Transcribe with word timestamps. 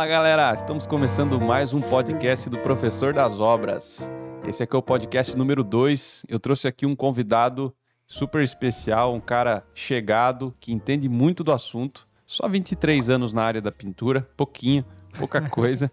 Fala 0.00 0.08
galera, 0.08 0.54
estamos 0.54 0.86
começando 0.86 1.38
mais 1.38 1.74
um 1.74 1.80
podcast 1.82 2.48
do 2.48 2.56
Professor 2.56 3.12
das 3.12 3.38
Obras. 3.38 4.10
Esse 4.48 4.62
aqui 4.62 4.74
é 4.74 4.78
o 4.78 4.82
podcast 4.82 5.36
número 5.36 5.62
2. 5.62 6.24
Eu 6.26 6.40
trouxe 6.40 6.66
aqui 6.66 6.86
um 6.86 6.96
convidado 6.96 7.70
super 8.06 8.42
especial, 8.42 9.12
um 9.14 9.20
cara 9.20 9.62
chegado, 9.74 10.56
que 10.58 10.72
entende 10.72 11.06
muito 11.06 11.44
do 11.44 11.52
assunto. 11.52 12.08
Só 12.26 12.48
23 12.48 13.10
anos 13.10 13.34
na 13.34 13.42
área 13.42 13.60
da 13.60 13.70
pintura, 13.70 14.26
pouquinho, 14.38 14.86
pouca 15.18 15.42
coisa. 15.50 15.92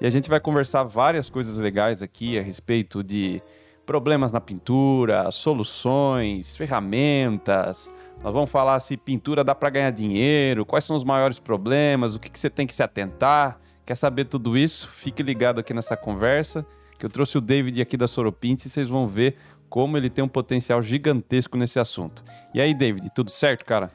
e 0.00 0.06
a 0.06 0.10
gente 0.10 0.28
vai 0.28 0.38
conversar 0.38 0.84
várias 0.84 1.28
coisas 1.28 1.58
legais 1.58 2.00
aqui 2.00 2.38
a 2.38 2.42
respeito 2.42 3.02
de 3.02 3.42
problemas 3.88 4.30
na 4.30 4.38
pintura, 4.38 5.30
soluções, 5.30 6.54
ferramentas. 6.54 7.90
Nós 8.22 8.34
vamos 8.34 8.50
falar 8.50 8.78
se 8.80 8.98
pintura 8.98 9.42
dá 9.42 9.54
para 9.54 9.70
ganhar 9.70 9.90
dinheiro, 9.90 10.66
quais 10.66 10.84
são 10.84 10.94
os 10.94 11.02
maiores 11.02 11.38
problemas, 11.38 12.14
o 12.14 12.20
que, 12.20 12.28
que 12.28 12.38
você 12.38 12.50
tem 12.50 12.66
que 12.66 12.74
se 12.74 12.82
atentar. 12.82 13.58
Quer 13.86 13.94
saber 13.94 14.26
tudo 14.26 14.58
isso? 14.58 14.86
Fique 14.88 15.22
ligado 15.22 15.58
aqui 15.58 15.72
nessa 15.72 15.96
conversa, 15.96 16.66
que 16.98 17.06
eu 17.06 17.08
trouxe 17.08 17.38
o 17.38 17.40
David 17.40 17.80
aqui 17.80 17.96
da 17.96 18.06
Soropinte 18.06 18.66
e 18.66 18.70
vocês 18.70 18.88
vão 18.88 19.08
ver 19.08 19.36
como 19.70 19.96
ele 19.96 20.10
tem 20.10 20.22
um 20.22 20.28
potencial 20.28 20.82
gigantesco 20.82 21.56
nesse 21.56 21.80
assunto. 21.80 22.22
E 22.52 22.60
aí, 22.60 22.74
David, 22.74 23.08
tudo 23.14 23.30
certo, 23.30 23.64
cara? 23.64 23.90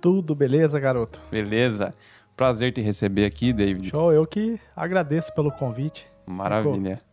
Tudo 0.00 0.34
beleza, 0.34 0.80
garoto? 0.80 1.22
Beleza. 1.30 1.94
Prazer 2.36 2.72
te 2.72 2.80
receber 2.80 3.24
aqui, 3.24 3.52
David. 3.52 3.90
Show, 3.90 4.12
eu 4.12 4.26
que 4.26 4.58
agradeço 4.74 5.32
pelo 5.36 5.52
convite. 5.52 6.04
Maravilha. 6.26 6.96
Fico 6.96 7.06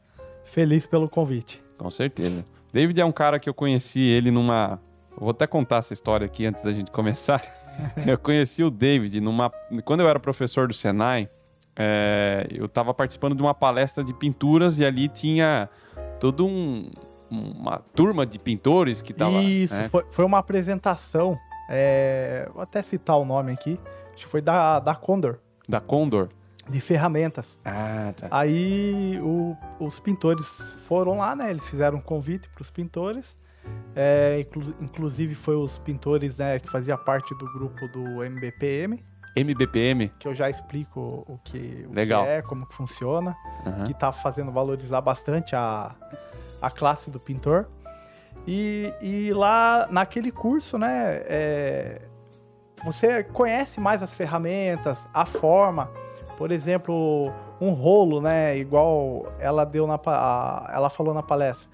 feliz 0.43 0.87
pelo 0.87 1.07
convite. 1.07 1.62
Com 1.77 1.89
certeza. 1.89 2.43
David 2.71 2.99
é 2.99 3.05
um 3.05 3.11
cara 3.11 3.39
que 3.39 3.47
eu 3.47 3.53
conheci 3.53 4.01
ele 4.01 4.31
numa. 4.31 4.79
Eu 5.11 5.19
vou 5.19 5.29
até 5.29 5.45
contar 5.45 5.77
essa 5.77 5.93
história 5.93 6.25
aqui 6.25 6.45
antes 6.45 6.63
da 6.63 6.73
gente 6.73 6.91
começar. 6.91 7.41
eu 8.05 8.17
conheci 8.17 8.63
o 8.63 8.71
David 8.71 9.21
numa. 9.21 9.51
Quando 9.85 9.99
eu 9.99 10.09
era 10.09 10.19
professor 10.19 10.67
do 10.67 10.73
Senai, 10.73 11.29
é... 11.75 12.47
eu 12.51 12.65
estava 12.65 12.93
participando 12.93 13.35
de 13.35 13.41
uma 13.41 13.53
palestra 13.53 14.03
de 14.03 14.13
pinturas 14.13 14.79
e 14.79 14.85
ali 14.85 15.07
tinha 15.07 15.69
todo 16.19 16.45
um. 16.45 16.89
Uma 17.29 17.79
turma 17.95 18.27
de 18.27 18.37
pintores 18.37 19.01
que 19.01 19.11
estava. 19.11 19.41
Isso, 19.41 19.75
né? 19.75 19.89
foi, 19.89 20.05
foi 20.09 20.25
uma 20.25 20.37
apresentação. 20.37 21.37
É... 21.69 22.47
Vou 22.53 22.61
até 22.61 22.81
citar 22.81 23.17
o 23.17 23.25
nome 23.25 23.51
aqui. 23.51 23.79
Acho 24.13 24.25
que 24.25 24.31
foi 24.31 24.41
da, 24.41 24.79
da 24.79 24.93
Condor. 24.93 25.39
Da 25.67 25.79
Condor. 25.79 26.29
De 26.69 26.79
ferramentas. 26.79 27.59
Ah, 27.65 28.13
tá. 28.15 28.27
Aí 28.31 29.19
o, 29.21 29.55
os 29.79 29.99
pintores 29.99 30.77
foram 30.87 31.17
lá, 31.17 31.35
né? 31.35 31.49
Eles 31.49 31.67
fizeram 31.67 31.97
um 31.97 32.01
convite 32.01 32.47
para 32.49 32.61
os 32.61 32.71
pintores. 32.71 33.35
É, 33.95 34.39
inclu, 34.39 34.73
inclusive 34.81 35.35
foi 35.35 35.55
os 35.55 35.77
pintores 35.77 36.37
né, 36.37 36.59
que 36.59 36.69
fazia 36.69 36.97
parte 36.97 37.33
do 37.35 37.45
grupo 37.53 37.87
do 37.87 38.23
MBPM. 38.23 39.03
MBPM? 39.35 40.09
Que 40.19 40.27
eu 40.27 40.33
já 40.33 40.49
explico 40.49 41.25
o 41.27 41.39
que, 41.43 41.85
o 41.89 41.93
Legal. 41.93 42.23
que 42.23 42.29
é, 42.29 42.41
como 42.41 42.65
que 42.65 42.75
funciona. 42.75 43.35
Uhum. 43.65 43.85
Que 43.85 43.93
tá 43.93 44.11
fazendo 44.11 44.51
valorizar 44.51 45.01
bastante 45.01 45.55
a, 45.55 45.95
a 46.61 46.69
classe 46.69 47.09
do 47.09 47.19
pintor. 47.19 47.67
E, 48.47 48.93
e 49.01 49.33
lá 49.33 49.87
naquele 49.89 50.31
curso, 50.31 50.77
né? 50.77 51.21
É, 51.25 52.01
você 52.83 53.23
conhece 53.23 53.79
mais 53.79 54.03
as 54.03 54.13
ferramentas, 54.13 55.07
a 55.13 55.25
forma. 55.25 55.89
Por 56.37 56.51
exemplo, 56.51 57.31
um 57.61 57.71
rolo, 57.71 58.21
né? 58.21 58.57
Igual 58.57 59.31
ela 59.39 59.65
deu 59.65 59.87
na 59.87 59.99
a, 60.05 60.71
ela 60.73 60.89
falou 60.89 61.13
na 61.13 61.23
palestra. 61.23 61.67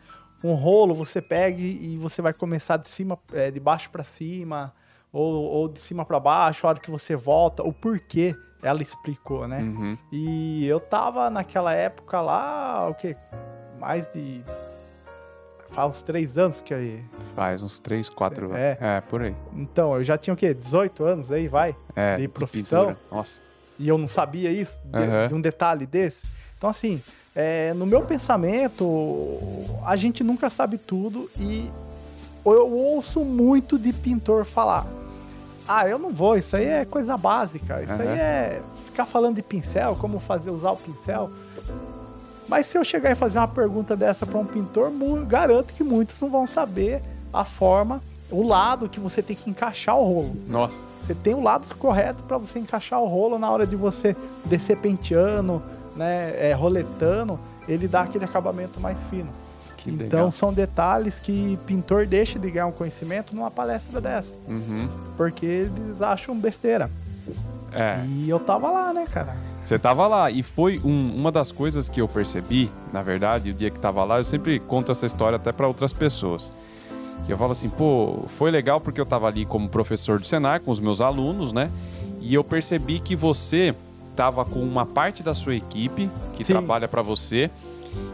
Um 0.44 0.54
rolo 0.54 0.94
você 0.94 1.22
pega 1.22 1.60
e 1.60 1.98
você 1.98 2.22
vai 2.22 2.34
começar 2.34 2.78
de 2.78 2.88
cima, 2.88 3.20
é, 3.34 3.52
de 3.52 3.60
baixo 3.60 3.90
para 3.90 4.04
cima, 4.04 4.74
ou, 5.12 5.44
ou 5.44 5.68
de 5.68 5.80
cima 5.80 6.06
para 6.06 6.20
baixo. 6.20 6.66
A 6.66 6.70
hora 6.70 6.80
que 6.80 6.90
você 6.90 7.16
volta, 7.16 7.64
o 7.64 7.74
porquê 7.74 8.36
ela 8.62 8.82
explicou, 8.82 9.48
né? 9.48 9.60
Uhum. 9.60 9.98
E 10.12 10.66
eu 10.68 10.80
tava 10.80 11.30
naquela 11.30 11.74
época 11.74 12.22
lá, 12.22 12.88
o 12.90 12.94
que? 12.94 13.16
Mais 13.80 14.08
de. 14.14 14.44
Faz 15.72 15.92
uns 15.92 16.02
três 16.02 16.38
anos 16.38 16.62
que 16.62 16.74
eu. 16.74 17.00
Faz 17.36 17.62
uns 17.62 17.80
3, 17.80 18.10
4 18.10 18.46
anos. 18.46 18.58
É. 18.58 18.78
é, 18.82 19.02
por 19.02 19.22
aí. 19.22 19.36
Então, 19.54 19.96
eu 19.96 20.04
já 20.04 20.18
tinha 20.18 20.34
o 20.34 20.38
quê? 20.38 20.54
18 20.54 21.04
anos 21.04 21.32
aí, 21.32 21.48
vai? 21.48 21.76
É, 21.96 22.16
De 22.16 22.28
profissão? 22.28 22.88
pintura. 22.88 23.00
Nossa. 23.12 23.49
E 23.80 23.88
eu 23.88 23.98
não 23.98 24.10
sabia 24.10 24.52
isso, 24.52 24.80
de, 24.84 25.04
Aham. 25.04 25.28
de 25.28 25.34
um 25.34 25.42
detalhe 25.42 25.86
desse. 25.86 26.28
Então, 26.58 26.70
assim, 26.70 27.02
é, 27.34 27.74
no 27.74 27.86
meu 27.86 28.02
pensamento, 28.02 28.86
a 29.86 29.96
gente 29.96 30.24
nunca 30.24 30.50
sabe 30.50 30.78
tudo 30.78 31.32
e 31.40 31.72
eu 32.46 32.70
ouço 32.70 33.22
muito 33.24 33.80
de 33.80 33.94
pintor 33.94 34.44
falar. 34.44 34.86
Ah, 35.68 35.88
eu 35.88 35.98
não 35.98 36.12
vou, 36.12 36.36
isso 36.36 36.56
aí 36.56 36.66
é 36.66 36.84
coisa 36.84 37.16
básica. 37.16 37.82
Isso 37.82 37.94
Aham. 37.94 38.02
aí 38.12 38.20
é 38.20 38.62
ficar 38.86 39.06
falando 39.06 39.36
de 39.36 39.44
pincel, 39.44 39.96
como 39.96 40.20
fazer 40.20 40.50
usar 40.50 40.72
o 40.72 40.78
pincel. 40.78 41.30
Mas 42.48 42.66
se 42.66 42.78
eu 42.78 42.84
chegar 42.84 43.12
e 43.12 43.16
fazer 43.16 43.38
uma 43.38 43.48
pergunta 43.48 43.96
dessa 43.96 44.26
para 44.26 44.40
um 44.40 44.46
pintor, 44.46 44.92
garanto 45.28 45.74
que 45.74 45.84
muitos 45.84 46.20
não 46.20 46.30
vão 46.30 46.48
saber 46.48 47.02
a 47.32 47.46
forma, 47.46 48.02
o 48.32 48.46
lado 48.48 48.88
que 48.90 49.00
você 49.00 49.22
tem 49.22 49.36
que 49.36 49.50
encaixar 49.50 49.98
o 49.98 50.04
rolo. 50.06 50.36
Nossa. 50.48 50.86
Você 51.02 51.16
tem 51.16 51.34
o 51.34 51.42
lado 51.42 51.66
correto 51.78 52.24
para 52.24 52.38
você 52.38 52.60
encaixar 52.60 53.02
o 53.02 53.08
rolo 53.08 53.40
na 53.40 53.50
hora 53.50 53.66
de 53.66 53.76
você 53.76 54.16
descer 54.46 54.78
penteando, 54.78 55.62
né, 55.96 56.34
é, 56.38 56.54
roletando, 56.54 57.40
ele 57.68 57.88
dá 57.88 58.02
aquele 58.02 58.26
acabamento 58.26 58.80
mais 58.80 59.02
fino. 59.10 59.30
Que 59.78 59.90
então 59.92 60.06
legal. 60.20 60.32
são 60.32 60.52
detalhes 60.54 61.20
que 61.20 61.58
pintor 61.66 62.06
deixa 62.06 62.38
de 62.38 62.52
ganhar 62.52 62.68
um 62.68 62.72
conhecimento 62.72 63.34
numa 63.36 63.50
palestra 63.50 64.00
dessa, 64.02 64.36
Uhum. 64.48 64.88
porque 65.16 65.46
eles 65.46 66.02
acham 66.02 66.36
besteira. 66.38 66.92
É. 67.72 68.04
E 68.06 68.30
eu 68.30 68.40
tava 68.40 68.70
lá, 68.72 68.92
né, 68.94 69.06
cara? 69.12 69.36
Você 69.64 69.78
tava 69.78 70.08
lá 70.08 70.30
e 70.32 70.42
foi 70.42 70.80
um- 70.84 71.16
uma 71.16 71.32
das 71.32 71.52
coisas 71.52 71.88
que 71.90 72.02
eu 72.02 72.08
percebi, 72.08 72.72
na 72.92 73.02
verdade, 73.04 73.52
o 73.52 73.54
dia 73.54 73.70
que 73.70 73.80
tava 73.80 74.04
lá, 74.04 74.18
eu 74.18 74.24
sempre 74.26 74.60
conto 74.60 74.92
essa 74.92 75.06
história 75.06 75.36
até 75.36 75.52
para 75.52 75.68
outras 75.68 75.94
pessoas. 75.94 76.52
Que 77.26 77.34
eu 77.34 77.38
falo 77.38 77.52
assim, 77.52 77.70
pô, 77.70 78.24
foi 78.28 78.52
legal 78.52 78.82
porque 78.82 79.00
eu 79.00 79.06
tava 79.06 79.28
ali 79.28 79.46
como 79.46 79.70
professor 79.70 80.20
do 80.20 80.26
Senai 80.26 80.60
com 80.60 80.72
os 80.72 80.80
meus 80.80 81.02
alunos, 81.02 81.54
né? 81.54 81.70
E 82.20 82.34
eu 82.34 82.44
percebi 82.44 83.00
que 83.00 83.16
você 83.16 83.76
tava 84.16 84.44
com 84.44 84.60
uma 84.60 84.86
parte 84.86 85.24
da 85.24 85.34
sua 85.34 85.56
equipe 85.56 86.10
que 86.34 86.44
Sim. 86.44 86.54
trabalha 86.54 86.88
para 86.88 87.02
você. 87.02 87.50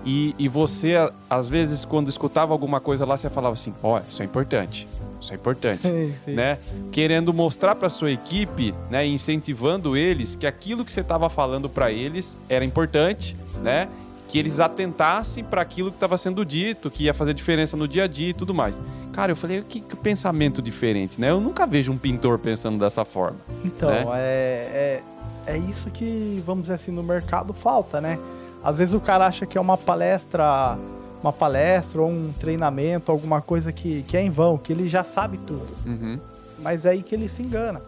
E, 0.05 0.33
e 0.37 0.47
você, 0.47 0.95
às 1.29 1.49
vezes, 1.49 1.83
quando 1.83 2.09
escutava 2.09 2.53
alguma 2.53 2.79
coisa 2.79 3.05
lá, 3.05 3.17
você 3.17 3.29
falava 3.29 3.53
assim: 3.53 3.73
ó, 3.83 3.99
isso 4.07 4.21
é 4.21 4.25
importante. 4.25 4.87
Isso 5.19 5.33
é 5.33 5.35
importante 5.35 5.87
né? 6.27 6.59
Querendo 6.91 7.33
mostrar 7.33 7.73
para 7.73 7.89
sua 7.89 8.11
equipe, 8.11 8.73
né, 8.89 9.07
incentivando 9.07 9.97
eles 9.97 10.35
que 10.35 10.45
aquilo 10.45 10.85
que 10.85 10.91
você 10.91 11.01
estava 11.01 11.29
falando 11.29 11.69
para 11.69 11.91
eles 11.91 12.37
era 12.47 12.63
importante, 12.63 13.35
né? 13.63 13.87
Que 14.27 14.39
eles 14.39 14.59
atentassem 14.59 15.43
para 15.43 15.61
aquilo 15.61 15.91
que 15.91 15.97
estava 15.97 16.17
sendo 16.17 16.43
dito, 16.43 16.89
que 16.89 17.03
ia 17.03 17.13
fazer 17.13 17.33
diferença 17.33 17.77
no 17.77 17.87
dia 17.87 18.05
a 18.05 18.07
dia 18.07 18.29
e 18.29 18.33
tudo 18.33 18.53
mais. 18.53 18.81
Cara, 19.13 19.31
eu 19.31 19.35
falei, 19.35 19.63
que, 19.67 19.79
que 19.79 19.95
pensamento 19.95 20.61
diferente, 20.61 21.21
né? 21.21 21.29
Eu 21.29 21.39
nunca 21.39 21.65
vejo 21.67 21.91
um 21.91 21.97
pintor 21.97 22.39
pensando 22.39 22.79
dessa 22.79 23.05
forma. 23.05 23.37
Então, 23.63 23.89
né? 23.89 24.05
é, 24.15 25.01
é, 25.47 25.53
é 25.53 25.57
isso 25.57 25.89
que, 25.91 26.41
vamos 26.45 26.63
dizer 26.63 26.73
assim, 26.75 26.91
no 26.91 27.03
mercado 27.03 27.53
falta, 27.53 28.01
né? 28.01 28.19
Às 28.63 28.77
vezes 28.79 28.95
o 28.95 28.99
cara 28.99 29.27
acha 29.27 29.45
que 29.45 29.57
é 29.57 29.61
uma 29.61 29.77
palestra, 29.77 30.77
uma 31.21 31.31
palestra 31.31 32.01
ou 32.01 32.09
um 32.09 32.33
treinamento, 32.39 33.11
alguma 33.11 33.39
coisa 33.41 33.71
que, 33.71 34.01
que 34.07 34.17
é 34.17 34.21
em 34.23 34.31
vão, 34.31 34.57
que 34.57 34.73
ele 34.73 34.89
já 34.89 35.03
sabe 35.03 35.37
tudo. 35.37 35.67
Uhum. 35.85 36.19
Mas 36.59 36.83
é 36.85 36.89
aí 36.89 37.03
que 37.03 37.13
ele 37.13 37.29
se 37.29 37.43
engana. 37.43 37.81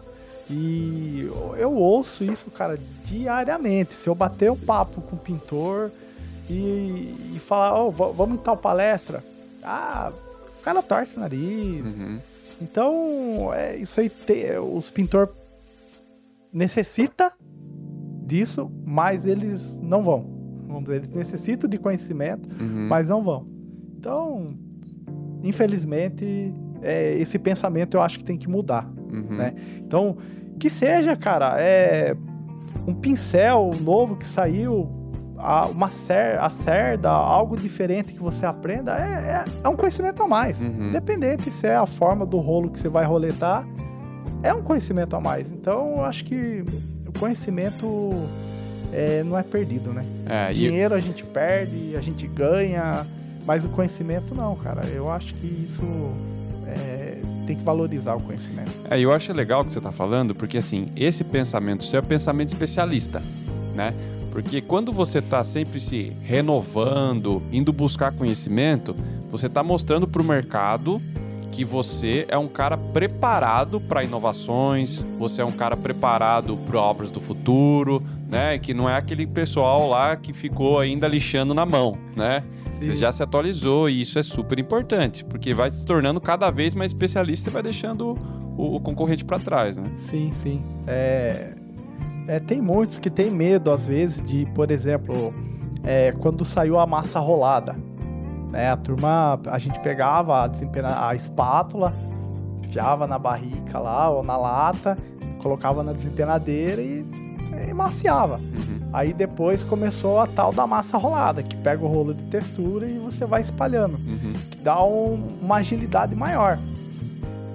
E 0.48 1.28
eu- 1.56 1.74
ouço 1.74 2.24
isso, 2.24 2.50
cara, 2.50 2.78
diariamente. 3.04 3.92
Se 3.92 4.08
eu 4.08 4.14
bater 4.14 4.50
um 4.50 4.56
papo 4.56 5.00
com 5.02 5.16
o 5.16 5.18
pintor 5.18 5.90
e, 6.48 7.14
e 7.34 7.38
falar, 7.38 7.74
ó, 7.74 7.90
va- 7.90 8.08
vamos 8.10 8.38
em 8.38 8.42
tal 8.42 8.56
palestra. 8.56 9.22
Ah, 9.62 10.12
o 10.58 10.62
cara 10.62 10.82
torce 10.82 11.16
o 11.16 11.20
nariz. 11.20 11.84
Uhum. 11.98 12.18
Então, 12.60 13.50
é, 13.54 13.76
isso 13.76 14.00
aí, 14.00 14.08
te, 14.08 14.56
os 14.58 14.90
pintor 14.90 15.32
necessita 16.52 17.32
disso, 18.26 18.70
mas 18.84 19.24
eles 19.26 19.78
não 19.82 20.02
vão. 20.02 20.36
Eles 20.88 21.10
necessitam 21.12 21.68
de 21.68 21.78
conhecimento, 21.78 22.48
Uhum. 22.60 22.88
mas 22.88 23.08
não 23.08 23.22
vão. 23.22 23.46
Então, 23.98 24.46
infelizmente, 25.42 26.52
é, 26.82 27.14
esse 27.18 27.38
pensamento 27.38 27.96
eu 27.96 28.02
acho 28.02 28.18
que 28.18 28.24
tem 28.24 28.36
que 28.36 28.48
mudar. 28.48 28.86
Uhum. 29.12 29.36
né? 29.36 29.54
Então, 29.78 30.16
que 30.58 30.68
seja, 30.68 31.16
cara, 31.16 31.60
é 31.60 32.14
um 32.86 32.94
pincel 32.94 33.70
novo 33.80 34.16
que 34.16 34.24
saiu, 34.26 34.88
uma 35.70 35.90
cer 35.90 36.38
a 36.38 36.50
cerda, 36.50 37.10
algo 37.10 37.56
diferente 37.56 38.12
que 38.12 38.20
você 38.20 38.44
aprenda, 38.44 38.96
é, 38.96 39.44
é, 39.44 39.44
é 39.64 39.68
um 39.68 39.76
conhecimento 39.76 40.22
a 40.22 40.26
mais. 40.26 40.60
Uhum. 40.60 40.88
Independente 40.88 41.52
se 41.52 41.66
é 41.66 41.76
a 41.76 41.86
forma 41.86 42.26
do 42.26 42.38
rolo 42.38 42.70
que 42.70 42.78
você 42.78 42.88
vai 42.88 43.04
roletar, 43.04 43.66
é 44.42 44.52
um 44.52 44.62
conhecimento 44.62 45.14
a 45.14 45.20
mais. 45.20 45.50
Então, 45.52 45.94
eu 45.96 46.04
acho 46.04 46.24
que 46.24 46.64
o 47.06 47.18
conhecimento 47.18 48.12
é, 48.92 49.22
não 49.22 49.38
é 49.38 49.42
perdido, 49.42 49.92
né? 49.92 50.02
É, 50.26 50.52
Dinheiro 50.52 50.94
a 50.94 51.00
gente 51.00 51.24
perde, 51.24 51.94
a 51.96 52.00
gente 52.00 52.26
ganha, 52.26 53.06
mas 53.46 53.64
o 53.64 53.68
conhecimento 53.68 54.34
não, 54.34 54.56
cara. 54.56 54.86
Eu 54.86 55.10
acho 55.10 55.34
que 55.34 55.64
isso 55.66 55.82
é, 56.66 57.18
tem 57.46 57.56
que 57.56 57.64
valorizar 57.64 58.14
o 58.14 58.22
conhecimento. 58.22 58.70
É, 58.90 58.98
eu 58.98 59.12
acho 59.12 59.32
legal 59.32 59.62
o 59.62 59.64
que 59.64 59.72
você 59.72 59.78
está 59.78 59.92
falando, 59.92 60.34
porque 60.34 60.58
assim, 60.58 60.88
esse 60.96 61.24
pensamento 61.24 61.84
seu 61.84 62.00
é 62.00 62.02
pensamento 62.02 62.48
especialista, 62.48 63.22
né? 63.74 63.94
Porque 64.30 64.60
quando 64.60 64.92
você 64.92 65.18
está 65.18 65.42
sempre 65.42 65.80
se 65.80 66.12
renovando, 66.22 67.42
indo 67.52 67.72
buscar 67.72 68.12
conhecimento, 68.12 68.94
você 69.30 69.46
está 69.46 69.62
mostrando 69.62 70.06
para 70.06 70.22
o 70.22 70.24
mercado 70.24 71.00
que 71.58 71.64
você 71.64 72.24
é 72.28 72.38
um 72.38 72.46
cara 72.46 72.76
preparado 72.76 73.80
para 73.80 74.04
inovações, 74.04 75.04
você 75.18 75.42
é 75.42 75.44
um 75.44 75.50
cara 75.50 75.76
preparado 75.76 76.56
para 76.56 76.80
obras 76.80 77.10
do 77.10 77.20
futuro, 77.20 78.00
né? 78.28 78.56
Que 78.58 78.72
não 78.72 78.88
é 78.88 78.94
aquele 78.94 79.26
pessoal 79.26 79.88
lá 79.88 80.14
que 80.14 80.32
ficou 80.32 80.78
ainda 80.78 81.08
lixando 81.08 81.52
na 81.54 81.66
mão, 81.66 81.98
né? 82.14 82.44
Sim. 82.78 82.92
Você 82.92 82.94
já 82.94 83.10
se 83.10 83.24
atualizou 83.24 83.90
e 83.90 84.02
isso 84.02 84.20
é 84.20 84.22
super 84.22 84.56
importante, 84.60 85.24
porque 85.24 85.52
vai 85.52 85.68
se 85.72 85.84
tornando 85.84 86.20
cada 86.20 86.48
vez 86.48 86.74
mais 86.74 86.92
especialista 86.92 87.50
e 87.50 87.52
vai 87.52 87.62
deixando 87.62 88.16
o, 88.56 88.76
o 88.76 88.80
concorrente 88.80 89.24
para 89.24 89.40
trás, 89.40 89.76
né? 89.76 89.90
Sim, 89.96 90.30
sim. 90.32 90.62
É, 90.86 91.54
é, 92.28 92.38
tem 92.38 92.60
muitos 92.60 92.98
que 92.98 93.08
têm 93.08 93.30
medo, 93.30 93.70
às 93.70 93.86
vezes, 93.86 94.22
de, 94.22 94.44
por 94.54 94.70
exemplo, 94.70 95.32
é, 95.82 96.12
quando 96.12 96.44
saiu 96.44 96.78
a 96.78 96.86
massa 96.86 97.18
rolada. 97.18 97.74
Né, 98.52 98.70
a 98.70 98.76
turma, 98.76 99.40
a 99.46 99.58
gente 99.58 99.80
pegava 99.80 100.44
a, 100.44 101.08
a 101.08 101.14
espátula, 101.14 101.92
enfiava 102.62 103.06
na 103.06 103.18
barrica 103.18 103.78
lá 103.78 104.10
ou 104.10 104.22
na 104.22 104.36
lata, 104.36 104.96
colocava 105.42 105.82
na 105.82 105.92
desempenadeira 105.92 106.82
e, 106.82 107.04
e 107.68 107.72
maciava. 107.72 108.36
Uhum. 108.36 108.88
Aí 108.92 109.14
depois 109.14 109.64
começou 109.64 110.18
a 110.18 110.26
tal 110.26 110.52
da 110.52 110.66
massa 110.66 110.98
rolada, 110.98 111.42
que 111.42 111.56
pega 111.56 111.82
o 111.82 111.88
rolo 111.88 112.12
de 112.12 112.24
textura 112.26 112.86
e 112.86 112.98
você 112.98 113.24
vai 113.24 113.40
espalhando, 113.40 113.94
uhum. 113.94 114.32
que 114.50 114.58
dá 114.58 114.82
um, 114.84 115.26
uma 115.40 115.56
agilidade 115.56 116.14
maior. 116.14 116.58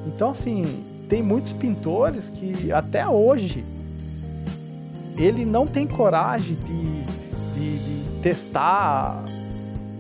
Então, 0.07 0.31
assim, 0.31 0.83
tem 1.07 1.21
muitos 1.21 1.53
pintores 1.53 2.29
que 2.31 2.71
até 2.71 3.07
hoje 3.07 3.63
ele 5.17 5.45
não 5.45 5.67
tem 5.67 5.87
coragem 5.87 6.55
de, 6.55 7.03
de, 7.53 7.79
de 7.79 8.21
testar, 8.21 9.23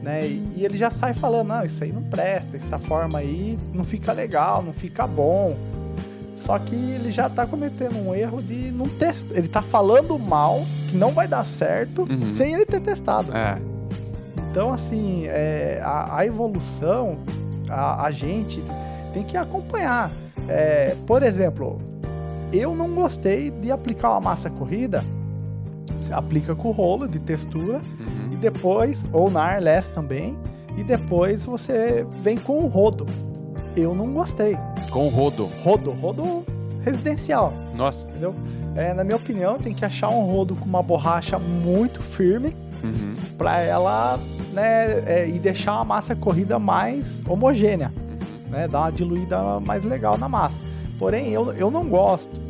né? 0.01 0.27
E, 0.27 0.53
e, 0.57 0.65
ele 0.65 0.77
já 0.77 0.89
sai 0.89 1.13
falando, 1.13 1.47
não, 1.49 1.63
isso 1.63 1.83
aí 1.83 1.91
não 1.91 2.03
presta, 2.03 2.57
essa 2.57 2.77
forma 2.77 3.19
aí 3.19 3.57
não 3.73 3.83
fica 3.83 4.11
legal, 4.11 4.61
não 4.61 4.73
fica 4.73 5.07
bom. 5.07 5.55
Só 6.37 6.59
que 6.59 6.75
ele 6.75 7.09
já 7.09 7.29
tá 7.29 7.45
cometendo 7.45 7.97
um 7.97 8.13
erro 8.13 8.41
de 8.41 8.69
não 8.69 8.87
testar. 8.87 9.33
Ele 9.33 9.47
tá 9.47 9.61
falando 9.61 10.19
mal, 10.19 10.65
que 10.89 10.97
não 10.97 11.11
vai 11.11 11.25
dar 11.25 11.45
certo, 11.45 12.01
uhum. 12.01 12.31
sem 12.31 12.53
ele 12.53 12.65
ter 12.65 12.81
testado. 12.81 13.35
É. 13.35 13.57
Então, 14.51 14.71
assim, 14.73 15.25
é, 15.27 15.79
a, 15.81 16.17
a, 16.17 16.25
evolução, 16.25 17.17
a, 17.69 18.05
a, 18.05 18.11
gente 18.11 18.61
tem 19.13 19.23
que 19.23 19.37
acompanhar. 19.37 20.11
É, 20.49 20.95
por 21.07 21.23
exemplo, 21.23 21.79
eu 22.53 22.75
não 22.75 22.93
gostei 22.93 23.49
de 23.49 23.71
aplicar 23.71 24.11
uma 24.11 24.21
massa 24.21 24.49
corrida. 24.49 25.03
Você 25.99 26.13
aplica 26.13 26.55
com 26.55 26.71
rolo 26.71 27.07
de 27.07 27.19
textura 27.19 27.81
uhum. 27.99 28.33
e 28.33 28.35
depois, 28.35 29.03
ou 29.11 29.31
na 29.31 29.41
Arless 29.41 29.91
também, 29.91 30.37
e 30.77 30.83
depois 30.83 31.43
você 31.43 32.05
vem 32.21 32.37
com 32.37 32.59
o 32.59 32.67
rodo. 32.67 33.07
Eu 33.75 33.95
não 33.95 34.13
gostei. 34.13 34.57
Com 34.91 35.07
o 35.07 35.09
rodo? 35.09 35.49
Rodo, 35.63 35.91
rodo 35.91 36.45
residencial. 36.83 37.51
Nossa. 37.73 38.07
Entendeu? 38.07 38.35
É, 38.75 38.93
na 38.93 39.03
minha 39.03 39.15
opinião, 39.15 39.57
tem 39.57 39.73
que 39.73 39.85
achar 39.85 40.09
um 40.09 40.25
rodo 40.25 40.55
com 40.55 40.65
uma 40.65 40.83
borracha 40.83 41.39
muito 41.39 42.01
firme 42.01 42.55
uhum. 42.83 43.13
para 43.37 43.61
ela, 43.61 44.19
né, 44.51 44.99
é, 45.05 45.27
e 45.27 45.39
deixar 45.39 45.79
a 45.79 45.85
massa 45.85 46.15
corrida 46.15 46.59
mais 46.59 47.21
homogênea, 47.27 47.91
uhum. 47.95 48.51
né, 48.51 48.67
dar 48.67 48.81
uma 48.81 48.91
diluída 48.91 49.59
mais 49.59 49.85
legal 49.85 50.17
na 50.17 50.27
massa. 50.27 50.59
Porém, 50.99 51.29
eu, 51.29 51.51
eu 51.53 51.71
não 51.71 51.87
gosto 51.87 52.42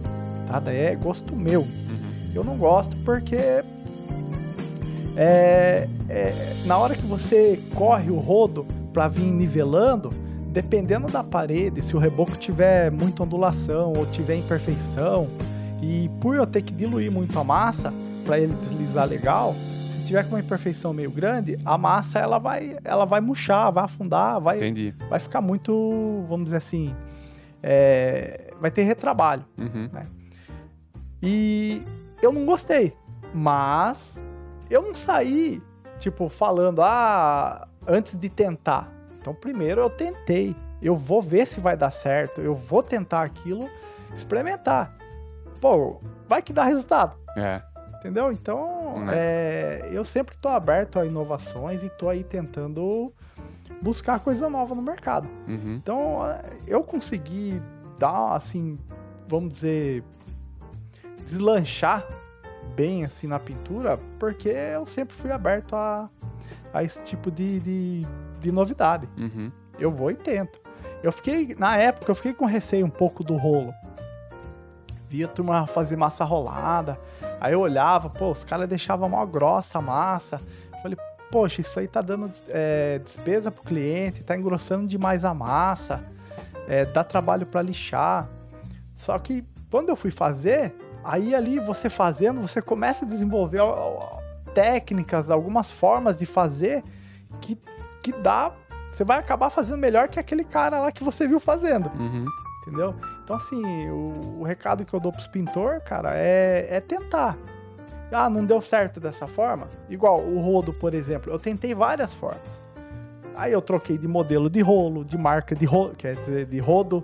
Daí 0.59 0.77
é 0.77 0.95
gosto 0.95 1.35
meu. 1.35 1.61
Uhum. 1.61 2.31
Eu 2.33 2.43
não 2.43 2.57
gosto 2.57 2.95
porque 2.97 3.63
é, 5.15 5.87
é, 6.09 6.55
na 6.65 6.77
hora 6.77 6.95
que 6.95 7.05
você 7.05 7.59
corre 7.75 8.09
o 8.09 8.19
rodo 8.19 8.65
para 8.91 9.07
vir 9.07 9.25
nivelando, 9.25 10.11
dependendo 10.47 11.07
da 11.07 11.23
parede, 11.23 11.83
se 11.83 11.95
o 11.95 11.99
reboco 11.99 12.35
tiver 12.35 12.91
muita 12.91 13.23
ondulação 13.23 13.93
ou 13.93 14.05
tiver 14.05 14.35
imperfeição, 14.35 15.27
e 15.81 16.09
por 16.19 16.35
eu 16.35 16.47
ter 16.47 16.61
que 16.61 16.73
diluir 16.73 17.11
muito 17.11 17.37
a 17.37 17.43
massa 17.43 17.93
para 18.25 18.39
ele 18.39 18.53
deslizar 18.53 19.07
legal, 19.07 19.55
se 19.89 19.99
tiver 20.03 20.23
com 20.23 20.29
uma 20.29 20.39
imperfeição 20.39 20.93
meio 20.93 21.11
grande, 21.11 21.59
a 21.65 21.77
massa 21.77 22.19
ela 22.19 22.39
vai, 22.39 22.77
ela 22.83 23.05
vai 23.05 23.19
murchar, 23.19 23.71
vai 23.71 23.83
afundar, 23.83 24.39
vai, 24.39 24.57
Entendi. 24.57 24.93
vai 25.09 25.19
ficar 25.19 25.41
muito, 25.41 26.25
vamos 26.29 26.45
dizer 26.45 26.57
assim, 26.57 26.95
é, 27.61 28.51
vai 28.59 28.71
ter 28.71 28.83
retrabalho, 28.83 29.43
uhum. 29.57 29.89
né? 29.91 30.07
E 31.23 31.81
eu 32.21 32.33
não 32.33 32.45
gostei. 32.45 32.93
Mas 33.33 34.19
eu 34.69 34.81
não 34.81 34.93
saí, 34.93 35.61
tipo, 35.97 36.27
falando, 36.27 36.81
ah, 36.81 37.65
antes 37.87 38.17
de 38.17 38.29
tentar. 38.29 38.91
Então, 39.19 39.33
primeiro 39.33 39.79
eu 39.79 39.89
tentei. 39.89 40.53
Eu 40.81 40.97
vou 40.97 41.21
ver 41.21 41.47
se 41.47 41.61
vai 41.61 41.77
dar 41.77 41.91
certo. 41.91 42.41
Eu 42.41 42.53
vou 42.53 42.83
tentar 42.83 43.23
aquilo, 43.23 43.69
experimentar. 44.13 44.93
Pô, 45.61 46.01
vai 46.27 46.41
que 46.41 46.51
dá 46.51 46.65
resultado. 46.65 47.15
É. 47.37 47.61
Entendeu? 47.97 48.33
Então, 48.33 48.95
é. 49.09 49.81
É, 49.85 49.89
eu 49.93 50.03
sempre 50.03 50.35
tô 50.35 50.49
aberto 50.49 50.99
a 50.99 51.05
inovações 51.05 51.81
e 51.83 51.89
tô 51.89 52.09
aí 52.09 52.21
tentando 52.21 53.13
buscar 53.81 54.19
coisa 54.19 54.49
nova 54.49 54.75
no 54.75 54.81
mercado. 54.81 55.29
Uhum. 55.47 55.75
Então, 55.81 56.19
eu 56.67 56.83
consegui 56.83 57.61
dar, 57.97 58.35
assim, 58.35 58.77
vamos 59.25 59.53
dizer, 59.53 60.03
deslanchar 61.23 62.05
bem 62.75 63.05
assim 63.05 63.27
na 63.27 63.39
pintura, 63.39 63.99
porque 64.19 64.49
eu 64.49 64.85
sempre 64.85 65.15
fui 65.15 65.31
aberto 65.31 65.75
a, 65.75 66.09
a 66.73 66.83
esse 66.83 67.01
tipo 67.03 67.31
de, 67.31 67.59
de, 67.59 68.07
de 68.39 68.51
novidade. 68.51 69.07
Uhum. 69.17 69.51
Eu 69.79 69.91
vou 69.91 70.11
e 70.11 70.15
tento. 70.15 70.59
Eu 71.01 71.11
fiquei, 71.11 71.55
na 71.57 71.77
época, 71.77 72.09
eu 72.11 72.15
fiquei 72.15 72.33
com 72.33 72.45
receio 72.45 72.85
um 72.85 72.89
pouco 72.89 73.23
do 73.23 73.35
rolo. 73.35 73.73
Via 75.09 75.25
a 75.25 75.29
turma 75.29 75.67
fazer 75.67 75.95
massa 75.95 76.23
rolada. 76.23 76.99
Aí 77.39 77.53
eu 77.53 77.59
olhava, 77.59 78.09
pô, 78.09 78.31
os 78.31 78.43
caras 78.43 78.67
deixavam 78.67 79.09
mal 79.09 79.27
grossa 79.27 79.79
a 79.79 79.81
massa. 79.81 80.41
Eu 80.71 80.79
falei, 80.81 80.97
poxa, 81.29 81.61
isso 81.61 81.79
aí 81.79 81.87
tá 81.87 82.01
dando 82.01 82.31
é, 82.49 82.99
despesa 82.99 83.51
pro 83.51 83.63
cliente, 83.63 84.23
tá 84.23 84.37
engrossando 84.37 84.87
demais 84.87 85.25
a 85.25 85.33
massa, 85.33 86.03
é, 86.67 86.85
dá 86.85 87.03
trabalho 87.03 87.45
para 87.45 87.61
lixar. 87.61 88.29
Só 88.95 89.17
que 89.19 89.43
quando 89.69 89.89
eu 89.89 89.95
fui 89.95 90.11
fazer, 90.11 90.73
Aí 91.03 91.35
ali 91.35 91.59
você 91.59 91.89
fazendo, 91.89 92.41
você 92.41 92.61
começa 92.61 93.03
a 93.05 93.07
desenvolver 93.07 93.61
técnicas, 94.53 95.29
algumas 95.29 95.69
formas 95.69 96.17
de 96.17 96.25
fazer 96.25 96.83
que, 97.41 97.57
que 98.01 98.11
dá. 98.11 98.53
Você 98.91 99.03
vai 99.03 99.17
acabar 99.17 99.49
fazendo 99.49 99.77
melhor 99.77 100.07
que 100.07 100.19
aquele 100.19 100.43
cara 100.43 100.79
lá 100.79 100.91
que 100.91 101.03
você 101.03 101.27
viu 101.27 101.39
fazendo. 101.39 101.91
Uhum. 101.99 102.25
Entendeu? 102.61 102.95
Então, 103.23 103.35
assim, 103.35 103.89
o, 103.89 104.39
o, 104.39 104.43
recado 104.43 104.85
que 104.85 104.93
eu 104.93 104.99
dou 104.99 105.11
pros 105.11 105.27
pintor, 105.27 105.81
cara, 105.81 106.11
é, 106.15 106.67
é 106.69 106.79
tentar. 106.79 107.37
Ah, 108.11 108.29
não 108.29 108.45
deu 108.45 108.61
certo 108.61 108.99
dessa 108.99 109.27
forma? 109.27 109.67
Igual 109.89 110.21
o 110.21 110.39
rodo, 110.39 110.71
por 110.71 110.93
exemplo. 110.93 111.31
Eu 111.31 111.39
tentei 111.39 111.73
várias 111.73 112.13
formas. 112.13 112.61
Aí 113.35 113.51
eu 113.51 113.61
troquei 113.61 113.97
de 113.97 114.07
modelo 114.07 114.49
de 114.49 114.61
rolo, 114.61 115.03
de 115.03 115.17
marca 115.17 115.55
de 115.55 115.65
rolo, 115.65 115.93
quer 115.97 116.15
dizer, 116.17 116.45
de 116.45 116.59
rodo, 116.59 117.03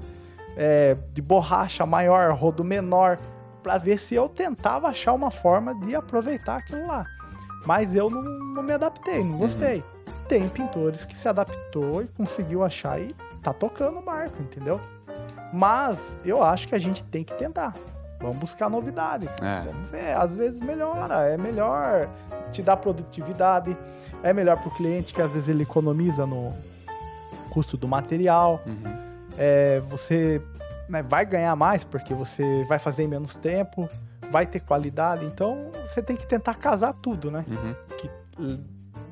é, 0.56 0.96
de 1.12 1.22
borracha 1.22 1.86
maior, 1.86 2.32
rodo 2.34 2.64
menor 2.64 3.18
para 3.62 3.78
ver 3.78 3.98
se 3.98 4.16
eu 4.16 4.28
tentava 4.28 4.88
achar 4.88 5.14
uma 5.14 5.32
forma 5.32 5.76
de 5.76 5.96
aproveitar 5.96 6.58
aquilo 6.58 6.88
lá. 6.88 7.06
Mas 7.66 7.96
eu 7.96 8.10
não, 8.10 8.22
não 8.22 8.64
me 8.64 8.72
adaptei, 8.72 9.24
não 9.24 9.38
gostei. 9.38 9.78
Uhum. 9.78 10.14
Tem 10.28 10.48
pintores 10.48 11.06
que 11.06 11.18
se 11.18 11.28
adaptou 11.28 12.02
e 12.02 12.08
conseguiu 12.08 12.64
achar 12.64 13.00
e 13.00 13.14
tá 13.42 13.52
tocando 13.52 14.00
o 14.00 14.02
barco, 14.02 14.42
entendeu? 14.42 14.80
Mas 15.52 16.18
eu 16.24 16.44
acho 16.44 16.68
que 16.68 16.76
a 16.76 16.80
gente 16.80 17.04
tem 17.04 17.24
que 17.24 17.34
tentar. 17.34 17.76
Vamos 18.20 18.38
buscar 18.38 18.70
novidade. 18.70 19.28
É. 19.42 19.64
Vamos 19.66 19.90
ver. 19.90 20.16
Às 20.16 20.36
vezes 20.36 20.60
melhora. 20.60 21.28
É 21.28 21.38
melhor 21.38 22.10
te 22.52 22.62
dar 22.62 22.78
produtividade. 22.78 23.76
É 24.22 24.34
melhor 24.34 24.58
para 24.58 24.68
o 24.68 24.76
cliente, 24.76 25.14
que 25.14 25.22
às 25.22 25.32
vezes 25.32 25.48
ele 25.48 25.64
economiza 25.64 26.26
no 26.26 26.54
custo 27.50 27.78
do 27.78 27.88
material. 27.88 28.62
Uhum. 28.66 29.10
É, 29.38 29.80
você 29.90 30.42
né, 30.90 31.04
vai 31.04 31.26
ganhar 31.26 31.56
mais 31.56 31.84
porque 31.84 32.14
você 32.14 32.66
vai 32.66 32.80
fazer 32.80 33.04
em 33.04 33.08
menos 33.08 33.36
tempo, 33.36 33.88
vai 34.32 34.46
ter 34.46 34.60
qualidade. 34.60 35.26
Então 35.26 35.72
você 35.86 36.02
tem 36.02 36.16
que 36.16 36.26
tentar 36.26 36.56
casar 36.56 36.94
tudo, 36.94 37.30
né? 37.30 37.46
Uhum. 37.48 37.76
Que 37.98 38.10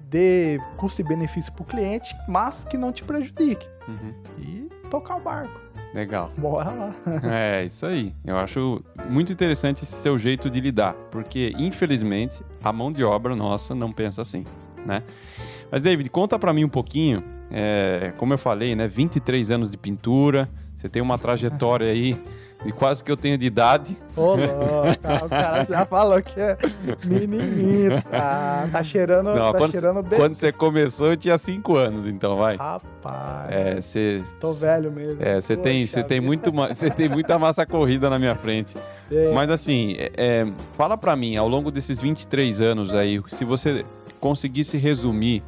dê 0.09 0.59
custo 0.77 1.01
e 1.01 1.03
benefício 1.03 1.51
para 1.53 1.63
o 1.63 1.65
cliente, 1.65 2.15
mas 2.27 2.63
que 2.65 2.77
não 2.77 2.91
te 2.91 3.03
prejudique. 3.03 3.67
Uhum. 3.87 4.13
E 4.39 4.69
tocar 4.89 5.17
o 5.17 5.19
barco. 5.21 5.59
Legal. 5.93 6.31
Bora 6.37 6.71
lá. 6.71 6.95
é, 7.23 7.65
isso 7.65 7.85
aí. 7.85 8.13
Eu 8.25 8.37
acho 8.37 8.83
muito 9.09 9.31
interessante 9.31 9.83
esse 9.83 9.93
seu 9.93 10.17
jeito 10.17 10.49
de 10.49 10.59
lidar, 10.59 10.93
porque 11.11 11.53
infelizmente 11.57 12.43
a 12.63 12.73
mão 12.73 12.91
de 12.91 13.03
obra 13.03 13.35
nossa 13.35 13.73
não 13.73 13.91
pensa 13.91 14.21
assim, 14.21 14.45
né? 14.85 15.03
Mas 15.71 15.81
David, 15.81 16.09
conta 16.09 16.37
para 16.39 16.53
mim 16.53 16.63
um 16.63 16.69
pouquinho, 16.69 17.23
é, 17.51 18.13
como 18.17 18.33
eu 18.33 18.37
falei, 18.37 18.75
né, 18.75 18.87
23 18.87 19.51
anos 19.51 19.71
de 19.71 19.77
pintura, 19.77 20.49
você 20.87 20.89
tem 20.89 21.01
uma 21.01 21.17
trajetória 21.17 21.89
aí 21.91 22.17
de 22.65 22.71
quase 22.71 23.03
que 23.03 23.11
eu 23.11 23.17
tenho 23.17 23.37
de 23.37 23.45
idade. 23.45 23.95
Ô, 24.15 24.35
louco, 24.35 25.25
o 25.25 25.29
cara 25.29 25.63
já 25.69 25.85
falou 25.85 26.19
que 26.21 26.39
é 26.39 26.57
menininho. 27.05 28.01
Tá, 28.09 28.67
tá 28.71 28.83
cheirando, 28.83 29.27
Não, 29.33 29.51
tá 29.51 29.57
quando, 29.59 29.71
cheirando 29.71 30.01
bem. 30.01 30.17
quando 30.19 30.33
você 30.33 30.51
começou, 30.51 31.11
eu 31.11 31.17
tinha 31.17 31.37
5 31.37 31.75
anos, 31.75 32.07
então 32.07 32.35
vai. 32.35 32.55
Rapaz, 32.55 33.51
É, 33.51 33.79
você. 33.81 34.23
tô 34.39 34.53
velho 34.53 34.91
mesmo. 34.91 35.21
É, 35.21 35.39
você 35.39 35.55
tem, 35.55 35.85
você 35.85 36.03
tem 36.03 36.19
muito, 36.19 36.51
você 36.51 36.89
tem 36.89 37.07
muita 37.07 37.37
massa 37.37 37.65
corrida 37.65 38.09
na 38.09 38.17
minha 38.17 38.35
frente. 38.35 38.75
É, 39.11 39.31
Mas 39.33 39.49
assim, 39.51 39.95
é, 39.97 40.11
é, 40.17 40.47
fala 40.73 40.97
pra 40.97 41.15
mim, 41.15 41.35
ao 41.37 41.47
longo 41.47 41.69
desses 41.69 42.01
23 42.01 42.59
anos 42.59 42.93
aí, 42.93 43.21
se 43.27 43.45
você 43.45 43.85
conseguisse 44.19 44.77
resumir 44.77 45.43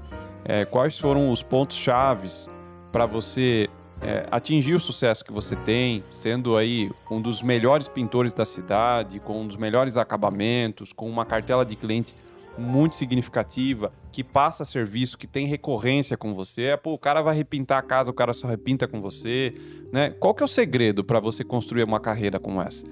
é, 0.46 0.64
quais 0.64 1.00
foram 1.00 1.32
os 1.32 1.42
pontos 1.42 1.76
chaves 1.76 2.48
para 2.92 3.06
você 3.08 3.68
é, 4.02 4.26
atingir 4.32 4.74
o 4.74 4.80
sucesso 4.80 5.24
que 5.24 5.32
você 5.32 5.56
tem, 5.56 6.04
sendo 6.10 6.56
aí 6.56 6.90
um 7.12 7.22
dos 7.22 7.42
melhores 7.42 7.88
pintores 7.88 8.34
da 8.34 8.46
cidade, 8.46 9.20
com 9.20 9.42
um 9.42 9.48
dos 9.48 9.58
melhores 9.58 9.98
acabamentos, 9.98 10.94
com 10.94 11.10
uma 11.10 11.26
cartela 11.26 11.66
de 11.66 11.76
cliente 11.76 12.16
muito 12.58 12.96
significativa, 12.96 13.92
que 14.12 14.24
passa 14.24 14.66
serviço, 14.66 15.18
que 15.18 15.28
tem 15.28 15.48
recorrência 15.48 16.18
com 16.18 16.34
você. 16.34 16.64
É, 16.64 16.78
pô, 16.78 16.94
o 16.94 17.00
cara 17.00 17.22
vai 17.22 17.36
repintar 17.36 17.78
a 17.78 17.82
casa, 17.82 18.12
o 18.12 18.14
cara 18.14 18.34
só 18.34 18.48
repinta 18.48 18.88
com 18.88 19.02
você, 19.02 19.54
né? 19.92 20.10
Qual 20.12 20.34
que 20.34 20.44
é 20.44 20.46
o 20.46 20.48
segredo 20.48 21.04
para 21.04 21.20
você 21.20 21.44
construir 21.44 21.84
uma 21.84 22.00
carreira 22.00 22.40
como 22.40 22.62
essa? 22.62 22.86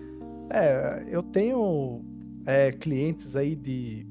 É, 0.50 1.04
eu 1.10 1.22
tenho 1.22 2.02
é, 2.46 2.72
clientes 2.72 3.36
aí 3.36 3.56
de. 3.56 4.08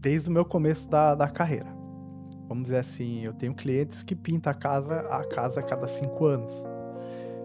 Desde 0.00 0.28
o 0.28 0.32
meu 0.32 0.44
começo 0.44 0.88
da, 0.88 1.14
da 1.14 1.28
carreira. 1.28 1.77
Vamos 2.48 2.64
dizer 2.64 2.78
assim, 2.78 3.24
eu 3.24 3.32
tenho 3.34 3.54
clientes 3.54 4.02
que 4.02 4.14
pintam 4.14 4.50
a 4.50 4.54
casa 4.54 5.00
a 5.00 5.24
casa 5.24 5.60
a 5.60 5.62
cada 5.62 5.86
cinco 5.86 6.26
anos. 6.26 6.52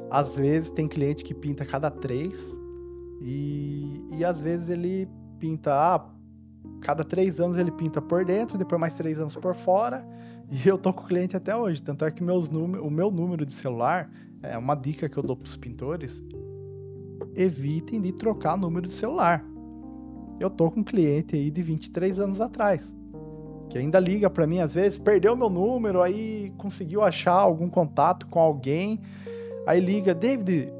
Às 0.09 0.35
vezes 0.35 0.69
tem 0.69 0.87
cliente 0.87 1.23
que 1.23 1.33
pinta 1.33 1.63
a 1.63 1.67
cada 1.67 1.91
três. 1.91 2.57
E, 3.21 4.01
e 4.17 4.23
às 4.23 4.39
vezes 4.39 4.69
ele 4.69 5.09
pinta. 5.39 5.73
Ah, 5.73 6.09
cada 6.81 7.03
três 7.03 7.39
anos 7.39 7.57
ele 7.57 7.71
pinta 7.71 8.01
por 8.01 8.23
dentro, 8.23 8.57
depois 8.57 8.79
mais 8.79 8.93
três 8.93 9.19
anos 9.19 9.35
por 9.35 9.55
fora. 9.55 10.07
E 10.49 10.67
eu 10.67 10.77
tô 10.77 10.93
com 10.93 11.03
o 11.03 11.07
cliente 11.07 11.35
até 11.35 11.55
hoje. 11.55 11.81
Tanto 11.81 12.05
é 12.05 12.11
que 12.11 12.23
meus 12.23 12.47
o 12.47 12.89
meu 12.89 13.11
número 13.11 13.45
de 13.45 13.51
celular 13.51 14.09
é 14.41 14.57
uma 14.57 14.75
dica 14.75 15.09
que 15.09 15.17
eu 15.17 15.23
dou 15.23 15.35
pros 15.35 15.57
pintores 15.57 16.23
evitem 17.35 18.01
de 18.01 18.11
trocar 18.11 18.57
número 18.57 18.87
de 18.87 18.93
celular. 18.93 19.43
Eu 20.39 20.49
tô 20.49 20.69
com 20.71 20.81
um 20.81 20.83
cliente 20.83 21.35
aí 21.35 21.49
de 21.49 21.61
23 21.61 22.19
anos 22.19 22.41
atrás, 22.41 22.93
que 23.73 23.79
ainda 23.79 23.99
liga 23.99 24.29
para 24.29 24.45
mim 24.45 24.59
às 24.59 24.71
vezes, 24.71 24.99
perdeu 24.99 25.35
meu 25.35 25.49
número, 25.49 26.03
aí 26.03 26.53
conseguiu 26.59 27.01
achar 27.01 27.33
algum 27.33 27.67
contato 27.67 28.27
com 28.27 28.39
alguém, 28.39 29.01
aí 29.65 29.79
liga, 29.79 30.13
David, 30.13 30.71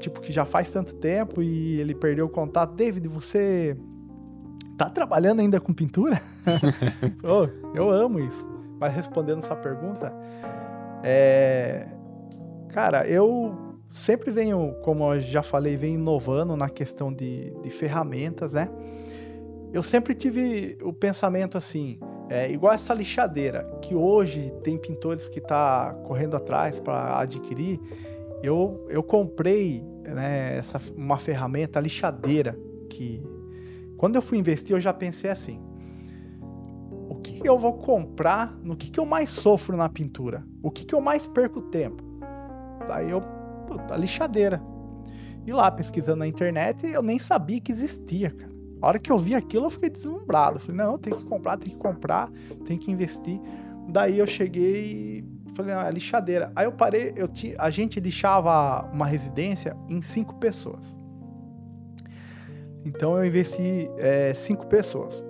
tipo 0.00 0.20
que 0.20 0.32
já 0.32 0.44
faz 0.44 0.68
tanto 0.68 0.96
tempo 0.96 1.40
e 1.40 1.78
ele 1.78 1.94
perdeu 1.94 2.26
o 2.26 2.28
contato, 2.28 2.74
David, 2.74 3.06
você 3.06 3.78
tá 4.76 4.90
trabalhando 4.90 5.38
ainda 5.38 5.60
com 5.60 5.72
pintura? 5.72 6.20
Ô, 7.22 7.48
eu 7.72 7.88
amo 7.88 8.18
isso. 8.18 8.44
Mas 8.80 8.92
respondendo 8.92 9.44
sua 9.44 9.54
pergunta, 9.54 10.12
é... 11.04 11.86
cara, 12.70 13.06
eu 13.06 13.76
sempre 13.92 14.32
venho, 14.32 14.74
como 14.82 15.14
eu 15.14 15.20
já 15.20 15.44
falei, 15.44 15.76
venho 15.76 16.00
inovando 16.00 16.56
na 16.56 16.68
questão 16.68 17.12
de, 17.12 17.52
de 17.62 17.70
ferramentas, 17.70 18.54
né? 18.54 18.68
Eu 19.72 19.82
sempre 19.84 20.14
tive 20.14 20.78
o 20.82 20.92
pensamento 20.92 21.58
assim, 21.58 22.00
é, 22.28 22.50
igual 22.50 22.72
essa 22.74 22.92
lixadeira, 22.92 23.64
que 23.80 23.94
hoje 23.94 24.52
tem 24.62 24.76
pintores 24.76 25.28
que 25.28 25.40
tá 25.40 25.94
correndo 26.04 26.36
atrás 26.36 26.78
para 26.78 27.18
adquirir. 27.18 27.80
Eu, 28.42 28.86
eu 28.88 29.02
comprei 29.02 29.82
né, 30.04 30.58
essa, 30.58 30.80
uma 30.94 31.18
ferramenta, 31.18 31.80
lixadeira, 31.80 32.58
que 32.90 33.22
quando 33.96 34.16
eu 34.16 34.22
fui 34.22 34.38
investir 34.38 34.76
eu 34.76 34.80
já 34.80 34.92
pensei 34.92 35.30
assim, 35.30 35.60
o 37.08 37.16
que 37.16 37.46
eu 37.46 37.58
vou 37.58 37.74
comprar, 37.74 38.54
no 38.62 38.76
que, 38.76 38.90
que 38.90 39.00
eu 39.00 39.06
mais 39.06 39.30
sofro 39.30 39.76
na 39.76 39.88
pintura? 39.88 40.44
O 40.62 40.70
que, 40.70 40.84
que 40.84 40.94
eu 40.94 41.00
mais 41.00 41.26
perco 41.26 41.62
tempo? 41.62 42.02
Daí 42.86 43.10
eu 43.10 43.22
puta, 43.66 43.96
lixadeira. 43.96 44.62
E 45.46 45.52
lá, 45.52 45.70
pesquisando 45.70 46.18
na 46.18 46.26
internet, 46.26 46.86
eu 46.86 47.02
nem 47.02 47.18
sabia 47.18 47.60
que 47.60 47.72
existia, 47.72 48.30
cara. 48.30 48.47
A 48.80 48.88
hora 48.88 48.98
que 48.98 49.10
eu 49.10 49.18
vi 49.18 49.34
aquilo, 49.34 49.66
eu 49.66 49.70
fiquei 49.70 49.90
deslumbrado. 49.90 50.58
Falei, 50.58 50.76
não, 50.76 50.98
tem 50.98 51.14
que 51.14 51.24
comprar, 51.24 51.56
tem 51.56 51.70
que 51.70 51.76
comprar, 51.76 52.30
tem 52.64 52.78
que 52.78 52.90
investir. 52.90 53.40
Daí 53.88 54.18
eu 54.18 54.26
cheguei 54.26 55.24
e 55.48 55.52
falei, 55.52 55.74
não, 55.74 55.82
é 55.82 55.90
lixadeira. 55.90 56.52
Aí 56.54 56.66
eu 56.66 56.72
parei, 56.72 57.12
eu 57.16 57.28
a 57.58 57.70
gente 57.70 57.98
lixava 57.98 58.88
uma 58.92 59.06
residência 59.06 59.76
em 59.88 60.00
cinco 60.02 60.36
pessoas. 60.36 60.96
Então 62.84 63.18
eu 63.18 63.24
investi 63.24 63.90
é, 63.98 64.32
cinco 64.34 64.66
pessoas. 64.66 65.24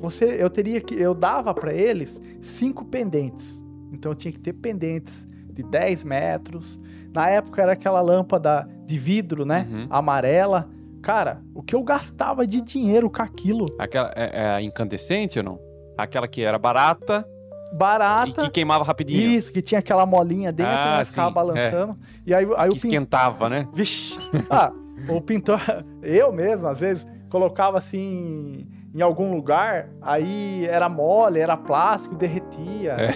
Você, 0.00 0.42
eu 0.42 0.48
teria 0.48 0.80
que, 0.80 0.94
eu 0.94 1.14
dava 1.14 1.54
para 1.54 1.72
eles 1.72 2.20
cinco 2.40 2.84
pendentes. 2.84 3.62
Então 3.92 4.12
eu 4.12 4.16
tinha 4.16 4.32
que 4.32 4.40
ter 4.40 4.54
pendentes 4.54 5.28
de 5.52 5.62
10 5.62 6.04
metros, 6.04 6.80
na 7.12 7.28
época 7.28 7.60
era 7.60 7.72
aquela 7.72 8.00
lâmpada 8.00 8.68
de 8.86 8.98
vidro, 8.98 9.44
né? 9.44 9.66
Uhum. 9.70 9.86
Amarela. 9.90 10.68
Cara, 11.02 11.40
o 11.54 11.62
que 11.62 11.74
eu 11.74 11.82
gastava 11.82 12.46
de 12.46 12.60
dinheiro 12.60 13.10
com 13.10 13.22
aquilo? 13.22 13.66
Aquela 13.78 14.12
é, 14.14 14.56
é 14.58 14.62
incandescente 14.62 15.38
ou 15.38 15.44
não? 15.44 15.58
Aquela 15.96 16.28
que 16.28 16.42
era 16.42 16.58
barata 16.58 17.26
e 17.72 17.76
Barata. 17.76 18.42
que 18.42 18.50
queimava 18.50 18.84
rapidinho. 18.84 19.20
Isso, 19.20 19.52
que 19.52 19.62
tinha 19.62 19.78
aquela 19.78 20.04
molinha 20.04 20.50
dentro, 20.52 20.72
Ah, 20.72 20.98
né? 20.98 21.04
Ficava 21.04 21.30
balançando. 21.30 21.96
E 22.26 22.34
aí, 22.34 22.44
aí 22.56 22.68
que 22.68 22.74
o 22.74 22.76
esquentava, 22.76 23.48
né? 23.48 23.68
Vixe! 23.72 24.18
Ah, 24.50 24.72
o 25.08 25.20
pintor. 25.20 25.60
Eu 26.02 26.32
mesmo, 26.32 26.66
às 26.66 26.80
vezes, 26.80 27.06
colocava 27.30 27.78
assim 27.78 28.66
em 28.92 29.00
algum 29.00 29.32
lugar, 29.32 29.88
aí 30.02 30.66
era 30.68 30.88
mole, 30.88 31.38
era 31.38 31.56
plástico, 31.56 32.16
derretia. 32.16 32.92
É. 32.98 33.10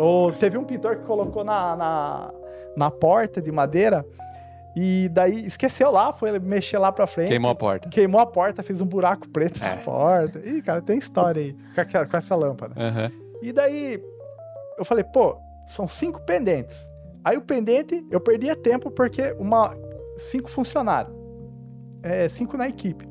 Ou 0.00 0.30
teve 0.30 0.56
um 0.56 0.64
pintor 0.64 0.96
que 0.96 1.04
colocou 1.04 1.42
na, 1.42 1.74
na, 1.74 2.30
na 2.76 2.90
porta 2.90 3.42
de 3.42 3.50
madeira 3.50 4.06
e 4.76 5.08
daí 5.10 5.46
esqueceu 5.46 5.90
lá, 5.90 6.12
foi 6.12 6.38
mexer 6.38 6.76
lá 6.78 6.92
pra 6.92 7.06
frente. 7.06 7.28
Queimou 7.28 7.50
a 7.50 7.54
porta. 7.54 7.88
Queimou 7.88 8.20
a 8.20 8.26
porta, 8.26 8.62
fez 8.62 8.80
um 8.82 8.86
buraco 8.86 9.26
preto 9.28 9.64
É. 9.64 9.70
na 9.70 9.76
porta. 9.78 10.38
Ih, 10.46 10.60
cara, 10.60 10.82
tem 10.82 10.98
história 10.98 11.40
aí 11.42 11.56
com, 11.74 11.80
aquela- 11.80 12.06
com 12.06 12.16
essa 12.16 12.34
lâmpada. 12.36 12.74
Aham. 12.78 13.10
E 13.42 13.52
daí 13.52 14.02
eu 14.78 14.84
falei, 14.84 15.02
pô, 15.04 15.36
são 15.66 15.88
cinco 15.88 16.20
pendentes. 16.20 16.88
Aí 17.24 17.36
o 17.36 17.42
pendente 17.42 18.06
eu 18.10 18.20
perdia 18.20 18.54
tempo 18.54 18.90
porque 18.90 19.34
uma 19.38 19.74
cinco 20.18 20.48
funcionários, 20.50 21.14
é, 22.02 22.28
cinco 22.28 22.56
na 22.56 22.68
equipe. 22.68 23.08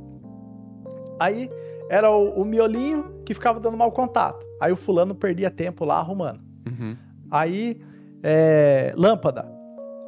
Aí 1.20 1.50
era 1.90 2.10
o, 2.12 2.42
o 2.42 2.46
miolinho 2.46 3.22
que 3.26 3.34
ficava 3.34 3.60
dando 3.60 3.76
mau 3.78 3.92
contato. 3.92 4.46
Aí 4.62 4.72
o 4.72 4.76
fulano 4.78 5.16
perdia 5.16 5.50
tempo 5.50 5.84
lá 5.86 5.98
arrumando. 5.98 6.40
Uhum. 6.68 6.96
Aí 7.32 7.82
é, 8.24 8.94
lâmpada. 8.96 9.54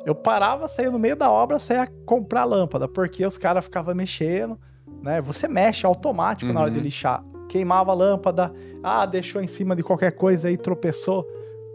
Eu 0.08 0.16
parava, 0.16 0.70
saía 0.70 0.90
no 0.90 0.98
meio 0.98 1.18
da 1.18 1.30
obra, 1.30 1.60
saía 1.60 1.86
comprar 2.06 2.46
lâmpada, 2.46 2.88
porque 2.88 3.26
os 3.26 3.38
caras 3.38 3.66
ficavam 3.66 3.94
mexendo, 3.94 4.58
né? 5.04 5.20
Você 5.20 5.50
mexe 5.50 5.86
automático 5.86 6.54
na 6.54 6.62
hora 6.62 6.72
de 6.72 6.78
Uhum. 6.78 6.84
lixar. 6.86 7.22
Queimava 7.50 7.92
a 7.92 7.94
lâmpada, 7.94 8.54
ah, 8.82 9.06
deixou 9.06 9.42
em 9.42 9.50
cima 9.50 9.76
de 9.76 9.84
qualquer 9.84 10.12
coisa 10.12 10.48
aí, 10.48 10.56
tropeçou, 10.56 11.28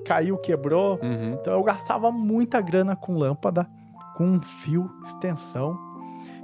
caiu, 0.07 0.39
quebrou. 0.39 0.99
Uhum. 1.03 1.35
Então 1.35 1.53
eu 1.53 1.63
gastava 1.63 2.11
muita 2.11 2.59
grana 2.63 2.97
com 2.97 3.19
lâmpada, 3.19 3.69
com 4.17 4.41
fio, 4.41 4.91
extensão. 5.05 5.79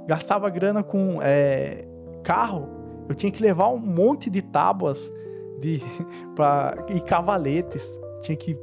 Gastava 0.05 0.47
grana 0.51 0.83
com 0.83 1.17
é, 1.23 1.87
carro. 2.23 2.69
Eu 3.09 3.15
tinha 3.15 3.31
que 3.31 3.41
levar 3.41 3.69
um 3.69 3.79
monte 3.79 4.29
de 4.29 4.43
tábuas 4.43 5.11
de, 5.59 5.81
pra, 6.35 6.85
e 6.89 7.01
cavaletes. 7.01 7.81
Tinha 8.21 8.37
que 8.37 8.55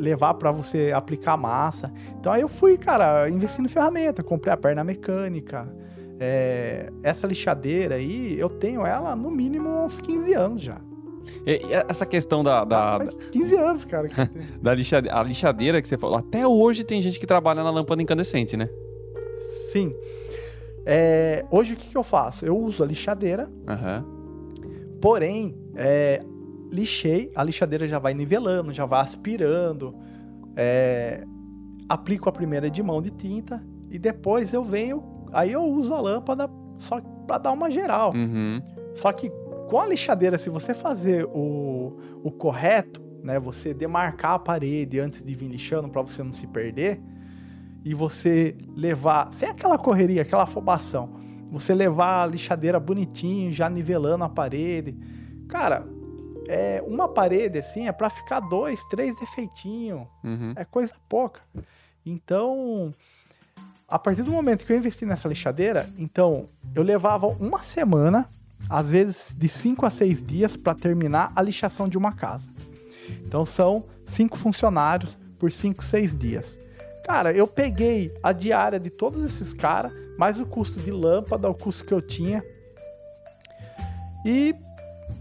levar 0.00 0.34
para 0.34 0.50
você 0.50 0.92
aplicar 0.94 1.36
massa. 1.36 1.92
Então 2.18 2.32
aí 2.32 2.40
eu 2.40 2.48
fui, 2.48 2.76
cara, 2.78 3.28
investindo 3.28 3.66
em 3.66 3.68
ferramenta. 3.68 4.22
Comprei 4.22 4.52
a 4.52 4.56
perna 4.56 4.82
mecânica. 4.82 5.68
É, 6.18 6.90
essa 7.02 7.26
lixadeira 7.26 7.94
aí, 7.94 8.38
eu 8.38 8.48
tenho 8.50 8.84
ela 8.84 9.16
no 9.16 9.30
mínimo 9.30 9.68
há 9.70 9.84
uns 9.84 10.00
15 10.00 10.34
anos 10.34 10.60
já. 10.60 10.78
E, 11.46 11.60
essa 11.88 12.04
questão 12.04 12.42
da, 12.42 12.64
da, 12.64 12.98
Faz 12.98 13.14
15 13.30 13.56
anos, 13.56 13.84
cara. 13.84 14.08
da 14.60 14.74
lixadeira, 14.74 15.18
a 15.18 15.22
lixadeira 15.22 15.80
que 15.82 15.88
você 15.88 15.96
falou, 15.96 16.18
até 16.18 16.46
hoje 16.46 16.84
tem 16.84 17.00
gente 17.00 17.18
que 17.18 17.26
trabalha 17.26 17.62
na 17.62 17.70
lâmpada 17.70 18.02
incandescente, 18.02 18.56
né? 18.56 18.68
Sim. 19.70 19.94
É, 20.84 21.44
hoje 21.50 21.74
o 21.74 21.76
que, 21.76 21.88
que 21.88 21.96
eu 21.96 22.02
faço? 22.02 22.44
Eu 22.44 22.58
uso 22.58 22.82
a 22.82 22.86
lixadeira, 22.86 23.48
Aham. 23.66 24.04
porém, 25.00 25.56
é, 25.76 26.22
lixei, 26.70 27.30
a 27.34 27.42
lixadeira 27.42 27.86
já 27.86 27.98
vai 27.98 28.14
nivelando, 28.14 28.72
já 28.72 28.86
vai 28.86 29.00
aspirando, 29.00 29.94
é, 30.56 31.24
aplico 31.88 32.28
a 32.28 32.32
primeira 32.32 32.70
de 32.70 32.82
mão 32.82 33.02
de 33.02 33.10
tinta 33.10 33.62
e 33.90 33.98
depois 33.98 34.52
eu 34.52 34.64
venho, 34.64 35.02
aí 35.32 35.52
eu 35.52 35.62
uso 35.62 35.92
a 35.94 36.00
lâmpada 36.00 36.48
só 36.78 37.00
para 37.26 37.38
dar 37.38 37.52
uma 37.52 37.70
geral. 37.70 38.12
Uhum. 38.14 38.62
Só 38.94 39.12
que 39.12 39.30
com 39.68 39.78
a 39.78 39.86
lixadeira, 39.86 40.38
se 40.38 40.50
você 40.50 40.74
fazer 40.74 41.24
o, 41.26 41.96
o 42.22 42.30
correto, 42.30 43.00
né, 43.22 43.38
você 43.38 43.74
demarcar 43.74 44.32
a 44.32 44.38
parede 44.38 44.98
antes 44.98 45.24
de 45.24 45.34
vir 45.34 45.48
lixando 45.48 45.88
para 45.88 46.02
você 46.02 46.22
não 46.22 46.32
se 46.32 46.46
perder, 46.46 47.00
e 47.84 47.94
você 47.94 48.56
levar, 48.76 49.32
sem 49.32 49.48
aquela 49.48 49.78
correria, 49.78 50.22
aquela 50.22 50.42
afobação, 50.42 51.10
você 51.50 51.74
levar 51.74 52.22
a 52.22 52.26
lixadeira 52.26 52.78
bonitinho, 52.78 53.52
já 53.52 53.68
nivelando 53.68 54.24
a 54.24 54.28
parede. 54.28 54.96
Cara, 55.48 55.86
é, 56.48 56.82
uma 56.86 57.08
parede 57.08 57.58
assim 57.58 57.88
é 57.88 57.92
para 57.92 58.10
ficar 58.10 58.40
dois, 58.40 58.82
três 58.84 59.18
defeitinhos. 59.18 60.06
Uhum. 60.24 60.52
É 60.56 60.64
coisa 60.64 60.94
pouca. 61.08 61.40
Então, 62.04 62.92
a 63.88 63.98
partir 63.98 64.22
do 64.22 64.30
momento 64.30 64.64
que 64.64 64.72
eu 64.72 64.76
investi 64.76 65.04
nessa 65.04 65.28
lixadeira, 65.28 65.88
então 65.98 66.48
eu 66.74 66.82
levava 66.82 67.26
uma 67.26 67.62
semana, 67.62 68.28
às 68.68 68.88
vezes 68.88 69.34
de 69.36 69.48
cinco 69.48 69.84
a 69.84 69.90
seis 69.90 70.22
dias, 70.22 70.56
para 70.56 70.74
terminar 70.74 71.32
a 71.34 71.42
lixação 71.42 71.88
de 71.88 71.98
uma 71.98 72.12
casa. 72.12 72.48
Então 73.24 73.44
são 73.44 73.84
cinco 74.06 74.38
funcionários 74.38 75.18
por 75.38 75.50
cinco, 75.50 75.84
seis 75.84 76.16
dias. 76.16 76.58
Cara, 77.04 77.32
eu 77.32 77.46
peguei 77.46 78.14
a 78.22 78.30
diária 78.30 78.78
de 78.78 78.90
todos 78.90 79.24
esses 79.24 79.52
caras, 79.52 79.92
mais 80.16 80.38
o 80.38 80.46
custo 80.46 80.78
de 80.78 80.90
lâmpada, 80.90 81.48
o 81.48 81.54
custo 81.54 81.84
que 81.84 81.92
eu 81.92 82.00
tinha. 82.00 82.44
E 84.24 84.54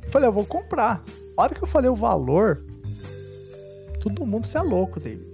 falei, 0.09 0.27
eu 0.27 0.33
vou 0.33 0.45
comprar. 0.45 1.03
A 1.37 1.41
hora 1.41 1.55
que 1.55 1.63
eu 1.63 1.67
falei 1.67 1.89
o 1.89 1.95
valor, 1.95 2.63
todo 3.99 4.25
mundo 4.25 4.45
se 4.45 4.57
é 4.57 4.61
louco, 4.61 4.99
David. 4.99 5.27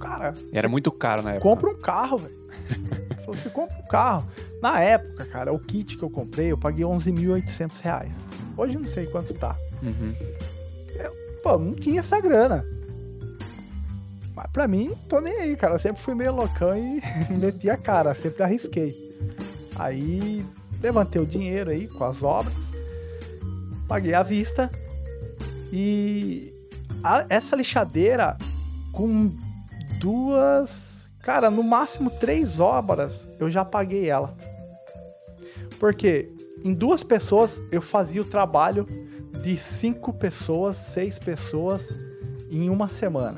Cara, 0.00 0.34
Era 0.52 0.68
muito 0.68 0.90
caro 0.90 1.22
na 1.22 1.32
época. 1.34 1.48
compra 1.48 1.70
um 1.70 1.80
carro, 1.80 2.18
velho. 2.18 2.42
Falou, 3.20 3.36
você 3.36 3.48
compra 3.50 3.76
um 3.78 3.86
carro. 3.86 4.26
Na 4.60 4.80
época, 4.80 5.24
cara, 5.26 5.52
o 5.52 5.58
kit 5.58 5.96
que 5.96 6.02
eu 6.02 6.10
comprei, 6.10 6.50
eu 6.50 6.58
paguei 6.58 6.84
11.800 6.84 7.80
reais. 7.80 8.16
Hoje 8.56 8.74
eu 8.74 8.80
não 8.80 8.86
sei 8.88 9.06
quanto 9.06 9.32
tá. 9.34 9.56
Uhum. 9.82 10.14
Pô, 11.42 11.58
não 11.58 11.72
tinha 11.72 12.00
essa 12.00 12.20
grana. 12.20 12.64
Mas 14.34 14.46
pra 14.52 14.66
mim, 14.68 14.92
tô 15.08 15.20
nem 15.20 15.34
aí, 15.40 15.56
cara. 15.56 15.74
Eu 15.74 15.78
sempre 15.80 16.00
fui 16.00 16.14
meio 16.14 16.32
loucão 16.34 16.76
e 16.76 17.00
meti 17.30 17.68
a 17.68 17.76
cara, 17.76 18.14
sempre 18.14 18.42
arrisquei. 18.42 19.12
Aí 19.76 20.44
levantei 20.80 21.20
o 21.20 21.26
dinheiro 21.26 21.70
aí 21.70 21.86
com 21.88 22.04
as 22.04 22.22
obras, 22.22 22.72
paguei 23.92 24.14
à 24.14 24.22
vista 24.22 24.70
e 25.70 26.50
a- 27.04 27.26
essa 27.28 27.54
lixadeira 27.54 28.38
com 28.90 29.30
duas, 30.00 31.10
cara, 31.20 31.50
no 31.50 31.62
máximo 31.62 32.08
três 32.08 32.58
obras 32.58 33.28
eu 33.38 33.50
já 33.50 33.66
paguei 33.66 34.08
ela. 34.08 34.34
Porque 35.78 36.32
em 36.64 36.72
duas 36.72 37.02
pessoas 37.02 37.60
eu 37.70 37.82
fazia 37.82 38.22
o 38.22 38.24
trabalho 38.24 38.86
de 39.42 39.58
cinco 39.58 40.10
pessoas, 40.14 40.78
seis 40.78 41.18
pessoas 41.18 41.94
em 42.50 42.70
uma 42.70 42.88
semana. 42.88 43.36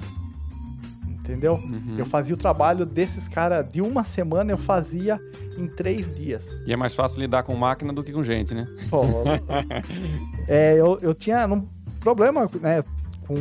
Entendeu? 1.24 1.54
Uhum. 1.54 1.96
Eu 1.96 2.04
fazia 2.04 2.34
o 2.34 2.36
trabalho 2.36 2.84
desses 2.84 3.26
caras 3.28 3.66
de 3.66 3.80
uma 3.80 4.04
semana, 4.04 4.52
eu 4.52 4.58
fazia 4.58 5.18
em 5.56 5.66
três 5.66 6.12
dias. 6.14 6.60
E 6.66 6.72
é 6.72 6.76
mais 6.76 6.92
fácil 6.94 7.20
lidar 7.20 7.44
com 7.44 7.54
máquina 7.56 7.94
do 7.94 8.04
que 8.04 8.12
com 8.12 8.22
gente, 8.22 8.52
né? 8.52 8.66
Pô, 8.90 9.00
é, 10.46 10.74
eu, 10.78 10.98
eu 11.00 11.14
tinha 11.14 11.46
um 11.46 11.66
problema, 11.98 12.48
né? 12.60 12.84
Com, 13.26 13.34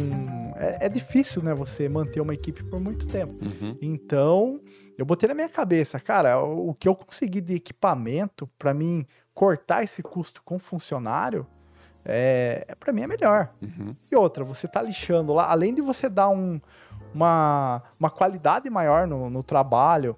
é, 0.55 0.85
é 0.85 0.89
difícil, 0.89 1.43
né? 1.43 1.53
Você 1.53 1.89
manter 1.89 2.21
uma 2.21 2.33
equipe 2.33 2.63
por 2.63 2.79
muito 2.79 3.05
tempo. 3.05 3.33
Uhum. 3.43 3.77
Então, 3.81 4.61
eu 4.97 5.05
botei 5.05 5.27
na 5.27 5.35
minha 5.35 5.49
cabeça, 5.49 5.99
cara, 5.99 6.41
o, 6.41 6.69
o 6.69 6.73
que 6.73 6.87
eu 6.87 6.95
consegui 6.95 7.41
de 7.41 7.55
equipamento 7.55 8.49
para 8.57 8.73
mim 8.73 9.05
cortar 9.33 9.83
esse 9.83 10.01
custo 10.01 10.41
com 10.45 10.57
funcionário, 10.57 11.45
é, 12.05 12.75
para 12.79 12.93
mim 12.93 13.01
é 13.01 13.07
melhor. 13.07 13.49
Uhum. 13.61 13.93
E 14.09 14.15
outra, 14.15 14.45
você 14.45 14.69
tá 14.69 14.81
lixando 14.81 15.33
lá, 15.33 15.51
além 15.51 15.73
de 15.73 15.81
você 15.81 16.07
dar 16.07 16.29
um- 16.29 16.62
uma, 17.13 17.82
uma 17.99 18.10
qualidade 18.10 18.69
maior 18.69 19.08
no, 19.08 19.30
no 19.30 19.43
trabalho, 19.43 20.15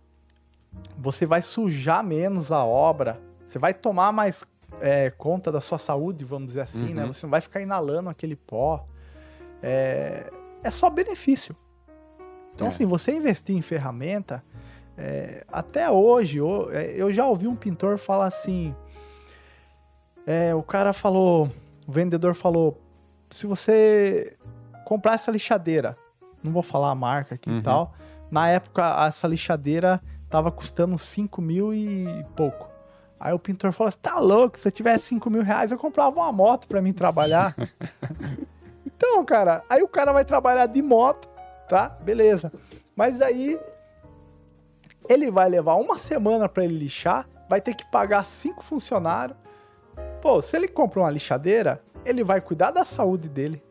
você 0.97 1.25
vai 1.25 1.41
sujar 1.41 2.03
menos 2.03 2.51
a 2.51 2.63
obra, 2.63 3.19
você 3.47 3.57
vai 3.59 3.73
tomar 3.73 4.11
mais 4.11 4.45
é, 4.81 5.09
conta 5.09 5.51
da 5.51 5.61
sua 5.61 5.77
saúde, 5.77 6.23
vamos 6.25 6.47
dizer 6.47 6.61
assim, 6.61 6.93
né? 6.93 7.03
Uhum. 7.05 7.13
Você 7.13 7.25
não 7.25 7.31
vai 7.31 7.41
ficar 7.41 7.61
inalando 7.61 8.09
aquele 8.09 8.35
pó. 8.35 8.85
É, 9.63 10.29
é 10.63 10.69
só 10.69 10.89
benefício. 10.89 11.55
Então, 12.53 12.67
É. 12.67 12.69
assim, 12.69 12.85
você 12.85 13.13
investir 13.13 13.55
em 13.55 13.61
ferramenta, 13.61 14.43
é, 14.97 15.45
até 15.51 15.89
hoje, 15.89 16.39
eu, 16.39 16.69
é, 16.71 16.91
eu 16.95 17.11
já 17.11 17.25
ouvi 17.25 17.47
um 17.47 17.55
pintor 17.55 17.97
falar 17.97 18.27
assim. 18.27 18.75
é, 20.27 20.55
o 20.55 20.63
cara 20.63 20.91
falou, 20.93 21.51
o 21.87 21.91
vendedor 21.91 22.33
falou: 22.33 22.81
se 23.29 23.45
você 23.45 24.35
comprar 24.85 25.13
essa 25.15 25.31
lixadeira, 25.31 25.97
não 26.45 26.51
vou 26.53 26.63
falar 26.63 26.91
a 26.91 26.95
marca 26.95 27.35
aqui 27.35 27.49
Uhum. 27.49 27.59
e 27.59 27.61
tal, 27.61 27.93
na 28.31 28.47
época 28.49 29.05
essa 29.07 29.27
lixadeira 29.27 30.01
tava 30.29 30.51
custando 30.51 30.97
5 30.97 31.41
mil 31.41 31.73
e 31.73 32.25
pouco. 32.35 32.69
Aí 33.19 33.33
o 33.33 33.39
pintor 33.39 33.71
falou 33.71 33.89
assim: 33.89 33.99
tá 34.01 34.19
louco, 34.19 34.57
se 34.59 34.67
eu 34.67 34.71
tivesse 34.71 35.05
5 35.07 35.29
mil 35.29 35.41
reais, 35.41 35.71
eu 35.71 35.77
comprava 35.77 36.15
uma 36.19 36.31
moto 36.31 36.67
pra 36.67 36.81
mim 36.81 36.93
trabalhar. 36.93 37.55
então, 38.85 39.23
cara, 39.25 39.63
aí 39.69 39.81
o 39.81 39.87
cara 39.87 40.11
vai 40.11 40.25
trabalhar 40.25 40.65
de 40.67 40.81
moto, 40.81 41.27
tá? 41.67 41.89
Beleza. 41.89 42.51
Mas 42.95 43.21
aí 43.21 43.59
ele 45.07 45.29
vai 45.31 45.47
levar 45.49 45.75
uma 45.75 45.97
semana 45.99 46.47
pra 46.49 46.63
ele 46.65 46.77
lixar, 46.77 47.27
vai 47.49 47.61
ter 47.61 47.73
que 47.75 47.85
pagar 47.91 48.25
cinco 48.25 48.63
funcionários. 48.63 49.37
Pô, 50.21 50.41
se 50.41 50.55
ele 50.57 50.67
compra 50.67 50.99
uma 51.01 51.09
lixadeira, 51.09 51.81
ele 52.03 52.23
vai 52.23 52.41
cuidar 52.41 52.71
da 52.71 52.83
saúde 52.83 53.29
dele. 53.29 53.63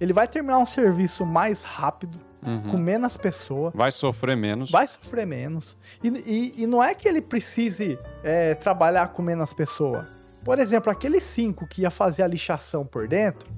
Ele 0.00 0.12
vai 0.12 0.26
terminar 0.28 0.58
um 0.58 0.66
serviço 0.66 1.24
mais 1.26 1.62
rápido, 1.62 2.18
Uhum. 2.40 2.70
com 2.70 2.76
menos 2.76 3.16
pessoas 3.16 3.72
Vai 3.74 3.90
sofrer 3.90 4.36
menos. 4.36 4.70
vai 4.70 4.86
sofrer 4.86 5.26
menos. 5.26 5.76
E, 6.02 6.08
e- 6.08 6.62
e 6.62 6.66
não 6.68 6.82
é 6.82 6.94
que 6.94 7.08
ele 7.08 7.20
precise 7.20 7.98
é, 8.22 8.54
trabalhar 8.54 9.08
com 9.08 9.22
menos 9.22 9.52
pessoa. 9.52 10.06
Por 10.44 10.58
exemplo, 10.60 10.90
aquele 10.90 11.20
cinco 11.20 11.66
que 11.66 11.82
ia 11.82 11.90
fazer 11.90 12.22
a 12.22 12.28
lixação 12.28 12.86
por 12.86 13.08
dentro, 13.08 13.48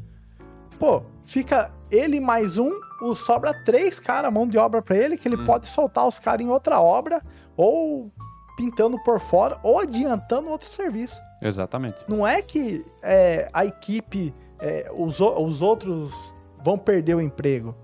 pô, 0.78 1.02
fica 1.26 1.70
ele 1.90 2.20
mais 2.20 2.56
um, 2.56 2.72
o, 3.02 3.14
sobra 3.14 3.52
três 3.64 4.00
caras, 4.00 4.32
mão 4.32 4.48
de 4.48 4.56
obra 4.56 4.80
pra 4.80 4.96
ele, 4.96 5.18
que 5.18 5.28
ele 5.28 5.36
Hum. 5.36 5.44
pode 5.44 5.66
soltar 5.66 6.08
os 6.08 6.18
caras 6.18 6.44
em 6.44 6.48
outra 6.48 6.80
obra, 6.80 7.20
ou 7.56 8.10
pintando 8.56 8.98
por 9.04 9.20
fora, 9.20 9.58
ou 9.62 9.78
adiantando 9.78 10.48
outro 10.48 10.68
serviço. 10.70 11.20
Exatamente. 11.42 11.98
Não 12.08 12.26
é 12.26 12.40
que 12.40 12.84
é, 13.02 13.48
a 13.52 13.64
equipe, 13.66 14.34
é, 14.60 14.90
os, 14.94 15.18
os 15.20 15.62
outros 15.62 16.12
vão 16.62 16.76
perder 16.78 17.14
o 17.14 17.20
emprego. 17.20 17.74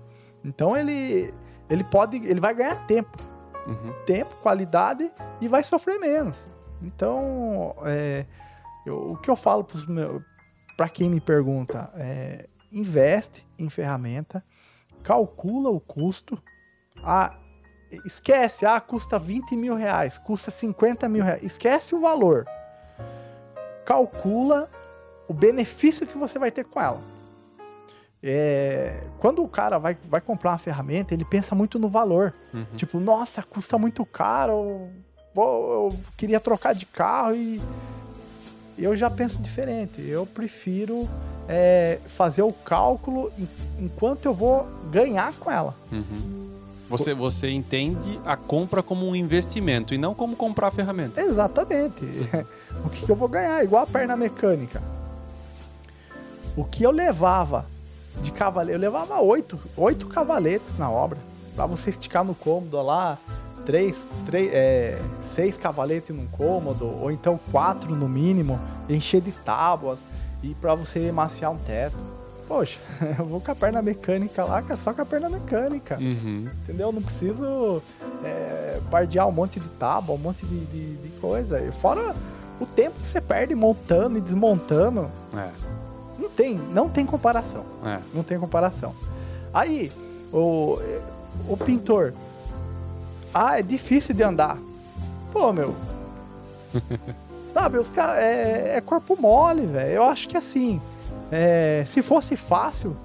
Então 0.43 0.75
ele, 0.77 1.33
ele 1.69 1.83
pode, 1.83 2.17
ele 2.17 2.39
vai 2.39 2.53
ganhar 2.53 2.85
tempo 2.87 3.17
Uhum. 3.67 3.93
tempo, 4.05 4.33
qualidade 4.37 5.11
e 5.41 5.47
vai 5.49 5.61
sofrer 5.61 5.99
menos. 5.99 6.47
Então, 6.81 7.75
é, 7.85 8.25
eu- 8.85 9.11
o 9.11 9.17
que 9.17 9.29
eu 9.29 9.35
falo 9.35 9.67
para 10.77 10.87
quem 10.87 11.09
me 11.09 11.19
pergunta 11.19 11.91
é 11.95 12.47
investe 12.71 13.45
em 13.59 13.67
ferramenta, 13.69 14.41
calcula 15.03 15.69
o 15.69 15.81
custo, 15.81 16.41
ah, 17.03 17.35
esquece, 18.05 18.65
ah, 18.65 18.79
custa 18.79 19.19
20 19.19 19.53
mil 19.57 19.75
reais, 19.75 20.17
custa 20.17 20.49
50 20.49 21.09
mil 21.09 21.23
reais, 21.25 21.43
esquece 21.43 21.93
o 21.93 21.99
valor. 21.99 22.45
Calcula 23.85 24.69
o 25.27 25.33
benefício 25.33 26.05
que 26.07 26.17
você 26.17 26.37
vai 26.39 26.51
ter 26.51 26.65
com 26.65 26.79
ela. 26.81 27.01
É, 28.23 29.03
quando 29.19 29.43
o 29.43 29.47
cara 29.47 29.77
vai, 29.77 29.95
vai 30.09 30.19
comprar 30.19 30.51
uma 30.51 30.57
ferramenta, 30.57 31.13
ele 31.13 31.23
pensa 31.25 31.53
muito 31.53 31.77
no 31.77 31.87
valor. 31.87 32.33
Uhum. 32.53 32.65
Tipo, 32.75 32.99
nossa, 32.99 33.43
custa 33.43 33.77
muito 33.77 34.05
caro. 34.05 34.51
eu 34.53 34.89
vou- 35.35 35.71
eu 35.91 35.99
queria 36.17 36.39
trocar 36.39 36.73
de 36.73 36.85
carro 36.87 37.35
e 37.35 37.61
eu 38.77 38.95
já 38.95 39.09
penso 39.09 39.39
diferente. 39.41 40.01
Eu 40.01 40.25
prefiro 40.25 41.07
é, 41.49 41.99
fazer 42.07 42.41
o 42.41 42.51
cálculo 42.51 43.31
enquanto 43.79 44.25
eu 44.25 44.33
vou 44.33 44.67
ganhar 44.91 45.33
com 45.35 45.49
ela. 45.49 45.75
Uhum. 45.91 46.47
Você, 46.89 47.13
você 47.13 47.49
entende 47.49 48.19
a 48.25 48.35
compra 48.35 48.81
como 48.81 49.05
um 49.07 49.15
investimento 49.15 49.93
e 49.93 49.97
não 49.97 50.13
como 50.13 50.35
comprar 50.35 50.67
a 50.69 50.71
ferramenta. 50.71 51.21
Exatamente. 51.21 52.03
o 52.83 52.89
que, 52.89 53.05
que 53.05 53.11
eu 53.11 53.15
vou 53.15 53.27
ganhar? 53.29 53.63
Igual 53.63 53.83
a 53.83 53.87
perna 53.87 54.17
mecânica. 54.17 54.81
O 56.57 56.63
que 56.63 56.83
eu 56.83 56.89
levava 56.89 57.67
de 58.21 58.31
cavalete, 58.31 58.73
eu 58.73 58.79
levava 58.79 59.21
oito, 59.21 59.59
oito 59.77 60.07
cavaletes 60.07 60.75
na 60.77 60.89
obra. 60.89 61.19
Pra 61.55 61.67
você 61.67 61.91
esticar 61.91 62.23
no 62.23 62.33
cômodo 62.33 62.81
lá, 62.81 63.19
três, 63.63 64.07
três, 64.25 64.51
é, 64.51 64.99
seis 65.21 65.55
cavaletes 65.55 66.15
num 66.15 66.25
cômodo, 66.25 66.87
ou 66.99 67.11
então 67.11 67.39
quatro 67.51 67.95
no 67.95 68.09
mínimo, 68.09 68.59
encher 68.89 69.21
de 69.21 69.31
tábuas 69.31 69.99
e 70.41 70.55
pra 70.55 70.73
você 70.73 71.11
maciar 71.11 71.51
um 71.51 71.57
teto. 71.57 71.97
Poxa, 72.47 72.79
eu 73.19 73.25
vou 73.25 73.39
com 73.39 73.51
a 73.51 73.55
perna 73.55 73.81
mecânica 73.81 74.43
lá, 74.43 74.61
cara, 74.63 74.77
só 74.77 74.93
com 74.93 75.01
a 75.01 75.05
perna 75.05 75.29
mecânica. 75.29 75.97
Uhum. 75.99 76.49
Entendeu? 76.63 76.91
Não 76.91 77.03
preciso 77.03 77.83
é, 78.23 78.79
bardear 78.89 79.27
um 79.27 79.31
monte 79.31 79.59
de 79.59 79.67
tábua, 79.69 80.15
um 80.15 80.19
monte 80.19 80.43
de, 80.43 80.65
de, 80.65 80.95
de 80.95 81.09
coisa. 81.19 81.61
E 81.61 81.71
Fora 81.71 82.15
o 82.59 82.65
tempo 82.65 82.99
que 82.99 83.07
você 83.07 83.21
perde 83.21 83.53
montando 83.53 84.17
e 84.17 84.21
desmontando, 84.21 85.11
É, 85.35 85.66
não 86.17 86.29
tem, 86.29 86.55
não 86.55 86.89
tem 86.89 87.05
comparação. 87.05 87.63
é. 87.85 87.99
Não 88.13 88.23
tem 88.23 88.39
comparação. 88.39 88.93
Aí, 89.53 89.91
o, 90.31 90.77
o 91.47 91.55
pintor, 91.57 92.13
Ah, 93.33 93.59
é 93.59 93.61
difícil 93.61 94.13
de 94.15 94.23
andar. 94.23 94.57
Pô, 95.31 95.51
meu. 95.53 95.75
Sabe, 97.53 97.77
os 97.77 97.89
caras. 97.89 98.23
É, 98.23 98.77
é 98.77 98.81
corpo 98.81 99.15
mole, 99.19 99.65
velho. 99.65 99.91
Eu 99.93 100.03
acho 100.03 100.27
que 100.27 100.37
assim. 100.37 100.81
é, 101.31 101.83
se 101.85 102.01
fosse 102.01 102.35
fácil, 102.35 102.95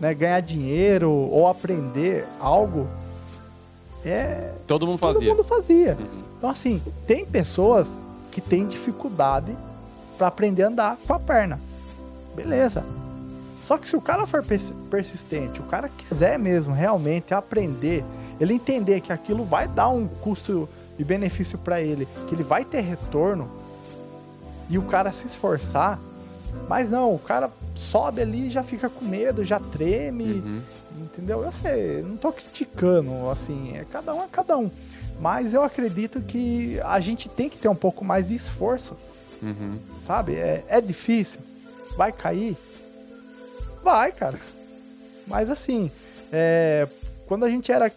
né, 0.00 0.12
ganhar 0.14 0.40
dinheiro 0.40 1.10
ou 1.10 1.46
aprender 1.46 2.26
algo, 2.40 2.86
é, 4.04 4.52
Todo 4.66 4.86
mundo 4.86 4.98
todo 5.00 5.14
fazia. 5.14 5.28
mundo 5.30 5.44
fazia. 5.44 5.96
Uhum. 5.98 6.22
Então, 6.38 6.50
assim, 6.50 6.82
tem 7.06 7.24
pessoas 7.24 8.00
que 8.30 8.40
têm 8.40 8.66
dificuldade 8.66 9.56
para 10.18 10.26
aprender 10.28 10.64
a 10.64 10.68
andar 10.68 10.98
com 11.06 11.12
a 11.14 11.18
perna. 11.18 11.58
Beleza. 12.36 12.84
Só 13.66 13.76
que 13.76 13.88
se 13.88 13.96
o 13.96 14.00
cara 14.00 14.26
for 14.26 14.44
pers- 14.44 14.72
persistente, 14.88 15.60
o 15.60 15.64
cara 15.64 15.88
quiser 15.88 16.38
mesmo 16.38 16.72
realmente 16.72 17.34
aprender, 17.34 18.04
ele 18.38 18.54
entender 18.54 19.00
que 19.00 19.12
aquilo 19.12 19.42
vai 19.42 19.66
dar 19.66 19.88
um 19.88 20.06
custo 20.06 20.68
e 20.98 21.02
benefício 21.02 21.58
para 21.58 21.80
ele, 21.80 22.06
que 22.28 22.34
ele 22.34 22.44
vai 22.44 22.64
ter 22.64 22.80
retorno, 22.82 23.50
e 24.70 24.78
o 24.78 24.82
cara 24.82 25.10
se 25.12 25.26
esforçar, 25.26 25.98
mas 26.68 26.88
não, 26.90 27.12
o 27.14 27.18
cara 27.18 27.50
sobe 27.74 28.20
ali 28.20 28.48
e 28.48 28.50
já 28.50 28.62
fica 28.62 28.88
com 28.88 29.04
medo, 29.04 29.44
já 29.44 29.58
treme, 29.58 30.24
Uhum. 30.44 30.60
Entendeu? 30.98 31.42
Eu 31.44 31.52
sei, 31.52 32.02
não 32.02 32.16
tô 32.16 32.32
criticando, 32.32 33.28
assim, 33.30 33.76
é 33.76 33.84
cada 33.84 34.14
um 34.14 34.22
é 34.22 34.28
cada 34.32 34.56
um. 34.56 34.70
Mas 35.20 35.52
eu 35.52 35.62
acredito 35.62 36.22
que 36.22 36.80
a 36.82 36.98
gente 37.00 37.28
tem 37.28 37.50
que 37.50 37.58
ter 37.58 37.68
um 37.68 37.74
pouco 37.74 38.02
mais 38.04 38.28
de 38.28 38.34
esforço, 38.34 38.96
Uhum. 39.42 39.78
sabe? 40.06 40.34
É, 40.36 40.64
é 40.68 40.80
difícil. 40.80 41.38
Vai 41.96 42.12
cair? 42.12 42.56
Vai, 43.82 44.12
cara. 44.12 44.38
Mas 45.26 45.50
assim, 45.50 45.90
é, 46.32 46.88
quando 47.26 47.44
a 47.44 47.50
gente 47.50 47.70
era 47.72 47.90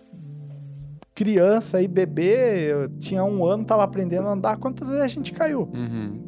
criança 1.14 1.82
e 1.82 1.88
bebê, 1.88 2.72
eu 2.72 2.90
tinha 3.00 3.24
um 3.24 3.46
ano, 3.46 3.66
tava 3.66 3.84
aprendendo 3.84 4.28
a 4.28 4.32
andar, 4.32 4.58
quantas 4.58 4.88
vezes 4.88 5.02
a 5.04 5.08
gente 5.08 5.34
caiu? 5.34 5.70
Uhum. 5.74 6.20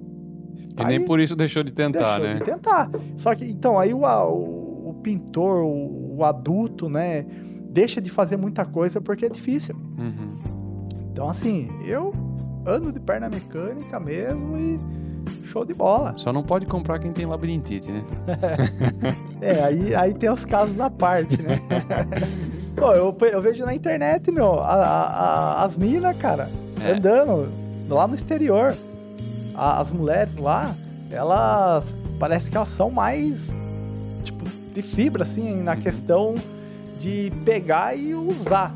E 0.77 0.81
Aí- 0.81 0.87
nem 0.97 1.05
por 1.05 1.19
isso 1.19 1.35
deixou 1.35 1.63
de 1.63 1.71
tentar, 1.71 2.17
Deixou 2.19 2.33
né? 2.33 2.39
de 2.39 2.43
tentar. 2.45 2.89
Só 3.15 3.33
que, 3.35 3.45
então, 3.45 3.79
aí 3.79 3.93
o, 3.93 4.01
o, 4.03 4.89
o 4.89 4.93
pintor, 5.01 5.63
o, 5.63 6.17
o 6.17 6.25
adulto, 6.25 6.89
né, 6.89 7.25
deixa 7.69 8.01
de 8.01 8.09
fazer 8.09 8.35
muita 8.37 8.65
coisa 8.65 8.99
porque 8.99 9.25
é 9.25 9.29
difícil. 9.29 9.75
Uhum. 9.75 10.37
Então, 11.11 11.29
assim, 11.29 11.69
eu 11.85 12.13
ando 12.65 12.91
de 12.91 12.99
perna 12.99 13.29
mecânica 13.29 13.99
mesmo 13.99 14.57
e 14.57 14.79
show 15.43 15.65
de 15.65 15.73
bola. 15.73 16.13
Só 16.17 16.31
não 16.31 16.43
pode 16.43 16.65
comprar 16.65 16.99
quem 16.99 17.11
tem 17.11 17.25
labirintite, 17.25 17.91
né? 17.91 18.03
É, 19.41 19.63
aí, 19.63 19.95
aí 19.95 20.13
tem 20.13 20.29
os 20.29 20.45
casos 20.45 20.75
da 20.75 20.87
parte, 20.89 21.41
né? 21.41 21.59
Pô, 22.77 22.91
eu, 22.93 23.15
eu 23.31 23.41
vejo 23.41 23.65
na 23.65 23.73
internet, 23.73 24.31
meu, 24.31 24.59
a- 24.59 24.73
a- 24.75 25.63
as 25.63 25.75
minas, 25.75 26.15
cara, 26.17 26.47
É. 26.79 26.91
andando 26.91 27.49
lá 27.89 28.07
no 28.07 28.15
exterior. 28.15 28.75
A- 29.55 29.81
as 29.81 29.91
mulheres 29.91 30.35
lá, 30.37 30.75
elas 31.09 31.95
parece 32.19 32.49
que 32.51 32.55
elas 32.55 32.69
são 32.71 32.91
mais, 32.91 33.51
tipo, 34.23 34.45
de 34.73 34.81
fibra, 34.83 35.23
assim, 35.23 35.61
na 35.63 35.75
questão 35.75 36.35
de 36.99 37.31
pegar 37.43 37.97
e 37.97 38.13
usar. 38.13 38.73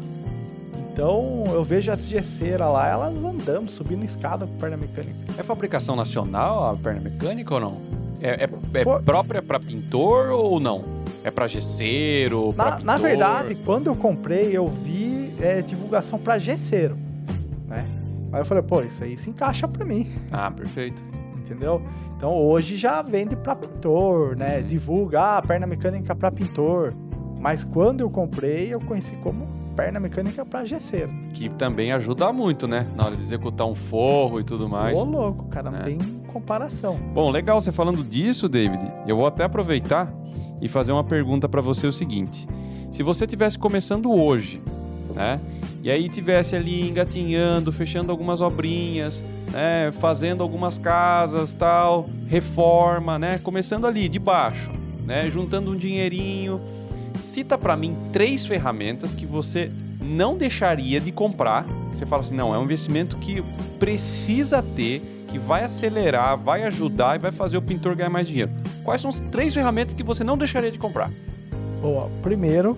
Então, 0.92 1.44
eu 1.48 1.64
vejo 1.64 1.92
as 1.92 2.06
gesseiras 2.06 2.72
lá, 2.72 2.88
elas 2.90 3.14
andando, 3.14 3.70
subindo 3.70 4.06
escada 4.06 4.48
com 4.48 4.54
perna 4.58 4.78
mecânica. 4.78 5.16
É 5.38 5.44
fabricação 5.44 5.96
nacional 5.96 6.70
a 6.72 6.76
perna 6.76 7.02
mecânica 7.02 7.54
ou 7.54 7.60
não? 7.60 7.78
É, 8.22 8.46
é- 8.46 8.50
é 8.80 8.84
Foi- 8.84 9.02
própria 9.02 9.42
para 9.42 9.60
pintor 9.60 10.30
ou 10.32 10.60
não? 10.60 10.84
É 11.24 11.30
para 11.32 11.48
gesseiro? 11.48 12.54
pra 12.56 12.66
Na, 12.66 12.72
na 12.80 12.94
pintor? 12.94 13.00
verdade, 13.10 13.56
quando 13.66 13.88
eu 13.88 13.96
comprei, 13.96 14.56
eu 14.56 14.68
vi 14.68 15.34
é, 15.42 15.62
divulgação 15.62 16.18
pra 16.18 16.38
gesseiro, 16.38 16.98
né? 17.68 17.86
Aí 18.32 18.40
eu 18.42 18.46
falei, 18.46 18.64
pô, 18.64 18.82
isso 18.82 19.04
aí 19.04 19.18
se 19.18 19.30
encaixa 19.30 19.68
pra 19.68 19.84
mim, 19.86 20.10
Ah, 20.32 20.50
perfeito. 20.50 21.02
entendeu? 21.38 21.82
Então 22.16 22.34
hoje 22.34 22.78
já 22.78 23.02
vende 23.02 23.36
pra 23.36 23.54
pintor, 23.56 24.36
né? 24.38 24.60
Uhum. 24.60 24.64
Divulga 24.64 25.38
a 25.38 25.42
perna 25.42 25.68
mecânica 25.68 26.16
pra 26.16 26.32
pintor. 26.32 26.94
Mas 27.40 27.64
quando 27.66 28.00
eu 28.02 28.10
comprei, 28.10 28.74
eu 28.74 28.80
conheci 28.80 29.16
como 29.18 29.46
perna 29.76 30.00
mecânica 30.00 30.46
pra 30.46 30.64
gesseiro. 30.66 31.12
Que 31.34 31.50
também 31.50 31.92
ajuda 31.92 32.32
muito, 32.32 32.68
né? 32.68 32.88
Na 32.96 33.06
hora 33.06 33.16
de 33.16 33.22
executar 33.22 33.68
um 33.68 33.76
forro 33.76 34.40
e 34.40 34.44
tudo 34.44 34.68
mais. 34.70 34.98
Ô 34.98 35.04
louco, 35.04 35.46
cara, 35.46 35.70
não 35.70 35.80
É. 35.80 35.84
tem 35.84 35.98
comparação. 36.32 36.98
Bom, 37.14 37.30
legal 37.30 37.60
você 37.60 37.72
falando 37.72 38.04
disso, 38.04 38.48
David. 38.48 38.86
Eu 39.08 39.16
vou 39.18 39.26
até 39.26 39.44
aproveitar 39.44 40.12
e 40.62 40.68
fazer 40.70 40.92
uma 40.92 41.04
pergunta 41.04 41.48
para 41.50 41.62
você 41.62 41.86
o 41.88 41.92
seguinte: 41.94 42.48
se 42.92 43.04
você 43.04 43.28
tivesse 43.28 43.58
começando 43.60 44.12
hoje, 44.12 44.62
né? 45.14 45.40
E 45.84 45.92
aí 45.92 46.10
tivesse 46.10 46.56
ali 46.56 46.90
engatinhando, 46.90 47.72
fechando 47.72 48.12
algumas 48.12 48.42
obrinhas, 48.42 49.24
né, 49.52 49.92
fazendo 50.00 50.42
algumas 50.42 50.80
casas, 50.80 51.54
tal, 51.54 52.10
reforma, 52.28 53.20
né, 53.20 53.38
começando 53.44 53.86
ali 53.86 54.10
de 54.10 54.18
baixo, 54.18 54.72
né, 55.06 55.30
juntando 55.30 55.72
um 55.72 55.76
dinheirinho. 55.76 56.60
Cita 57.18 57.58
para 57.58 57.76
mim 57.76 57.96
três 58.12 58.46
ferramentas 58.46 59.14
que 59.14 59.26
você 59.26 59.72
não 60.02 60.38
deixaria 60.38 61.00
de 61.00 61.12
comprar. 61.12 61.66
Você 61.92 62.06
fala 62.06 62.24
assim, 62.24 62.36
não, 62.36 62.54
é 62.54 62.60
um 62.60 62.64
investimento 62.64 63.18
que 63.18 63.42
precisa 63.80 64.62
ter, 64.62 65.26
que 65.28 65.40
vai 65.40 65.64
acelerar, 65.64 66.38
vai 66.38 66.64
ajudar 66.64 67.16
e 67.16 67.20
vai 67.20 67.32
fazer 67.32 67.58
o 67.58 67.62
pintor 67.62 67.96
ganhar 67.96 68.10
mais 68.10 68.28
dinheiro. 68.28 68.52
Quais 68.84 69.02
são 69.02 69.10
as 69.10 69.20
três 69.20 69.54
ferramentas 69.54 69.94
que 69.94 70.04
você 70.04 70.24
não 70.24 70.38
deixaria 70.38 70.72
de 70.72 70.78
comprar? 70.78 71.12
Boa, 71.82 72.10
primeiro 72.22 72.78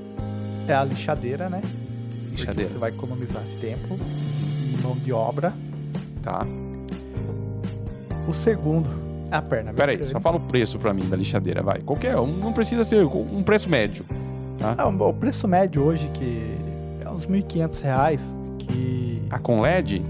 é 0.68 0.74
a 0.74 0.84
lixadeira, 0.84 1.50
né? 1.50 1.62
Porque 1.62 2.42
Lixadeira. 2.42 2.72
você 2.72 2.78
vai 2.78 2.92
economizar 2.92 3.44
tempo 3.60 3.98
e 4.74 4.82
mão 4.82 4.96
de 4.96 5.12
obra. 5.12 5.54
Tá. 6.22 6.46
O 8.28 8.34
segundo 8.34 9.07
a 9.32 9.42
perna 9.42 9.74
Pera 9.74 9.92
aí, 9.92 9.98
mecânica. 9.98 10.06
só 10.06 10.20
fala 10.20 10.38
o 10.38 10.40
preço 10.40 10.78
para 10.80 10.94
mim 10.94 11.08
da 11.08 11.16
lixadeira, 11.18 11.62
vai. 11.62 11.80
Qualquer 11.80 12.18
um, 12.18 12.28
não 12.28 12.54
precisa 12.54 12.84
ser 12.84 13.04
um 13.06 13.44
preço 13.44 13.70
médio. 13.70 14.06
Ah, 14.78 14.88
o 14.88 15.14
preço 15.14 15.48
médio 15.48 15.84
hoje 15.84 16.10
que 16.14 16.58
é 17.06 17.10
uns 17.10 17.26
1.500 17.28 17.82
reais 17.84 18.36
que 18.58 19.22
A 19.30 19.38
com 19.40 19.62
LED, 19.62 20.04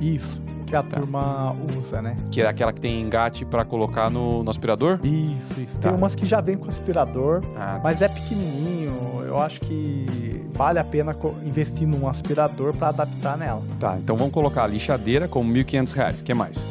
isso 0.00 0.40
que 0.66 0.76
a 0.76 0.82
Tá. 0.82 0.98
turma 0.98 1.56
usa, 1.78 2.02
né? 2.02 2.14
que 2.30 2.42
é 2.42 2.46
aquela 2.46 2.74
que 2.74 2.80
tem 2.80 3.00
engate 3.00 3.42
para 3.44 3.64
colocar 3.64 4.10
no, 4.10 4.44
no 4.44 4.50
aspirador? 4.50 5.00
Isso, 5.02 5.58
isso. 5.58 5.78
Tá. 5.78 5.88
Tem 5.88 5.98
umas 5.98 6.14
que 6.14 6.26
já 6.26 6.42
vem 6.42 6.56
com 6.58 6.68
aspirador, 6.68 7.42
Ah, 7.56 7.80
mas 7.82 8.02
é 8.02 8.08
pequenininho. 8.08 9.22
Eu 9.26 9.38
acho 9.40 9.60
que 9.62 10.46
vale 10.52 10.78
a 10.78 10.84
pena 10.84 11.16
investir 11.44 11.86
num 11.88 12.06
aspirador 12.08 12.74
para 12.74 12.88
adaptar 12.88 13.36
nela. 13.38 13.62
tá. 13.80 13.96
Então 13.98 14.14
vamos 14.16 14.32
colocar 14.32 14.64
a 14.64 14.66
lixadeira 14.66 15.26
como 15.26 15.50
1.500 15.52 15.92
reais. 15.92 16.20
O 16.20 16.24
que 16.24 16.34
mais? 16.34 16.66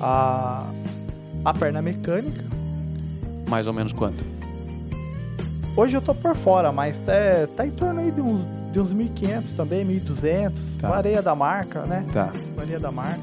A 0.00 0.66
a 1.44 1.54
perna 1.54 1.80
mecânica. 1.80 2.44
Mais 3.48 3.66
ou 3.66 3.72
menos 3.72 3.92
quanto? 3.92 4.24
Hoje 5.76 5.96
eu 5.96 6.02
tô 6.02 6.14
por 6.14 6.34
fora, 6.36 6.72
mas 6.72 6.98
tá, 7.00 7.12
tá 7.56 7.66
em 7.66 7.70
torno 7.70 8.00
aí 8.00 8.10
de 8.10 8.20
uns 8.20 8.46
de 8.70 8.78
uns 8.78 8.94
1.500 8.94 9.52
também, 9.56 9.84
1.200. 9.84 10.52
Tá. 10.78 10.88
Varia 10.88 11.20
da 11.20 11.34
marca, 11.34 11.82
né? 11.86 12.06
Tá. 12.12 12.32
Varia 12.56 12.78
da 12.78 12.92
marca. 12.92 13.20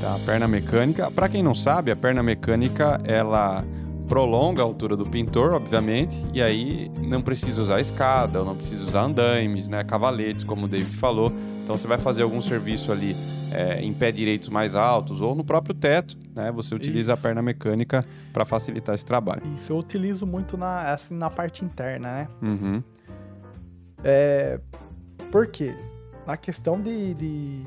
Tá, 0.00 0.16
a 0.16 0.18
perna 0.18 0.48
mecânica. 0.48 1.08
Para 1.12 1.28
quem 1.28 1.44
não 1.44 1.54
sabe, 1.54 1.92
a 1.92 1.96
perna 1.96 2.24
mecânica 2.24 3.00
ela 3.04 3.62
prolonga 4.08 4.60
a 4.60 4.64
altura 4.64 4.96
do 4.96 5.04
pintor, 5.04 5.54
obviamente, 5.54 6.20
e 6.34 6.42
aí 6.42 6.90
não 7.00 7.20
precisa 7.20 7.62
usar 7.62 7.80
escada, 7.80 8.42
não 8.42 8.56
precisa 8.56 8.82
usar 8.82 9.02
andaimes, 9.02 9.68
né, 9.68 9.84
cavaletes, 9.84 10.42
como 10.42 10.66
o 10.66 10.68
David 10.68 10.96
falou. 10.96 11.32
Então 11.62 11.76
você 11.76 11.86
vai 11.86 11.98
fazer 11.98 12.22
algum 12.22 12.42
serviço 12.42 12.90
ali 12.90 13.16
é, 13.52 13.80
em 13.82 13.92
pé 13.92 14.10
direitos 14.10 14.48
mais 14.48 14.74
altos 14.74 15.20
ou 15.20 15.34
no 15.34 15.44
próprio 15.44 15.74
teto, 15.74 16.16
né? 16.34 16.50
Você 16.52 16.74
utiliza 16.74 17.12
Isso. 17.12 17.20
a 17.20 17.22
perna 17.22 17.42
mecânica 17.42 18.04
para 18.32 18.44
facilitar 18.44 18.94
esse 18.94 19.04
trabalho. 19.04 19.42
Isso 19.56 19.72
eu 19.72 19.78
utilizo 19.78 20.26
muito 20.26 20.56
na, 20.56 20.92
assim, 20.92 21.14
na 21.14 21.28
parte 21.30 21.64
interna, 21.64 22.12
né? 22.12 22.28
Uhum. 22.40 22.82
É, 24.04 24.58
por 25.30 25.46
quê? 25.46 25.74
Na 26.26 26.36
questão 26.36 26.80
de, 26.80 27.14
de, 27.14 27.64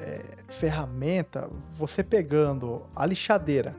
é, 0.00 0.22
ferramenta, 0.48 1.48
você 1.72 2.02
pegando 2.02 2.82
a 2.94 3.04
lixadeira, 3.06 3.74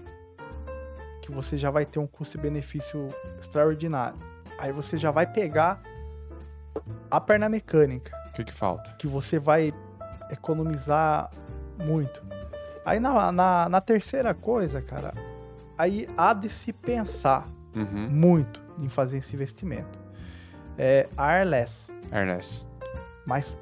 que 1.21 1.32
você 1.32 1.58
já 1.58 1.69
vai 1.69 1.86
ter 1.86 2.00
um 2.00 2.08
custo-benefício 2.08 3.10
extraordinário. 3.39 4.17
Aí 4.60 4.71
você 4.71 4.97
já 4.97 5.12
vai 5.12 5.28
pegar 5.28 5.82
a 7.12 7.19
perna 7.19 7.50
mecânica, 7.50 8.12
O 8.30 8.34
que, 8.34 8.43
que 8.43 8.54
falta? 8.54 8.91
que 8.97 9.08
você 9.08 9.38
vai 9.39 9.73
economizar 10.32 11.30
muito. 11.78 12.22
Aí 12.86 13.00
na, 13.00 13.32
na, 13.32 13.70
na 13.70 13.82
terceira 13.82 14.34
coisa, 14.34 14.82
cara, 14.82 15.13
aí 15.78 16.08
há 16.18 16.34
de 16.34 16.50
se 16.50 16.72
pensar 16.74 17.48
Uhum. 17.76 18.08
muito 18.10 18.60
em 18.80 18.90
fazer 18.90 19.18
esse 19.20 19.36
investimento. 19.36 20.00
É 20.78 21.08
airless. 21.16 21.94
Ernest. 22.12 22.66
Mas 23.26 23.56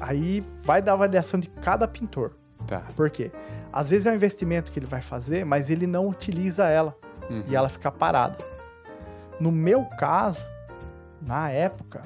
aí 0.00 0.44
vai 0.64 0.80
da 0.82 0.92
avaliação 0.94 1.38
de 1.38 1.48
cada 1.48 1.86
pintor. 1.86 2.32
Tá. 2.66 2.82
Por 2.96 3.08
quê? 3.10 3.30
Às 3.72 3.90
vezes 3.90 4.06
é 4.06 4.10
um 4.10 4.14
investimento 4.14 4.72
que 4.72 4.78
ele 4.80 4.86
vai 4.86 5.00
fazer, 5.02 5.44
mas 5.44 5.70
ele 5.70 5.86
não 5.86 6.08
utiliza 6.08 6.66
ela 6.68 6.96
Uhum. 7.28 7.44
e 7.46 7.54
ela 7.54 7.68
fica 7.68 7.90
parada. 7.92 8.36
No 9.38 9.52
meu 9.52 9.84
caso, 9.84 10.44
na 11.22 11.50
época, 11.50 12.02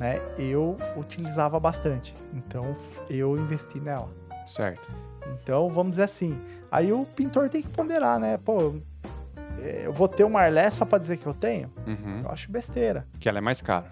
né, 0.00 0.18
eu 0.38 0.76
utilizava 0.96 1.60
bastante. 1.60 2.16
Então 2.34 2.74
eu 3.08 3.36
investi 3.38 3.78
nela. 3.78 4.08
Certo. 4.44 4.90
Então, 5.34 5.68
vamos 5.68 5.92
dizer 5.92 6.04
assim. 6.04 6.40
Aí 6.72 6.90
o 6.92 7.04
pintor 7.04 7.48
tem 7.50 7.62
que 7.62 7.68
ponderar, 7.68 8.18
né? 8.18 8.38
Pô, 8.38 8.74
é, 9.60 9.82
eu 9.86 9.92
vou 9.92 10.08
ter 10.08 10.24
uma 10.24 10.40
Arlé 10.40 10.70
só 10.70 10.84
pra 10.86 10.98
dizer 10.98 11.18
que 11.18 11.26
eu 11.26 11.34
tenho? 11.34 11.70
Uhum. 11.86 12.22
Eu 12.24 12.30
acho 12.30 12.50
besteira. 12.50 13.06
Que 13.20 13.28
ela 13.28 13.38
é 13.38 13.40
mais 13.40 13.60
cara. 13.60 13.86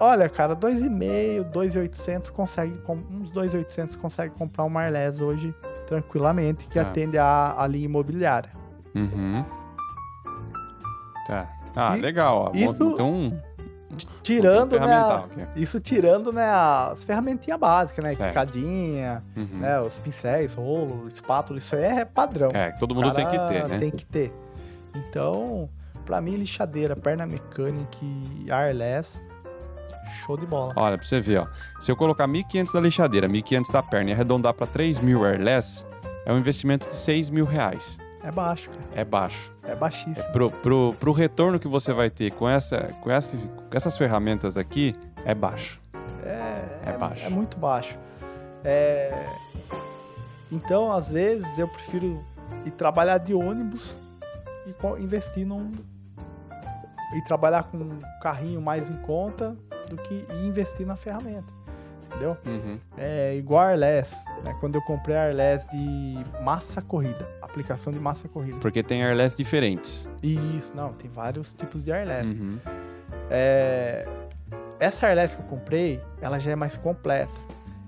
Olha, 0.00 0.28
cara, 0.28 0.56
2,5, 0.56 1.44
2,800 1.44 2.30
consegue, 2.30 2.78
uns 3.10 3.30
2,800 3.30 3.94
consegue 3.94 4.34
comprar 4.34 4.64
uma 4.64 4.82
Arlés 4.82 5.20
hoje 5.20 5.54
tranquilamente, 5.86 6.66
que 6.68 6.78
Ah. 6.78 6.82
atende 6.82 7.16
a, 7.16 7.54
a 7.56 7.66
linha 7.66 7.84
imobiliária. 7.84 8.50
Uhum. 8.94 9.44
Tá. 11.26 11.48
Ah, 11.76 11.96
E 11.96 12.00
legal. 12.00 12.50
isso- 12.54 12.74
Então, 12.92 13.40
Tirando, 14.22 14.78
né? 14.78 14.92
a-. 14.94 15.24
Isso 15.56 15.78
tirando, 15.80 16.32
né, 16.32 16.48
as 16.50 17.02
ferramentinhas 17.04 17.58
básicas, 17.58 18.04
né? 18.04 18.10
Certo. 18.14 18.28
Quicadinha, 18.28 19.22
Uhum. 19.36 19.48
né? 19.60 19.80
Os 19.80 19.96
pincéis, 19.98 20.54
rolo, 20.54 21.06
espátula, 21.06 21.58
isso 21.58 21.74
é 21.76 22.04
padrão. 22.04 22.50
É, 22.54 22.70
todo 22.72 22.94
mundo 22.94 23.12
tem 23.12 23.26
que 23.26 23.38
ter, 23.48 23.68
né? 23.68 23.78
Tem 23.78 23.90
que 23.90 24.04
ter. 24.04 24.32
Então, 24.94 25.68
pra 26.04 26.20
mim, 26.20 26.36
lixadeira, 26.36 26.94
perna 26.94 27.26
mecânica 27.26 27.98
e 28.02 28.50
airless, 28.50 29.20
show 30.24 30.36
de 30.36 30.46
bola. 30.46 30.72
Olha, 30.76 30.96
pra 30.98 31.06
você 31.06 31.20
ver, 31.20 31.38
ó. 31.38 31.46
Se 31.80 31.90
eu 31.90 31.96
colocar 31.96 32.26
1.500 32.28 32.72
da 32.72 32.80
lixadeira, 32.80 33.28
1.500 33.28 33.70
da 33.72 33.82
perna 33.82 34.10
e 34.10 34.12
arredondar 34.12 34.54
pra 34.54 34.66
3.000 34.66 35.24
airless, 35.24 35.84
é 36.26 36.32
um 36.32 36.38
investimento 36.38 36.88
de 36.88 36.94
6 36.94 37.30
mil 37.30 37.44
reais. 37.44 37.98
É 38.24 38.32
baixo, 38.32 38.70
cara. 38.70 38.82
É 38.94 39.04
baixo. 39.04 39.52
É 39.62 39.74
baixíssimo. 39.74 40.32
Pro, 40.32 40.50
pro, 40.50 40.94
pro 40.98 41.12
retorno 41.12 41.60
que 41.60 41.68
você 41.68 41.92
vai 41.92 42.08
ter 42.08 42.30
com, 42.32 42.48
essa, 42.48 42.94
com, 43.02 43.10
essa, 43.10 43.36
com 43.36 43.76
essas 43.76 43.98
ferramentas 43.98 44.56
aqui, 44.56 44.94
é 45.26 45.34
baixo. 45.34 45.78
É, 46.24 46.90
É 46.90 46.92
baixo. 46.96 47.24
É 47.24 47.28
muito 47.28 47.58
baixo. 47.58 47.98
É, 48.64 49.26
Então, 50.50 50.90
às 50.90 51.10
vezes, 51.10 51.58
eu 51.58 51.68
prefiro 51.68 52.24
ir 52.64 52.70
trabalhar 52.70 53.18
de 53.18 53.34
ônibus 53.34 53.94
e 54.66 55.02
investir 55.02 55.46
num. 55.46 55.72
e 57.14 57.22
trabalhar 57.24 57.64
com 57.64 57.76
um 57.76 58.00
carrinho 58.22 58.60
mais 58.60 58.88
em 58.88 58.96
conta 58.96 59.54
do 59.88 59.96
que 59.96 60.14
ir 60.14 60.46
investir 60.46 60.86
na 60.86 60.96
ferramenta. 60.96 61.52
Entendeu? 62.14 62.36
Uhum. 62.46 62.78
É 62.96 63.34
igual 63.36 63.62
a 63.62 63.68
Airless, 63.70 64.14
né? 64.44 64.56
Quando 64.60 64.76
eu 64.76 64.82
comprei 64.82 65.16
a 65.16 65.24
Airless 65.24 65.68
de 65.70 66.24
massa 66.42 66.80
corrida, 66.80 67.28
aplicação 67.42 67.92
de 67.92 67.98
massa 67.98 68.28
corrida. 68.28 68.58
Porque 68.60 68.82
tem 68.82 69.02
airless 69.02 69.36
diferentes. 69.36 70.08
Isso, 70.22 70.74
não, 70.76 70.92
tem 70.92 71.10
vários 71.10 71.54
tipos 71.54 71.84
de 71.84 71.92
Airless. 71.92 72.34
Uhum. 72.34 72.58
É, 73.30 74.06
Essa 74.78 75.06
Airless 75.06 75.36
que 75.36 75.42
eu 75.42 75.46
comprei, 75.46 76.00
ela 76.20 76.38
já 76.38 76.52
é 76.52 76.56
mais 76.56 76.76
completa. 76.76 77.32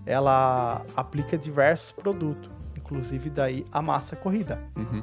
Ela 0.04 0.82
aplica 0.96 1.36
diversos 1.38 1.92
produtos, 1.92 2.50
inclusive 2.76 3.30
daí 3.30 3.64
a 3.72 3.80
massa 3.80 4.16
corrida. 4.16 4.58
Uhum. 4.76 5.02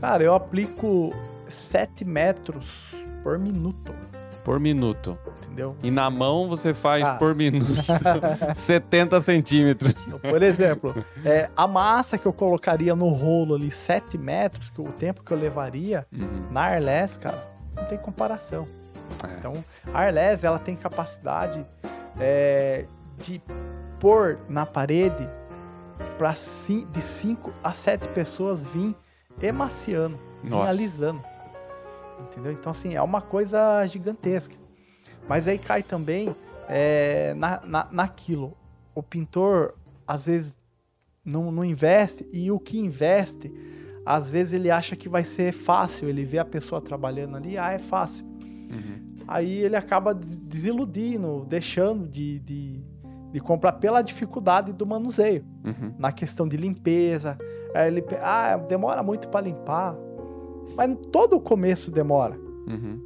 Cara, 0.00 0.22
eu 0.22 0.34
aplico 0.34 1.12
7 1.48 2.04
metros 2.04 2.94
por 3.22 3.36
minuto, 3.38 3.92
Por 4.48 4.58
minuto. 4.60 5.18
entendeu? 5.44 5.76
E 5.82 5.90
na 5.90 6.08
mão 6.10 6.48
você 6.48 6.72
faz 6.72 7.04
Ah. 7.04 7.14
por 7.16 7.34
minuto 7.34 7.66
70 8.54 9.20
centímetros. 9.20 9.94
Por 10.22 10.42
exemplo, 10.42 10.94
é, 11.24 11.50
a 11.56 11.66
massa 11.66 12.16
que 12.16 12.26
eu 12.26 12.32
colocaria 12.32 12.94
no 12.94 13.08
rolo 13.08 13.54
ali, 13.54 13.70
7 13.70 14.16
metros, 14.16 14.70
que 14.70 14.80
o 14.80 14.84
tempo 14.92 15.22
que 15.22 15.32
eu 15.32 15.38
levaria 15.38 16.06
Uhum. 16.12 16.46
na 16.50 16.62
Airless, 16.66 17.18
cara, 17.18 17.46
não 17.76 17.84
tem 17.84 17.98
comparação. 17.98 18.66
É. 19.22 19.34
Então, 19.38 19.64
a 19.92 20.00
Arles, 20.00 20.44
ela 20.44 20.58
tem 20.58 20.76
capacidade 20.76 21.64
é, 22.20 22.86
de 23.18 23.40
pôr 23.98 24.38
na 24.48 24.64
parede 24.66 25.28
para 26.16 26.32
de 26.92 27.02
5 27.02 27.52
a 27.62 27.72
7 27.72 28.08
pessoas 28.08 28.66
vir 28.66 28.94
emaciando, 29.40 30.18
Nossa. 30.42 30.68
alisando. 30.70 31.22
Entendeu? 32.20 32.52
Então, 32.52 32.70
assim, 32.70 32.94
é 32.94 33.02
uma 33.02 33.20
coisa 33.20 33.84
gigantesca. 33.86 34.56
Mas 35.28 35.46
aí 35.48 35.58
cai 35.58 35.82
também 35.82 36.34
é, 36.68 37.34
na, 37.34 37.60
na, 37.64 37.88
naquilo. 37.90 38.56
O 38.94 39.02
pintor, 39.02 39.74
às 40.06 40.26
vezes, 40.26 40.56
não, 41.24 41.50
não 41.52 41.64
investe, 41.64 42.26
e 42.32 42.50
o 42.50 42.58
que 42.58 42.78
investe, 42.78 43.52
às 44.04 44.30
vezes 44.30 44.54
ele 44.54 44.70
acha 44.70 44.96
que 44.96 45.08
vai 45.08 45.24
ser 45.24 45.52
fácil. 45.52 46.08
Ele 46.08 46.24
vê 46.24 46.38
a 46.38 46.44
pessoa 46.44 46.80
trabalhando 46.80 47.36
ali, 47.36 47.56
ah, 47.58 47.72
é 47.72 47.78
fácil 47.78 48.24
Uhum. 48.70 49.16
aí 49.26 49.60
ele 49.62 49.76
acaba 49.76 50.14
des- 50.14 50.36
desiludindo, 50.38 51.46
deixando 51.48 52.06
de, 52.06 52.38
de, 52.40 52.82
de 53.32 53.40
comprar 53.40 53.72
pela 53.72 54.02
dificuldade 54.02 54.72
do 54.74 54.84
manuseio, 54.86 55.44
Uhum. 55.64 55.94
na 55.98 56.12
questão 56.12 56.46
de 56.46 56.56
limpeza. 56.56 57.38
Aí 57.74 57.88
ele, 57.88 58.04
ah, 58.22 58.56
demora 58.58 59.02
muito 59.02 59.28
para 59.28 59.40
limpar, 59.46 59.96
mas 60.76 60.96
todo 61.12 61.36
o 61.36 61.40
começo 61.40 61.90
demora. 61.90 62.38
Uhum. 62.66 63.00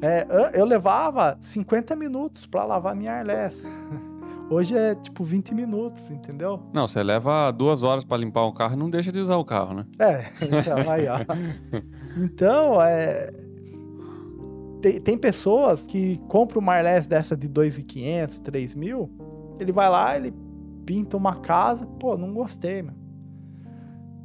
É, 0.00 0.26
an- 0.30 0.50
eu 0.54 0.64
levava 0.64 1.36
50 1.40 1.96
minutos 1.96 2.46
para 2.46 2.64
lavar 2.64 2.94
minha 2.94 3.12
Arless. 3.12 3.64
Hoje 4.50 4.74
é 4.76 4.94
tipo 4.94 5.24
20 5.24 5.54
minutos, 5.54 6.08
entendeu? 6.10 6.60
Não, 6.72 6.88
você 6.88 7.02
leva 7.02 7.50
duas 7.50 7.82
horas 7.82 8.02
pra 8.02 8.16
limpar 8.16 8.46
um 8.46 8.52
carro 8.52 8.74
e 8.74 8.76
não 8.78 8.88
deixa 8.88 9.12
de 9.12 9.18
usar 9.18 9.36
o 9.36 9.44
carro, 9.44 9.74
né? 9.74 9.86
É, 9.98 10.24
então, 10.42 10.90
aí, 10.90 11.06
ó. 11.06 11.18
Então, 12.16 12.80
é. 12.82 13.30
Tem, 14.80 15.00
tem 15.00 15.18
pessoas 15.18 15.84
que 15.84 16.18
compram 16.28 16.60
uma 16.60 16.74
Arless 16.74 17.08
dessa 17.08 17.36
de 17.36 17.48
2.500, 17.48 18.38
3 18.40 18.74
mil, 18.74 19.10
ele 19.60 19.72
vai 19.72 19.88
lá, 19.90 20.16
ele 20.16 20.32
pinta 20.86 21.16
uma 21.16 21.36
casa, 21.36 21.84
pô, 21.84 22.16
não 22.16 22.32
gostei, 22.32 22.80
meu. 22.82 22.94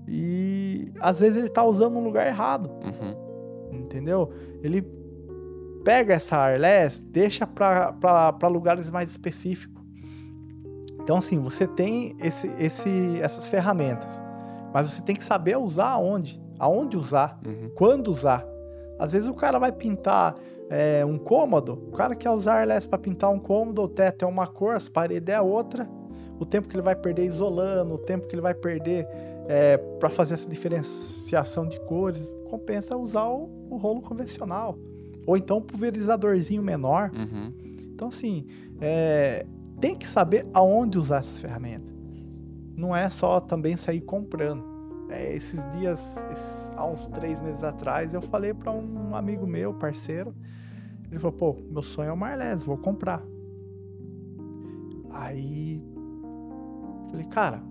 E 0.07 0.91
às 0.99 1.19
vezes 1.19 1.37
ele 1.37 1.49
tá 1.49 1.63
usando 1.63 1.93
no 1.95 2.01
lugar 2.03 2.27
errado, 2.27 2.69
Uhum. 2.83 3.75
entendeu? 3.79 4.29
Ele 4.61 4.81
pega 5.83 6.13
essa 6.13 6.37
Arless, 6.37 7.03
deixa 7.03 7.45
para 7.45 8.47
lugares 8.47 8.89
mais 8.89 9.09
específicos. 9.09 9.81
Então, 11.01 11.17
assim, 11.17 11.37
você 11.39 11.67
tem 11.67 12.15
esse, 12.21 12.47
esse, 12.57 13.19
essas 13.21 13.47
ferramentas, 13.47 14.21
mas 14.73 14.89
você 14.91 15.01
tem 15.01 15.15
que 15.15 15.23
saber 15.23 15.57
usar 15.57 15.89
aonde, 15.89 16.41
aonde 16.57 16.95
usar, 16.95 17.39
Uhum. 17.45 17.69
quando 17.75 18.07
usar. 18.09 18.45
Às 18.97 19.11
vezes 19.11 19.27
o 19.27 19.33
cara 19.33 19.59
vai 19.59 19.71
pintar 19.71 20.35
é, 20.69 21.03
um 21.05 21.17
cômodo, 21.17 21.73
o 21.87 21.91
cara 21.91 22.15
quer 22.15 22.29
usar 22.29 22.61
Arless 22.61 22.87
para 22.87 22.97
pintar 22.97 23.29
um 23.31 23.39
cômodo, 23.39 23.81
o 23.83 23.87
teto 23.89 24.23
é 24.23 24.27
uma 24.27 24.47
cor, 24.47 24.75
as 24.75 24.87
paredes 24.87 25.33
é 25.33 25.41
outra, 25.41 25.87
o 26.39 26.45
tempo 26.45 26.69
que 26.69 26.75
ele 26.75 26.81
vai 26.83 26.95
perder 26.95 27.25
isolando, 27.25 27.95
o 27.95 27.97
tempo 27.97 28.25
que 28.27 28.33
ele 28.35 28.41
vai 28.41 28.53
perder 28.53 29.05
para 29.99 30.09
fazer 30.09 30.35
essa 30.35 30.49
diferenciação 30.49 31.67
de 31.67 31.79
cores, 31.81 32.23
compensa 32.49 32.95
usar 32.97 33.27
o, 33.27 33.49
o 33.69 33.77
rolo 33.77 34.01
convencional. 34.01 34.77
Ou 35.25 35.37
então 35.37 35.57
um 35.57 35.61
pulverizadorzinho 35.61 36.61
menor. 36.61 37.11
Uhum. 37.13 37.53
Então, 37.93 38.07
assim, 38.07 38.45
é, 38.81 39.45
tem 39.79 39.95
que 39.95 40.07
saber 40.07 40.45
aonde 40.53 40.97
usar 40.97 41.17
essas 41.19 41.37
ferramentas. 41.39 41.93
Não 42.75 42.95
é 42.95 43.07
só 43.09 43.39
também 43.39 43.77
sair 43.77 44.01
comprando. 44.01 44.63
É, 45.09 45.35
esses 45.35 45.69
dias, 45.73 46.25
esses- 46.31 46.71
há 46.75 46.85
uns 46.87 47.05
três 47.07 47.39
meses 47.41 47.63
atrás, 47.63 48.13
eu 48.13 48.21
falei 48.21 48.53
para 48.53 48.71
um 48.71 49.15
amigo 49.15 49.45
meu, 49.45 49.73
parceiro, 49.73 50.33
ele 51.11 51.19
falou, 51.19 51.37
pô, 51.37 51.55
meu 51.69 51.83
sonho 51.83 52.09
é 52.09 52.13
uma 52.13 52.29
Arlés, 52.29 52.63
vou 52.63 52.77
comprar. 52.77 53.23
Aí, 55.11 55.81
falei, 57.09 57.25
cara, 57.27 57.61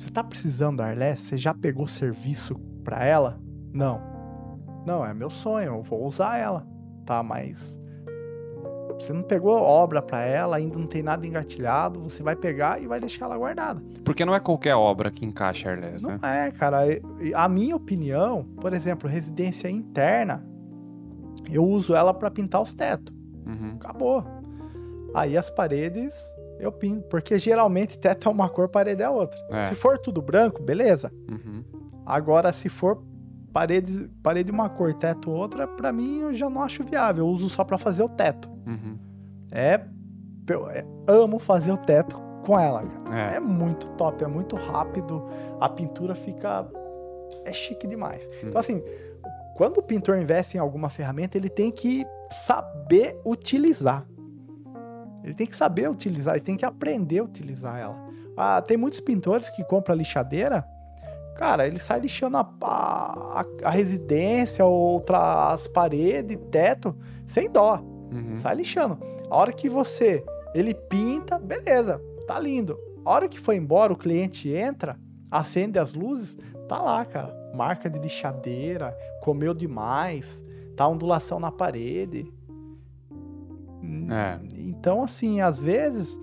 você 0.00 0.10
tá 0.10 0.24
precisando 0.24 0.78
da 0.78 0.86
Arlés? 0.86 1.20
Você 1.20 1.36
já 1.36 1.52
pegou 1.52 1.86
serviço 1.86 2.54
para 2.82 3.04
ela? 3.04 3.38
Não. 3.72 4.00
Não, 4.86 5.04
é 5.04 5.12
meu 5.12 5.28
sonho, 5.28 5.74
eu 5.74 5.82
vou 5.82 6.06
usar 6.06 6.38
ela, 6.38 6.66
tá? 7.04 7.22
Mas 7.22 7.78
você 8.98 9.12
não 9.12 9.22
pegou 9.22 9.52
obra 9.54 10.00
para 10.00 10.22
ela, 10.22 10.56
ainda 10.56 10.78
não 10.78 10.86
tem 10.86 11.02
nada 11.02 11.26
engatilhado, 11.26 12.00
você 12.00 12.22
vai 12.22 12.34
pegar 12.34 12.80
e 12.82 12.86
vai 12.86 12.98
deixar 12.98 13.26
ela 13.26 13.36
guardada. 13.36 13.82
Porque 14.04 14.24
não 14.24 14.34
é 14.34 14.40
qualquer 14.40 14.74
obra 14.74 15.10
que 15.10 15.24
encaixa 15.24 15.68
airless, 15.70 16.02
Não 16.02 16.18
né? 16.18 16.48
é, 16.48 16.50
cara. 16.50 16.78
A 17.34 17.48
minha 17.48 17.76
opinião, 17.76 18.44
por 18.60 18.72
exemplo, 18.72 19.08
residência 19.08 19.68
interna, 19.70 20.44
eu 21.50 21.64
uso 21.64 21.94
ela 21.94 22.12
para 22.14 22.30
pintar 22.30 22.60
os 22.62 22.72
tetos. 22.72 23.14
Uhum. 23.46 23.76
Acabou. 23.76 24.24
Aí 25.14 25.36
as 25.36 25.50
paredes 25.50 26.14
eu 26.60 26.70
pinto, 26.72 27.08
porque 27.08 27.38
geralmente 27.38 27.98
teto 27.98 28.28
é 28.28 28.32
uma 28.32 28.48
cor, 28.48 28.68
parede 28.68 29.02
é 29.02 29.08
outra. 29.08 29.38
É. 29.50 29.64
Se 29.64 29.74
for 29.74 29.98
tudo 29.98 30.20
branco, 30.20 30.62
beleza. 30.62 31.12
Uhum. 31.28 31.64
Agora, 32.04 32.52
se 32.52 32.68
for 32.68 33.02
parede, 33.52 34.08
parede 34.22 34.50
uma 34.50 34.68
cor, 34.68 34.94
teto 34.94 35.30
outra, 35.30 35.66
para 35.66 35.92
mim 35.92 36.20
eu 36.20 36.34
já 36.34 36.48
não 36.48 36.62
acho 36.62 36.84
viável. 36.84 37.26
Eu 37.26 37.30
uso 37.30 37.48
só 37.48 37.64
para 37.64 37.78
fazer 37.78 38.02
o 38.02 38.08
teto. 38.08 38.48
Uhum. 38.66 38.98
É, 39.50 39.80
eu 40.48 40.68
é- 40.70 40.84
amo 41.08 41.38
fazer 41.38 41.72
o 41.72 41.76
teto 41.76 42.20
com 42.44 42.58
ela, 42.58 42.82
cara. 42.82 43.32
É. 43.32 43.36
É 43.36 43.40
muito 43.40 43.88
top, 43.90 44.24
é 44.24 44.26
muito 44.26 44.56
rápido, 44.56 45.26
a 45.60 45.68
pintura 45.68 46.14
fica. 46.14 46.66
É 47.44 47.52
chique 47.52 47.86
demais. 47.86 48.26
Hum. 48.42 48.48
Então, 48.48 48.58
assim, 48.58 48.82
quando 49.56 49.78
o 49.78 49.82
pintor 49.82 50.18
investe 50.18 50.56
em 50.56 50.60
alguma 50.60 50.88
ferramenta, 50.88 51.36
ele 51.36 51.48
tem 51.48 51.70
que 51.70 52.04
saber 52.30 53.20
utilizar. 53.24 54.06
Ele 55.22 55.34
tem 55.34 55.46
que 55.46 55.56
saber 55.56 55.88
utilizar, 55.88 56.34
ele 56.34 56.44
tem 56.44 56.56
que 56.56 56.64
aprender 56.64 57.18
a 57.18 57.24
utilizar 57.24 57.78
ela. 57.78 57.96
Ah, 58.36 58.62
tem 58.62 58.76
muitos 58.76 59.00
pintores 59.00 59.50
que 59.50 59.62
compram 59.64 59.94
lixadeira, 59.94 60.64
cara, 61.40 61.66
ele 61.66 61.80
sai 61.80 62.00
lixando 62.00 62.36
a, 62.36 62.46
a, 62.62 63.44
a 63.64 63.70
residência, 63.70 64.62
outras 64.64 65.66
paredes, 65.68 66.38
teto, 66.50 66.94
sem 67.26 67.50
dó. 67.50 67.82
Uhum. 68.12 68.36
Sai 68.36 68.56
lixando. 68.56 68.98
A 69.30 69.36
hora 69.36 69.50
que 69.50 69.68
você, 69.68 70.22
ele 70.54 70.74
pinta, 70.74 71.38
beleza, 71.38 71.98
tá 72.26 72.38
lindo. 72.38 72.78
A 73.04 73.10
hora 73.10 73.28
que 73.28 73.40
foi 73.40 73.56
embora, 73.56 73.90
o 73.90 73.96
cliente 73.96 74.50
entra, 74.50 74.98
acende 75.30 75.78
as 75.78 75.94
luzes, 75.94 76.36
tá 76.68 76.80
lá, 76.82 77.04
cara. 77.06 77.34
Marca 77.54 77.88
de 77.88 77.98
lixadeira, 77.98 78.94
comeu 79.22 79.54
demais, 79.54 80.44
tá 80.76 80.86
ondulação 80.86 81.40
na 81.40 81.50
parede. 81.50 82.30
É. 84.10 84.38
Então, 84.56 85.02
assim, 85.02 85.40
às 85.40 85.60
vezes 85.60 86.18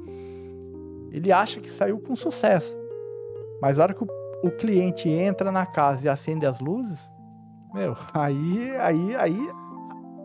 ele 1.12 1.32
acha 1.32 1.60
que 1.60 1.70
saiu 1.70 2.00
com 2.00 2.16
sucesso. 2.16 2.76
Mas 3.62 3.80
a 3.80 3.84
hora 3.84 3.94
que 3.94 4.04
o, 4.04 4.08
o 4.44 4.52
cliente 4.52 5.10
entra 5.10 5.52
na 5.52 5.66
casa 5.66 6.06
e 6.06 6.10
acende 6.10 6.46
as 6.46 6.60
luzes, 6.60 7.10
meu, 7.74 7.96
aí, 8.14 8.76
aí, 8.80 9.16
aí 9.16 9.50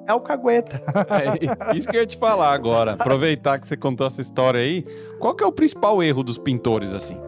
é 0.06 0.12
o 0.12 0.20
cagueta. 0.20 0.82
É, 1.08 1.76
isso 1.76 1.88
que 1.88 1.96
eu 1.96 2.00
ia 2.00 2.06
te 2.06 2.18
falar 2.18 2.52
agora. 2.52 2.92
Aproveitar 2.92 3.58
que 3.58 3.66
você 3.66 3.76
contou 3.76 4.06
essa 4.06 4.20
história 4.20 4.60
aí. 4.60 4.84
Qual 5.18 5.34
que 5.34 5.44
é 5.44 5.46
o 5.46 5.52
principal 5.52 6.02
erro 6.02 6.22
dos 6.22 6.38
pintores, 6.38 6.92
assim? 6.92 7.18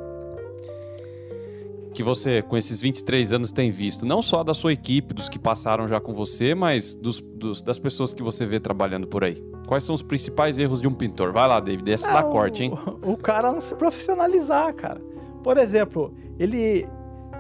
Que 1.95 2.03
você, 2.03 2.43
com 2.43 2.57
esses 2.57 2.81
23 2.81 3.33
anos, 3.33 3.53
tem 3.53 3.71
visto? 3.71 4.05
Não 4.05 4.21
só 4.21 4.43
da 4.43 4.53
sua 4.53 4.73
equipe, 4.73 5.15
dos 5.15 5.29
que 5.29 5.39
passaram 5.39 5.87
já 5.87 6.01
com 6.01 6.13
você, 6.13 6.53
mas 6.53 6.93
dos, 6.93 7.21
dos 7.21 7.63
das 7.63 7.79
pessoas 7.79 8.13
que 8.13 8.21
você 8.21 8.45
vê 8.45 8.59
trabalhando 8.59 9.07
por 9.07 9.23
aí. 9.23 9.41
Quais 9.69 9.85
são 9.85 9.95
os 9.95 10.03
principais 10.03 10.59
erros 10.59 10.81
de 10.81 10.89
um 10.89 10.93
pintor? 10.93 11.33
Vai 11.33 11.47
lá, 11.47 11.61
David, 11.61 11.93
essa 11.93 12.11
é, 12.11 12.15
da 12.15 12.25
corte, 12.25 12.65
hein? 12.65 12.73
O, 13.01 13.13
o, 13.15 13.17
cara 13.17 13.53
não 13.53 13.61
se 13.61 13.77
profissionalizar, 13.77 14.75
cara. 14.75 15.01
Por 15.45 15.57
exemplo, 15.57 16.13
ele, 16.37 16.85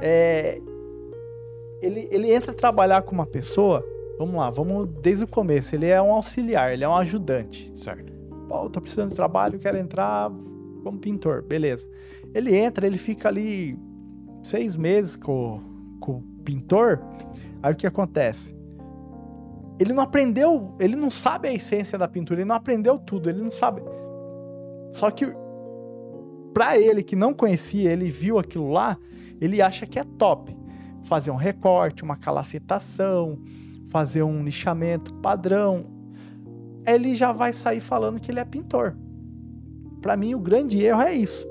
é, 0.00 0.60
ele, 1.82 2.08
ele 2.12 2.32
entra 2.32 2.52
a 2.52 2.54
trabalhar 2.54 3.02
com 3.02 3.12
uma 3.12 3.26
pessoa, 3.26 3.84
vamos 4.16 4.36
lá, 4.36 4.50
vamos 4.50 4.88
desde 5.02 5.24
o 5.24 5.28
começo, 5.28 5.74
ele 5.74 5.88
é 5.88 6.00
um 6.00 6.12
auxiliar, 6.12 6.72
ele 6.72 6.84
é 6.84 6.88
um 6.88 6.94
ajudante. 6.94 7.72
Certo. 7.74 8.12
Pô, 8.48 8.70
tô 8.70 8.80
precisando 8.80 9.10
de 9.10 9.16
trabalho, 9.16 9.58
quero 9.58 9.76
entrar 9.76 10.30
como 10.84 10.96
pintor, 11.00 11.42
beleza. 11.42 11.88
Ele 12.32 12.54
entra, 12.54 12.86
ele 12.86 12.98
fica 12.98 13.28
ali 13.28 13.76
seis 14.44 14.76
meses 14.76 15.16
com, 15.16 15.60
com 16.00 16.18
o 16.18 16.22
pintor, 16.44 17.02
aí 17.62 17.72
o 17.72 17.76
que 17.76 17.86
acontece? 17.86 18.54
ele 19.78 19.92
não 19.92 20.02
aprendeu, 20.02 20.74
ele 20.78 20.94
não 20.94 21.10
sabe 21.10 21.48
a 21.48 21.52
essência 21.52 21.98
da 21.98 22.06
pintura, 22.06 22.40
ele 22.40 22.48
não 22.48 22.54
aprendeu 22.54 22.98
tudo, 22.98 23.28
ele 23.28 23.42
não 23.42 23.50
sabe. 23.50 23.82
Só 24.92 25.10
que 25.10 25.26
para 26.52 26.78
ele 26.78 27.02
que 27.02 27.16
não 27.16 27.34
conhecia, 27.34 27.90
ele 27.90 28.08
viu 28.08 28.38
aquilo 28.38 28.70
lá, 28.70 28.96
ele 29.40 29.60
acha 29.60 29.86
que 29.86 29.98
é 29.98 30.04
top. 30.04 30.56
Fazer 31.02 31.30
um 31.30 31.36
recorte, 31.36 32.04
uma 32.04 32.16
calafetação, 32.16 33.38
fazer 33.88 34.22
um 34.22 34.44
lixamento 34.44 35.12
padrão. 35.14 35.86
Ele 36.86 37.16
já 37.16 37.32
vai 37.32 37.52
sair 37.52 37.80
falando 37.80 38.20
que 38.20 38.30
ele 38.30 38.40
é 38.40 38.44
pintor. 38.44 38.96
Para 40.00 40.16
mim, 40.16 40.34
o 40.34 40.38
grande 40.38 40.82
erro 40.82 41.02
é 41.02 41.12
isso. 41.12 41.46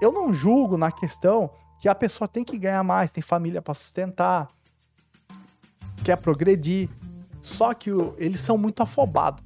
Eu 0.00 0.12
não 0.12 0.32
julgo 0.32 0.78
na 0.78 0.90
questão 0.90 1.50
que 1.82 1.88
a 1.88 1.96
pessoa 1.96 2.28
tem 2.28 2.44
que 2.44 2.56
ganhar 2.56 2.84
mais, 2.84 3.10
tem 3.10 3.20
família 3.20 3.60
para 3.60 3.74
sustentar, 3.74 4.48
quer 6.04 6.16
progredir. 6.16 6.88
Só 7.42 7.74
que 7.74 7.90
o, 7.90 8.14
eles 8.18 8.38
são 8.38 8.56
muito 8.56 8.84
afobados. 8.84 9.42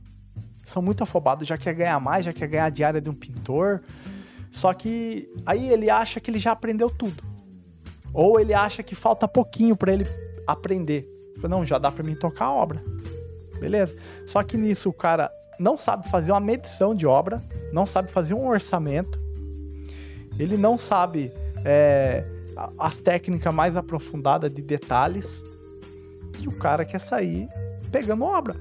São 0.62 0.82
muito 0.82 1.02
afobados, 1.02 1.48
já 1.48 1.56
quer 1.56 1.72
ganhar 1.72 1.98
mais, 1.98 2.26
já 2.26 2.34
quer 2.34 2.46
ganhar 2.46 2.66
a 2.66 2.68
diária 2.68 3.00
de 3.00 3.08
um 3.08 3.14
pintor. 3.14 3.80
Só 4.50 4.74
que 4.74 5.32
aí 5.46 5.66
ele 5.72 5.88
acha 5.88 6.20
que 6.20 6.30
ele 6.30 6.38
já 6.38 6.52
aprendeu 6.52 6.90
tudo. 6.90 7.24
Ou 8.12 8.38
ele 8.38 8.52
acha 8.52 8.82
que 8.82 8.94
falta 8.94 9.26
pouquinho 9.26 9.74
para 9.74 9.94
ele 9.94 10.06
aprender. 10.46 11.08
Não, 11.42 11.64
já 11.64 11.78
dá 11.78 11.90
para 11.90 12.04
mim 12.04 12.14
tocar 12.14 12.44
a 12.46 12.52
obra. 12.52 12.84
Beleza? 13.58 13.96
Só 14.26 14.42
que 14.42 14.58
nisso 14.58 14.90
o 14.90 14.92
cara 14.92 15.32
não 15.58 15.78
sabe 15.78 16.06
fazer 16.10 16.32
uma 16.32 16.40
medição 16.40 16.94
de 16.94 17.06
obra, 17.06 17.42
não 17.72 17.86
sabe 17.86 18.12
fazer 18.12 18.34
um 18.34 18.46
orçamento, 18.46 19.18
ele 20.38 20.58
não 20.58 20.76
sabe 20.76 21.32
é, 21.66 22.24
as 22.78 22.98
técnicas 22.98 23.52
mais 23.52 23.76
aprofundadas 23.76 24.50
de 24.50 24.62
detalhes, 24.62 25.44
e 26.38 26.46
o 26.46 26.58
cara 26.58 26.84
quer 26.84 27.00
sair 27.00 27.48
pegando 27.90 28.24
obra 28.24 28.56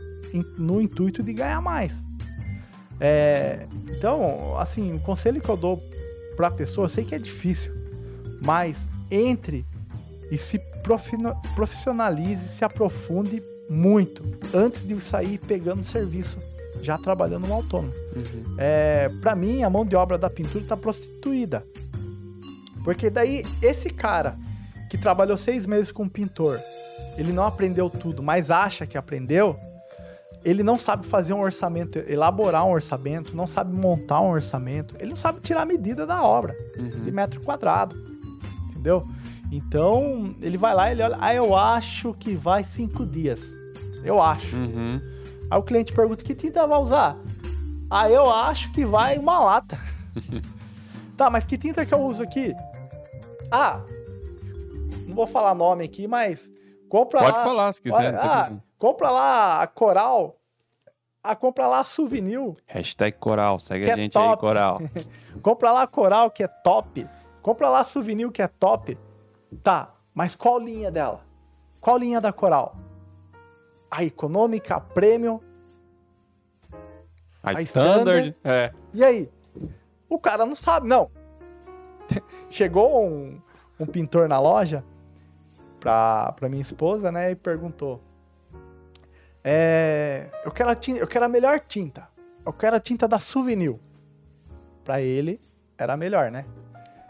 no 0.58 0.82
intuito 0.82 1.22
de 1.22 1.34
ganhar 1.34 1.62
mais. 1.62 2.06
É, 3.00 3.68
então, 3.96 4.58
assim, 4.58 4.96
o 4.96 5.00
conselho 5.00 5.39
que 5.39 5.50
eu 5.50 5.58
dou 5.58 5.82
para 6.36 6.48
a 6.48 6.52
pessoa, 6.52 6.86
eu 6.86 6.89
sei 6.89 7.04
que 7.04 7.13
é 7.13 7.20
difícil, 7.20 7.72
mas 8.44 8.88
entre 9.12 9.65
e 10.32 10.38
se 10.38 10.60
profissionalize, 11.56 12.48
se 12.50 12.65
aprofunde 12.65 13.41
muito 13.70 14.24
antes 14.54 14.86
de 14.86 15.00
sair 15.02 15.38
pegando 15.38 15.84
serviço, 15.84 16.38
já 16.82 16.98
trabalhando 16.98 17.48
no 17.48 17.54
autônomo. 17.54 17.94
Uhum. 18.15 18.56
É, 18.58 19.10
para 19.22 19.36
mim, 19.36 19.63
a 19.63 19.70
mão 19.70 19.86
de 19.86 19.96
obra 19.96 20.18
da 20.18 20.30
pintura 20.30 20.63
está 20.63 20.78
prostituída. 20.78 21.65
Porque 22.86 23.10
daí, 23.10 23.43
esse 23.63 23.89
cara 23.89 24.38
que 24.89 24.98
trabalhou 24.98 25.38
seis 25.38 25.65
meses 25.65 25.91
com 25.91 26.04
um 26.04 26.10
pintor, 26.10 26.62
ele 27.17 27.34
não 27.34 27.43
aprendeu 27.43 27.89
tudo, 27.89 28.21
mas 28.21 28.52
acha 28.52 28.86
que 28.86 28.95
aprendeu, 28.95 29.60
ele 30.43 30.62
não 30.62 30.78
sabe 30.78 31.08
fazer 31.08 31.34
um 31.34 31.41
orçamento, 31.41 31.98
elaborar 32.08 32.63
um 32.63 32.71
orçamento, 32.71 33.36
não 33.36 33.48
sabe 33.48 33.76
montar 33.76 34.21
um 34.21 34.30
orçamento, 34.30 34.95
ele 35.00 35.10
não 35.10 35.15
sabe 35.15 35.41
tirar 35.41 35.63
a 35.63 35.65
medida 35.65 36.06
da 36.06 36.21
obra 36.21 36.56
uhum. 36.78 37.04
de 37.04 37.12
metro 37.12 37.41
quadrado, 37.41 37.95
entendeu? 38.69 39.08
Então 39.52 40.36
ele 40.39 40.56
vai 40.56 40.76
lá, 40.76 40.91
ele 40.91 41.02
olha, 41.02 41.17
ah, 41.19 41.34
eu 41.34 41.58
acho 41.58 42.13
que 42.13 42.36
vai 42.36 42.63
cinco 42.63 43.04
dias, 43.04 43.52
eu 44.04 44.21
acho. 44.21 44.56
Uhum. 44.56 45.02
Aí 45.50 45.58
o 45.58 45.63
cliente 45.63 45.91
pergunta 45.91 46.24
que 46.24 46.36
tinta 46.36 46.67
vai 46.67 46.80
usar? 46.80 47.17
Ah, 47.89 48.12
eu 48.12 48.30
acho 48.30 48.71
que 48.71 48.86
vai 48.86 49.17
uma 49.17 49.39
lata. 49.39 49.80
tá, 51.17 51.32
mas 51.32 51.48
que 51.48 51.58
tinta 51.58 51.84
que 51.84 51.93
eu 51.93 52.02
uso 52.02 52.21
aqui? 52.21 52.54
Ah, 53.52 53.82
não 55.08 55.16
vou 55.16 55.28
falar 55.28 55.56
nome 55.56 55.86
aqui, 55.86 56.08
mas 56.08 56.52
Compra 56.90 57.20
Pode 57.20 57.38
lá, 57.38 57.44
falar 57.44 57.72
se 57.72 57.82
quiser. 57.82 58.16
Ah, 58.16 58.54
compra 58.78 59.10
lá 59.10 59.62
a 59.62 59.68
Coral. 59.68 60.38
Ah, 61.24 61.36
compra 61.36 61.68
lá 61.68 61.80
a 61.80 61.84
Souvenir. 61.84 62.56
Hashtag 62.68 63.18
Coral. 63.18 63.58
Segue 63.58 63.90
a 63.90 63.94
é 63.94 63.96
gente 63.96 64.18
é 64.18 64.22
aí, 64.22 64.38
Coral. 64.38 64.80
compra 65.42 65.72
lá 65.72 65.82
a 65.82 65.88
Coral, 65.88 66.30
que 66.30 66.44
é 66.44 66.48
top. 66.48 67.08
Compra 67.42 67.70
lá 67.70 67.80
a 67.82 67.84
Souvenir, 67.84 68.32
que 68.32 68.42
é 68.42 68.48
top. 68.48 68.98
Tá, 69.64 69.94
mas 70.14 70.36
qual 70.36 70.60
linha 70.60 70.92
dela? 70.92 71.22
Qual 71.82 71.98
linha 71.98 72.22
da 72.22 72.32
Coral? 72.32 72.76
A 73.90 74.04
econômica, 74.04 74.76
a 74.76 74.80
premium? 74.80 75.40
A, 77.42 77.50
a 77.50 77.62
standard? 77.62 78.30
standard? 78.30 78.36
É. 78.44 78.72
E 78.94 79.04
aí? 79.04 79.30
O 80.08 80.20
cara 80.20 80.46
não 80.46 80.56
sabe, 80.56 80.88
não. 80.88 81.10
Chegou 82.50 83.06
um, 83.06 83.39
um 83.80 83.86
pintor 83.86 84.28
na 84.28 84.39
loja 84.39 84.84
pra, 85.80 86.34
pra 86.34 86.50
minha 86.50 86.62
esposa, 86.62 87.12
né? 87.12 87.32
E 87.32 87.36
perguntou: 87.36 88.02
é, 89.44 90.30
eu, 90.44 90.52
quero 90.52 90.72
a 90.72 90.76
tinta, 90.76 91.00
eu 91.00 91.08
quero 91.08 91.26
a 91.26 91.30
melhor 91.30 91.60
tinta. 91.60 92.08
Eu 92.44 92.52
quero 92.52 92.76
a 92.76 92.80
tinta 92.80 93.08
da 93.08 93.20
Souvenir. 93.20 93.80
Pra 94.84 95.01
ele, 95.01 95.39
era 95.78 95.93
a 95.93 95.97
melhor, 95.97 96.32
né? 96.32 96.45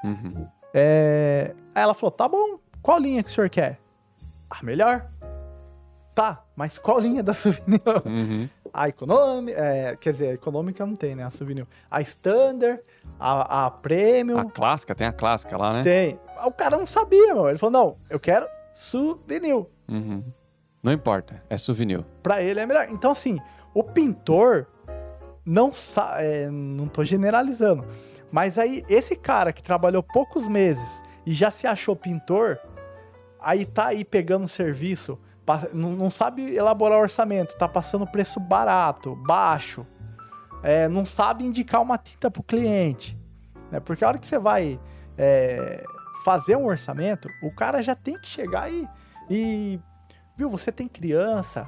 Uhum. 0.03 0.47
É, 0.73 1.55
aí 1.73 1.83
ela 1.83 1.93
falou: 1.93 2.11
tá 2.11 2.27
bom, 2.27 2.59
qual 2.81 2.99
linha 2.99 3.23
que 3.23 3.29
o 3.29 3.33
senhor 3.33 3.49
quer? 3.49 3.79
A 4.49 4.63
melhor. 4.63 5.09
Tá, 6.13 6.43
mas 6.55 6.77
qual 6.77 6.99
linha 6.99 7.23
da 7.23 7.33
Souvenir? 7.33 7.81
Uhum. 8.05 8.49
A 8.77 8.89
econômica, 8.89 9.57
é, 9.57 9.95
quer 9.95 10.11
dizer, 10.11 10.27
a 10.31 10.33
econômica 10.33 10.85
não 10.85 10.95
tem, 10.97 11.15
né? 11.15 11.23
A 11.23 11.29
Souvenir. 11.29 11.65
A 11.89 12.01
Standard, 12.01 12.81
a, 13.17 13.67
a 13.67 13.71
Premium. 13.71 14.37
A 14.37 14.43
clássica, 14.43 14.93
tem 14.93 15.07
a 15.07 15.13
clássica 15.13 15.55
lá, 15.55 15.71
né? 15.71 15.81
Tem. 15.81 16.19
O 16.45 16.51
cara 16.51 16.75
não 16.75 16.85
sabia, 16.85 17.33
meu. 17.33 17.47
Ele 17.47 17.57
falou: 17.57 17.71
não, 17.71 17.97
eu 18.09 18.19
quero 18.19 18.45
souvenir. 18.73 19.65
Uhum. 19.87 20.21
Não 20.83 20.91
importa, 20.91 21.41
é 21.49 21.55
souvenir. 21.55 22.03
Para 22.21 22.43
ele 22.43 22.59
é 22.59 22.65
melhor. 22.65 22.87
Então, 22.89 23.11
assim, 23.11 23.39
o 23.73 23.81
pintor 23.81 24.67
não 25.45 25.71
sabe. 25.71 26.23
É, 26.23 26.49
não 26.51 26.89
tô 26.89 27.01
generalizando. 27.01 27.85
Mas 28.29 28.57
aí, 28.57 28.83
esse 28.89 29.15
cara 29.15 29.53
que 29.53 29.63
trabalhou 29.63 30.03
poucos 30.03 30.49
meses 30.49 31.01
e 31.25 31.31
já 31.31 31.49
se 31.49 31.65
achou 31.65 31.95
pintor, 31.95 32.59
aí 33.39 33.63
tá 33.63 33.85
aí 33.87 34.03
pegando 34.03 34.49
serviço, 34.49 35.17
não, 35.73 35.91
sabe 36.09 36.55
elaborar 36.55 36.99
orçamento, 36.99 37.55
tá 37.57 37.67
passando 37.67 38.07
preço 38.07 38.39
barato, 38.39 39.15
baixo, 39.15 39.85
é, 40.63 40.87
não 40.87 41.05
sabe 41.05 41.45
indicar 41.45 41.81
uma 41.81 41.97
tinta 41.97 42.31
pro 42.31 42.41
cliente. 42.41 43.17
Né? 43.71 43.79
Porque 43.79 44.03
a 44.03 44.07
hora 44.07 44.17
que 44.17 44.27
você 44.27 44.39
vai 44.39 44.79
é, 45.17 45.83
fazer 46.23 46.55
um 46.55 46.65
orçamento, 46.65 47.29
o 47.43 47.51
cara 47.53 47.81
já 47.83 47.95
tem 47.95 48.17
que 48.19 48.27
chegar 48.27 48.71
e, 48.71 48.87
e 49.29 49.79
viu, 50.35 50.49
você 50.49 50.71
tem 50.71 50.87
criança, 50.87 51.67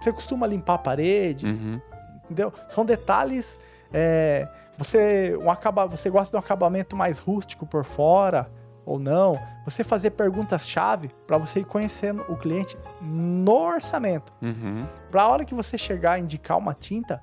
Você 0.00 0.12
costuma 0.12 0.46
limpar 0.46 0.74
a 0.74 0.78
parede, 0.78 1.46
Uhum. 1.46 1.80
entendeu? 2.24 2.52
São 2.68 2.84
detalhes. 2.84 3.58
é, 3.92 4.48
você, 4.78 5.36
um 5.36 5.50
acaba, 5.50 5.86
você 5.86 6.08
gosta 6.08 6.30
de 6.30 6.36
um 6.36 6.38
acabamento 6.38 6.96
mais 6.96 7.18
rústico 7.18 7.66
por 7.66 7.84
fora 7.84 8.50
ou 8.90 8.98
não? 8.98 9.38
Você 9.64 9.84
fazer 9.84 10.10
perguntas-chave 10.10 11.10
para 11.26 11.38
você 11.38 11.60
ir 11.60 11.64
conhecendo 11.64 12.24
o 12.28 12.36
cliente 12.36 12.76
no 13.00 13.52
orçamento. 13.52 14.32
Uhum. 14.42 14.84
Para 15.10 15.22
a 15.22 15.28
hora 15.28 15.44
que 15.44 15.54
você 15.54 15.78
chegar 15.78 16.12
a 16.12 16.18
indicar 16.18 16.58
uma 16.58 16.74
tinta, 16.74 17.22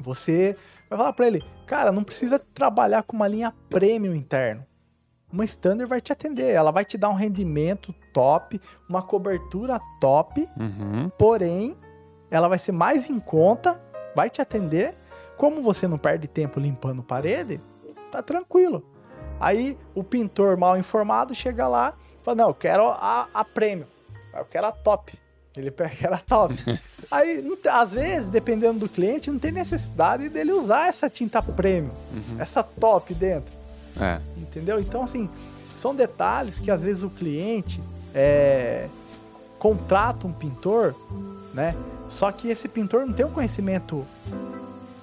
você 0.00 0.56
vai 0.88 0.98
falar 0.98 1.12
para 1.12 1.26
ele, 1.26 1.42
cara, 1.66 1.92
não 1.92 2.02
precisa 2.02 2.38
trabalhar 2.38 3.02
com 3.02 3.14
uma 3.14 3.28
linha 3.28 3.52
premium 3.68 4.14
interno. 4.14 4.64
Uma 5.30 5.44
standard 5.44 5.88
vai 5.88 6.00
te 6.00 6.12
atender, 6.12 6.52
ela 6.54 6.70
vai 6.70 6.84
te 6.84 6.96
dar 6.96 7.08
um 7.10 7.14
rendimento 7.14 7.92
top, 8.12 8.60
uma 8.88 9.02
cobertura 9.02 9.80
top, 10.00 10.48
Uhum. 10.58 11.10
porém, 11.18 11.76
ela 12.30 12.48
vai 12.48 12.58
ser 12.58 12.72
mais 12.72 13.10
em 13.10 13.18
conta, 13.18 13.80
vai 14.14 14.30
te 14.30 14.40
atender. 14.40 14.96
Como 15.36 15.60
você 15.60 15.88
não 15.88 15.98
perde 15.98 16.28
tempo 16.28 16.60
limpando 16.60 17.02
parede, 17.02 17.60
tá 18.10 18.22
tranquilo. 18.22 18.84
Aí 19.40 19.76
o 19.94 20.02
pintor 20.04 20.56
mal 20.56 20.76
informado 20.78 21.34
chega 21.34 21.66
lá 21.68 21.94
e 22.20 22.24
fala: 22.24 22.36
Não, 22.36 22.48
eu 22.48 22.54
quero 22.54 22.88
a, 22.88 23.28
a 23.34 23.44
premium, 23.44 23.86
eu 24.34 24.44
quero 24.44 24.66
a 24.66 24.72
top. 24.72 25.18
Ele 25.56 25.70
quer 25.70 26.12
a 26.12 26.18
top. 26.18 26.54
Aí, 27.10 27.44
às 27.70 27.92
vezes, 27.92 28.28
dependendo 28.28 28.80
do 28.80 28.88
cliente, 28.88 29.30
não 29.30 29.38
tem 29.38 29.52
necessidade 29.52 30.28
dele 30.28 30.52
usar 30.52 30.88
essa 30.88 31.08
tinta 31.08 31.40
premium, 31.40 31.92
Uhum. 32.12 32.40
essa 32.40 32.62
top 32.62 33.14
dentro. 33.14 33.52
É. 34.00 34.20
Entendeu? 34.36 34.80
Então, 34.80 35.04
assim, 35.04 35.30
são 35.76 35.94
detalhes 35.94 36.58
que 36.58 36.70
às 36.72 36.80
vezes 36.82 37.04
o 37.04 37.10
cliente 37.10 37.80
é, 38.12 38.88
contrata 39.60 40.26
um 40.26 40.32
pintor, 40.32 40.94
né? 41.52 41.76
Só 42.08 42.32
que 42.32 42.48
esse 42.48 42.66
pintor 42.66 43.06
não 43.06 43.12
tem 43.12 43.24
um 43.24 43.30
conhecimento 43.30 44.04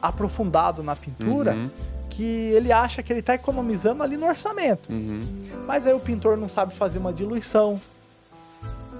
aprofundado 0.01 0.81
na 0.83 0.95
pintura 0.95 1.53
Uhum. 1.53 1.69
Que 2.11 2.23
ele 2.23 2.71
acha 2.71 3.01
que 3.01 3.11
ele 3.11 3.21
está 3.21 3.33
economizando 3.33 4.03
ali 4.03 4.17
no 4.17 4.27
orçamento. 4.27 4.91
Uhum. 4.91 5.25
Mas 5.65 5.87
aí 5.87 5.93
o 5.93 5.99
pintor 5.99 6.37
não 6.37 6.47
sabe 6.47 6.75
fazer 6.75 6.99
uma 6.99 7.11
diluição. 7.13 7.79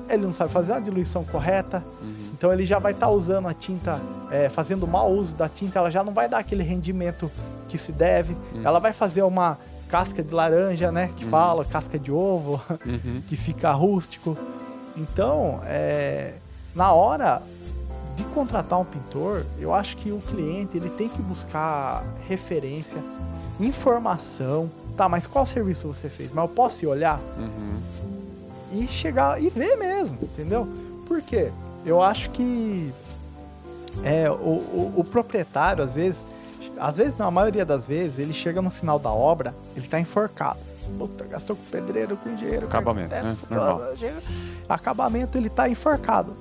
Ele 0.10 0.24
não 0.26 0.34
sabe 0.34 0.52
fazer 0.52 0.72
uma 0.72 0.82
diluição 0.82 1.24
correta. 1.24 1.84
Uhum. 2.02 2.16
Então 2.34 2.52
ele 2.52 2.66
já 2.66 2.80
vai 2.80 2.94
estar 2.94 3.10
usando 3.10 3.48
a 3.48 3.54
tinta, 3.54 4.02
é, 4.32 4.50
fazendo 4.50 4.88
mau 4.88 5.12
uso 5.12 5.36
da 5.36 5.48
tinta, 5.48 5.78
ela 5.80 5.92
já 5.92 6.04
não 6.04 6.14
vai 6.14 6.28
dar 6.28 6.40
aquele 6.40 6.64
rendimento 6.64 7.30
que 7.68 7.78
se 7.78 7.92
deve. 7.92 8.34
Uhum. 8.56 8.62
Ela 8.64 8.80
vai 8.80 8.94
fazer 8.94 9.22
uma 9.24 9.58
casca 9.88 10.24
de 10.24 10.34
laranja, 10.34 10.92
né? 10.92 11.12
Que 11.16 11.26
Uhum. 11.26 11.30
fala, 11.32 11.66
casca 11.66 12.00
de 12.00 12.12
ovo, 12.12 12.62
Uhum. 12.86 13.22
que 13.28 13.36
fica 13.36 13.72
rústico. 13.72 14.38
Então, 14.96 15.60
é, 15.66 16.34
na 16.74 16.92
hora 16.94 17.42
de 18.16 18.24
contratar 18.26 18.80
um 18.80 18.86
pintor, 18.86 19.46
eu 19.60 19.74
acho 19.74 19.96
que 19.98 20.12
o 20.12 20.20
cliente 20.20 20.78
ele 20.78 20.90
tem 20.90 21.08
que 21.10 21.22
buscar 21.22 22.04
referência, 22.28 23.02
informação. 23.60 24.70
Tá, 24.98 25.08
mas 25.08 25.26
qual 25.26 25.46
serviço 25.46 25.88
você 25.88 26.10
fez? 26.10 26.30
Mas 26.34 26.44
eu 26.44 26.50
posso 26.50 26.84
ir 26.84 26.88
olhar? 26.88 27.20
Uhum. 27.38 27.80
e 28.74 28.88
chegar 28.88 29.42
e 29.42 29.50
ver 29.50 29.76
mesmo, 29.78 30.18
entendeu? 30.22 30.68
Por 31.08 31.22
quê? 31.22 31.52
Eu 31.86 32.02
acho 32.02 32.30
que 32.30 32.94
é, 34.04 34.30
o, 34.30 34.34
o- 34.34 34.94
o 34.98 35.04
proprietário, 35.04 35.84
às 35.84 35.94
vezes, 35.96 36.26
às 36.80 36.96
vezes 36.98 37.18
não, 37.18 37.28
a 37.28 37.32
maioria 37.32 37.66
das 37.66 37.86
vezes, 37.86 38.18
ele 38.20 38.32
chega 38.34 38.62
no 38.62 38.70
final 38.70 38.98
da 39.00 39.12
obra, 39.12 39.54
ele 39.76 39.88
tá 39.88 40.00
enforcado. 40.00 40.60
Puta, 40.98 41.26
gastou 41.26 41.56
com 41.56 41.64
pedreiro, 41.66 42.16
com 42.18 42.30
engenheiro, 42.30 42.68
com 42.68 42.78
Acabamento, 42.78 43.14
arquiteto, 43.16 43.48
né? 43.50 43.58
Normal. 43.58 43.82
Acabamento, 44.70 45.38
ele 45.38 45.50
tá 45.50 45.68
enforcado. 45.70 46.36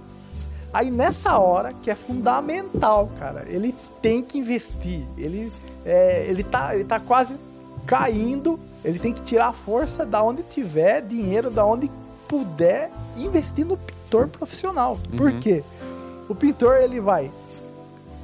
Aí 0.73 0.91
nessa 0.91 1.37
hora, 1.39 1.73
que 1.83 1.91
é 1.91 1.95
fundamental, 1.95 3.11
cara, 3.19 3.45
ele 3.49 3.75
tem 4.01 4.23
que 4.23 4.39
investir. 4.39 5.05
Ele, 5.19 5.53
é, 5.85 6.27
ele, 6.29 6.45
tá, 6.45 6.75
ele 6.75 6.85
tá 6.85 7.01
quase 7.01 7.35
caindo. 7.87 8.59
Ele 8.85 8.99
tem 8.99 9.13
que 9.13 9.23
tirar 9.23 9.49
a 9.49 9.53
força 9.53 10.07
da 10.07 10.23
onde 10.23 10.43
tiver, 10.43 11.03
dinheiro 11.03 11.51
da 11.51 11.65
onde 11.67 11.91
puder, 12.29 12.91
investir 13.17 13.67
no 13.67 13.77
pintor 13.77 14.29
profissional. 14.29 14.99
Por 15.17 15.31
Uhum. 15.33 15.41
quê? 15.41 15.63
O 16.29 16.35
pintor 16.35 16.77
ele 16.77 17.01
vai, 17.01 17.31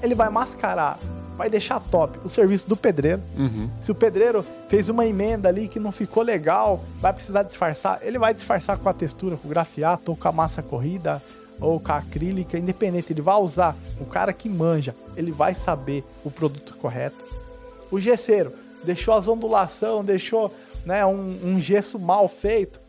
ele 0.01 0.15
vai 0.15 0.31
mascarar, 0.31 0.99
vai 1.37 1.51
deixar 1.51 1.81
top 1.81 2.19
o 2.25 2.29
serviço 2.29 2.69
do 2.69 2.77
pedreiro. 2.77 3.21
Uhum. 3.37 3.69
Se 3.83 3.91
o 3.91 3.95
pedreiro 3.95 4.45
fez 4.69 4.89
uma 4.89 5.05
emenda 5.05 5.49
ali 5.49 5.67
que 5.69 5.81
não 5.81 5.91
ficou 5.93 6.23
legal, 6.23 6.85
vai 7.01 7.13
precisar 7.13 7.43
disfarçar, 7.43 7.99
ele 8.03 8.19
vai 8.19 8.33
disfarçar 8.33 8.79
com 8.79 8.89
a 8.89 8.93
textura, 8.95 9.37
com 9.37 9.47
o 9.49 9.51
grafiato, 9.51 10.13
ou 10.13 10.17
com 10.17 10.29
a 10.29 10.33
massa 10.33 10.63
corrida, 10.63 11.21
ou 11.61 11.81
com 11.81 11.93
a 11.93 11.97
acrílica, 11.97 12.59
independente, 12.59 13.13
ele 13.13 13.23
vai 13.23 13.37
usar. 13.37 13.77
O 14.01 14.05
cara 14.05 14.33
que 14.33 14.49
manja, 14.49 14.95
ele 15.17 15.33
vai 15.33 15.55
saber 15.55 16.05
o 16.25 16.31
produto 16.31 16.77
correto. 16.77 17.25
O 17.91 18.01
gesseiro 18.01 18.53
deixou 18.85 19.15
as 19.15 19.27
ondulação, 19.27 20.05
deixou 20.05 20.53
né, 20.85 21.05
um, 21.05 21.39
um 21.43 21.61
gesso 21.61 21.99
mal 21.99 22.29
feito. 22.29 22.81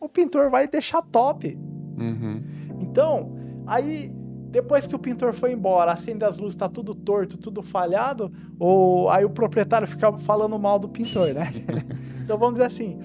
O 0.00 0.08
pintor 0.08 0.50
vai 0.50 0.66
deixar 0.66 1.02
top. 1.02 1.56
Uhum. 1.98 2.42
Então, 2.80 3.36
aí 3.66 4.10
depois 4.52 4.86
que 4.86 4.94
o 4.94 4.98
pintor 4.98 5.32
foi 5.32 5.52
embora, 5.52 5.92
acende 5.92 6.24
as 6.24 6.36
luzes, 6.36 6.54
tá 6.54 6.68
tudo 6.68 6.94
torto, 6.94 7.38
tudo 7.38 7.62
falhado, 7.62 8.30
ou 8.58 9.08
aí 9.08 9.24
o 9.24 9.30
proprietário 9.30 9.88
fica 9.88 10.12
falando 10.18 10.58
mal 10.58 10.78
do 10.78 10.90
pintor, 10.90 11.32
né? 11.32 11.50
então 12.22 12.36
vamos 12.36 12.54
dizer 12.56 12.66
assim, 12.66 12.98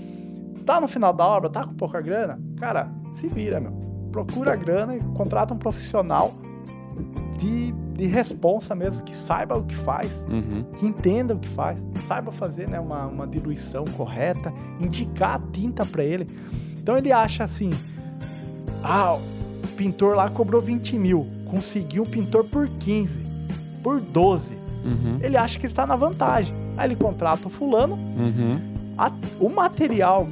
tá 0.66 0.82
no 0.82 0.90
final 0.90 1.14
da 1.14 1.26
obra, 1.26 1.50
tá 1.50 1.66
com 1.66 1.74
pouca 1.74 2.02
grana, 2.02 2.38
cara, 2.58 2.92
se 3.14 3.30
vira, 3.30 3.62
meu. 3.62 3.87
Procura 4.26 4.54
a 4.54 4.56
grana 4.56 4.96
e 4.96 5.00
contrata 5.16 5.54
um 5.54 5.58
profissional 5.58 6.34
de, 7.38 7.72
de 7.94 8.06
responsa 8.06 8.74
mesmo, 8.76 9.04
que 9.04 9.16
saiba 9.16 9.56
o 9.58 9.64
que 9.64 9.76
faz, 9.76 10.26
Uhum. 10.30 10.64
que 10.76 10.86
entenda 10.88 11.36
o 11.36 11.40
que 11.40 11.48
faz, 11.48 11.78
saiba 12.04 12.32
fazer 12.32 12.68
né, 12.68 12.80
uma, 12.80 13.06
uma 13.06 13.28
diluição 13.28 13.86
correta, 13.86 14.52
indicar 14.80 15.36
a 15.36 15.40
tinta 15.52 15.86
para 15.86 16.04
ele. 16.04 16.26
Então 16.80 16.98
ele 16.98 17.12
acha 17.12 17.44
assim: 17.44 17.72
ah, 18.84 19.16
o 19.16 19.68
pintor 19.76 20.16
lá 20.16 20.30
cobrou 20.30 20.62
20 20.62 20.98
mil, 20.98 21.28
conseguiu 21.46 22.04
um 22.04 22.06
pintor 22.06 22.46
por 22.46 22.68
15, 22.68 23.22
por 23.84 24.00
12. 24.00 24.56
Uhum. 24.84 25.20
Ele 25.22 25.38
acha 25.38 25.60
que 25.60 25.66
ele 25.66 25.74
tá 25.74 25.86
na 25.86 25.96
vantagem. 25.96 26.56
Aí 26.78 26.88
ele 26.88 26.96
contrata 26.96 27.48
o 27.48 27.52
fulano, 27.52 27.96
Uhum. 27.96 28.60
a- 28.98 29.12
o 29.40 29.50
material, 29.50 30.28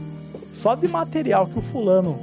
só 0.54 0.76
de 0.76 0.88
material 0.88 1.48
que 1.48 1.60
o 1.60 1.62
fulano, 1.62 2.18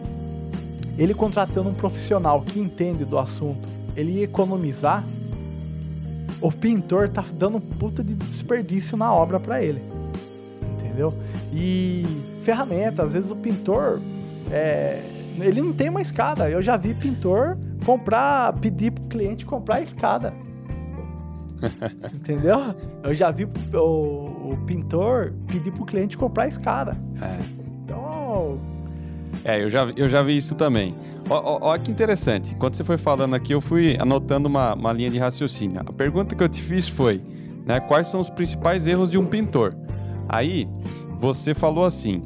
ele 0.96 1.14
contratando 1.14 1.68
um 1.68 1.74
profissional 1.74 2.42
que 2.42 2.60
entende 2.60 3.04
do 3.04 3.18
assunto, 3.18 3.68
ele 3.96 4.12
ia 4.12 4.24
economizar, 4.24 5.04
o 6.40 6.50
pintor 6.50 7.08
tá 7.08 7.24
dando 7.34 7.60
puta 7.60 8.02
de 8.02 8.14
desperdício 8.14 8.96
na 8.96 9.12
obra 9.12 9.38
para 9.38 9.62
ele. 9.62 9.82
Entendeu? 10.74 11.14
E 11.52 12.04
ferramenta, 12.42 13.04
às 13.04 13.12
vezes 13.12 13.30
o 13.30 13.36
pintor, 13.36 14.00
é, 14.50 15.02
ele 15.40 15.62
não 15.62 15.72
tem 15.72 15.88
uma 15.88 16.00
escada. 16.00 16.50
Eu 16.50 16.60
já 16.60 16.76
vi 16.76 16.94
pintor 16.94 17.56
comprar, 17.84 18.52
pedir 18.54 18.90
pro 18.90 19.04
cliente 19.04 19.46
comprar 19.46 19.76
a 19.76 19.80
escada. 19.82 20.34
Entendeu? 22.12 22.74
Eu 23.02 23.14
já 23.14 23.30
vi 23.30 23.44
o, 23.44 23.78
o 23.78 24.58
pintor 24.66 25.32
pedir 25.46 25.70
pro 25.70 25.84
cliente 25.84 26.18
comprar 26.18 26.44
a 26.44 26.48
escada. 26.48 26.96
É. 27.20 27.38
Então, 27.84 28.58
É, 29.44 29.62
eu 29.62 29.68
já, 29.70 29.84
eu 29.96 30.08
já 30.08 30.22
vi 30.22 30.36
isso 30.36 30.54
também. 30.54 30.94
Ó 31.28 31.76
que 31.78 31.90
interessante. 31.90 32.52
Enquanto 32.54 32.76
você 32.76 32.84
foi 32.84 32.98
falando 32.98 33.34
aqui, 33.34 33.52
eu 33.54 33.60
fui 33.60 33.96
anotando 33.98 34.48
uma, 34.48 34.74
uma 34.74 34.92
linha 34.92 35.10
de 35.10 35.18
raciocínio. 35.18 35.80
A 35.80 35.92
pergunta 35.92 36.34
que 36.34 36.42
eu 36.42 36.48
te 36.48 36.60
fiz 36.60 36.88
foi, 36.88 37.22
né, 37.64 37.80
quais 37.80 38.06
são 38.08 38.20
os 38.20 38.28
principais 38.28 38.86
erros 38.86 39.10
de 39.10 39.18
um 39.18 39.24
pintor? 39.24 39.74
Aí, 40.28 40.68
você 41.18 41.54
falou 41.54 41.84
assim, 41.84 42.22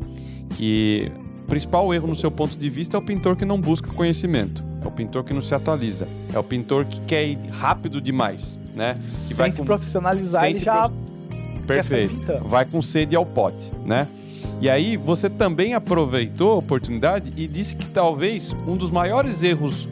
que 0.50 1.10
o 1.42 1.46
principal 1.46 1.92
erro 1.94 2.08
no 2.08 2.14
seu 2.14 2.30
ponto 2.30 2.56
de 2.56 2.68
vista 2.68 2.96
é 2.96 2.98
o 2.98 3.02
pintor 3.02 3.36
que 3.36 3.44
não 3.44 3.60
busca 3.60 3.90
conhecimento. 3.92 4.64
É 4.82 4.88
o 4.88 4.90
pintor 4.90 5.24
que 5.24 5.34
não 5.34 5.40
se 5.40 5.54
atualiza. 5.54 6.06
É 6.32 6.38
o 6.38 6.44
pintor 6.44 6.84
que 6.84 7.00
quer 7.02 7.26
ir 7.26 7.38
rápido 7.50 8.00
demais, 8.00 8.58
né? 8.74 8.94
Que 8.94 9.00
sem 9.00 9.50
se 9.50 9.58
com- 9.58 9.64
profissionalizar, 9.64 10.42
sem 10.42 10.50
ele 10.50 10.64
já 10.64 10.90
Perfeito. 11.66 12.12
Sair 12.14 12.20
pintando. 12.20 12.48
Vai 12.48 12.64
com 12.64 12.80
sede 12.80 13.16
ao 13.16 13.26
pote, 13.26 13.72
né? 13.84 14.06
E 14.60 14.68
aí 14.70 14.96
você 14.96 15.28
também 15.28 15.74
aproveitou 15.74 16.52
a 16.52 16.56
oportunidade 16.56 17.32
e 17.36 17.46
disse 17.46 17.76
que 17.76 17.86
talvez 17.86 18.54
um 18.66 18.76
dos 18.76 18.90
maiores 18.90 19.42
erros 19.42 19.88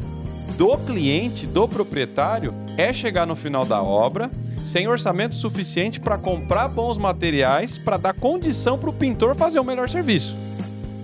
do 0.57 0.77
cliente, 0.79 1.47
do 1.47 1.69
proprietário, 1.69 2.55
é 2.77 2.93
chegar 2.93 3.27
no 3.27 3.37
final 3.37 3.65
da 3.65 3.83
obra 3.83 4.31
sem 4.63 4.89
orçamento 4.89 5.35
suficiente 5.35 6.01
para 6.01 6.17
comprar 6.17 6.69
bons 6.69 6.97
materiais 6.97 7.77
para 7.77 7.99
dar 7.99 8.15
condição 8.15 8.79
para 8.79 8.89
o 8.89 8.93
pintor 8.93 9.35
fazer 9.37 9.61
o 9.61 9.65
melhor 9.65 9.89
serviço. 9.89 10.37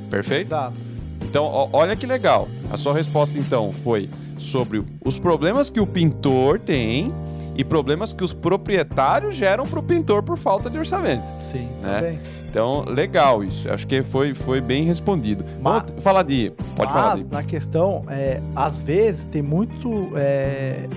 Perfeito? 0.08 0.48
Exato. 0.48 0.78
Então, 1.22 1.68
olha 1.72 1.94
que 1.94 2.06
legal. 2.06 2.48
A 2.70 2.76
sua 2.76 2.94
resposta 2.94 3.38
então 3.38 3.72
foi 3.84 4.08
sobre 4.38 4.82
os 5.04 5.18
problemas 5.18 5.68
que 5.68 5.78
o 5.78 5.86
pintor 5.86 6.58
tem 6.58 7.12
e 7.54 7.62
problemas 7.62 8.12
que 8.12 8.24
os 8.24 8.32
proprietários 8.32 9.34
geram 9.34 9.66
para 9.66 9.78
o 9.78 9.82
pintor 9.82 10.22
por 10.22 10.38
falta 10.38 10.70
de 10.70 10.78
orçamento. 10.78 11.30
Sim, 11.42 11.68
Né? 11.82 12.00
também. 12.00 12.18
Então, 12.50 12.84
legal 12.84 13.44
isso. 13.44 13.70
Acho 13.70 13.86
que 13.86 14.02
foi, 14.02 14.34
foi 14.34 14.60
bem 14.60 14.84
respondido. 14.84 15.44
Ma- 15.60 15.84
Vamos 15.86 16.02
falar 16.02 16.24
de. 16.24 16.52
Pode 16.74 16.92
falar 16.92 17.10
Mas, 17.16 17.24
de. 17.24 17.32
na 17.32 17.42
questão, 17.44 18.02
é, 18.08 18.40
às 18.56 18.82
vezes 18.82 19.26
tem 19.26 19.40
muito, 19.40 20.10
é, 20.16 20.88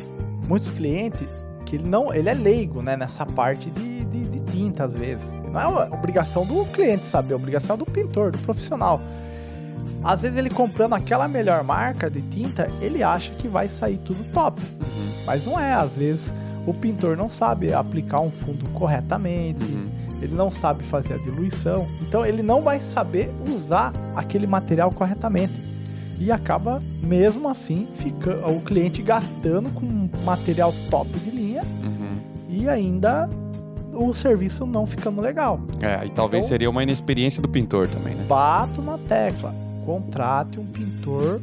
muitos 0.48 0.72
clientes 0.72 1.22
que 1.66 1.76
ele 1.76 1.88
não, 1.88 2.12
ele 2.14 2.28
é 2.30 2.34
leigo, 2.34 2.82
né, 2.82 2.98
nessa 2.98 3.26
parte 3.26 3.70
de, 3.70 4.04
de, 4.06 4.26
de 4.26 4.40
tinta, 4.52 4.84
às 4.86 4.96
vezes. 4.96 5.32
Não 5.52 5.60
é 5.62 5.86
obrigação 5.94 6.44
do 6.46 6.66
cliente 6.66 7.06
saber, 7.06 7.34
é 7.34 7.36
obrigação 7.36 7.78
do 7.78 7.86
pintor, 7.86 8.32
do 8.32 8.40
profissional. 8.40 9.00
Às 10.04 10.24
vezes 10.24 10.38
ele 10.38 10.50
comprando 10.50 10.94
aquela 10.94 11.28
melhor 11.28 11.64
marca 11.64 12.10
de 12.10 12.22
tinta, 12.24 12.68
ele 12.82 13.02
acha 13.04 13.32
que 13.36 13.48
vai 13.48 13.70
sair 13.70 13.98
tudo 14.00 14.24
top. 14.34 14.60
Uhum, 14.62 15.12
Mas 15.26 15.46
não 15.46 15.58
é, 15.60 15.72
às 15.74 15.94
vezes 15.94 16.34
o 16.66 16.74
pintor 16.74 17.16
não 17.16 17.30
sabe 17.30 17.74
aplicar 17.74 18.20
um 18.22 18.30
fundo 18.32 18.68
corretamente, 18.72 19.64
uhum. 19.64 19.88
Ele 20.24 20.34
não 20.36 20.50
sabe 20.50 20.84
fazer 20.84 21.14
a 21.14 21.18
diluição, 21.18 21.88
então 22.02 22.26
ele 22.26 22.42
não 22.42 22.62
vai 22.62 22.80
saber 22.80 23.30
usar 23.54 23.92
aquele 24.16 24.48
material 24.48 24.90
corretamente. 24.92 25.54
E 26.20 26.32
acaba, 26.32 26.80
mesmo 27.02 27.50
assim, 27.50 27.88
fica, 27.96 28.36
o 28.48 28.62
cliente 28.62 29.02
gastando 29.02 29.70
com 29.72 30.10
material 30.24 30.74
top 30.90 31.10
de 31.20 31.30
linha 31.32 31.62
Uhum. 31.84 32.12
e 32.50 32.70
ainda 32.70 33.30
o 33.94 34.14
serviço 34.14 34.66
não 34.66 34.86
ficando 34.88 35.22
legal. 35.22 35.60
É, 35.82 36.06
e 36.06 36.10
talvez 36.12 36.46
Então- 36.46 36.50
seria 36.50 36.70
uma 36.70 36.82
inexperiência 36.82 37.42
do 37.42 37.50
pintor 37.50 37.88
também, 37.88 38.16
né? 38.16 38.26
Bato 38.28 38.82
na 38.82 38.98
tecla, 38.98 39.54
contrate 39.86 40.60
um 40.60 40.66
pintor 40.66 41.42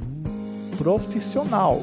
profissional. 0.79 1.81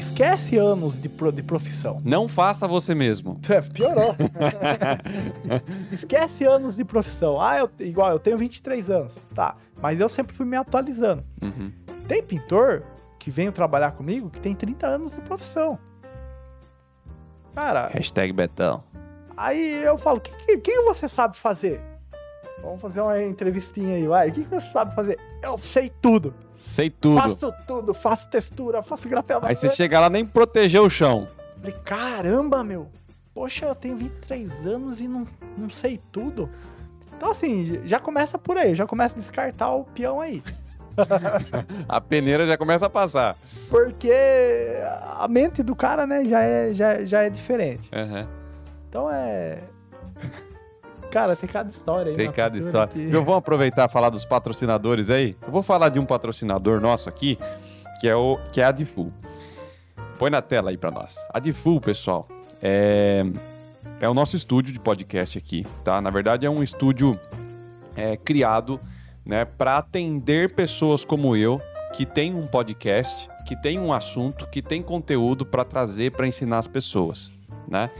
Esquece 0.00 0.56
anos 0.56 0.98
de, 0.98 1.08
pro- 1.08 1.30
de 1.30 1.42
profissão. 1.42 2.00
Não 2.04 2.26
faça 2.26 2.66
você 2.66 2.94
mesmo. 2.94 3.38
É, 3.48 3.60
piorou. 3.60 4.16
Esquece 5.92 6.44
anos 6.44 6.76
de 6.76 6.84
profissão. 6.84 7.40
Ah, 7.40 7.58
eu, 7.58 7.70
igual, 7.80 8.10
eu 8.10 8.18
tenho 8.18 8.38
23 8.38 8.90
anos, 8.90 9.14
tá. 9.34 9.56
Mas 9.80 10.00
eu 10.00 10.08
sempre 10.08 10.34
fui 10.34 10.46
me 10.46 10.56
atualizando. 10.56 11.22
Uhum. 11.42 11.70
Tem 12.08 12.22
pintor 12.22 12.82
que 13.18 13.30
veio 13.30 13.52
trabalhar 13.52 13.92
comigo 13.92 14.30
que 14.30 14.40
tem 14.40 14.54
30 14.54 14.86
anos 14.86 15.14
de 15.14 15.20
profissão. 15.20 15.78
Cara, 17.54 17.88
Hashtag 17.88 18.32
Betão. 18.32 18.82
aí 19.36 19.82
eu 19.82 19.98
falo, 19.98 20.18
o 20.18 20.20
que, 20.20 20.30
que, 20.46 20.58
que 20.58 20.80
você 20.82 21.08
sabe 21.08 21.36
fazer? 21.36 21.80
Vamos 22.62 22.80
fazer 22.80 23.00
uma 23.00 23.20
entrevistinha 23.22 23.96
aí, 23.96 24.06
vai. 24.06 24.28
O 24.28 24.32
que, 24.32 24.44
que 24.44 24.50
você 24.50 24.70
sabe 24.70 24.94
fazer? 24.94 25.18
Eu 25.42 25.58
sei 25.58 25.90
tudo. 26.00 26.34
Sei 26.54 26.90
tudo. 26.90 27.20
Faço 27.20 27.54
tudo. 27.66 27.94
Faço 27.94 28.28
textura, 28.28 28.82
faço 28.82 29.08
grafeno. 29.08 29.40
Aí 29.42 29.54
você 29.54 29.74
chega 29.74 29.98
lá 29.98 30.10
nem 30.10 30.24
proteger 30.24 30.80
o 30.80 30.90
chão. 30.90 31.26
Falei, 31.58 31.74
caramba, 31.84 32.62
meu. 32.62 32.88
Poxa, 33.32 33.66
eu 33.66 33.74
tenho 33.74 33.96
23 33.96 34.66
anos 34.66 35.00
e 35.00 35.08
não, 35.08 35.26
não 35.56 35.70
sei 35.70 36.00
tudo. 36.12 36.50
Então, 37.16 37.30
assim, 37.30 37.80
já 37.84 37.98
começa 37.98 38.38
por 38.38 38.56
aí. 38.56 38.74
Já 38.74 38.86
começa 38.86 39.14
a 39.14 39.18
descartar 39.18 39.72
o 39.72 39.84
peão 39.84 40.20
aí. 40.20 40.42
A 41.88 42.00
peneira 42.00 42.46
já 42.46 42.58
começa 42.58 42.86
a 42.86 42.90
passar. 42.90 43.36
Porque 43.68 44.12
a 45.18 45.26
mente 45.28 45.62
do 45.62 45.74
cara, 45.74 46.06
né, 46.06 46.24
já 46.24 46.42
é, 46.42 46.74
já, 46.74 47.04
já 47.04 47.22
é 47.22 47.30
diferente. 47.30 47.90
Uhum. 47.94 48.26
Então 48.88 49.10
é. 49.10 49.60
Cara, 51.10 51.34
tem 51.36 51.48
cada 51.48 51.70
história 51.70 52.10
aí. 52.12 52.16
Tem 52.16 52.30
cada 52.30 52.56
história. 52.58 52.88
que- 52.92 53.06
Viu, 53.06 53.24
vamos 53.24 53.38
aproveitar 53.38 53.88
e 53.88 53.92
falar 53.92 54.10
dos 54.10 54.24
patrocinadores 54.24 55.10
aí? 55.10 55.36
Eu 55.44 55.50
vou 55.50 55.62
falar 55.62 55.88
de 55.88 55.98
um 55.98 56.06
patrocinador 56.06 56.80
nosso 56.80 57.08
aqui, 57.08 57.38
que 58.00 58.08
é, 58.08 58.14
o, 58.14 58.38
que 58.52 58.60
é 58.60 58.64
a 58.64 58.72
Difu. 58.72 59.12
Põe 60.18 60.30
na 60.30 60.40
tela 60.42 60.70
aí 60.70 60.76
pra 60.76 60.90
nós. 60.90 61.16
A 61.32 61.38
Difu, 61.38 61.80
pessoal, 61.80 62.28
é, 62.62 63.24
é 64.00 64.08
o 64.08 64.14
nosso 64.14 64.36
estúdio 64.36 64.72
de 64.72 64.78
podcast 64.78 65.36
aqui, 65.36 65.66
tá? 65.82 66.00
Na 66.00 66.10
verdade, 66.10 66.46
é 66.46 66.50
um 66.50 66.62
estúdio 66.62 67.18
é, 67.96 68.16
criado 68.16 68.80
né, 69.24 69.44
para 69.44 69.78
atender 69.78 70.54
pessoas 70.54 71.04
como 71.04 71.34
eu, 71.36 71.60
que 71.92 72.06
tem 72.06 72.34
um 72.34 72.46
podcast, 72.46 73.28
que 73.46 73.56
tem 73.60 73.78
um 73.80 73.92
assunto, 73.92 74.46
que 74.48 74.62
tem 74.62 74.80
conteúdo 74.82 75.44
para 75.44 75.64
trazer, 75.64 76.12
para 76.12 76.26
ensinar 76.26 76.58
as 76.58 76.68
pessoas, 76.68 77.32
né? 77.66 77.90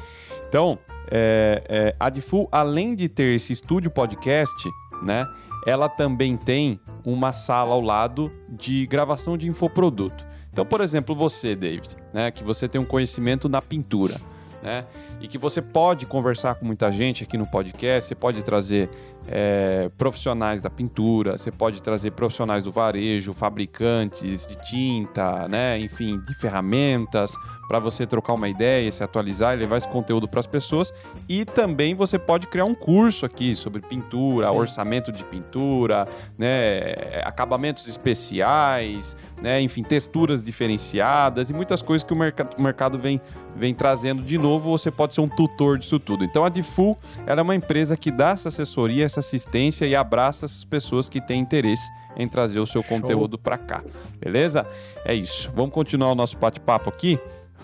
Então, 0.49 0.79
é, 1.11 1.63
é, 1.69 1.97
a 1.99 2.09
Difu, 2.09 2.49
além 2.53 2.95
de 2.95 3.09
ter 3.09 3.35
esse 3.35 3.53
estúdio 3.53 3.91
podcast, 3.91 4.69
né, 5.03 5.27
ela 5.67 5.89
também 5.89 6.37
tem 6.37 6.81
uma 7.05 7.33
sala 7.33 7.75
ao 7.75 7.81
lado 7.81 8.33
de 8.49 8.87
gravação 8.87 9.37
de 9.37 9.49
infoproduto. 9.49 10.27
Então, 10.53 10.65
por 10.65 10.81
exemplo, 10.81 11.15
você, 11.15 11.55
David, 11.55 11.97
né, 12.13 12.31
que 12.31 12.43
você 12.43 12.69
tem 12.69 12.81
um 12.81 12.85
conhecimento 12.85 13.49
na 13.49 13.61
pintura, 13.61 14.21
né, 14.63 14.85
e 15.21 15.29
que 15.29 15.39
você 15.39 15.63
pode 15.63 16.07
conversar 16.07 16.55
com 16.55 16.67
muita 16.67 16.91
gente 16.91 17.25
aqui 17.25 17.37
no 17.37 17.47
podcast, 17.47 18.09
você 18.09 18.15
pode 18.15 18.43
trazer 18.43 18.91
é, 19.29 19.91
profissionais 19.97 20.61
da 20.61 20.71
pintura, 20.71 21.39
você 21.39 21.51
pode 21.51 21.81
trazer 21.83 22.11
profissionais 22.13 22.65
do 22.65 22.73
varejo, 22.73 23.33
fabricantes 23.33 24.47
de 24.47 24.57
tinta, 24.69 25.47
né, 25.49 25.79
enfim, 25.79 26.19
de 26.21 26.35
ferramentas, 26.35 27.33
para 27.69 27.79
você 27.79 28.05
trocar 28.05 28.33
uma 28.33 28.49
ideia, 28.49 28.91
se 28.91 29.05
atualizar 29.05 29.55
e 29.55 29.61
levar 29.61 29.77
esse 29.77 29.87
conteúdo 29.87 30.27
para 30.27 30.41
as 30.41 30.47
pessoas. 30.47 30.93
E 31.29 31.45
também 31.45 31.95
você 31.95 32.19
pode 32.19 32.49
criar 32.49 32.65
um 32.65 32.75
curso 32.75 33.25
aqui 33.25 33.55
sobre 33.55 33.81
pintura, 33.81 34.49
Sim. 34.49 34.55
orçamento 34.55 35.13
de 35.13 35.25
pintura, 35.25 36.09
né, 36.37 37.23
acabamentos 37.23 37.87
especiais, 37.87 39.17
né, 39.41 39.61
enfim, 39.61 39.83
texturas 39.83 40.43
diferenciadas 40.43 41.49
e 41.51 41.53
muitas 41.55 41.81
coisas 41.81 42.03
que 42.05 42.13
o, 42.13 42.17
merca- 42.17 42.49
o 42.59 42.63
mercado 42.63 42.99
vem, 42.99 43.21
vem 43.55 43.73
trazendo 43.73 44.23
de 44.23 44.37
novo. 44.37 44.71
Você 44.77 44.91
pode 44.91 45.15
ser 45.15 45.21
um 45.21 45.29
tutor 45.29 45.79
disso 45.79 45.99
tudo. 46.01 46.25
Então 46.25 46.45
a 46.45 46.49
Difu 46.49 46.97
ela 47.27 47.41
é 47.41 47.43
uma 47.43 47.55
empresa 47.55 47.97
que 47.97 48.11
dá 48.11 48.31
essa 48.31 48.49
assessoria, 48.49 49.09
essa 49.11 49.21
assistência 49.21 49.87
e 49.87 49.95
abraça 49.95 50.45
essas 50.45 50.65
pessoas 50.65 51.09
que 51.09 51.21
têm 51.21 51.41
interesse 51.41 51.91
em 52.17 52.29
trazer 52.29 52.61
o 52.61 52.67
seu 52.67 52.83
Show. 52.83 52.99
conteúdo 52.99 53.39
para 53.39 53.59
cá. 53.59 53.83
Beleza? 54.19 54.67
É 55.05 55.15
isso. 55.15 55.51
Vamos 55.55 55.73
continuar 55.73 56.11
o 56.13 56.15
nosso 56.15 56.39
bate-papo 56.39 56.89
aqui. 56.89 57.19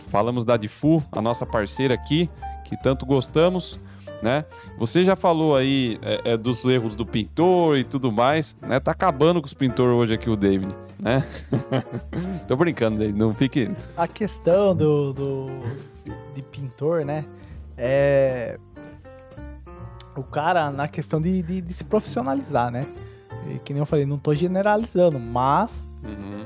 Falamos 0.09 0.45
da 0.45 0.57
Difu, 0.57 1.03
a 1.11 1.21
nossa 1.21 1.45
parceira 1.45 1.95
aqui, 1.95 2.31
que 2.65 2.77
tanto 2.81 3.07
gostamos. 3.07 3.81
Né? 4.23 4.47
Você 4.79 5.05
já 5.05 5.15
falou 5.15 5.55
aí 5.55 5.99
é, 6.01 6.33
é, 6.33 6.37
dos 6.37 6.65
erros 6.65 6.97
do 6.97 7.05
pintor 7.05 7.77
e 7.77 7.85
tudo 7.85 8.11
mais, 8.11 8.57
né? 8.63 8.81
Tá 8.81 8.93
acabando 8.93 9.43
com 9.43 9.47
os 9.47 9.53
pintores 9.53 9.95
hoje 9.95 10.15
aqui 10.15 10.31
o 10.31 10.35
David, 10.35 10.75
né? 10.99 11.23
Tô 12.49 12.57
brincando, 12.57 12.99
David, 12.99 13.19
não 13.19 13.35
fique... 13.35 13.71
A 13.95 14.09
questão 14.09 14.75
do, 14.75 15.13
do 15.13 15.47
de 16.35 16.41
pintor, 16.41 17.05
né? 17.05 17.27
É. 17.77 18.59
O 20.17 20.23
cara, 20.23 20.71
na 20.71 20.89
questão 20.89 21.21
de, 21.21 21.43
de, 21.43 21.61
de 21.61 21.75
se 21.75 21.85
profissionalizar, 21.85 22.71
né? 22.71 22.87
E 23.49 23.59
que 23.59 23.73
nem 23.73 23.81
eu 23.81 23.87
falei, 23.87 24.07
não 24.07 24.19
tô 24.19 24.35
generalizando, 24.35 25.19
mas 25.21 25.89
Uhum. 26.03 26.45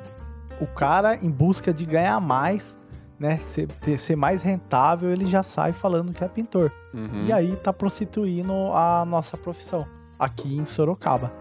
o 0.60 0.66
cara, 0.66 1.16
em 1.16 1.30
busca 1.30 1.72
de 1.72 1.84
ganhar 1.86 2.18
mais, 2.20 2.78
né? 3.18 3.38
Ser, 3.42 3.66
ter- 3.80 3.98
ser 3.98 4.16
mais 4.16 4.42
rentável, 4.42 5.10
ele 5.10 5.26
já 5.26 5.42
sai 5.42 5.72
falando 5.72 6.12
que 6.12 6.24
é 6.24 6.28
pintor. 6.28 6.72
Uhum. 6.92 7.26
E 7.26 7.32
aí 7.32 7.54
tá 7.56 7.72
prostituindo 7.72 8.52
a 8.74 9.04
nossa 9.06 9.36
profissão 9.36 9.86
aqui 10.18 10.56
em 10.56 10.64
Sorocaba. 10.64 11.32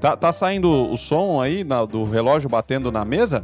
Tá, 0.00 0.16
tá 0.16 0.30
saindo 0.32 0.68
o 0.70 0.96
som 0.96 1.40
aí 1.40 1.64
na- 1.64 1.84
do 1.84 2.04
relógio 2.04 2.48
batendo 2.50 2.92
na 2.92 3.04
mesa? 3.04 3.42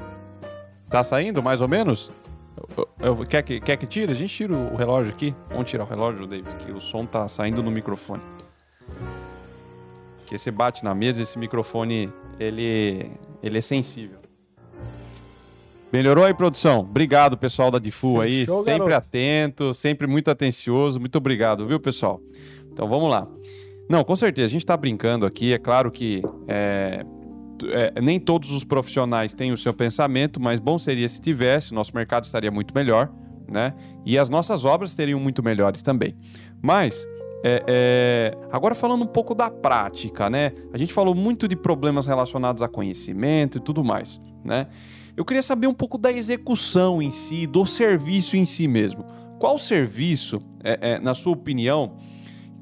Tá 0.91 1.03
saindo, 1.03 1.43
mais 1.43 1.61
ou 1.61 1.69
menos? 1.69 2.13
Eu- 2.77 2.89
eu- 3.01 3.17
quer, 3.27 3.43
que, 3.43 3.61
quer 3.61 3.77
que 3.77 3.87
tire? 3.87 4.13
A 4.13 4.15
gente 4.15 4.35
tira 4.35 4.55
o 4.55 4.77
relógio 4.77 5.13
aqui. 5.13 5.35
Vamos 5.51 5.71
tirar 5.71 5.85
o 5.85 5.87
relógio, 5.87 6.27
David, 6.27 6.57
que 6.65 6.73
o 6.73 6.81
som 6.81 7.05
tá 7.07 7.27
saindo 7.29 7.63
no 7.63 7.71
microfone. 7.71 8.23
Porque 10.19 10.37
você 10.37 10.51
bate 10.51 10.85
na 10.85 10.95
mesa, 10.95 11.23
esse 11.23 11.39
microfone, 11.39 12.13
ele, 12.39 13.11
ele 13.43 13.59
é 13.59 13.61
sensível. 13.61 14.19
Melhorou 15.91 16.25
aí, 16.25 16.35
produção? 16.35 16.81
Obrigado, 16.81 17.37
pessoal 17.39 17.71
da 17.71 17.79
Difu 17.79 18.21
aí. 18.21 18.41
Fechou, 18.41 18.63
sempre 18.63 18.89
garoto. 18.91 18.95
atento, 19.07 19.73
sempre 19.75 20.07
muito 20.07 20.31
atencioso. 20.31 21.01
Muito 21.01 21.17
obrigado, 21.17 21.67
viu, 21.67 21.81
pessoal? 21.81 22.21
Então 22.71 22.87
vamos 22.87 23.11
lá. 23.11 23.27
Não, 23.89 24.05
com 24.05 24.15
certeza, 24.15 24.47
a 24.47 24.51
gente 24.51 24.65
está 24.65 24.77
brincando 24.77 25.25
aqui. 25.25 25.55
É 25.55 25.59
claro 25.59 25.91
que 25.91 26.23
é, 26.47 27.07
é, 27.67 28.01
nem 28.01 28.19
todos 28.19 28.51
os 28.51 28.65
profissionais 28.65 29.35
têm 29.35 29.53
o 29.53 29.57
seu 29.57 29.73
pensamento, 29.73 30.41
mas 30.41 30.61
bom 30.61 30.79
seria 30.79 31.09
se 31.09 31.21
tivesse, 31.21 31.75
nosso 31.75 31.95
mercado 31.95 32.25
estaria 32.25 32.51
muito 32.51 32.75
melhor, 32.75 33.13
né? 33.51 33.75
E 34.05 34.19
as 34.19 34.29
nossas 34.29 34.65
obras 34.65 34.93
seriam 34.93 35.19
muito 35.19 35.43
melhores 35.43 35.83
também. 35.83 36.15
Mas, 36.63 37.07
é, 37.45 37.63
é, 37.67 38.39
agora 38.51 38.75
falando 38.75 39.03
um 39.03 39.07
pouco 39.07 39.35
da 39.35 39.51
prática, 39.51 40.29
né? 40.29 40.53
A 40.73 40.79
gente 40.79 40.93
falou 40.93 41.15
muito 41.15 41.47
de 41.47 41.57
problemas 41.57 42.07
relacionados 42.07 42.63
a 42.63 42.69
conhecimento 42.69 43.59
e 43.59 43.61
tudo 43.61 43.85
mais, 43.85 44.21
né? 44.45 44.67
Eu 45.17 45.25
queria 45.25 45.43
saber 45.43 45.67
um 45.67 45.75
pouco 45.75 45.99
da 45.99 46.13
execução 46.13 47.03
em 47.03 47.11
si, 47.11 47.47
do 47.47 47.67
serviço 47.67 48.37
em 48.37 48.45
si 48.45 48.69
mesmo. 48.69 49.05
Qual 49.39 49.59
serviço, 49.59 50.41
é, 50.63 50.93
é, 50.93 50.99
na 50.99 51.15
sua 51.15 51.33
opinião, 51.33 51.97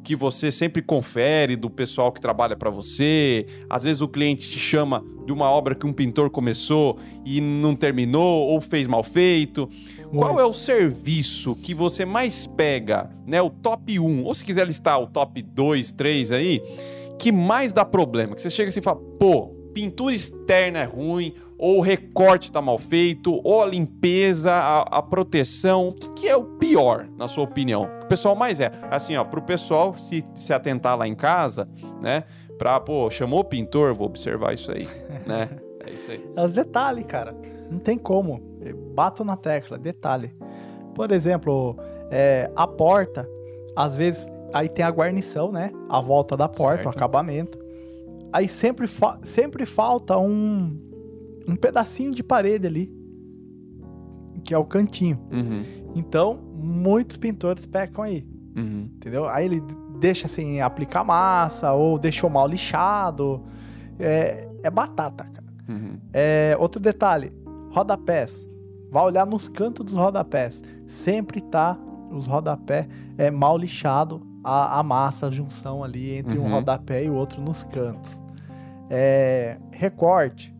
que 0.06 0.14
você 0.14 0.52
sempre 0.52 0.80
confere 0.80 1.56
do 1.56 1.68
pessoal 1.68 2.12
que 2.12 2.20
trabalha 2.20 2.54
para 2.54 2.70
você. 2.70 3.44
Às 3.68 3.82
vezes 3.82 4.00
o 4.00 4.06
cliente 4.06 4.48
te 4.48 4.56
chama 4.56 5.04
de 5.26 5.32
uma 5.32 5.50
obra 5.50 5.74
que 5.74 5.84
um 5.84 5.92
pintor 5.92 6.30
começou 6.30 6.96
e 7.24 7.40
não 7.40 7.74
terminou 7.74 8.46
ou 8.46 8.60
fez 8.60 8.86
mal 8.86 9.02
feito. 9.02 9.68
Qual 10.14 10.38
é 10.38 10.44
o 10.44 10.52
serviço 10.52 11.56
que 11.56 11.74
você 11.74 12.04
mais 12.04 12.46
pega, 12.46 13.10
né? 13.26 13.42
O 13.42 13.50
top 13.50 13.98
1, 13.98 14.22
ou 14.22 14.32
se 14.32 14.44
quiser 14.44 14.64
listar 14.64 15.02
o 15.02 15.08
top 15.08 15.42
2, 15.42 15.90
3 15.90 16.30
aí, 16.30 16.62
que 17.18 17.32
mais 17.32 17.72
dá 17.72 17.84
problema? 17.84 18.36
Que 18.36 18.42
você 18.42 18.48
chega 18.48 18.68
assim 18.68 18.78
e 18.78 18.82
fala, 18.82 19.00
pô, 19.18 19.48
pintura 19.74 20.14
externa 20.14 20.78
é 20.78 20.84
ruim, 20.84 21.34
ou 21.58 21.78
o 21.78 21.80
recorte 21.80 22.52
tá 22.52 22.60
mal 22.60 22.78
feito, 22.78 23.40
ou 23.42 23.62
a 23.62 23.66
limpeza, 23.66 24.52
a, 24.52 24.82
a 24.82 25.02
proteção. 25.02 25.88
O 25.88 25.92
que, 25.92 26.08
que, 26.10 26.28
é 26.28 26.36
o 26.36 26.44
pior, 26.44 27.08
na 27.16 27.28
sua 27.28 27.44
opinião? 27.44 27.88
O 28.02 28.06
pessoal 28.06 28.34
mais 28.34 28.60
é. 28.60 28.70
Assim, 28.90 29.16
ó, 29.16 29.24
pro 29.24 29.42
pessoal 29.42 29.94
se, 29.96 30.24
se 30.34 30.52
atentar 30.52 30.96
lá 30.96 31.06
em 31.08 31.14
casa, 31.14 31.68
né? 32.00 32.24
Pra, 32.58 32.78
pô, 32.80 33.10
chamou 33.10 33.40
o 33.40 33.44
pintor, 33.44 33.94
vou 33.94 34.06
observar 34.06 34.54
isso 34.54 34.70
aí, 34.70 34.88
né? 35.26 35.48
É 35.86 35.90
isso 35.90 36.10
aí. 36.10 36.24
É 36.36 36.44
os 36.44 36.52
detalhes, 36.52 37.06
cara. 37.06 37.34
Não 37.70 37.78
tem 37.78 37.98
como. 37.98 38.58
Eu 38.60 38.76
bato 38.76 39.24
na 39.24 39.36
tecla, 39.36 39.78
detalhe. 39.78 40.34
Por 40.94 41.10
exemplo, 41.10 41.76
é, 42.10 42.50
a 42.54 42.66
porta, 42.66 43.28
às 43.74 43.94
vezes, 43.94 44.26
aí 44.52 44.68
tem 44.68 44.84
a 44.84 44.90
guarnição, 44.90 45.50
né? 45.50 45.70
A 45.88 46.00
volta 46.00 46.36
da 46.36 46.48
porta, 46.48 46.82
certo. 46.82 46.86
o 46.86 46.90
acabamento. 46.90 47.58
Aí 48.32 48.48
sempre, 48.48 48.86
fa 48.86 49.18
sempre 49.22 49.64
falta 49.64 50.18
um, 50.18 50.85
um 51.46 51.56
pedacinho 51.56 52.12
de 52.12 52.22
parede 52.22 52.66
ali, 52.66 52.92
que 54.44 54.54
é 54.54 54.58
o 54.58 54.64
cantinho. 54.64 55.18
Uhum. 55.30 55.64
Então, 55.94 56.38
muitos 56.54 57.16
pintores 57.16 57.66
pecam 57.66 58.04
aí. 58.04 58.26
Uhum. 58.56 58.90
Entendeu? 58.96 59.28
Aí 59.28 59.44
ele 59.44 59.62
deixa 59.98 60.26
assim, 60.26 60.60
aplicar 60.60 61.04
massa, 61.04 61.72
ou 61.72 61.98
deixou 61.98 62.30
mal 62.30 62.46
lixado. 62.46 63.42
É, 63.98 64.48
é 64.62 64.70
batata, 64.70 65.24
cara. 65.24 65.46
Uhum. 65.68 65.98
É, 66.12 66.56
outro 66.58 66.80
detalhe: 66.80 67.32
rodapés. 67.70 68.48
Vai 68.90 69.04
olhar 69.04 69.26
nos 69.26 69.48
cantos 69.48 69.84
dos 69.84 69.94
rodapés. 69.94 70.62
Sempre 70.86 71.40
tá 71.40 71.78
os 72.10 72.26
rodapés 72.26 72.86
é, 73.18 73.30
mal 73.30 73.58
lixado, 73.58 74.22
a, 74.44 74.78
a 74.78 74.82
massa, 74.82 75.26
a 75.26 75.30
junção 75.30 75.82
ali 75.82 76.12
entre 76.12 76.38
um 76.38 76.44
uhum. 76.44 76.52
rodapé 76.52 77.04
e 77.04 77.10
o 77.10 77.14
outro 77.14 77.42
nos 77.42 77.64
cantos. 77.64 78.20
É, 78.88 79.58
recorte 79.72 80.55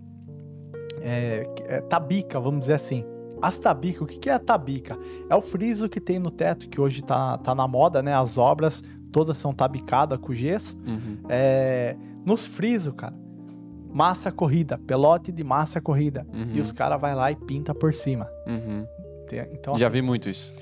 é, 1.06 1.48
é, 1.66 1.80
tabica, 1.82 2.40
vamos 2.40 2.60
dizer 2.60 2.74
assim. 2.74 3.04
As 3.40 3.58
tabicas, 3.58 4.02
o 4.02 4.06
que, 4.06 4.28
é 4.28 4.32
a 4.32 4.38
tabica? 4.38 4.98
É 5.30 5.36
o 5.36 5.42
friso 5.42 5.88
que 5.88 6.00
tem 6.00 6.18
no 6.18 6.30
teto, 6.30 6.68
que 6.68 6.80
hoje 6.80 7.04
tá, 7.04 7.38
tá 7.38 7.54
na 7.54 7.68
moda, 7.68 8.02
né? 8.02 8.12
As 8.12 8.36
obras 8.36 8.82
todas 9.12 9.38
são 9.38 9.54
tabicadas 9.54 10.18
com 10.18 10.32
gesso. 10.32 10.76
Uhum. 10.84 11.18
É, 11.28 11.96
nos 12.24 12.46
frisos, 12.46 12.92
cara, 12.96 13.14
massa 13.92 14.32
corrida, 14.32 14.78
pelote 14.78 15.30
de 15.30 15.44
massa 15.44 15.80
corrida. 15.80 16.26
Uhum. 16.32 16.54
E 16.54 16.60
os 16.60 16.72
caras 16.72 17.00
vai 17.00 17.14
lá 17.14 17.30
e 17.30 17.36
pinta 17.36 17.74
por 17.74 17.94
cima. 17.94 18.28
Uhum. 18.46 18.84
Então, 19.52 19.76
Já 19.76 19.86
assim, 19.86 19.94
vi 19.94 20.02
muito 20.02 20.28
isso. 20.28 20.52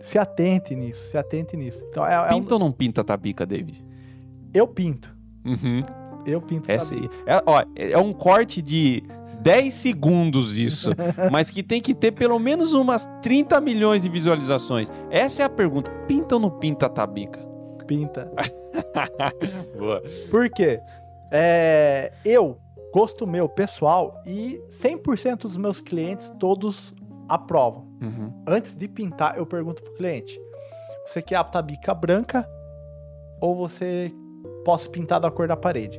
Se 0.00 0.18
atente 0.18 0.74
nisso, 0.76 1.10
se 1.10 1.18
atente 1.18 1.56
nisso. 1.56 1.84
Então, 1.90 2.06
é, 2.06 2.14
é 2.14 2.28
pinta 2.28 2.54
um... 2.54 2.58
ou 2.58 2.60
não 2.60 2.72
pinta 2.72 3.04
tabica, 3.04 3.44
David? 3.44 3.84
Eu 4.54 4.66
pinto. 4.66 5.14
Uhum. 5.44 5.82
Eu 6.24 6.40
pinto 6.40 6.70
Essa, 6.70 6.94
é, 6.94 7.42
ó, 7.44 7.64
é 7.74 7.98
um 7.98 8.12
corte 8.12 8.62
de 8.62 9.02
10 9.48 9.72
segundos 9.72 10.58
isso, 10.58 10.90
mas 11.32 11.48
que 11.48 11.62
tem 11.62 11.80
que 11.80 11.94
ter 11.94 12.12
pelo 12.12 12.38
menos 12.38 12.74
umas 12.74 13.08
30 13.22 13.58
milhões 13.62 14.02
de 14.02 14.08
visualizações. 14.10 14.88
Essa 15.10 15.42
é 15.42 15.44
a 15.46 15.48
pergunta. 15.48 15.90
Pinta 16.06 16.34
ou 16.34 16.40
não 16.40 16.50
pinta 16.50 16.84
a 16.84 16.88
tabica? 16.90 17.40
Pinta. 17.86 18.30
Boa. 19.78 20.02
Por 20.30 20.50
quê? 20.50 20.78
É, 21.32 22.12
eu, 22.26 22.58
gosto 22.92 23.26
meu 23.26 23.48
pessoal, 23.48 24.22
e 24.26 24.60
100% 24.82 25.38
dos 25.38 25.56
meus 25.56 25.80
clientes, 25.80 26.30
todos 26.38 26.94
aprovam. 27.26 27.88
Uhum. 28.02 28.30
Antes 28.46 28.74
de 28.74 28.86
pintar, 28.86 29.38
eu 29.38 29.46
pergunto 29.46 29.82
pro 29.82 29.94
cliente: 29.94 30.38
você 31.06 31.22
quer 31.22 31.36
a 31.36 31.44
tabica 31.44 31.94
branca 31.94 32.46
ou 33.40 33.56
você 33.56 34.12
posso 34.62 34.90
pintar 34.90 35.18
da 35.18 35.30
cor 35.30 35.48
da 35.48 35.56
parede? 35.56 35.98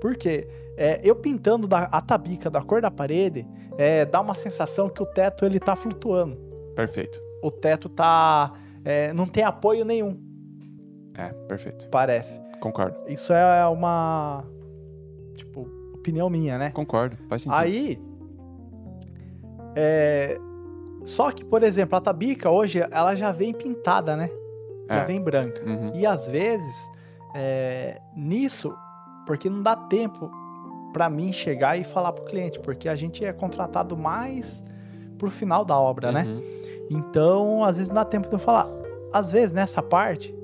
Por 0.00 0.16
quê? 0.16 0.48
É, 0.80 0.98
eu 1.04 1.14
pintando 1.14 1.68
da, 1.68 1.80
a 1.92 2.00
tabica 2.00 2.48
da 2.48 2.62
cor 2.62 2.80
da 2.80 2.90
parede, 2.90 3.46
é, 3.76 4.06
dá 4.06 4.18
uma 4.18 4.34
sensação 4.34 4.88
que 4.88 5.02
o 5.02 5.04
teto 5.04 5.44
ele 5.44 5.60
tá 5.60 5.76
flutuando. 5.76 6.38
Perfeito. 6.74 7.20
O 7.42 7.50
teto 7.50 7.86
tá. 7.90 8.54
É, 8.82 9.12
não 9.12 9.26
tem 9.26 9.44
apoio 9.44 9.84
nenhum. 9.84 10.18
É, 11.14 11.34
perfeito. 11.46 11.86
Parece. 11.90 12.40
Concordo. 12.60 12.96
Isso 13.06 13.30
é 13.30 13.66
uma. 13.66 14.42
Tipo, 15.36 15.68
opinião 15.92 16.30
minha, 16.30 16.56
né? 16.56 16.70
Concordo, 16.70 17.14
faz 17.28 17.42
sentido. 17.42 17.58
Aí. 17.58 18.02
É, 19.76 20.38
só 21.04 21.30
que, 21.30 21.44
por 21.44 21.62
exemplo, 21.62 21.94
a 21.94 22.00
tabica 22.00 22.48
hoje, 22.48 22.80
ela 22.90 23.14
já 23.14 23.32
vem 23.32 23.52
pintada, 23.52 24.16
né? 24.16 24.30
Já 24.88 25.02
é. 25.02 25.04
vem 25.04 25.20
branca. 25.20 25.62
Uhum. 25.62 25.92
E 25.94 26.06
às 26.06 26.26
vezes, 26.26 26.76
é, 27.34 28.00
nisso, 28.16 28.74
porque 29.26 29.50
não 29.50 29.60
dá 29.60 29.76
tempo 29.76 30.39
para 30.92 31.08
mim 31.08 31.32
chegar 31.32 31.78
e 31.78 31.84
falar 31.84 32.12
pro 32.12 32.24
cliente, 32.24 32.58
porque 32.60 32.88
a 32.88 32.94
gente 32.94 33.24
é 33.24 33.32
contratado 33.32 33.96
mais 33.96 34.62
pro 35.18 35.30
final 35.30 35.64
da 35.64 35.78
obra, 35.78 36.10
né? 36.10 36.24
uhum. 36.24 36.36
né? 36.36 36.42
Então, 36.90 37.62
às 37.62 37.76
vezes 37.76 37.88
não 37.88 37.94
dá 37.94 38.04
tempo 38.04 38.26
de 38.28 38.34
eu 38.34 38.38
falar. 38.38 38.68
Às 39.12 39.30
vezes, 39.32 39.54
nessa 39.54 39.82
parte, 39.82 40.34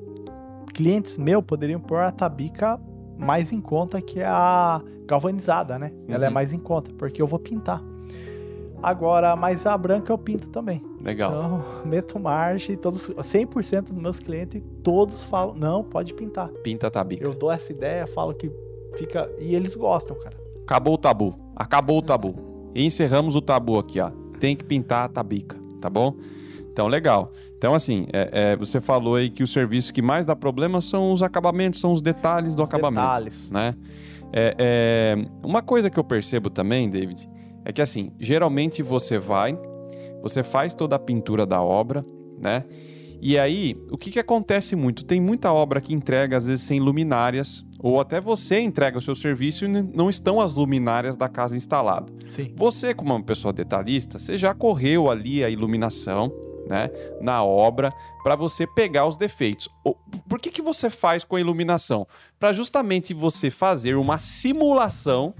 clientes 0.74 1.16
meus 1.16 1.42
poderiam 1.42 1.80
pôr 1.80 2.00
a 2.00 2.12
tabica 2.12 2.78
mais 3.18 3.50
em 3.50 3.60
conta 3.60 4.00
que 4.00 4.22
a 4.22 4.80
galvanizada, 5.06 5.78
né? 5.78 5.90
Uhum. 5.92 6.14
Ela 6.14 6.26
é 6.26 6.28
uhum. 6.28 6.34
mais 6.34 6.52
em 6.52 6.58
conta, 6.58 6.92
porque 6.96 7.20
eu 7.20 7.26
vou 7.26 7.38
pintar. 7.38 7.82
Agora, 8.82 9.34
mas 9.34 9.66
a 9.66 9.76
branca 9.76 10.12
eu 10.12 10.18
pinto 10.18 10.50
também. 10.50 10.84
Legal. 11.02 11.30
Então, 11.30 11.64
meto 11.86 12.20
margem 12.20 12.76
todos, 12.76 13.08
100% 13.08 13.92
dos 13.92 14.02
meus 14.02 14.18
clientes, 14.18 14.62
todos 14.82 15.24
falam, 15.24 15.54
não, 15.54 15.82
pode 15.82 16.12
pintar. 16.12 16.48
Pinta 16.62 16.88
a 16.88 16.90
tabica. 16.90 17.24
Eu 17.24 17.34
dou 17.34 17.50
essa 17.50 17.72
ideia, 17.72 18.06
falo 18.06 18.34
que 18.34 18.50
Fica. 18.96 19.30
E 19.38 19.54
eles 19.54 19.74
gostam, 19.74 20.16
cara. 20.18 20.36
Acabou 20.62 20.94
o 20.94 20.98
tabu. 20.98 21.34
Acabou 21.54 21.98
o 21.98 22.02
tabu. 22.02 22.70
E 22.74 22.84
encerramos 22.84 23.36
o 23.36 23.40
tabu 23.40 23.78
aqui, 23.78 24.00
ó. 24.00 24.10
Tem 24.38 24.54
que 24.54 24.64
pintar 24.64 25.04
a 25.04 25.08
tabica, 25.08 25.56
tá 25.80 25.88
bom? 25.88 26.14
Então, 26.70 26.88
legal. 26.88 27.32
Então, 27.56 27.74
assim, 27.74 28.06
é, 28.12 28.52
é, 28.52 28.56
você 28.56 28.80
falou 28.80 29.14
aí 29.14 29.30
que 29.30 29.42
o 29.42 29.46
serviço 29.46 29.92
que 29.92 30.02
mais 30.02 30.26
dá 30.26 30.36
problema 30.36 30.82
são 30.82 31.12
os 31.12 31.22
acabamentos, 31.22 31.80
são 31.80 31.92
os 31.92 32.02
detalhes 32.02 32.54
do 32.54 32.62
os 32.62 32.68
acabamento. 32.68 33.00
Detalhes. 33.00 33.50
Né? 33.50 33.74
É, 34.32 34.54
é, 34.58 35.28
uma 35.42 35.62
coisa 35.62 35.88
que 35.88 35.98
eu 35.98 36.04
percebo 36.04 36.50
também, 36.50 36.90
David, 36.90 37.26
é 37.64 37.72
que 37.72 37.80
assim, 37.80 38.12
geralmente 38.20 38.82
você 38.82 39.18
vai, 39.18 39.58
você 40.20 40.42
faz 40.42 40.74
toda 40.74 40.96
a 40.96 40.98
pintura 40.98 41.46
da 41.46 41.62
obra, 41.62 42.04
né? 42.38 42.64
E 43.22 43.38
aí, 43.38 43.74
o 43.90 43.96
que, 43.96 44.10
que 44.10 44.18
acontece 44.18 44.76
muito? 44.76 45.04
Tem 45.04 45.18
muita 45.18 45.50
obra 45.50 45.80
que 45.80 45.94
entrega, 45.94 46.36
às 46.36 46.44
vezes, 46.44 46.66
sem 46.66 46.78
luminárias, 46.78 47.64
ou 47.82 48.00
até 48.00 48.20
você 48.20 48.60
entrega 48.60 48.98
o 48.98 49.00
seu 49.00 49.14
serviço 49.14 49.64
e 49.64 49.68
não 49.68 50.08
estão 50.08 50.40
as 50.40 50.54
luminárias 50.54 51.16
da 51.16 51.28
casa 51.28 51.56
instalado. 51.56 52.12
Sim. 52.26 52.52
Você, 52.56 52.94
como 52.94 53.14
uma 53.14 53.22
pessoa 53.22 53.52
detalhista, 53.52 54.18
você 54.18 54.38
já 54.38 54.54
correu 54.54 55.10
ali 55.10 55.44
a 55.44 55.50
iluminação, 55.50 56.32
né, 56.68 56.90
na 57.20 57.44
obra, 57.44 57.92
para 58.22 58.34
você 58.34 58.66
pegar 58.66 59.06
os 59.06 59.16
defeitos. 59.16 59.68
Por 60.28 60.40
que, 60.40 60.50
que 60.50 60.62
você 60.62 60.90
faz 60.90 61.22
com 61.22 61.36
a 61.36 61.40
iluminação? 61.40 62.06
Para 62.40 62.52
justamente 62.52 63.14
você 63.14 63.50
fazer 63.50 63.96
uma 63.96 64.18
simulação 64.18 65.34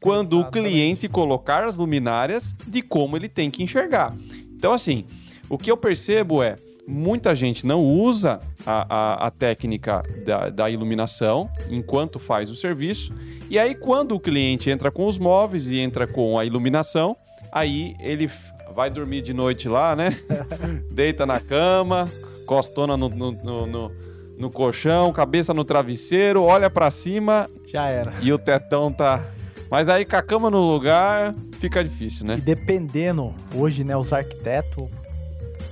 quando 0.00 0.36
Exatamente. 0.36 0.58
o 0.58 0.70
cliente 0.70 1.08
colocar 1.08 1.64
as 1.64 1.76
luminárias 1.76 2.54
de 2.66 2.82
como 2.82 3.16
ele 3.16 3.28
tem 3.28 3.50
que 3.50 3.62
enxergar. 3.62 4.16
Então, 4.56 4.72
assim, 4.72 5.04
o 5.48 5.58
que 5.58 5.70
eu 5.70 5.76
percebo 5.76 6.42
é 6.42 6.56
muita 6.86 7.34
gente 7.34 7.66
não 7.66 7.84
usa 7.84 8.40
a, 8.66 8.86
a, 8.88 9.26
a 9.26 9.30
técnica 9.30 10.02
da, 10.24 10.48
da, 10.48 10.70
iluminação 10.70 11.50
enquanto 11.70 12.18
faz 12.18 12.50
o 12.50 12.56
serviço. 12.56 13.12
E 13.48 13.58
aí, 13.58 13.74
quando 13.74 14.14
o 14.14 14.20
cliente 14.20 14.70
entra 14.70 14.90
com 14.90 15.06
os 15.06 15.18
móveis 15.18 15.70
e 15.70 15.78
entra 15.78 16.06
com 16.06 16.38
a 16.38 16.44
iluminação, 16.44 17.16
aí 17.52 17.94
ele 18.00 18.30
vai 18.74 18.90
dormir 18.90 19.22
de 19.22 19.32
noite 19.34 19.68
lá, 19.68 19.94
né? 19.96 20.16
Deita 20.92 21.26
na 21.26 21.40
cama, 21.40 22.10
costona 22.46 22.96
no, 22.96 23.08
no, 23.08 23.32
no, 23.32 23.66
no, 23.66 23.92
no 24.38 24.50
colchão, 24.50 25.12
cabeça 25.12 25.52
no 25.52 25.64
travesseiro, 25.64 26.42
olha 26.42 26.70
para 26.70 26.90
cima. 26.90 27.48
Já 27.66 27.88
era. 27.88 28.14
E 28.22 28.32
o 28.32 28.38
tetão 28.38 28.92
tá. 28.92 29.24
Mas 29.70 29.88
aí 29.88 30.04
com 30.04 30.16
a 30.16 30.22
cama 30.22 30.50
no 30.50 30.60
lugar, 30.60 31.34
fica 31.60 31.82
difícil, 31.82 32.26
né? 32.26 32.34
E 32.36 32.40
dependendo, 32.40 33.32
hoje, 33.54 33.84
né, 33.84 33.96
os 33.96 34.12
arquitetos 34.12 34.88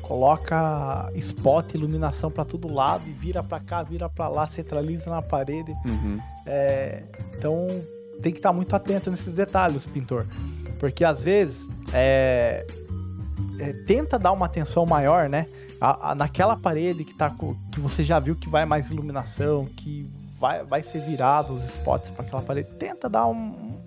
coloca 0.09 1.11
spot, 1.17 1.75
iluminação 1.75 2.31
para 2.31 2.43
todo 2.43 2.73
lado 2.73 3.05
e 3.07 3.13
vira 3.13 3.43
para 3.43 3.61
cá, 3.61 3.83
vira 3.83 4.09
para 4.09 4.27
lá, 4.29 4.47
centraliza 4.47 5.11
na 5.11 5.21
parede. 5.21 5.71
Uhum. 5.87 6.19
É, 6.47 7.03
então 7.37 7.67
tem 8.23 8.33
que 8.33 8.39
estar 8.39 8.49
tá 8.49 8.53
muito 8.55 8.75
atento 8.75 9.11
nesses 9.11 9.35
detalhes, 9.35 9.85
pintor, 9.85 10.27
porque 10.81 11.05
às 11.05 11.23
vezes 11.23 11.69
é, 11.93 12.67
é, 13.61 13.73
tenta 13.87 14.19
dar 14.19 14.33
uma 14.33 14.47
atenção 14.47 14.87
maior, 14.87 15.29
né? 15.29 15.47
a- 15.81 16.11
a- 16.11 16.15
naquela 16.15 16.57
parede 16.57 17.05
que, 17.05 17.15
tá, 17.15 17.31
co- 17.31 17.57
que 17.71 17.79
você 17.79 18.03
já 18.03 18.19
viu 18.19 18.35
que 18.35 18.49
vai 18.49 18.65
mais 18.65 18.91
iluminação, 18.91 19.67
que 19.77 20.11
vai, 20.41 20.65
vai 20.65 20.83
ser 20.83 21.01
virado 21.03 21.53
os 21.55 21.65
spots 21.65 22.11
para 22.11 22.25
aquela 22.25 22.43
parede, 22.43 22.71
tenta 22.79 23.09
dar 23.09 23.27
um. 23.27 23.79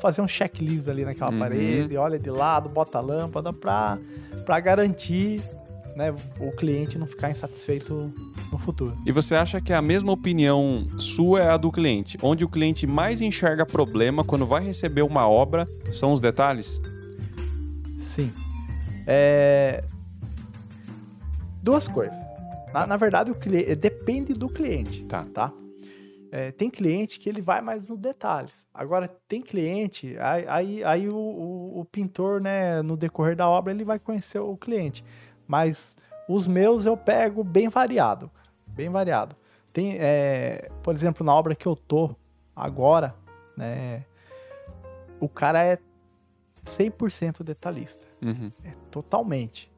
Fazer 0.00 0.20
um 0.20 0.28
checklist 0.28 0.88
ali 0.88 1.04
naquela 1.04 1.30
Uhum. 1.30 1.38
parede, 1.38 1.96
olha 1.96 2.18
de 2.18 2.30
lado, 2.30 2.68
bota 2.68 2.98
a 2.98 3.00
lâmpada 3.00 3.52
para 3.52 3.98
para 4.44 4.60
garantir 4.60 5.42
né, 5.94 6.14
o 6.38 6.52
cliente 6.52 6.96
não 6.96 7.06
ficar 7.06 7.30
insatisfeito 7.30 8.14
no 8.52 8.58
futuro. 8.58 8.96
E 9.04 9.10
você 9.10 9.34
acha 9.34 9.60
que 9.60 9.72
a 9.72 9.82
mesma 9.82 10.12
opinião 10.12 10.86
sua 10.98 11.40
é 11.40 11.50
a 11.50 11.56
do 11.56 11.72
cliente? 11.72 12.16
Onde 12.22 12.44
o 12.44 12.48
cliente 12.48 12.86
mais 12.86 13.20
enxerga 13.20 13.66
problema 13.66 14.22
quando 14.22 14.46
vai 14.46 14.64
receber 14.64 15.02
uma 15.02 15.28
obra 15.28 15.66
são 15.92 16.12
os 16.12 16.20
detalhes? 16.20 16.80
Sim. 17.98 18.32
É... 19.06 19.84
Duas 21.62 21.88
coisas. 21.88 22.16
Na, 22.72 22.86
na 22.86 22.96
verdade, 22.96 23.30
o 23.30 23.34
cliente 23.34 23.74
depende 23.74 24.34
do 24.34 24.48
cliente. 24.48 25.02
Tá. 25.04 25.26
tá? 25.34 25.52
É, 26.30 26.50
tem 26.52 26.68
cliente 26.68 27.18
que 27.18 27.28
ele 27.28 27.40
vai 27.40 27.60
mais 27.62 27.88
nos 27.88 27.98
detalhes. 27.98 28.66
Agora, 28.74 29.08
tem 29.26 29.40
cliente, 29.40 30.16
aí, 30.18 30.46
aí, 30.48 30.84
aí 30.84 31.08
o, 31.08 31.16
o- 31.16 31.80
o 31.80 31.84
pintor, 31.86 32.40
né, 32.40 32.82
no 32.82 32.96
decorrer 32.96 33.34
da 33.34 33.48
obra, 33.48 33.72
ele 33.72 33.84
vai 33.84 33.98
conhecer 33.98 34.38
o 34.38 34.56
cliente. 34.56 35.02
Mas 35.46 35.96
os 36.28 36.46
meus 36.46 36.84
eu 36.84 36.96
pego 36.96 37.42
bem 37.42 37.68
variado. 37.68 38.30
Bem 38.66 38.90
variado. 38.90 39.34
Tem, 39.72 39.96
é, 39.98 40.70
por 40.82 40.94
exemplo, 40.94 41.24
na 41.24 41.34
obra 41.34 41.54
que 41.54 41.66
eu 41.66 41.74
tô 41.74 42.14
agora, 42.54 43.14
né, 43.56 44.04
o 45.20 45.28
cara 45.28 45.64
é 45.64 45.78
100% 46.64 47.42
detalhista. 47.42 48.06
Uhum. 48.22 48.52
Totalmente. 48.90 49.72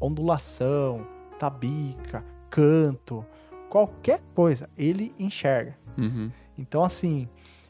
Ondulação, 0.00 1.06
tabica, 1.38 2.24
canto, 2.50 3.24
qualquer 3.76 4.22
coisa, 4.34 4.70
ele 4.78 5.14
enxerga. 5.18 5.76
Uhum. 5.98 6.30
Então, 6.56 6.82
assim, 6.82 7.28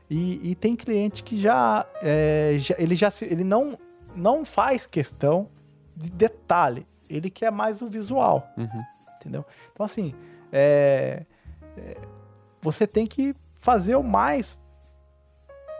e, 0.09 0.50
e 0.52 0.54
tem 0.54 0.76
cliente 0.76 1.24
que 1.24 1.36
já, 1.40 1.84
é, 2.00 2.54
já- 2.59 2.76
ele 2.78 2.94
já 2.94 3.11
se- 3.11 3.24
ele 3.24 3.42
não, 3.42 3.76
não 4.14 4.44
faz 4.44 4.86
questão 4.86 5.48
de 5.96 6.09
detalhe, 6.09 6.86
ele 7.11 7.28
quer 7.28 7.50
mais 7.50 7.82
o 7.82 7.88
visual, 7.88 8.48
Uhum. 8.57 8.82
entendeu? 9.16 9.44
Então, 9.72 9.84
assim, 9.84 10.14
é, 10.52 11.24
é, 11.76 11.96
você 12.61 12.86
tem 12.86 13.04
que 13.04 13.34
fazer 13.57 13.96
o 13.96 14.02
mais 14.04 14.57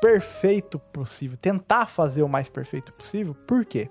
perfeito 0.01 0.79
possível, 0.93 1.37
tentar 1.39 1.87
fazer 1.87 2.23
o 2.25 2.29
mais 2.29 2.49
perfeito 2.49 2.93
possível, 2.93 3.33
por 3.47 3.65
quê? 3.65 3.89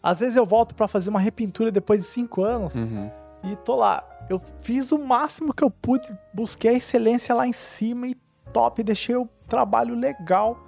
Às 0.00 0.20
vezes 0.20 0.36
eu 0.36 0.46
volto 0.46 0.76
para 0.76 0.86
fazer 0.86 1.10
uma 1.10 1.18
repintura 1.18 1.72
depois 1.72 2.02
de 2.02 2.06
cinco 2.06 2.44
anos 2.44 2.76
Uhum. 2.76 3.10
E 3.46 3.56
tô 3.56 3.76
lá. 3.76 4.04
Eu 4.28 4.40
fiz 4.60 4.90
o 4.90 4.98
máximo 4.98 5.54
que 5.54 5.62
eu 5.62 5.70
pude, 5.70 6.08
busquei 6.34 6.70
a 6.70 6.74
excelência 6.74 7.34
lá 7.34 7.46
em 7.46 7.52
cima 7.52 8.08
e 8.08 8.14
top, 8.52 8.82
deixei 8.82 9.14
o 9.16 9.28
trabalho 9.46 9.94
legal. 9.94 10.58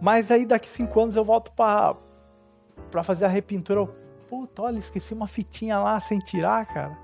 Mas 0.00 0.30
aí 0.30 0.44
daqui 0.44 0.68
cinco 0.68 1.00
anos 1.00 1.14
eu 1.16 1.24
volto 1.24 1.52
pra, 1.52 1.94
pra 2.90 3.02
fazer 3.02 3.24
a 3.24 3.28
repintura. 3.28 3.80
Eu, 3.80 4.06
Puta, 4.28 4.62
olha, 4.62 4.78
esqueci 4.78 5.14
uma 5.14 5.28
fitinha 5.28 5.78
lá 5.78 6.00
sem 6.00 6.18
tirar, 6.18 6.66
cara. 6.66 6.98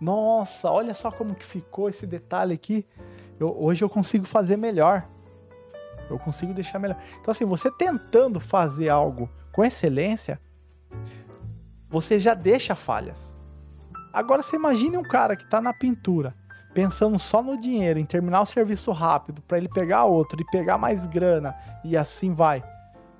Nossa, 0.00 0.70
olha 0.70 0.94
só 0.94 1.10
como 1.10 1.34
que 1.34 1.44
ficou 1.44 1.88
esse 1.88 2.06
detalhe 2.06 2.54
aqui. 2.54 2.86
Eu- 3.40 3.56
hoje 3.60 3.82
eu 3.84 3.88
consigo 3.90 4.24
fazer 4.24 4.56
melhor. 4.56 5.04
Eu 6.08 6.16
consigo 6.18 6.54
deixar 6.54 6.78
melhor. 6.78 6.96
Então, 7.20 7.32
assim, 7.32 7.44
você 7.44 7.70
tentando 7.72 8.38
fazer 8.38 8.88
algo 8.88 9.28
com 9.52 9.64
excelência, 9.64 10.40
você 11.88 12.20
já 12.20 12.34
deixa 12.34 12.76
falhas. 12.76 13.36
Agora 14.12 14.42
você 14.42 14.56
imagine 14.56 14.96
um 14.96 15.02
cara 15.02 15.36
que 15.36 15.44
tá 15.48 15.60
na 15.60 15.72
pintura, 15.72 16.34
pensando 16.74 17.18
só 17.18 17.42
no 17.42 17.56
dinheiro, 17.58 17.98
em 17.98 18.04
terminar 18.04 18.40
o 18.42 18.46
serviço 18.46 18.90
rápido, 18.92 19.40
para 19.42 19.58
ele 19.58 19.68
pegar 19.68 20.04
outro 20.04 20.40
e 20.40 20.44
pegar 20.50 20.78
mais 20.78 21.04
grana 21.04 21.54
e 21.84 21.96
assim 21.96 22.32
vai. 22.34 22.62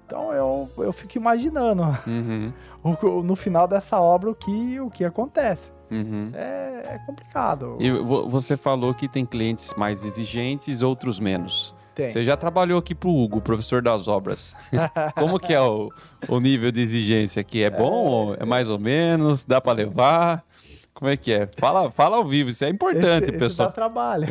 Então 0.06 0.32
eu, 0.32 0.68
eu 0.78 0.92
fico 0.92 1.16
imaginando 1.16 1.82
Uhum. 2.06 2.52
o- 2.82 3.22
no 3.22 3.36
final 3.36 3.68
dessa 3.68 4.00
obra 4.00 4.30
o 4.30 4.34
que, 4.34 4.80
o 4.80 4.90
que 4.90 5.04
acontece. 5.04 5.70
Uhum. 5.90 6.30
É, 6.34 6.82
é 6.86 6.98
complicado. 7.06 7.76
E 7.80 7.90
vo- 7.90 8.28
você 8.28 8.56
falou 8.56 8.92
que 8.94 9.08
tem 9.08 9.24
clientes 9.24 9.72
mais 9.76 10.04
exigentes, 10.04 10.82
outros 10.82 11.18
menos. 11.20 11.74
Tem. 11.94 12.08
Você 12.08 12.22
já 12.22 12.36
trabalhou 12.36 12.78
aqui 12.78 12.94
pro 12.94 13.10
Hugo, 13.10 13.40
professor 13.40 13.82
das 13.82 14.06
obras. 14.08 14.54
Como 15.18 15.38
que 15.40 15.52
é 15.52 15.60
o, 15.60 15.90
o 16.28 16.38
nível 16.40 16.70
de 16.70 16.80
exigência 16.80 17.40
aqui? 17.40 17.62
É 17.64 17.70
bom? 17.70 17.90
ou 17.92 18.34
É 18.34 18.44
mais 18.44 18.68
ou 18.68 18.78
menos? 18.78 19.44
Dá 19.44 19.60
pra 19.60 19.72
levar? 19.72 20.44
Como 21.00 21.10
é 21.10 21.16
que 21.16 21.32
é? 21.32 21.48
Fala, 21.56 21.90
fala 21.90 22.18
ao 22.18 22.24
vivo, 22.26 22.50
isso 22.50 22.62
é 22.62 22.68
importante, 22.68 23.24
esse, 23.24 23.30
esse 23.30 23.38
pessoal. 23.38 23.70
dá 23.70 23.74
trabalho. 23.74 24.26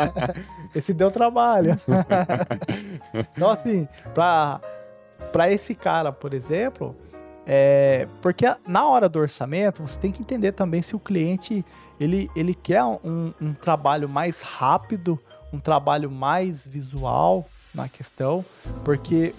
esse 0.74 0.94
deu 0.94 1.10
trabalho. 1.10 1.78
então, 3.12 3.50
assim, 3.50 3.86
pra, 4.14 4.58
pra 5.30 5.52
esse 5.52 5.74
cara, 5.74 6.10
por 6.10 6.32
exemplo, 6.32 6.96
é, 7.46 8.08
porque 8.22 8.46
na 8.66 8.88
hora 8.88 9.06
do 9.06 9.18
orçamento, 9.18 9.82
você 9.82 9.98
tem 9.98 10.10
que 10.10 10.22
entender 10.22 10.52
também 10.52 10.80
se 10.80 10.96
o 10.96 10.98
cliente 10.98 11.62
ele, 12.00 12.30
ele 12.34 12.54
quer 12.54 12.82
um, 12.82 13.34
um 13.38 13.52
trabalho 13.52 14.08
mais 14.08 14.40
rápido, 14.40 15.20
um 15.52 15.60
trabalho 15.60 16.10
mais 16.10 16.66
visual 16.66 17.46
na 17.74 17.86
questão, 17.86 18.42
porque 18.82 19.34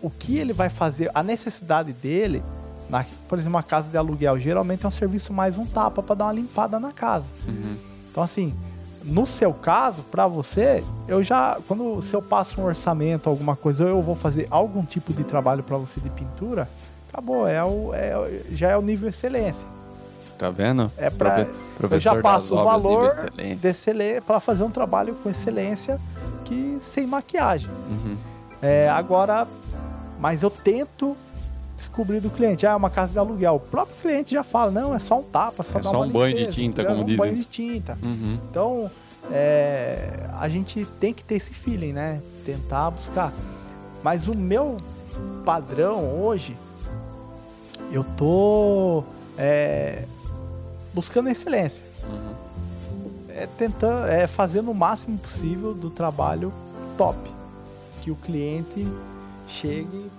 o 0.00 0.08
que 0.08 0.38
ele 0.38 0.54
vai 0.54 0.70
fazer, 0.70 1.10
a 1.14 1.22
necessidade 1.22 1.92
dele, 1.92 2.42
na, 2.88 3.04
por 3.28 3.38
exemplo, 3.38 3.56
uma 3.56 3.62
casa 3.62 3.90
de 3.90 3.96
aluguel, 3.96 4.38
geralmente 4.38 4.84
é 4.84 4.88
um 4.88 4.92
serviço 4.92 5.32
mais 5.32 5.56
um 5.56 5.66
tapa 5.66 6.02
para 6.02 6.14
dar 6.14 6.24
uma 6.26 6.32
limpada 6.32 6.78
na 6.78 6.92
casa. 6.92 7.26
Uhum. 7.46 7.76
Então, 8.10 8.22
assim, 8.22 8.54
no 9.04 9.26
seu 9.26 9.52
caso, 9.52 10.02
para 10.04 10.26
você, 10.26 10.82
eu 11.06 11.22
já, 11.22 11.58
quando 11.66 12.00
se 12.02 12.14
eu 12.14 12.22
passo 12.22 12.60
um 12.60 12.64
orçamento, 12.64 13.28
alguma 13.28 13.56
coisa, 13.56 13.84
ou 13.84 13.88
eu 13.88 14.02
vou 14.02 14.14
fazer 14.14 14.46
algum 14.50 14.84
tipo 14.84 15.12
de 15.12 15.24
trabalho 15.24 15.62
para 15.62 15.76
você 15.76 16.00
de 16.00 16.10
pintura, 16.10 16.68
acabou, 17.08 17.46
é 17.46 17.62
o, 17.62 17.92
é, 17.94 18.42
já 18.50 18.70
é 18.70 18.76
o 18.76 18.82
nível 18.82 19.08
excelência. 19.08 19.66
Tá 20.38 20.50
vendo? 20.50 20.92
É 20.96 21.10
para 21.10 21.48
professor 21.76 22.14
já 22.14 22.22
passo 22.22 22.54
o 22.54 22.62
valor 22.62 23.08
excelência 23.62 24.22
para 24.22 24.38
fazer 24.38 24.62
um 24.62 24.70
trabalho 24.70 25.16
com 25.16 25.28
excelência 25.28 25.98
que 26.44 26.76
sem 26.80 27.06
maquiagem. 27.06 27.70
Uhum. 27.90 28.14
É, 28.62 28.88
agora, 28.88 29.48
mas 30.20 30.42
eu 30.42 30.50
tento 30.50 31.16
descobrir 31.78 32.20
do 32.20 32.28
cliente, 32.28 32.66
ah, 32.66 32.72
é 32.72 32.76
uma 32.76 32.90
casa 32.90 33.12
de 33.12 33.18
aluguel. 33.18 33.54
O 33.54 33.60
próprio 33.60 33.96
cliente 34.02 34.32
já 34.32 34.42
fala, 34.42 34.70
não, 34.70 34.94
é 34.94 34.98
só 34.98 35.20
um 35.20 35.22
tapa, 35.22 35.62
só 35.62 35.78
É 35.78 35.82
só 35.82 36.02
um 36.02 36.10
banho 36.10 36.36
de 36.36 36.46
tinta, 36.48 36.84
como 36.84 37.00
um 37.00 37.04
dizem. 37.04 37.16
banho 37.16 37.36
de 37.36 37.44
tinta. 37.44 37.96
Uhum. 38.02 38.38
Então, 38.50 38.90
é, 39.30 40.28
a 40.38 40.48
gente 40.48 40.84
tem 41.00 41.14
que 41.14 41.24
ter 41.24 41.36
esse 41.36 41.54
feeling, 41.54 41.92
né? 41.92 42.20
Tentar 42.44 42.90
buscar. 42.90 43.32
Mas 44.02 44.28
o 44.28 44.34
meu 44.34 44.76
padrão 45.44 46.20
hoje, 46.20 46.56
eu 47.90 48.04
tô 48.16 49.04
é, 49.36 50.04
buscando 50.92 51.28
excelência. 51.28 51.82
Uhum. 52.10 52.34
É 53.30 53.46
tentando, 53.46 54.08
é 54.08 54.26
fazendo 54.26 54.70
o 54.70 54.74
máximo 54.74 55.16
possível 55.16 55.72
do 55.72 55.90
trabalho 55.90 56.52
top. 56.96 57.18
Que 58.02 58.10
o 58.10 58.16
cliente 58.16 58.86
chegue, 59.46 60.10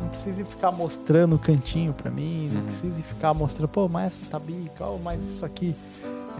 não 0.00 0.08
precise 0.08 0.44
ficar 0.44 0.70
mostrando 0.70 1.36
o 1.36 1.38
cantinho 1.38 1.92
pra 1.92 2.10
mim, 2.10 2.48
não 2.52 2.60
Uhum. 2.60 2.66
precise 2.66 3.02
ficar 3.02 3.34
mostrando, 3.34 3.68
pô, 3.68 3.88
mas 3.88 4.18
essa 4.18 4.30
tabica, 4.30 4.84
oh, 4.86 4.98
mas 4.98 5.22
isso 5.24 5.44
aqui. 5.44 5.74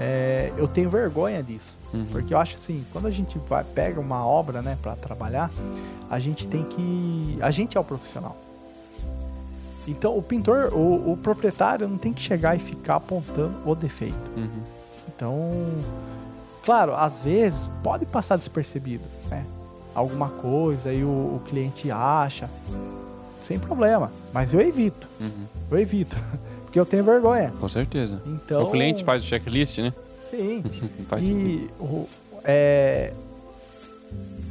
É, 0.01 0.53
eu 0.57 0.69
tenho 0.69 0.89
vergonha 0.89 1.43
disso. 1.43 1.77
Uhum. 1.93 2.07
Porque 2.13 2.33
eu 2.33 2.39
acho 2.39 2.55
assim, 2.55 2.85
quando 2.93 3.07
a 3.07 3.11
gente 3.11 3.37
vai, 3.49 3.65
pega 3.65 4.01
uma 4.01 4.25
obra, 4.25 4.63
né, 4.63 4.79
para 4.81 4.95
trabalhar, 4.95 5.51
a 6.09 6.19
gente 6.21 6.47
tem 6.47 6.63
que. 6.65 7.37
A 7.41 7.51
gente 7.51 7.77
é 7.77 7.81
o 7.81 7.85
profissional. 7.85 8.37
Então, 9.89 10.17
o 10.17 10.23
pintor, 10.23 10.73
o, 10.73 11.13
o 11.13 11.17
proprietário 11.17 11.89
não 11.89 11.97
tem 11.99 12.13
que 12.13 12.21
chegar 12.21 12.55
e 12.55 12.59
ficar 12.59 12.97
apontando 12.97 13.55
o 13.65 13.75
defeito. 13.75 14.31
Uhum. 14.37 14.63
Então, 15.09 15.51
claro, 16.65 16.95
às 16.95 17.23
vezes 17.23 17.69
pode 17.83 18.05
passar 18.07 18.37
despercebido, 18.37 19.05
né? 19.31 19.45
Alguma 19.95 20.29
coisa 20.29 20.93
e 20.93 21.03
o, 21.03 21.09
o 21.09 21.43
cliente 21.47 21.91
acha, 21.91 22.49
sem 23.41 23.59
problema. 23.59 24.13
Mas 24.33 24.53
eu 24.53 24.61
evito, 24.61 25.09
Uhum. 25.21 25.47
eu 25.71 25.79
evito, 25.79 26.17
porque 26.65 26.79
eu 26.79 26.87
tenho 26.87 27.05
vergonha. 27.05 27.53
Com 27.61 27.69
certeza. 27.69 28.23
Então, 28.27 28.63
O 28.65 28.71
cliente 28.71 29.05
faz 29.05 29.23
o 29.23 29.27
checklist, 29.27 29.79
né? 29.79 29.93
Sim. 30.23 30.63
faz 31.09 31.25
sentido. 31.25 31.71
E 31.81 31.83
o, 31.83 32.07
é, 32.45 33.13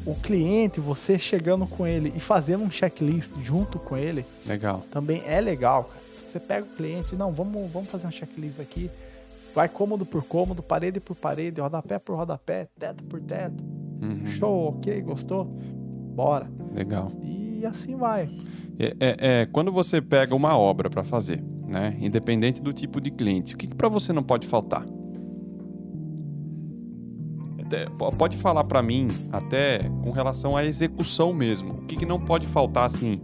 o 0.06 0.16
cliente, 0.16 0.80
você 0.80 1.20
chegando 1.20 1.66
com 1.68 1.86
ele 1.86 2.14
e 2.16 2.20
fazendo 2.20 2.64
um 2.64 2.72
checklist 2.72 3.30
junto 3.42 3.78
com 3.78 3.98
ele, 3.98 4.26
Legal. 4.46 4.84
também 4.92 5.22
é 5.26 5.40
legal, 5.42 5.84
cara. 5.86 5.98
Você 6.28 6.40
pega 6.40 6.66
o 6.66 6.76
cliente, 6.76 7.16
não, 7.16 7.32
vamos, 7.32 7.72
vamos 7.72 7.90
fazer 7.90 8.06
um 8.08 8.12
checklist 8.12 8.60
aqui. 8.60 8.90
Vai 9.56 9.68
cômodo 9.68 10.06
por 10.06 10.24
cômodo, 10.24 10.62
parede 10.62 11.00
por 11.00 11.16
parede, 11.16 11.60
rodapé 11.60 11.98
por 12.00 12.16
rodapé, 12.16 12.68
teto 12.78 13.04
por 13.06 13.20
teto. 13.22 13.64
Uhum. 14.02 14.26
Show, 14.28 14.70
ok, 14.78 15.02
gostou? 15.02 15.46
Bora. 15.46 16.48
Legal. 16.74 17.12
E 17.24 17.47
assim 17.66 17.96
vai. 17.96 18.30
É, 18.80 18.96
é- 19.00 19.18
é, 19.42 19.46
quando 19.46 19.72
você 19.72 20.02
pega 20.02 20.36
uma 20.36 20.58
obra 20.58 20.90
para 20.90 21.04
fazer, 21.04 21.44
né? 21.68 21.98
Independente 22.00 22.62
do 22.62 22.72
tipo 22.72 23.02
de 23.02 23.12
cliente. 23.12 23.56
O 23.56 23.58
que, 23.58 23.68
que 23.68 23.76
para 23.76 23.90
você 23.90 24.14
não 24.14 24.24
pode 24.24 24.48
faltar? 24.48 24.86
Até, 27.60 27.86
pode 28.18 28.38
falar 28.38 28.64
para 28.64 28.82
mim 28.82 29.10
até 29.32 29.90
com 30.04 30.12
relação 30.12 30.56
à 30.56 30.64
execução 30.64 31.34
mesmo. 31.34 31.74
O 31.74 31.86
que, 31.86 31.98
que 31.98 32.06
não 32.06 32.20
pode 32.20 32.48
faltar 32.48 32.86
assim 32.86 33.20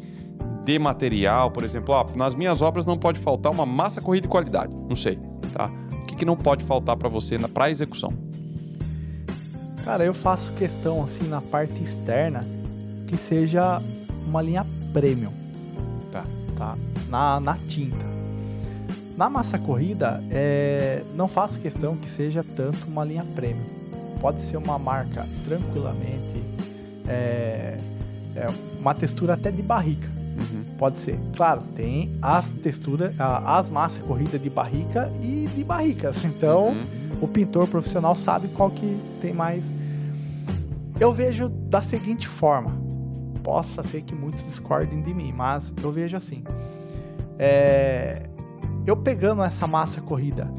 de 0.66 0.80
material, 0.80 1.52
por 1.52 1.64
exemplo, 1.64 1.94
ah, 1.94 2.06
nas 2.16 2.36
minhas 2.36 2.62
obras 2.62 2.86
não 2.86 2.98
pode 2.98 3.20
faltar 3.20 3.52
uma 3.52 3.66
massa 3.66 4.02
corrida 4.02 4.28
de 4.28 4.32
qualidade. 4.32 4.76
Não 4.76 4.96
sei, 4.96 5.18
tá? 5.52 5.72
O 6.02 6.06
que, 6.06 6.16
que 6.16 6.26
não 6.26 6.36
pode 6.36 6.64
faltar 6.64 6.98
para 6.98 7.10
você 7.10 7.38
para 7.40 7.70
execução? 7.70 8.14
Cara, 9.84 10.06
eu 10.06 10.14
faço 10.14 10.52
questão 10.54 11.04
assim 11.04 11.28
na 11.28 11.42
parte 11.42 11.84
externa 11.84 12.46
que 13.08 13.18
seja 13.18 13.82
uma 14.28 14.42
linha 14.42 14.66
premium. 14.92 15.34
Tá. 16.12 16.24
Tá. 16.56 16.78
Na, 17.10 17.40
na 17.40 17.58
tinta. 17.68 18.14
Na 19.16 19.30
massa 19.30 19.60
corrida, 19.60 20.24
é, 20.32 21.04
não 21.16 21.28
faço 21.28 21.60
questão 21.60 21.96
que 21.96 22.10
seja 22.10 22.44
tanto 22.56 22.88
uma 22.88 23.06
linha 23.06 23.24
premium. 23.36 23.66
Pode 24.20 24.42
ser 24.42 24.58
uma 24.58 24.80
marca 24.80 25.28
tranquilamente, 25.46 26.44
é, 27.08 27.78
é 28.36 28.48
uma 28.80 28.94
textura 28.94 29.34
até 29.34 29.52
de 29.52 29.62
barrica. 29.62 30.10
Uhum. 30.40 30.64
Pode 30.78 30.98
ser. 30.98 31.20
Claro, 31.36 31.62
tem 31.76 32.18
as 32.22 32.54
texturas, 32.54 33.14
as 33.20 33.70
massas 33.70 34.02
corrida 34.04 34.40
de 34.40 34.50
barrica 34.50 35.12
e 35.22 35.48
de 35.56 35.64
barricas. 35.64 36.26
Então, 36.26 36.70
uhum. 36.70 36.86
o 37.22 37.28
pintor 37.28 37.68
profissional 37.68 38.16
sabe 38.16 38.48
qual 38.48 38.72
que 38.72 38.98
tem 39.22 39.34
mais. 39.34 39.72
Eu 41.00 41.14
vejo 41.14 41.50
da 41.50 41.82
seguinte 41.82 42.28
forma. 42.28 42.83
Possa 43.44 43.84
ser 43.84 44.02
que 44.04 44.16
muitos 44.16 44.46
discordem 44.46 45.02
de 45.02 45.14
mim, 45.14 45.32
mas 45.32 45.74
eu 45.84 45.92
vejo 45.92 46.16
assim. 46.16 46.44
É, 47.38 48.30
eu 48.86 48.96
pegando 48.98 49.44
essa 49.44 49.68
massa 49.68 50.02
corrida, 50.02 50.50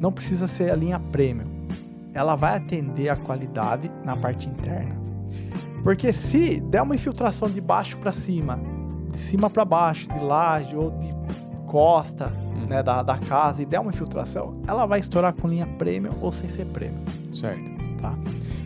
não 0.00 0.12
precisa 0.12 0.46
ser 0.46 0.70
a 0.70 0.76
linha 0.76 0.98
premium. 0.98 1.66
Ela 2.14 2.34
vai 2.34 2.56
atender 2.56 3.08
a 3.08 3.16
qualidade 3.16 3.90
na 4.04 4.16
parte 4.16 4.48
interna. 4.48 4.96
Porque 5.82 6.12
se 6.12 6.60
der 6.60 6.82
uma 6.82 6.94
infiltração 6.94 7.48
de 7.48 7.60
baixo 7.60 7.96
para 7.98 8.12
cima, 8.12 8.58
de 9.10 9.18
cima 9.18 9.48
para 9.48 9.64
baixo, 9.64 10.08
de 10.08 10.22
laje 10.22 10.76
ou 10.76 10.90
de 10.90 11.14
costa 11.66 12.26
hum. 12.26 12.66
né, 12.66 12.82
da, 12.82 13.02
da 13.02 13.18
casa 13.18 13.62
e 13.62 13.66
der 13.66 13.80
uma 13.80 13.90
infiltração, 13.90 14.60
ela 14.66 14.86
vai 14.86 15.00
estourar 15.00 15.32
com 15.34 15.46
linha 15.46 15.66
premium 15.78 16.12
ou 16.20 16.32
sem 16.32 16.48
ser 16.48 16.66
premium. 16.66 17.04
Certo. 17.30 17.77
Tá? 18.00 18.14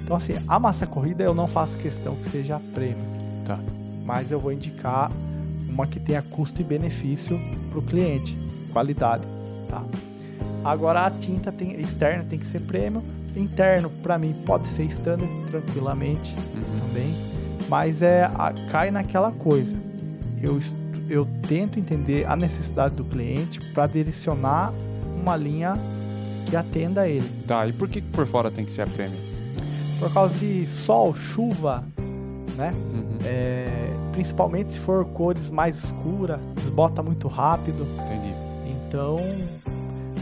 Então 0.02 0.16
assim, 0.16 0.34
a 0.46 0.58
massa 0.58 0.86
corrida 0.86 1.22
eu 1.24 1.34
não 1.34 1.46
faço 1.46 1.76
questão 1.78 2.16
que 2.16 2.26
seja 2.26 2.60
premium. 2.72 3.04
Tá. 3.44 3.58
Mas 4.04 4.30
eu 4.30 4.40
vou 4.40 4.52
indicar 4.52 5.10
uma 5.68 5.86
que 5.86 5.98
tenha 5.98 6.22
custo 6.22 6.60
e 6.60 6.64
benefício 6.64 7.40
para 7.70 7.78
o 7.78 7.82
cliente, 7.82 8.36
qualidade, 8.72 9.26
tá? 9.68 9.82
Agora 10.64 11.06
a 11.06 11.10
tinta 11.10 11.50
tem, 11.50 11.80
externa 11.80 12.24
tem 12.28 12.38
que 12.38 12.46
ser 12.46 12.60
premium, 12.60 13.02
interno 13.34 13.90
para 14.02 14.18
mim 14.18 14.34
pode 14.44 14.68
ser 14.68 14.84
standard 14.84 15.30
tranquilamente 15.50 16.34
uhum. 16.36 16.78
também, 16.78 17.14
mas 17.68 18.02
é 18.02 18.24
a, 18.34 18.52
cai 18.70 18.90
naquela 18.90 19.32
coisa. 19.32 19.76
Eu 20.42 20.60
eu 21.08 21.26
tento 21.46 21.78
entender 21.78 22.24
a 22.26 22.34
necessidade 22.34 22.94
do 22.94 23.04
cliente 23.04 23.60
para 23.72 23.86
direcionar 23.86 24.72
uma 25.20 25.36
linha 25.36 25.74
que 26.46 26.56
atenda 26.56 27.02
a 27.02 27.08
ele. 27.08 27.28
Tá, 27.46 27.66
e 27.66 27.72
por 27.72 27.88
que 27.88 28.00
por 28.00 28.26
fora 28.26 28.50
tem 28.50 28.64
que 28.64 28.70
ser 28.70 28.82
a 28.82 28.86
premium? 28.86 29.20
Por 29.98 30.12
causa 30.12 30.34
de 30.36 30.66
sol, 30.68 31.14
chuva, 31.14 31.84
né? 32.56 32.72
Uhum. 32.92 33.18
É, 33.24 33.66
principalmente 34.12 34.72
se 34.72 34.78
for 34.80 35.04
cores 35.06 35.50
mais 35.50 35.84
escuras, 35.84 36.40
desbota 36.56 37.02
muito 37.02 37.28
rápido. 37.28 37.86
Entendi. 38.04 38.34
Então, 38.66 39.16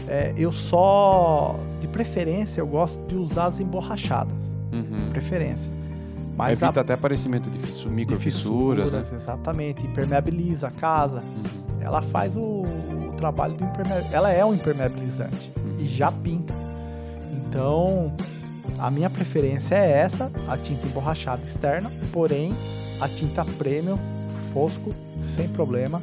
é, 0.07 0.33
eu 0.37 0.51
só, 0.51 1.55
de 1.79 1.87
preferência, 1.87 2.61
eu 2.61 2.67
gosto 2.67 3.01
de 3.07 3.15
usar 3.15 3.47
as 3.47 3.59
emborrachadas. 3.59 4.33
Uhum. 4.71 5.09
Preferência. 5.09 5.71
Mas 6.37 6.61
Evita 6.61 6.79
a, 6.79 6.83
até 6.83 6.93
aparecimento 6.93 7.49
de 7.49 7.59
fissu, 7.59 7.89
microfissuras, 7.89 8.91
né? 8.91 9.03
Exatamente, 9.13 9.85
impermeabiliza 9.85 10.67
a 10.67 10.71
casa. 10.71 11.19
Uhum. 11.19 11.81
Ela 11.81 12.01
faz 12.01 12.35
o, 12.35 12.63
o 12.63 13.13
trabalho 13.17 13.55
do 13.55 13.63
impermeabilizante. 13.63 14.15
Ela 14.15 14.31
é 14.31 14.45
um 14.45 14.53
impermeabilizante 14.53 15.51
já 15.87 16.11
pinta. 16.11 16.53
Então, 17.31 18.13
a 18.77 18.89
minha 18.89 19.09
preferência 19.09 19.75
é 19.75 19.99
essa, 19.99 20.31
a 20.47 20.57
tinta 20.57 20.85
emborrachada 20.87 21.41
externa, 21.45 21.91
porém 22.11 22.55
a 22.99 23.07
tinta 23.07 23.43
premium, 23.43 23.97
fosco, 24.53 24.93
sem 25.19 25.47
problema. 25.47 26.01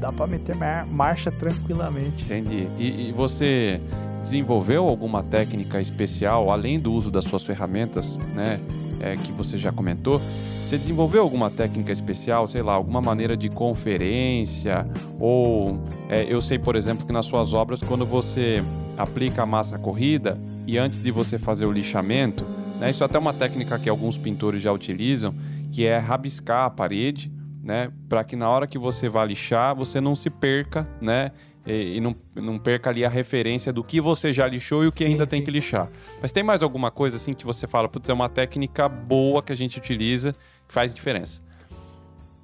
Dá 0.00 0.12
para 0.12 0.26
meter 0.26 0.56
marcha 0.86 1.30
tranquilamente. 1.30 2.24
Entendi. 2.24 2.68
E, 2.78 3.08
e, 3.08 3.12
você 3.12 3.80
desenvolveu 4.22 4.88
alguma 4.88 5.22
técnica 5.22 5.80
especial, 5.80 6.50
além 6.50 6.78
do 6.78 6.92
uso 6.92 7.10
das 7.10 7.24
suas 7.24 7.44
ferramentas, 7.44 8.16
né? 8.34 8.60
É, 9.00 9.16
que 9.16 9.32
você 9.32 9.56
já 9.56 9.72
comentou, 9.72 10.20
você 10.62 10.76
desenvolveu 10.76 11.22
alguma 11.22 11.48
técnica 11.48 11.90
especial, 11.90 12.46
sei 12.46 12.62
lá, 12.62 12.74
alguma 12.74 13.00
maneira 13.00 13.34
de 13.34 13.48
conferência? 13.48 14.86
Ou 15.18 15.82
é, 16.08 16.26
eu 16.28 16.40
sei, 16.42 16.58
por 16.58 16.76
exemplo, 16.76 17.06
que 17.06 17.12
nas 17.12 17.24
suas 17.24 17.54
obras, 17.54 17.82
quando 17.82 18.04
você 18.04 18.62
aplica 18.98 19.42
a 19.42 19.46
massa 19.46 19.78
corrida 19.78 20.38
e 20.66 20.76
antes 20.76 21.00
de 21.00 21.10
você 21.10 21.38
fazer 21.38 21.64
o 21.64 21.72
lixamento, 21.72 22.44
né, 22.78 22.90
isso 22.90 23.02
é 23.02 23.06
até 23.06 23.18
uma 23.18 23.32
técnica 23.32 23.78
que 23.78 23.88
alguns 23.88 24.18
pintores 24.18 24.60
já 24.60 24.70
utilizam, 24.72 25.34
que 25.72 25.86
é 25.86 25.96
rabiscar 25.96 26.66
a 26.66 26.70
parede, 26.70 27.32
né, 27.62 27.90
para 28.08 28.22
que 28.24 28.36
na 28.36 28.48
hora 28.48 28.66
que 28.66 28.78
você 28.78 29.08
vá 29.08 29.24
lixar, 29.24 29.74
você 29.74 30.00
não 30.00 30.14
se 30.14 30.28
perca, 30.28 30.86
né, 31.00 31.30
e, 31.66 31.96
e 31.96 32.00
não, 32.00 32.14
não 32.34 32.58
perca 32.58 32.90
ali 32.90 33.04
a 33.04 33.08
referência 33.08 33.72
do 33.72 33.84
que 33.84 34.00
você 34.00 34.32
já 34.32 34.46
lixou 34.46 34.84
e 34.84 34.86
o 34.86 34.92
que 34.92 35.04
sim, 35.04 35.10
ainda 35.10 35.24
sim. 35.24 35.30
tem 35.30 35.44
que 35.44 35.50
lixar. 35.50 35.88
Mas 36.20 36.32
tem 36.32 36.42
mais 36.42 36.62
alguma 36.62 36.90
coisa 36.90 37.16
assim 37.16 37.32
que 37.32 37.44
você 37.44 37.66
fala, 37.66 37.88
putz, 37.88 38.08
é 38.08 38.12
uma 38.12 38.28
técnica 38.28 38.88
boa 38.88 39.42
que 39.42 39.52
a 39.52 39.56
gente 39.56 39.78
utiliza 39.78 40.34
que 40.66 40.74
faz 40.74 40.94
diferença? 40.94 41.42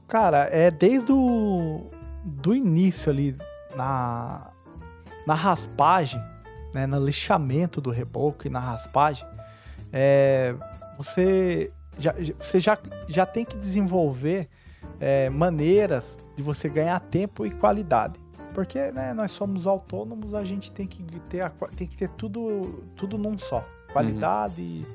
Cara, 0.08 0.48
é 0.52 0.70
desde 0.70 1.12
o 1.12 1.90
do 2.24 2.54
início 2.54 3.10
ali 3.10 3.36
na, 3.74 4.50
na 5.26 5.34
raspagem, 5.34 6.20
né, 6.74 6.86
no 6.86 7.04
lixamento 7.04 7.80
do 7.80 7.90
reboco 7.90 8.46
e 8.46 8.50
na 8.50 8.60
raspagem, 8.60 9.26
é, 9.92 10.54
você, 10.98 11.72
já, 11.98 12.14
você 12.40 12.60
já, 12.60 12.78
já 13.08 13.24
tem 13.24 13.44
que 13.44 13.56
desenvolver 13.56 14.48
é, 15.00 15.30
maneiras 15.30 16.18
de 16.34 16.42
você 16.42 16.68
ganhar 16.68 16.98
tempo 17.00 17.46
e 17.46 17.50
qualidade. 17.50 18.18
Porque 18.56 18.90
né, 18.90 19.12
nós 19.12 19.32
somos 19.32 19.66
autônomos, 19.66 20.32
a 20.32 20.42
gente 20.42 20.72
tem 20.72 20.86
que 20.86 21.02
ter, 21.28 21.42
a, 21.42 21.50
tem 21.76 21.86
que 21.86 21.94
ter 21.94 22.08
tudo, 22.08 22.82
tudo 22.96 23.18
num 23.18 23.38
só. 23.38 23.62
Qualidade. 23.92 24.62
Uhum. 24.62 24.86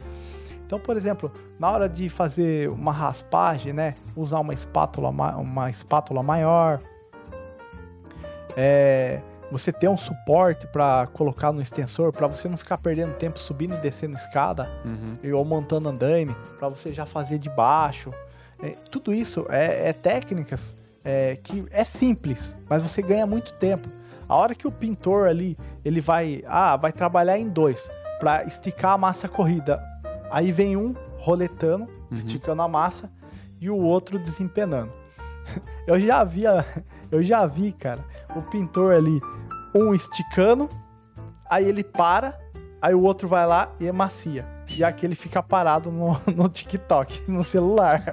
Então, 0.66 0.80
por 0.80 0.98
exemplo, 0.98 1.32
na 1.60 1.70
hora 1.70 1.88
de 1.88 2.10
fazer 2.10 2.72
uma 2.72 2.92
raspagem, 2.92 3.72
né, 3.72 3.94
usar 4.16 4.40
uma 4.40 4.52
espátula, 4.52 5.10
uma 5.10 5.70
espátula 5.70 6.24
maior, 6.24 6.82
é, 8.58 9.22
você 9.52 9.72
ter 9.72 9.88
um 9.88 9.98
suporte 9.98 10.66
para 10.66 11.06
colocar 11.14 11.52
no 11.52 11.62
extensor, 11.62 12.12
para 12.12 12.26
você 12.26 12.50
não 12.50 12.58
ficar 12.58 12.80
perdendo 12.80 13.14
tempo 13.14 13.38
subindo 13.38 13.76
e 13.76 13.78
descendo 13.78 14.16
escada, 14.16 14.68
uhum. 14.84 15.36
ou 15.36 15.46
montando 15.46 15.88
andaime, 15.88 16.36
para 16.58 16.68
você 16.68 16.92
já 16.92 17.06
fazer 17.06 17.38
de 17.38 17.50
baixo. 17.52 18.12
É, 18.60 18.72
tudo 18.90 19.14
isso 19.14 19.46
é, 19.50 19.90
é 19.90 19.94
técnicas 19.94 20.81
é, 21.04 21.36
que 21.36 21.66
é 21.72 21.84
simples, 21.84 22.56
mas 22.70 22.84
você 22.84 23.02
ganha 23.02 23.26
muito 23.26 23.54
tempo. 23.54 23.90
A 24.28 24.36
hora 24.36 24.56
que 24.56 24.68
o 24.68 24.72
pintor 24.72 25.28
ali, 25.28 25.58
ele 25.84 26.00
vai, 26.00 26.44
ah, 26.48 26.78
vai 26.78 26.92
trabalhar 26.92 27.38
em 27.38 27.50
dois 27.50 27.90
para 28.20 28.44
esticar 28.44 28.94
a 28.94 28.98
massa 28.98 29.28
corrida. 29.28 29.82
Aí 30.30 30.52
vem 30.52 30.78
um 30.78 30.96
roletando, 31.18 31.84
uhum. 31.84 32.18
esticando 32.18 32.62
a 32.62 32.68
massa 32.68 33.12
e 33.60 33.70
o 33.70 33.78
outro 33.78 34.18
desempenando. 34.18 34.92
Eu 35.86 36.00
já 36.00 36.24
vi, 36.24 36.44
eu 37.12 37.24
já 37.24 37.46
vi, 37.48 37.72
cara, 37.72 38.06
o 38.36 38.42
pintor 38.44 38.94
ali 38.94 39.20
um 39.74 39.94
esticando, 39.94 40.70
aí 41.50 41.68
ele 41.68 41.84
para, 41.84 42.40
aí 42.82 42.94
o 42.94 43.02
outro 43.02 43.28
vai 43.28 43.46
lá 43.48 43.74
e 43.80 43.92
macia. 43.92 44.46
E 44.78 44.84
aquele 44.84 45.16
fica 45.16 45.42
parado 45.42 45.92
no, 45.92 46.20
no 46.34 46.48
TikTok, 46.48 47.30
no 47.30 47.44
celular. 47.44 48.04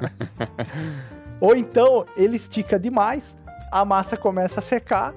Ou 1.41 1.55
então 1.57 2.05
ele 2.17 2.37
estica 2.37 2.79
demais, 2.79 3.37
a 3.71 3.85
massa 3.85 4.17
começa 4.17 4.61
a 4.61 4.63
secar 4.63 5.15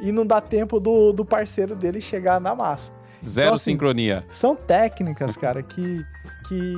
e 0.00 0.10
não 0.10 0.26
dá 0.26 0.40
tempo 0.40 0.80
do, 0.80 1.12
do 1.12 1.24
parceiro 1.24 1.74
dele 1.74 2.00
chegar 2.00 2.40
na 2.40 2.54
massa. 2.54 2.90
Zero 3.24 3.46
então, 3.46 3.54
assim, 3.54 3.72
sincronia. 3.72 4.24
São 4.28 4.54
técnicas, 4.54 5.36
cara, 5.36 5.62
que, 5.62 6.04
que 6.48 6.74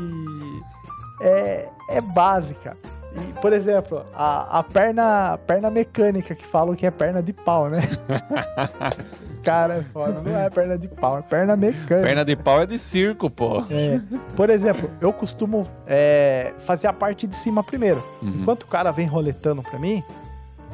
é, 1.20 1.68
é 1.90 2.00
básica. 2.00 2.76
E, 3.14 3.40
por 3.40 3.52
exemplo, 3.52 4.04
a, 4.14 4.58
a 4.58 4.62
perna, 4.62 5.38
perna 5.46 5.70
mecânica, 5.70 6.34
que 6.34 6.46
falam 6.46 6.76
que 6.76 6.86
é 6.86 6.90
perna 6.90 7.22
de 7.22 7.32
pau, 7.32 7.68
né? 7.68 7.80
Cara, 9.46 9.74
é 9.76 9.82
foda. 9.82 10.20
Não 10.20 10.36
é 10.38 10.50
perna 10.50 10.76
de 10.76 10.88
pau, 10.88 11.18
é 11.18 11.22
perna 11.22 11.56
mecânica. 11.56 12.02
Perna 12.02 12.24
de 12.24 12.36
pau 12.36 12.60
é 12.60 12.66
de 12.66 12.76
circo, 12.78 13.30
pô. 13.30 13.64
É. 13.70 14.00
Por 14.34 14.50
exemplo, 14.50 14.90
eu 15.00 15.12
costumo 15.12 15.66
é, 15.86 16.52
fazer 16.58 16.86
a 16.88 16.92
parte 16.92 17.26
de 17.26 17.36
cima 17.36 17.62
primeiro. 17.62 18.04
Uhum. 18.20 18.40
Enquanto 18.42 18.64
o 18.64 18.66
cara 18.66 18.90
vem 18.90 19.06
roletando 19.06 19.62
pra 19.62 19.78
mim, 19.78 20.02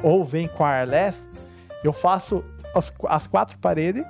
ou 0.01 0.25
vem 0.25 0.47
com 0.47 0.65
airless, 0.65 1.29
eu 1.83 1.93
faço 1.93 2.43
as, 2.75 2.91
as 3.07 3.27
quatro 3.27 3.57
paredes 3.59 4.03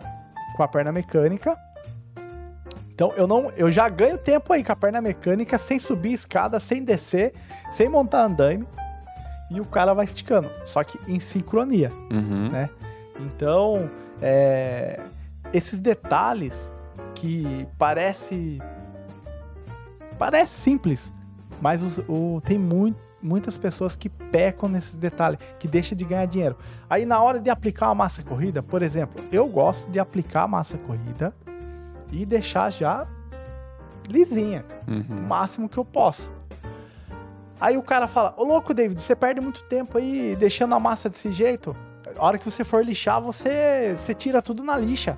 com 0.55 0.64
a 0.64 0.68
perna 0.68 0.91
mecânica. 0.91 1.57
Então 2.93 3.11
eu 3.18 3.28
não, 3.28 3.51
eu 3.57 3.72
já 3.72 3.89
ganho 3.89 4.18
tempo 4.18 4.53
aí 4.53 4.64
com 4.64 4.72
a 4.72 4.76
perna 4.76 5.01
mecânica 5.01 5.57
sem 5.57 5.80
subir 5.80 6.14
escada, 6.14 6.59
sem 6.59 6.84
descer, 6.84 7.34
sem 7.72 7.89
montar 7.89 8.24
andaime 8.26 8.66
e 9.51 9.59
o 9.59 9.66
cara 9.66 9.93
vai 9.93 10.05
esticando, 10.05 10.49
só 10.66 10.84
que 10.84 10.99
em 11.07 11.20
sincronia, 11.20 11.91
Uhum. 12.11 12.49
né? 12.51 12.70
Então 13.20 13.89
é, 14.26 15.00
esses 15.52 15.80
detalhes 15.80 16.72
que 17.14 17.68
parece 17.78 18.60
parece 20.18 20.54
simples, 20.54 21.14
mas 21.62 21.82
o, 21.82 22.12
o- 22.38 22.42
tem 22.42 22.58
muito, 22.58 22.98
muitas 23.22 23.58
pessoas 23.58 23.96
que 23.96 24.08
pecam 24.10 24.70
nesses 24.70 24.96
detalhes, 24.98 25.40
que 25.60 25.68
deixam 25.68 25.98
de 25.98 26.06
ganhar 26.06 26.26
dinheiro. 26.26 26.58
Aí 26.90 27.06
na 27.06 27.22
hora 27.22 27.40
de 27.40 27.50
aplicar 27.50 27.88
uma 27.90 27.96
massa 27.96 28.24
corrida, 28.24 28.64
por 28.64 28.82
exemplo, 28.82 29.24
eu 29.32 29.48
gosto 29.48 29.90
de 29.92 30.00
aplicar 30.00 30.44
a 30.44 30.48
massa 30.48 30.78
corrida 30.78 31.34
e 32.12 32.26
deixar 32.26 32.70
já 32.72 33.06
lisinha, 34.10 34.64
cara, 34.64 34.84
o 34.88 34.92
Uhum. 34.92 35.22
máximo 35.28 35.68
que 35.70 35.78
eu 35.78 35.86
posso. 35.86 36.32
Aí 37.60 37.78
o 37.78 37.82
cara 37.84 38.08
fala: 38.08 38.34
Ô 38.38 38.44
louco, 38.44 38.74
David, 38.74 39.00
você 39.02 39.16
perde 39.16 39.40
muito 39.42 39.64
tempo 39.64 39.98
aí 39.98 40.36
deixando 40.38 40.76
a 40.76 40.80
massa 40.80 41.10
desse 41.10 41.32
jeito. 41.32 41.76
A 42.18 42.26
hora 42.26 42.38
que 42.38 42.45
você 42.49 42.64
for 42.64 42.84
lixar, 42.86 43.22
você, 43.22 43.95
você 43.97 44.14
tira 44.14 44.41
tudo 44.41 44.64
na 44.64 44.78
lixa. 44.78 45.18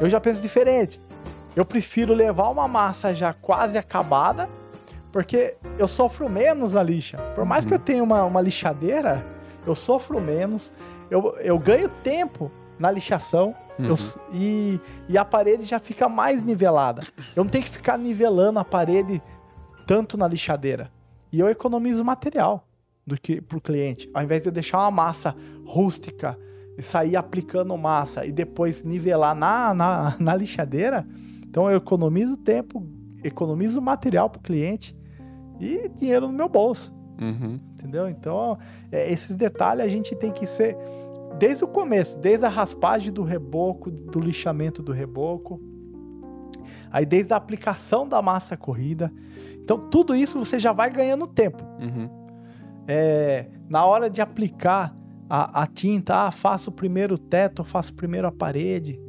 Eu 0.00 0.08
já 0.08 0.20
penso 0.20 0.40
diferente. 0.40 1.00
Eu 1.54 1.64
prefiro 1.64 2.12
levar 2.14 2.48
uma 2.48 2.66
massa 2.66 3.14
já 3.14 3.32
quase 3.32 3.78
acabada, 3.78 4.48
porque 5.12 5.56
eu 5.78 5.86
sofro 5.86 6.28
menos 6.28 6.72
na 6.72 6.82
lixa. 6.82 7.18
Por 7.34 7.44
mais 7.44 7.64
que 7.64 7.72
eu 7.72 7.78
tenha 7.78 8.02
uma, 8.02 8.24
uma 8.24 8.40
lixadeira, 8.40 9.24
eu 9.66 9.74
sofro 9.74 10.20
menos. 10.20 10.72
Eu, 11.10 11.36
eu 11.38 11.58
ganho 11.58 11.88
tempo 11.88 12.50
na 12.78 12.90
lixação. 12.90 13.54
Uhum. 13.78 13.86
Eu 13.86 13.98
e, 14.32 14.80
e 15.08 15.18
a 15.18 15.24
parede 15.24 15.64
já 15.64 15.78
fica 15.78 16.08
mais 16.08 16.42
nivelada. 16.42 17.06
Eu 17.36 17.44
não 17.44 17.50
tenho 17.50 17.64
que 17.64 17.70
ficar 17.70 17.96
nivelando 17.96 18.58
a 18.58 18.64
parede 18.64 19.22
tanto 19.86 20.16
na 20.16 20.26
lixadeira. 20.26 20.90
E 21.32 21.38
eu 21.40 21.48
economizo 21.48 22.04
material 22.04 22.66
do 23.06 23.20
que 23.20 23.40
pro 23.40 23.60
cliente. 23.60 24.08
Ao 24.14 24.22
invés 24.22 24.42
de 24.42 24.48
eu 24.48 24.52
deixar 24.52 24.78
uma 24.78 24.90
massa 24.90 25.34
rústica 25.64 26.38
e 26.76 26.82
sair 26.82 27.16
aplicando 27.16 27.76
massa 27.76 28.24
e 28.24 28.32
depois 28.32 28.82
nivelar 28.82 29.34
na, 29.34 29.74
na, 29.74 30.16
na 30.18 30.34
lixadeira, 30.34 31.06
então 31.46 31.70
eu 31.70 31.76
economizo 31.76 32.36
tempo, 32.36 32.86
economizo 33.22 33.80
material 33.80 34.28
pro 34.28 34.40
cliente 34.40 34.96
e 35.60 35.88
dinheiro 35.88 36.26
no 36.26 36.32
meu 36.32 36.48
bolso 36.48 36.92
Uhum. 37.20 37.60
entendeu? 37.74 38.08
Então, 38.08 38.58
é, 38.90 39.10
esses 39.12 39.36
detalhes 39.36 39.84
a 39.84 39.88
gente 39.88 40.14
tem 40.16 40.32
que 40.32 40.46
ser 40.46 40.76
desde 41.38 41.64
o 41.64 41.68
começo, 41.68 42.18
desde 42.18 42.44
a 42.44 42.48
raspagem 42.48 43.12
do 43.12 43.22
reboco, 43.22 43.90
do 43.90 44.20
lixamento 44.20 44.82
do 44.82 44.92
reboco, 44.92 45.60
aí 46.90 47.04
desde 47.04 47.32
a 47.32 47.36
aplicação 47.36 48.08
da 48.08 48.20
massa 48.22 48.56
corrida. 48.56 49.12
Então, 49.60 49.88
tudo 49.88 50.14
isso 50.14 50.38
você 50.38 50.58
já 50.58 50.72
vai 50.72 50.90
ganhando 50.90 51.26
tempo. 51.26 51.62
Uhum. 51.80 52.23
É, 52.86 53.48
na 53.68 53.84
hora 53.84 54.10
de 54.10 54.20
aplicar 54.20 54.94
a, 55.28 55.62
a 55.62 55.66
tinta, 55.66 56.26
ah, 56.26 56.30
faço 56.30 56.70
primeiro 56.70 57.14
o 57.14 57.18
teto, 57.18 57.64
faço 57.64 57.94
primeiro 57.94 58.26
a 58.26 58.32
parede. 58.32 59.00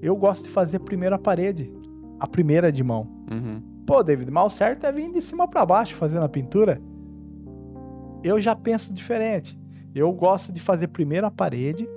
Eu 0.00 0.16
gosto 0.16 0.44
de 0.44 0.50
fazer 0.50 0.78
primeiro 0.80 1.14
a 1.14 1.18
parede, 1.18 1.72
a 2.18 2.26
primeira 2.26 2.72
de 2.72 2.82
mão. 2.82 3.06
Uhum. 3.30 3.62
Pô, 3.86 4.02
David, 4.02 4.30
mal 4.30 4.48
certo 4.48 4.86
é 4.86 4.92
vir 4.92 5.12
de 5.12 5.20
cima 5.20 5.46
para 5.48 5.66
baixo 5.66 5.96
fazendo 5.96 6.24
a 6.24 6.28
pintura. 6.28 6.80
Eu 8.22 8.38
já 8.38 8.54
penso 8.54 8.92
diferente. 8.92 9.58
Eu 9.94 10.12
gosto 10.12 10.52
de 10.52 10.60
fazer 10.60 10.88
primeiro 10.88 11.26
a 11.26 11.30
parede, 11.30 11.88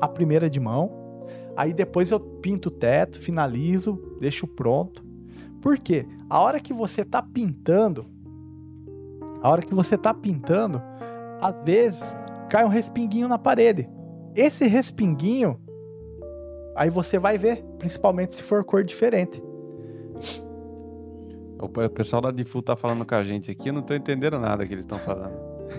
a 0.00 0.08
primeira 0.08 0.50
de 0.50 0.58
mão, 0.58 1.24
aí 1.56 1.72
depois 1.72 2.10
eu 2.10 2.18
pinto 2.18 2.68
o 2.68 2.72
teto, 2.72 3.20
finalizo, 3.20 4.00
deixo 4.20 4.46
pronto. 4.46 5.04
Por 5.60 5.78
quê? 5.78 6.06
A 6.28 6.40
hora 6.40 6.60
que 6.60 6.72
você 6.72 7.04
tá 7.04 7.22
pintando, 7.22 8.06
a 9.46 9.48
hora 9.50 9.62
que 9.62 9.72
você 9.74 9.96
tá 9.96 10.12
pintando, 10.12 10.82
às 11.40 11.54
vezes 11.64 12.16
cai 12.50 12.64
um 12.64 12.68
respinguinho 12.68 13.28
na 13.28 13.38
parede. 13.38 13.88
Esse 14.34 14.66
respinguinho, 14.66 15.56
aí 16.74 16.90
você 16.90 17.16
vai 17.18 17.38
ver, 17.38 17.64
principalmente 17.78 18.34
se 18.34 18.42
for 18.42 18.64
cor 18.64 18.82
diferente. 18.82 19.40
O 21.58 21.68
pe- 21.68 21.84
o 21.84 21.90
pessoal 21.90 22.20
da 22.20 22.30
Difu 22.30 22.60
tá 22.60 22.74
falando 22.76 23.04
com 23.06 23.14
a 23.14 23.22
gente 23.22 23.50
aqui, 23.50 23.68
eu 23.68 23.72
não 23.72 23.82
tô 23.82 23.94
entendendo 23.94 24.38
nada 24.38 24.66
que 24.66 24.74
eles 24.74 24.84
estão 24.84 24.98
falando. 24.98 25.32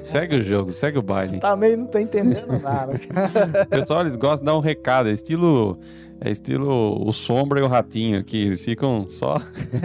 Segue 0.04 0.38
o 0.38 0.42
jogo, 0.42 0.72
segue 0.72 0.98
o 0.98 1.02
baile. 1.02 1.40
Também 1.40 1.76
não 1.76 1.88
tô 1.88 2.00
entendendo 2.00 2.60
nada. 2.62 2.94
O 2.94 3.66
pessoal, 3.70 4.02
eles 4.02 4.16
gostam 4.16 4.40
de 4.40 4.46
dar 4.46 4.58
um 4.58 4.62
recado, 4.62 5.10
é 5.10 5.12
estilo... 5.12 5.78
É 6.20 6.32
estilo 6.32 7.08
o 7.08 7.14
Sombra 7.14 7.60
e 7.60 7.64
o 7.64 7.68
Ratinho 7.68 8.20
aqui, 8.20 8.48
eles 8.48 8.64
ficam 8.66 9.08
só... 9.08 9.38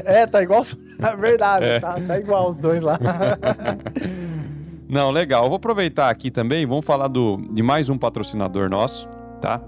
É, 0.04 0.26
tá 0.26 0.42
igual. 0.42 0.62
É 1.02 1.16
verdade, 1.16 1.64
É. 1.64 1.80
Tá, 1.80 2.00
tá 2.00 2.18
igual 2.18 2.52
os 2.52 2.56
dois 2.58 2.80
lá. 2.80 2.96
Não, 4.88 5.10
legal. 5.10 5.42
Eu 5.44 5.48
vou 5.48 5.56
aproveitar 5.56 6.10
aqui 6.10 6.30
também, 6.30 6.64
vamos 6.64 6.84
falar 6.84 7.08
do, 7.08 7.38
de 7.50 7.62
mais 7.62 7.88
um 7.88 7.98
patrocinador 7.98 8.70
nosso, 8.70 9.08
tá? 9.40 9.60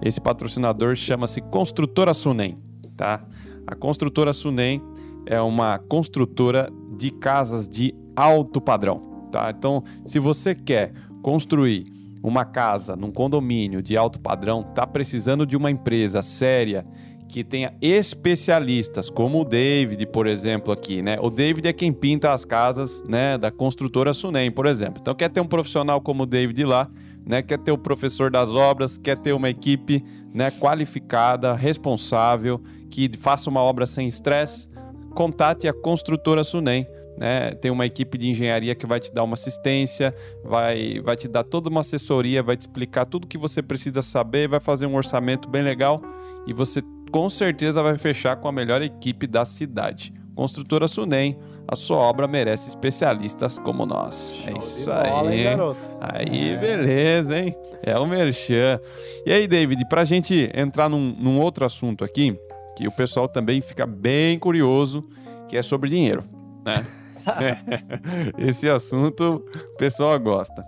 Esse 0.00 0.20
patrocinador 0.20 0.94
chama-se 0.96 1.40
Construtora 1.42 2.14
Sunem, 2.14 2.56
tá? 2.96 3.22
A 3.66 3.74
Construtora 3.74 4.32
Sunem 4.32 4.82
é 5.26 5.40
uma 5.40 5.78
construtora 5.78 6.70
de 6.96 7.10
casas 7.10 7.68
de 7.68 7.94
alto 8.16 8.60
padrão, 8.60 9.26
tá? 9.30 9.52
Então, 9.56 9.82
se 10.04 10.18
você 10.18 10.54
quer 10.54 10.92
construir 11.22 11.86
uma 12.22 12.44
casa 12.44 12.94
num 12.94 13.10
condomínio 13.10 13.82
de 13.82 13.96
alto 13.96 14.20
padrão, 14.20 14.62
tá 14.62 14.86
precisando 14.86 15.44
de 15.46 15.56
uma 15.56 15.70
empresa 15.70 16.22
séria 16.22 16.86
que 17.28 17.42
tenha 17.42 17.72
especialistas, 17.80 19.08
como 19.08 19.40
o 19.40 19.44
David, 19.44 20.04
por 20.06 20.26
exemplo, 20.26 20.70
aqui, 20.70 21.00
né? 21.00 21.16
O 21.18 21.30
David 21.30 21.66
é 21.66 21.72
quem 21.72 21.90
pinta 21.90 22.32
as 22.32 22.44
casas, 22.44 23.02
né, 23.08 23.38
da 23.38 23.50
construtora 23.50 24.12
Sunem, 24.12 24.50
por 24.50 24.66
exemplo. 24.66 24.98
Então, 25.00 25.14
quer 25.14 25.30
ter 25.30 25.40
um 25.40 25.46
profissional 25.46 25.98
como 25.98 26.24
o 26.24 26.26
David 26.26 26.62
lá, 26.64 26.90
né? 27.24 27.40
Quer 27.40 27.58
ter 27.58 27.72
o 27.72 27.78
professor 27.78 28.30
das 28.30 28.50
obras, 28.50 28.98
quer 28.98 29.16
ter 29.16 29.32
uma 29.32 29.48
equipe, 29.48 30.04
né, 30.34 30.50
qualificada, 30.50 31.54
responsável, 31.54 32.60
que 32.90 33.10
faça 33.18 33.48
uma 33.48 33.60
obra 33.60 33.86
sem 33.86 34.06
estresse, 34.06 34.68
contate 35.14 35.66
a 35.66 35.72
construtora 35.72 36.44
Sunem. 36.44 36.86
Né? 37.22 37.52
Tem 37.52 37.70
uma 37.70 37.86
equipe 37.86 38.18
de 38.18 38.28
engenharia 38.28 38.74
que 38.74 38.84
vai 38.84 38.98
te 38.98 39.14
dar 39.14 39.22
uma 39.22 39.34
assistência, 39.34 40.12
vai, 40.42 41.00
vai 41.04 41.14
te 41.14 41.28
dar 41.28 41.44
toda 41.44 41.70
uma 41.70 41.82
assessoria, 41.82 42.42
vai 42.42 42.56
te 42.56 42.62
explicar 42.62 43.04
tudo 43.04 43.28
que 43.28 43.38
você 43.38 43.62
precisa 43.62 44.02
saber, 44.02 44.48
vai 44.48 44.58
fazer 44.58 44.86
um 44.86 44.96
orçamento 44.96 45.48
bem 45.48 45.62
legal 45.62 46.02
e 46.48 46.52
você 46.52 46.82
com 47.12 47.30
certeza 47.30 47.80
vai 47.80 47.96
fechar 47.96 48.34
com 48.34 48.48
a 48.48 48.52
melhor 48.52 48.82
equipe 48.82 49.28
da 49.28 49.44
cidade. 49.44 50.12
Construtora 50.34 50.88
Sunem, 50.88 51.38
a 51.68 51.76
sua 51.76 51.98
obra 51.98 52.26
merece 52.26 52.68
especialistas 52.70 53.56
como 53.56 53.86
nós. 53.86 54.42
é 54.44 54.58
isso 54.58 54.90
bola, 54.90 55.30
aí. 55.30 55.46
hein? 55.46 55.56
Aí, 56.00 56.48
É. 56.54 56.56
beleza, 56.56 57.38
hein? 57.38 57.54
É 57.84 57.96
o 58.00 58.04
Merchan. 58.04 58.80
E 59.24 59.32
aí, 59.32 59.46
David, 59.46 59.86
pra 59.88 60.04
gente 60.04 60.50
entrar 60.52 60.88
num, 60.88 61.14
num 61.16 61.38
outro 61.38 61.64
assunto 61.64 62.02
aqui, 62.02 62.36
que 62.76 62.88
o 62.88 62.90
pessoal 62.90 63.28
também 63.28 63.60
fica 63.60 63.86
bem 63.86 64.40
curioso, 64.40 65.04
que 65.48 65.56
é 65.56 65.62
sobre 65.62 65.88
dinheiro, 65.88 66.24
né? 66.66 66.84
Esse 68.38 68.68
assunto 68.68 69.44
o 69.72 69.76
pessoal 69.76 70.18
gosta. 70.18 70.64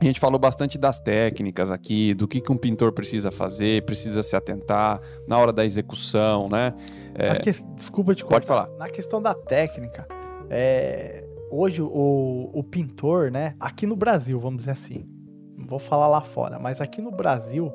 A 0.00 0.04
gente 0.04 0.18
falou 0.18 0.38
bastante 0.38 0.78
das 0.78 0.98
técnicas 0.98 1.70
aqui, 1.70 2.14
do 2.14 2.26
que, 2.26 2.40
que 2.40 2.50
um 2.50 2.56
pintor 2.56 2.90
precisa 2.92 3.30
fazer, 3.30 3.84
precisa 3.84 4.22
se 4.22 4.34
atentar 4.34 4.98
na 5.28 5.36
hora 5.38 5.52
da 5.52 5.62
execução, 5.64 6.48
né? 6.48 6.72
Na 7.18 7.36
que- 7.36 7.50
Desculpa 7.74 8.14
te 8.14 8.24
Pode 8.24 8.46
cortar. 8.46 8.64
falar. 8.66 8.78
Na 8.78 8.88
questão 8.88 9.20
da 9.20 9.34
técnica, 9.34 10.06
é, 10.48 11.22
hoje 11.50 11.82
o, 11.82 12.50
o 12.54 12.64
pintor, 12.64 13.30
né? 13.30 13.50
Aqui 13.60 13.86
no 13.86 13.94
Brasil, 13.94 14.40
vamos 14.40 14.60
dizer 14.60 14.70
assim. 14.70 15.04
Não 15.54 15.66
vou 15.66 15.78
falar 15.78 16.08
lá 16.08 16.22
fora, 16.22 16.58
mas 16.58 16.80
aqui 16.80 17.02
no 17.02 17.10
Brasil 17.10 17.70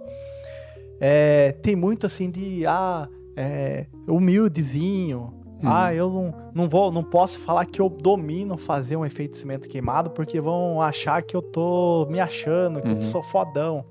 é, 1.00 1.52
tem 1.62 1.76
muito 1.76 2.08
assim 2.08 2.32
de 2.32 2.66
ah, 2.66 3.08
é, 3.38 3.86
humildezinho. 4.08 5.45
Uhum. 5.66 5.72
Ah, 5.74 5.94
eu 5.94 6.10
não, 6.10 6.34
não 6.54 6.70
vou, 6.70 6.92
não 6.92 7.04
posso 7.04 7.40
falar 7.40 7.66
que 7.66 7.82
eu 7.82 7.90
domino 7.90 8.58
fazer 8.58 8.96
um 8.96 9.06
efeito 9.06 9.32
de 9.34 9.38
cimento 9.40 9.68
queimado 9.68 10.10
porque 10.12 10.40
vão 10.40 10.82
achar 10.82 11.22
que 11.22 11.36
eu 11.36 11.42
tô 11.42 12.06
me 12.10 12.20
achando, 12.20 12.82
que 12.82 12.88
Uhum. 12.90 12.96
eu 12.96 13.02
sou 13.02 13.24
fodão. 13.24 13.84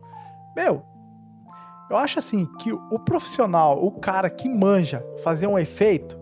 Meu, 0.56 0.82
eu 1.90 1.96
acho 1.96 2.18
assim 2.18 2.46
que 2.60 2.72
o 2.72 2.98
profissional, 2.98 3.82
o 3.84 3.90
cara 3.92 4.28
que 4.30 4.48
manja 4.48 5.04
fazer 5.22 5.46
um 5.46 5.58
efeito, 5.58 6.18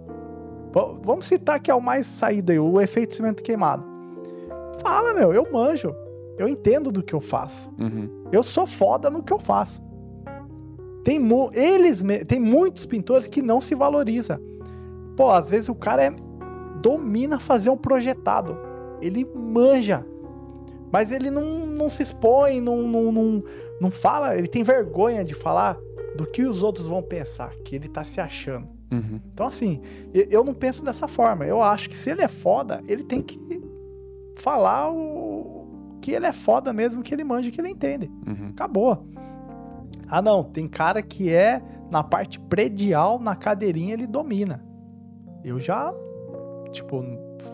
va- 0.72 0.94
vamos 1.02 1.26
citar 1.26 1.60
que 1.60 1.70
é 1.70 1.74
o 1.74 1.80
mais 1.80 2.06
saído 2.06 2.50
aí, 2.52 2.58
o 2.58 2.80
efeito 2.80 3.10
de 3.10 3.16
cimento 3.16 3.42
queimado. 3.42 3.84
Fala, 4.80 5.12
meu, 5.14 5.32
eu 5.32 5.46
manjo. 5.52 5.94
Eu 6.38 6.48
entendo 6.48 6.90
do 6.90 7.02
que 7.02 7.14
eu 7.14 7.20
faço. 7.20 7.70
Uhum. 7.78 8.08
Eu 8.32 8.42
sou 8.42 8.66
foda 8.66 9.10
no 9.10 9.22
que 9.22 9.32
eu 9.32 9.38
faço. 9.38 9.80
Tem, 11.04 11.20
eles, 11.52 12.02
tem 12.26 12.40
muitos 12.40 12.86
pintores 12.86 13.26
que 13.26 13.42
não 13.42 13.60
se 13.60 13.74
valoriza. 13.74 14.40
Pô, 15.16 15.30
às 15.30 15.50
vezes 15.50 15.68
o 15.68 15.74
cara 15.74 16.04
é- 16.04 16.14
domina 16.80 17.38
fazer 17.38 17.70
um 17.70 17.76
projetado. 17.76 18.56
Ele 19.00 19.24
manja. 19.24 20.04
Mas 20.92 21.10
ele 21.10 21.30
não, 21.30 21.66
não 21.66 21.88
se 21.88 22.02
expõe, 22.02 22.60
não, 22.60 22.82
não, 22.82 23.10
não, 23.10 23.38
não 23.80 23.90
fala, 23.90 24.36
ele 24.36 24.48
tem 24.48 24.62
vergonha 24.62 25.24
de 25.24 25.34
falar 25.34 25.78
do 26.16 26.26
que 26.26 26.42
os 26.42 26.62
outros 26.62 26.86
vão 26.86 27.02
pensar, 27.02 27.54
que 27.64 27.74
ele 27.74 27.88
tá 27.88 28.04
se 28.04 28.20
achando. 28.20 28.68
Uhum. 28.92 29.20
Então, 29.32 29.46
assim, 29.46 29.80
eu, 30.12 30.44
não 30.44 30.52
penso 30.52 30.84
dessa 30.84 31.08
forma. 31.08 31.46
Eu 31.46 31.62
acho 31.62 31.88
que 31.88 31.96
se 31.96 32.10
ele 32.10 32.20
é 32.20 32.28
foda, 32.28 32.82
ele 32.86 33.02
tem 33.04 33.22
que 33.22 33.38
falar 34.36 34.90
o 34.92 35.66
que 36.02 36.10
ele 36.10 36.26
é 36.26 36.32
foda 36.32 36.72
mesmo, 36.72 37.02
que 37.02 37.14
ele 37.14 37.24
manja, 37.24 37.50
que 37.50 37.60
ele 37.60 37.70
entende. 37.70 38.10
Uhum. 38.26 38.48
Acabou. 38.50 39.06
Ah, 40.08 40.20
não, 40.20 40.44
tem 40.44 40.68
cara 40.68 41.00
que 41.00 41.32
é 41.32 41.62
na 41.90 42.04
parte 42.04 42.38
predial, 42.38 43.18
na 43.18 43.34
cadeirinha, 43.34 43.94
ele 43.94 44.06
domina. 44.06 44.62
Eu 45.44 45.58
já, 45.60 45.92
tipo, 46.70 47.04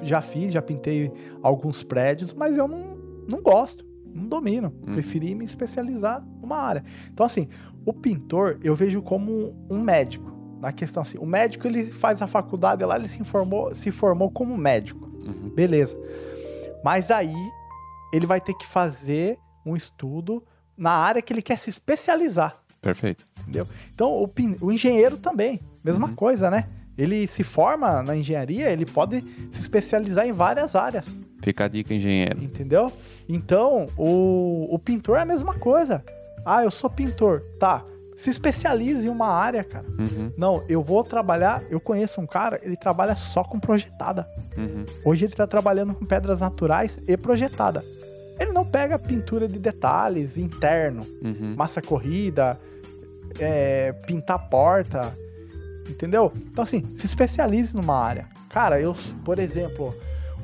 já 0.02 0.20
fiz, 0.22 0.52
já 0.52 0.60
pintei 0.62 1.12
alguns 1.42 1.82
prédios, 1.82 2.32
mas 2.32 2.56
eu 2.56 2.68
não, 2.68 2.96
não 3.30 3.40
gosto, 3.42 3.84
não 4.14 4.26
domino. 4.26 4.72
Uhum. 4.86 4.94
Preferi 4.94 5.34
me 5.34 5.44
especializar 5.44 6.24
numa 6.40 6.56
área. 6.58 6.84
Então, 7.12 7.24
assim, 7.24 7.48
o 7.84 7.92
pintor 7.92 8.58
eu 8.62 8.74
vejo 8.74 9.00
como 9.02 9.54
um 9.70 9.80
médico. 9.80 10.36
Na 10.60 10.72
questão 10.72 11.02
assim, 11.02 11.16
o 11.18 11.24
médico 11.26 11.66
ele 11.68 11.90
faz 11.92 12.20
a 12.20 12.26
faculdade 12.26 12.84
lá, 12.84 12.96
ele 12.96 13.06
se 13.08 13.20
informou, 13.22 13.72
se 13.74 13.90
formou 13.92 14.30
como 14.30 14.56
médico. 14.56 15.06
Uhum. 15.24 15.50
Beleza. 15.54 15.96
Mas 16.84 17.10
aí 17.10 17.34
ele 18.12 18.26
vai 18.26 18.40
ter 18.40 18.54
que 18.54 18.66
fazer 18.66 19.38
um 19.64 19.76
estudo 19.76 20.42
na 20.76 20.90
área 20.90 21.22
que 21.22 21.32
ele 21.32 21.42
quer 21.42 21.58
se 21.58 21.68
especializar, 21.70 22.56
Perfeito. 22.80 23.26
entendeu? 23.42 23.66
Então 23.94 24.10
o, 24.12 24.30
o 24.60 24.72
engenheiro 24.72 25.16
também, 25.16 25.60
mesma 25.84 26.06
Uhum. 26.08 26.14
coisa, 26.14 26.50
né? 26.50 26.68
Ele 26.98 27.26
se 27.28 27.44
forma 27.44 28.02
na 28.02 28.16
engenharia, 28.16 28.68
ele 28.70 28.84
pode 28.84 29.24
se 29.52 29.60
especializar 29.60 30.26
em 30.26 30.32
várias 30.32 30.74
áreas, 30.74 31.16
Fica 31.40 31.64
a 31.64 31.68
dica, 31.68 31.94
engenheiro. 31.94 32.42
entendeu? 32.42 32.92
Então 33.28 33.86
o, 33.96 34.66
o 34.74 34.78
pintor 34.78 35.18
é 35.18 35.22
a 35.22 35.24
mesma 35.24 35.54
coisa. 35.54 36.02
Ah, 36.44 36.64
eu 36.64 36.70
sou 36.70 36.90
pintor, 36.90 37.42
tá? 37.58 37.84
Se 38.16 38.28
especialize 38.30 39.06
em 39.06 39.08
uma 39.10 39.28
área, 39.28 39.62
cara. 39.62 39.86
Uhum. 39.96 40.32
Não, 40.36 40.64
eu 40.68 40.82
vou 40.82 41.04
trabalhar. 41.04 41.62
Eu 41.70 41.78
conheço 41.78 42.20
um 42.20 42.26
cara, 42.26 42.58
ele 42.64 42.76
trabalha 42.76 43.14
só 43.14 43.44
com 43.44 43.60
projetada. 43.60 44.28
Uhum. 44.56 44.84
Hoje 45.04 45.24
ele 45.26 45.32
está 45.34 45.46
trabalhando 45.46 45.94
com 45.94 46.04
pedras 46.04 46.40
naturais 46.40 46.98
e 47.06 47.16
projetada. 47.16 47.84
Ele 48.40 48.50
não 48.50 48.64
pega 48.64 48.98
pintura 48.98 49.46
de 49.46 49.58
detalhes 49.60 50.36
interno, 50.36 51.06
Uhum. 51.22 51.54
massa 51.56 51.80
corrida, 51.80 52.58
é, 53.38 53.92
pintar 54.06 54.48
porta, 54.48 55.16
entendeu? 55.88 56.32
Então 56.36 56.62
assim, 56.62 56.84
se 56.94 57.06
especialize 57.06 57.74
numa 57.74 57.96
área. 57.96 58.28
Cara, 58.48 58.80
eu, 58.80 58.96
por 59.24 59.38
exemplo, 59.38 59.94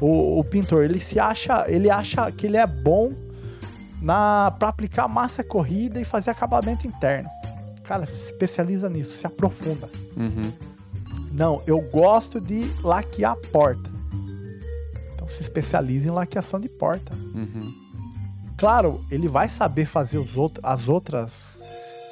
o, 0.00 0.38
o 0.40 0.44
pintor 0.44 0.84
ele 0.84 1.00
se 1.00 1.18
acha, 1.18 1.64
ele 1.68 1.90
acha 1.90 2.30
que 2.32 2.46
ele 2.46 2.56
é 2.56 2.66
bom 2.66 3.12
na 4.00 4.50
para 4.58 4.68
aplicar 4.68 5.08
massa 5.08 5.42
corrida 5.42 6.00
e 6.00 6.04
fazer 6.04 6.30
acabamento 6.30 6.86
interno. 6.86 7.28
Cara, 7.82 8.06
se 8.06 8.26
especializa 8.26 8.88
nisso, 8.88 9.12
se 9.12 9.26
aprofunda. 9.26 9.88
Uhum. 10.16 10.52
Não, 11.32 11.62
eu 11.66 11.80
gosto 11.80 12.40
de 12.40 12.70
laquear 12.82 13.32
a 13.32 13.48
porta. 13.48 13.90
Então 15.14 15.28
se 15.28 15.42
especialize 15.42 16.06
em 16.06 16.10
laqueação 16.10 16.60
de 16.60 16.68
porta. 16.68 17.14
Uhum. 17.34 17.74
Claro, 18.56 19.04
ele 19.10 19.26
vai 19.26 19.48
saber 19.48 19.86
fazer 19.86 20.18
os 20.18 20.36
outro, 20.36 20.62
as 20.64 20.88
outras 20.88 21.62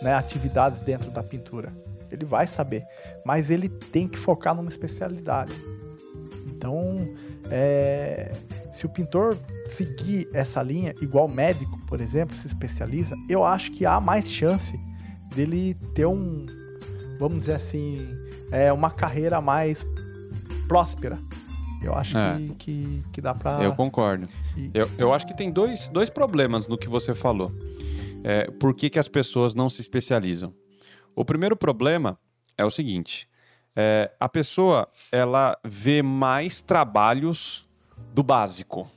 né, 0.03 0.15
atividades 0.15 0.81
dentro 0.81 1.11
da 1.11 1.23
pintura. 1.23 1.73
Ele 2.13 2.25
vai 2.25 2.47
saber. 2.47 2.85
Mas 3.25 3.51
ele 3.51 3.69
tem 3.69 4.07
que 4.07 4.19
focar 4.19 4.55
numa 4.55 4.69
especialidade. 4.69 5.53
Então, 6.47 6.95
é, 7.51 8.33
se 8.73 8.87
o 8.87 8.89
pintor 8.89 9.37
seguir 9.67 10.29
essa 10.33 10.63
linha, 10.63 10.95
igual 11.01 11.27
médico, 11.29 11.79
por 11.87 12.01
exemplo, 12.01 12.37
se 12.37 12.47
especializa, 12.47 13.17
eu 13.29 13.45
acho 13.45 13.71
que 13.73 13.85
há 13.87 14.01
mais 14.01 14.31
chance 14.31 14.79
dele 15.35 15.75
ter 15.95 16.07
um, 16.07 16.47
vamos 17.19 17.39
dizer 17.41 17.55
assim, 17.55 18.07
é, 18.51 18.73
uma 18.73 18.91
carreira 18.91 19.41
mais 19.41 19.85
próspera. 20.69 21.19
Eu 21.83 21.95
acho 21.95 22.17
É. 22.17 22.37
que, 22.37 22.55
que, 22.55 23.03
que 23.15 23.21
dá 23.21 23.35
pra. 23.35 23.61
Eu 23.63 23.75
concordo. 23.75 24.29
E- 24.57 24.71
Eu, 24.73 24.89
eu 24.97 25.13
acho 25.13 25.27
que 25.27 25.37
tem 25.37 25.51
dois, 25.51 25.89
dois 25.89 26.09
problemas 26.09 26.69
no 26.69 26.79
que 26.79 26.89
você 26.89 27.13
falou. 27.15 27.51
É, 28.23 28.49
por 28.53 28.73
que, 28.73 28.89
que 28.89 29.01
as 29.01 29.09
pessoas 29.09 29.53
não 29.53 29.69
se 29.69 29.81
especializam? 29.81 30.55
O 31.15 31.25
primeiro 31.25 31.57
problema 31.57 32.19
é 32.57 32.65
o 32.65 32.71
seguinte: 32.71 33.29
é, 33.75 34.11
a 34.19 34.29
pessoa 34.29 34.89
ela 35.11 35.59
vê 35.65 36.03
mais 36.03 36.63
trabalhos 36.63 37.69
do 38.13 38.23
básico. 38.23 38.89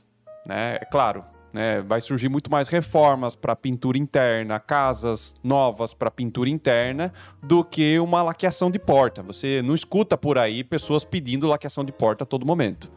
Né? 0.46 0.78
É 0.82 0.86
claro, 0.86 1.24
né? 1.52 1.82
vai 1.82 2.02
surgir 2.02 2.30
muito 2.30 2.52
mais 2.52 2.68
reformas 2.68 3.36
para 3.36 3.56
pintura 3.56 3.98
interna, 3.98 4.60
casas 4.60 5.34
novas 5.44 5.94
para 5.94 6.12
pintura 6.12 6.50
interna, 6.50 7.12
do 7.42 7.64
que 7.64 8.00
uma 8.00 8.22
laqueação 8.22 8.70
de 8.70 8.78
porta. 8.78 9.24
Você 9.24 9.62
não 9.64 9.74
escuta 9.74 10.18
por 10.18 10.38
aí 10.38 10.64
pessoas 10.64 11.04
pedindo 11.04 11.48
laqueação 11.48 11.84
de 11.84 11.92
porta 11.92 12.24
a 12.24 12.28
todo 12.28 12.46
momento. 12.46 12.92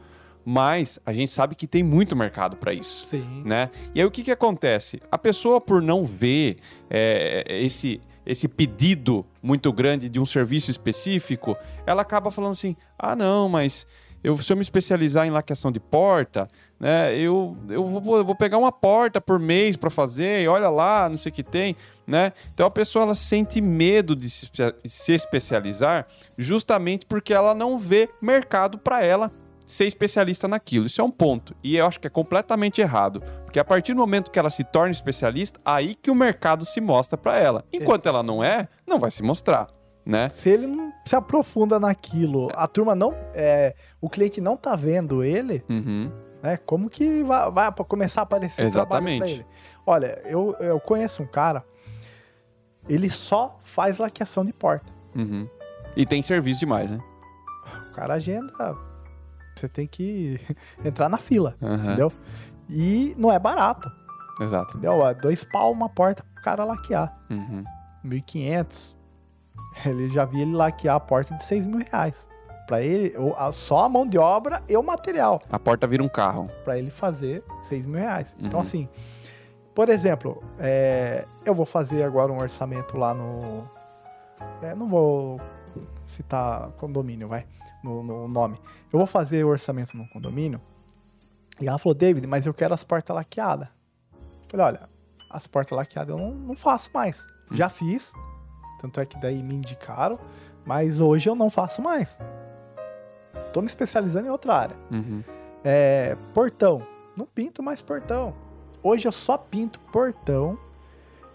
Mas 0.44 0.98
a 1.04 1.12
gente 1.12 1.30
sabe 1.30 1.54
que 1.54 1.66
tem 1.66 1.82
muito 1.82 2.16
mercado 2.16 2.56
para 2.56 2.72
isso 2.72 3.04
Sim. 3.04 3.42
né? 3.44 3.70
E 3.94 4.00
aí 4.00 4.06
o 4.06 4.10
que 4.10 4.22
que 4.22 4.30
acontece? 4.30 4.98
A 5.10 5.18
pessoa 5.18 5.60
por 5.60 5.82
não 5.82 6.06
ver 6.06 6.56
é, 6.88 7.44
esse 7.48 8.00
esse 8.28 8.46
pedido 8.46 9.24
muito 9.42 9.72
grande 9.72 10.06
de 10.06 10.20
um 10.20 10.26
serviço 10.26 10.70
específico, 10.70 11.56
ela 11.86 12.02
acaba 12.02 12.30
falando 12.30 12.52
assim: 12.52 12.76
ah 12.98 13.16
não, 13.16 13.48
mas 13.48 13.86
eu, 14.22 14.36
se 14.36 14.52
eu 14.52 14.56
me 14.56 14.60
especializar 14.60 15.26
em 15.26 15.30
laqueação 15.30 15.72
de 15.72 15.80
porta, 15.80 16.46
né? 16.78 17.16
Eu, 17.16 17.56
eu 17.70 17.86
vou, 17.86 18.18
eu 18.18 18.24
vou 18.24 18.34
pegar 18.34 18.58
uma 18.58 18.70
porta 18.70 19.18
por 19.18 19.38
mês 19.38 19.78
para 19.78 19.88
fazer, 19.88 20.42
e 20.42 20.48
olha 20.48 20.68
lá, 20.68 21.08
não 21.08 21.16
sei 21.16 21.30
o 21.30 21.34
que 21.34 21.42
tem, 21.42 21.74
né? 22.06 22.34
Então 22.52 22.66
a 22.66 22.70
pessoa 22.70 23.04
ela 23.04 23.14
sente 23.14 23.62
medo 23.62 24.14
de 24.14 24.28
se, 24.28 24.50
se 24.84 25.12
especializar 25.12 26.06
justamente 26.36 27.06
porque 27.06 27.32
ela 27.32 27.54
não 27.54 27.78
vê 27.78 28.10
mercado 28.20 28.76
para 28.76 29.02
ela 29.02 29.32
ser 29.68 29.84
especialista 29.86 30.48
naquilo. 30.48 30.86
Isso 30.86 31.00
é 31.00 31.04
um 31.04 31.10
ponto. 31.10 31.54
E 31.62 31.76
eu 31.76 31.86
acho 31.86 32.00
que 32.00 32.06
é 32.06 32.10
completamente 32.10 32.80
errado. 32.80 33.20
Porque 33.44 33.58
a 33.60 33.64
partir 33.64 33.92
do 33.94 33.98
momento 34.00 34.30
que 34.30 34.38
ela 34.38 34.50
se 34.50 34.64
torna 34.64 34.90
especialista, 34.90 35.60
aí 35.64 35.94
que 35.94 36.10
o 36.10 36.14
mercado 36.14 36.64
se 36.64 36.80
mostra 36.80 37.16
para 37.18 37.36
ela. 37.38 37.64
Enquanto 37.72 38.06
ela 38.06 38.22
não 38.22 38.42
é, 38.42 38.66
não 38.86 38.98
vai 38.98 39.10
se 39.10 39.22
mostrar, 39.22 39.68
né? 40.04 40.28
Se 40.30 40.48
ele 40.48 40.66
não 40.66 40.92
se 41.04 41.14
aprofunda 41.14 41.78
naquilo, 41.78 42.48
a 42.54 42.66
turma 42.66 42.94
não. 42.94 43.14
É, 43.34 43.74
o 44.00 44.08
cliente 44.08 44.40
não 44.40 44.56
tá 44.56 44.74
vendo 44.74 45.22
ele, 45.22 45.62
Uhum. 45.68 46.10
né? 46.42 46.56
Como 46.64 46.88
que 46.88 47.22
vai, 47.22 47.50
vai 47.50 47.72
começar 47.86 48.22
a 48.22 48.24
aparecer 48.24 48.64
Exatamente. 48.64 49.18
pra 49.20 49.28
ele? 49.30 49.46
Olha, 49.86 50.20
eu, 50.24 50.56
eu 50.60 50.80
conheço 50.80 51.22
um 51.22 51.26
cara, 51.26 51.62
ele 52.88 53.10
só 53.10 53.58
faz 53.62 53.98
laqueação 53.98 54.44
de 54.44 54.52
porta. 54.52 54.90
Uhum. 55.14 55.46
E 55.96 56.06
tem 56.06 56.22
serviço 56.22 56.60
demais, 56.60 56.90
né? 56.90 56.98
O 57.90 57.92
cara 57.94 58.14
agenda, 58.14 58.76
você 59.58 59.68
tem 59.68 59.86
que 59.86 60.40
entrar 60.84 61.08
na 61.08 61.18
fila, 61.18 61.56
Aham. 61.62 61.74
entendeu? 61.84 62.12
E 62.68 63.14
não 63.18 63.30
é 63.32 63.38
barato, 63.38 63.90
Exato. 64.40 64.72
entendeu? 64.76 65.06
É 65.06 65.14
dois 65.14 65.44
pau 65.44 65.72
uma 65.72 65.88
porta 65.88 66.22
pro 66.34 66.42
cara 66.42 66.64
laquear. 66.64 67.16
Uhum. 67.30 67.64
1.500. 68.04 68.96
Ele 69.84 70.08
já 70.10 70.24
vi 70.24 70.40
ele 70.42 70.54
laquear 70.54 70.96
a 70.96 71.00
porta 71.00 71.34
de 71.34 71.44
6 71.44 71.66
mil 71.66 71.80
reais. 71.90 72.26
Pra 72.66 72.82
ele, 72.82 73.14
só 73.52 73.84
a 73.84 73.88
mão 73.88 74.06
de 74.06 74.18
obra 74.18 74.62
e 74.68 74.76
o 74.76 74.82
material. 74.82 75.40
A 75.50 75.58
porta 75.58 75.86
vira 75.86 76.02
um 76.02 76.08
carro. 76.08 76.50
Pra 76.64 76.76
ele 76.78 76.90
fazer 76.90 77.42
6 77.62 77.86
mil 77.86 77.98
reais. 78.00 78.34
Então, 78.38 78.58
Uhum. 78.58 78.62
assim, 78.62 78.88
por 79.74 79.88
exemplo, 79.88 80.42
é, 80.58 81.24
eu 81.46 81.54
vou 81.54 81.64
fazer 81.64 82.02
agora 82.02 82.30
um 82.32 82.38
orçamento 82.38 82.96
lá 82.98 83.14
no. 83.14 83.66
é, 84.60 84.74
não 84.74 84.86
vou 84.88 85.40
citar 86.06 86.70
condomínio, 86.72 87.28
vai, 87.28 87.46
no, 87.82 88.02
no 88.02 88.28
nome. 88.28 88.58
Eu 88.92 88.98
vou 88.98 89.06
fazer 89.06 89.44
o 89.44 89.48
orçamento 89.48 89.96
no 89.96 90.08
condomínio. 90.08 90.60
E 91.60 91.68
ela 91.68 91.78
falou, 91.78 91.94
David, 91.94 92.26
mas 92.26 92.46
eu 92.46 92.54
quero 92.54 92.74
as 92.74 92.84
portas 92.84 93.14
laqueadas. 93.14 93.68
Eu 94.12 94.48
falei, 94.48 94.66
olha, 94.66 94.88
as 95.30 95.46
portas 95.46 95.76
laqueadas 95.76 96.16
eu 96.16 96.18
não, 96.18 96.32
não 96.32 96.56
faço 96.56 96.90
mais. 96.92 97.26
Já 97.50 97.68
fiz. 97.68 98.12
Tanto 98.80 99.00
é 99.00 99.06
que 99.06 99.18
daí 99.18 99.42
me 99.42 99.54
indicaram. 99.54 100.18
Mas 100.64 101.00
hoje 101.00 101.28
eu 101.28 101.34
não 101.34 101.50
faço 101.50 101.82
mais. 101.82 102.18
Tô 103.52 103.60
me 103.60 103.66
especializando 103.66 104.26
em 104.26 104.30
outra 104.30 104.54
área. 104.54 104.76
Uhum. 104.90 105.24
É, 105.64 106.16
portão. 106.34 106.86
Não 107.16 107.26
pinto 107.26 107.62
mais 107.62 107.82
portão. 107.82 108.34
Hoje 108.82 109.08
eu 109.08 109.12
só 109.12 109.36
pinto 109.36 109.80
portão 109.92 110.58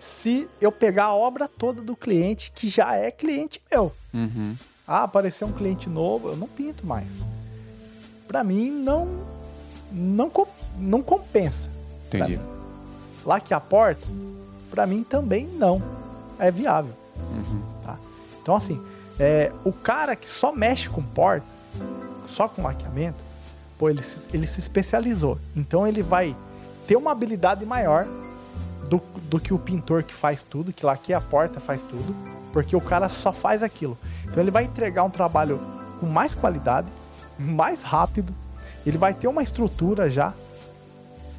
se 0.04 0.50
eu 0.60 0.70
pegar 0.70 1.06
a 1.06 1.16
obra 1.16 1.48
toda 1.48 1.82
do 1.82 1.96
cliente 1.96 2.52
que 2.52 2.68
já 2.68 2.94
é 2.96 3.10
cliente 3.10 3.62
meu. 3.72 3.94
Uhum. 4.14 4.58
Ah, 4.86 5.04
apareceu 5.04 5.48
um 5.48 5.54
cliente 5.54 5.90
novo, 5.90 6.28
eu 6.28 6.36
não 6.36 6.48
pinto 6.48 6.86
mais. 6.86 7.20
Pra 8.28 8.44
mim 8.44 8.70
não 8.70 9.08
não 9.90 10.30
não 10.78 11.02
compensa. 11.02 11.70
Entendi. 12.08 12.38
mim. 12.38 12.44
Laquear 13.26 13.60
a 13.60 13.62
porta, 13.62 14.06
pra 14.70 14.86
mim 14.86 15.04
também 15.04 15.48
não 15.48 15.82
é 16.38 16.52
viável. 16.52 16.94
Uhum. 17.32 17.64
Então, 18.42 18.58
assim, 18.58 18.84
é, 19.18 19.54
o 19.64 19.72
cara 19.72 20.18
que 20.18 20.28
só 20.28 20.52
mexe 20.52 20.90
com 20.90 21.02
porta, 21.02 21.48
só 22.26 22.50
com 22.50 22.62
laqueamento, 22.62 23.24
pô, 23.78 23.90
ele 23.90 24.04
se, 24.04 24.28
ele 24.34 24.46
se 24.46 24.60
especializou. 24.60 25.40
Então, 25.56 25.88
ele 25.88 26.04
vai 26.04 26.36
ter 26.86 26.98
uma 26.98 27.12
habilidade 27.14 27.66
maior 27.66 28.06
do, 28.98 29.02
do 29.22 29.40
que 29.40 29.54
o 29.54 29.58
pintor 29.58 30.04
que 30.04 30.14
faz 30.14 30.44
tudo, 30.44 30.72
que 30.72 30.86
lá 30.86 30.94
aqui 30.94 31.14
a 31.14 31.20
porta 31.22 31.60
faz 31.60 31.82
tudo, 31.84 32.16
porque 32.52 32.76
o 32.76 32.82
cara 32.82 33.10
só 33.10 33.34
faz 33.34 33.64
aquilo. 33.64 33.98
Então 34.26 34.42
ele 34.44 34.52
vai 34.52 34.66
entregar 34.66 35.04
um 35.04 35.10
trabalho 35.10 35.60
com 36.00 36.06
mais 36.06 36.36
qualidade, 36.36 36.88
mais 37.40 37.82
rápido, 37.82 38.32
ele 38.86 38.98
vai 38.98 39.14
ter 39.14 39.28
uma 39.28 39.42
estrutura 39.42 40.12
já. 40.12 40.34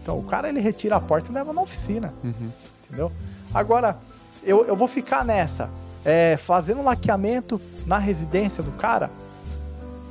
Então 0.02 0.18
o 0.18 0.24
cara 0.24 0.48
ele 0.48 0.58
retira 0.58 0.96
a 0.96 1.00
porta 1.00 1.30
e 1.30 1.34
leva 1.34 1.52
na 1.52 1.62
oficina, 1.62 2.12
Uhum. 2.24 2.50
entendeu? 2.86 3.12
Agora, 3.52 3.98
eu, 4.42 4.64
eu 4.64 4.74
vou 4.74 4.88
ficar 4.88 5.24
nessa, 5.24 5.70
é, 6.04 6.36
fazendo 6.36 6.82
laqueamento 6.82 7.60
na 7.86 7.98
residência 7.98 8.64
do 8.64 8.72
cara. 8.72 9.10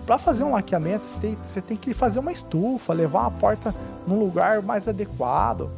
Para 0.06 0.18
fazer 0.18 0.44
um 0.46 0.52
laqueamento, 0.54 1.10
você 1.10 1.20
tem, 1.20 1.38
você 1.44 1.62
tem 1.62 1.78
que 1.78 1.94
fazer 1.94 2.20
uma 2.20 2.32
estufa, 2.32 2.94
levar 2.94 3.26
a 3.26 3.32
porta 3.32 3.76
num 4.08 4.18
lugar 4.18 4.62
mais 4.62 4.88
adequado. 4.88 5.70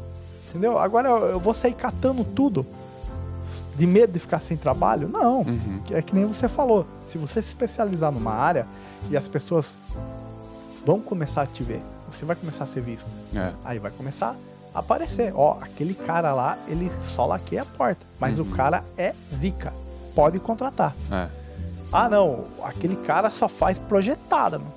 Entendeu? 0.50 0.78
Agora 0.78 1.10
eu, 1.10 1.40
vou 1.40 1.54
sair 1.54 1.74
catando 1.74 2.24
tudo 2.24 2.66
de 3.76 3.86
medo 3.86 4.14
de 4.14 4.20
ficar 4.20 4.40
sem 4.40 4.56
trabalho? 4.58 5.08
Não. 5.10 5.42
Uhum. 5.42 5.82
É 5.92 6.02
que 6.02 6.16
nem 6.16 6.26
você 6.26 6.48
falou. 6.48 6.86
Se 7.08 7.18
você 7.18 7.42
se 7.42 7.50
especializar 7.50 8.12
numa 8.12 8.32
área 8.34 8.66
e 9.10 9.18
as 9.18 9.28
pessoas 9.28 9.78
vão 10.86 11.00
começar 11.02 11.42
a 11.42 11.46
te 11.46 11.64
ver, 11.64 11.82
você 12.10 12.24
vai 12.26 12.36
começar 12.36 12.64
a 12.64 12.68
ser 12.68 12.82
visto. 12.82 13.10
É. 13.36 13.54
Aí 13.64 13.80
vai 13.80 13.92
começar 13.92 14.36
a 14.74 14.80
aparecer. 14.80 15.34
Ó, 15.36 15.58
aquele 15.62 15.94
cara 15.94 16.34
lá, 16.34 16.58
ele 16.68 16.92
só 17.02 17.26
laqueia 17.26 17.64
a 17.64 17.66
porta. 17.66 18.06
Mas 18.20 18.40
Uhum. 18.40 18.46
o 18.46 18.52
cara 18.56 18.84
é 18.98 19.14
zica. 19.34 19.74
Pode 20.14 20.40
contratar. 20.40 20.96
É. 21.12 21.28
Ah, 21.92 22.08
não, 22.10 22.46
aquele 22.64 22.96
cara 22.96 23.30
só 23.30 23.48
faz 23.48 23.78
projetada, 23.78 24.58
mano. 24.60 24.74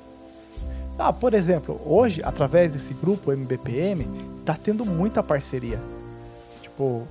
Ah, 0.99 1.12
por 1.12 1.33
exemplo, 1.33 1.81
hoje, 1.87 2.20
através 2.25 2.73
desse 2.73 2.93
grupo 2.93 3.31
MBPM, 3.33 4.05
tá 4.45 4.57
tendo 4.61 4.85
muita 4.85 5.23
parceria. 5.23 5.81
Tipo, 6.61 7.07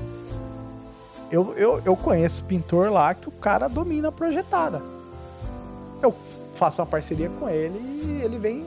eu, 1.32 1.54
eu, 1.56 1.82
eu 1.86 1.96
conheço 1.96 2.44
pintor 2.44 2.92
lá 2.92 3.14
que 3.14 3.30
o 3.30 3.32
cara 3.32 3.70
domina 3.70 4.10
a 4.10 4.12
projetada. 4.12 4.82
Eu 6.02 6.14
faço 6.54 6.82
uma 6.82 6.86
parceria 6.88 7.30
com 7.30 7.48
ele 7.48 7.80
e 7.80 8.22
ele 8.24 8.38
vem 8.38 8.66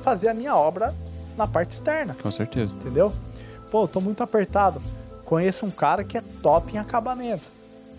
fazer 0.00 0.28
a 0.28 0.34
minha 0.34 0.54
obra 0.54 0.94
na 1.36 1.48
parte 1.48 1.72
externa, 1.72 2.16
Com 2.22 2.30
certeza. 2.30 2.72
entendeu? 2.72 3.12
Pô, 3.72 3.88
tô 3.88 4.00
muito 4.00 4.22
apertado. 4.22 4.80
Conheço 5.24 5.66
um 5.66 5.70
cara 5.70 6.04
que 6.04 6.16
é 6.16 6.22
top 6.42 6.74
em 6.74 6.78
acabamento. 6.78 7.46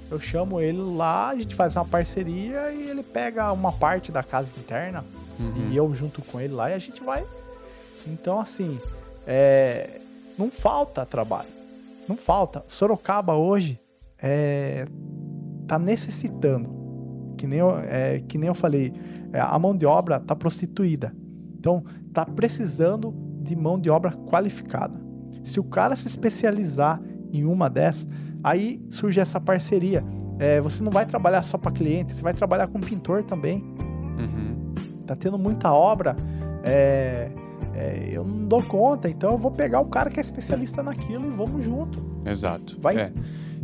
Eu 0.10 0.20
chamo 0.20 0.60
ele 0.62 0.82
lá, 0.82 1.30
a 1.30 1.36
gente 1.36 1.56
faz 1.56 1.76
uma 1.76 1.86
parceria 1.86 2.72
e 2.72 2.90
ele 2.90 3.04
pega 3.04 3.52
uma 3.52 3.72
parte 3.72 4.12
da 4.12 4.24
casa 4.24 4.54
interna 4.58 5.04
Uhum. 5.42 5.72
e 5.72 5.78
eu 5.78 5.94
junto 5.96 6.22
com 6.22 6.40
ele 6.40 6.54
lá 6.54 6.70
e 6.70 6.74
a 6.74 6.80
gente 6.80 7.04
vai. 7.04 7.26
Então, 8.08 8.40
assim, 8.40 8.80
é, 9.26 10.02
não 10.38 10.50
falta 10.50 11.06
trabalho. 11.06 11.50
Não 12.08 12.18
falta. 12.18 12.64
Sorocaba 12.68 13.36
hoje 13.36 13.80
é, 14.22 14.86
tá 15.68 15.78
necessitando. 15.80 16.82
Que 17.38 17.48
nem, 17.48 17.60
eu, 17.60 17.78
é, 17.78 18.20
que 18.28 18.38
nem 18.38 18.48
eu 18.48 18.54
falei, 18.54 18.94
é, 19.34 19.40
a 19.40 19.58
mão 19.58 19.76
de 19.76 19.86
obra 19.86 20.20
tá 20.20 20.36
prostituída. 20.36 21.16
Então, 21.58 21.84
tá 22.14 22.26
precisando 22.26 23.14
de 23.42 23.56
mão 23.56 23.80
de 23.80 23.90
obra 23.90 24.12
qualificada. 24.12 25.00
Se 25.44 25.60
o 25.60 25.64
cara 25.64 25.96
se 25.96 26.08
especializar 26.08 27.02
em 27.32 27.46
uma 27.46 27.70
dessas, 27.70 28.08
aí 28.44 28.84
surge 28.90 29.20
essa 29.20 29.40
parceria. 29.40 30.04
É, 30.38 30.60
você 30.60 30.84
não 30.84 30.92
vai 30.92 31.06
trabalhar 31.06 31.42
só 31.42 31.58
para 31.58 31.72
cliente, 31.72 32.16
você 32.16 32.22
vai 32.22 32.34
trabalhar 32.34 32.68
com 32.68 32.80
pintor 32.80 33.24
também 33.24 33.64
Uhum. 34.22 34.61
Tá 35.12 35.16
tendo 35.16 35.38
muita 35.38 35.74
obra, 35.74 36.16
é, 36.64 37.30
é, 37.76 38.10
eu 38.12 38.24
não 38.24 38.46
dou 38.48 38.64
conta, 38.64 39.10
então 39.10 39.32
eu 39.34 39.38
vou 39.38 39.52
pegar 39.52 39.82
o 39.82 39.86
cara 39.86 40.10
que 40.10 40.20
é 40.20 40.22
especialista 40.22 40.82
naquilo 40.82 41.26
e 41.28 41.30
vamos 41.36 41.64
junto. 41.64 42.00
Exato. 42.26 42.78
Vai- 42.82 42.98
É. 42.98 43.12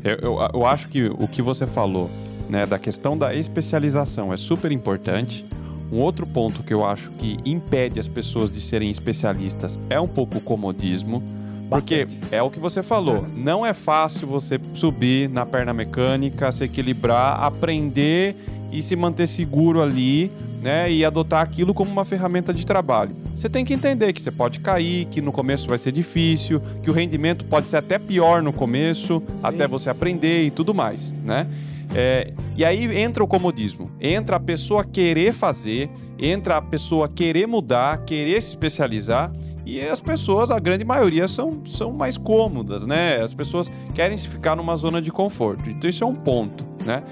Eu, 0.03 0.17
eu, 0.21 0.49
eu 0.53 0.65
acho 0.65 0.89
que 0.89 1.05
o 1.07 1.27
que 1.27 1.41
você 1.41 1.65
falou, 1.65 2.09
né, 2.49 2.65
da 2.65 2.77
questão 2.77 3.17
da 3.17 3.33
especialização 3.33 4.31
é 4.33 4.37
super 4.37 4.71
importante. 4.71 5.45
Um 5.91 5.99
outro 5.99 6.27
ponto 6.27 6.63
que 6.63 6.73
eu 6.73 6.85
acho 6.85 7.09
que 7.11 7.37
impede 7.45 7.99
as 7.99 8.07
pessoas 8.07 8.51
de 8.51 8.61
serem 8.61 8.91
especialistas 8.91 9.79
é 9.89 9.99
um 9.99 10.07
pouco 10.07 10.37
o 10.37 10.41
comodismo. 10.41 11.23
Porque 11.69 12.05
Bastante. 12.05 12.33
é 12.35 12.41
o 12.41 12.49
que 12.49 12.59
você 12.59 12.81
falou, 12.83 13.25
não 13.35 13.65
é 13.65 13.73
fácil 13.73 14.27
você 14.27 14.57
subir 14.73 15.29
na 15.29 15.45
perna 15.45 15.73
mecânica, 15.73 16.49
se 16.51 16.63
equilibrar, 16.63 17.41
aprender 17.43 18.35
e 18.71 18.81
se 18.83 18.95
manter 18.95 19.27
seguro 19.27 19.81
ali, 19.81 20.31
né? 20.61 20.91
E 20.91 21.05
adotar 21.05 21.41
aquilo 21.41 21.73
como 21.73 21.91
uma 21.91 22.05
ferramenta 22.05 22.53
de 22.53 22.65
trabalho. 22.65 23.15
Você 23.35 23.49
tem 23.49 23.63
que 23.63 23.73
entender 23.73 24.13
que 24.13 24.21
você 24.21 24.31
pode 24.31 24.59
cair, 24.59 25.05
que 25.05 25.21
no 25.21 25.31
começo 25.31 25.67
vai 25.67 25.77
ser 25.77 25.91
difícil, 25.91 26.61
que 26.81 26.89
o 26.89 26.93
rendimento 26.93 27.45
pode 27.45 27.67
ser 27.67 27.77
até 27.77 27.99
pior 27.99 28.41
no 28.41 28.51
começo, 28.51 29.21
até 29.41 29.67
você 29.67 29.89
aprender 29.89 30.45
e 30.45 30.51
tudo 30.51 30.73
mais, 30.73 31.13
né? 31.23 31.47
É, 31.95 32.33
e 32.55 32.65
aí 32.65 32.97
entra 32.99 33.23
o 33.23 33.27
comodismo, 33.27 33.89
entra 33.99 34.35
a 34.35 34.39
pessoa 34.39 34.83
querer 34.83 35.33
fazer, 35.33 35.89
entra 36.19 36.57
a 36.57 36.61
pessoa 36.61 37.07
querer 37.07 37.47
mudar, 37.47 38.03
querer 38.03 38.41
se 38.41 38.49
especializar 38.49 39.31
e 39.65 39.81
as 39.81 39.99
pessoas, 39.99 40.49
a 40.49 40.59
grande 40.59 40.85
maioria, 40.85 41.27
são, 41.27 41.61
são 41.65 41.91
mais 41.91 42.17
cômodas, 42.17 42.87
né? 42.87 43.21
As 43.21 43.33
pessoas 43.33 43.69
querem 43.93 44.17
se 44.17 44.27
ficar 44.27 44.55
numa 44.55 44.77
zona 44.77 45.01
de 45.01 45.11
conforto. 45.11 45.69
Então 45.69 45.89
isso 45.89 46.05
é 46.05 46.07
um 46.07 46.15
ponto, 46.15 46.65
né? 46.87 47.03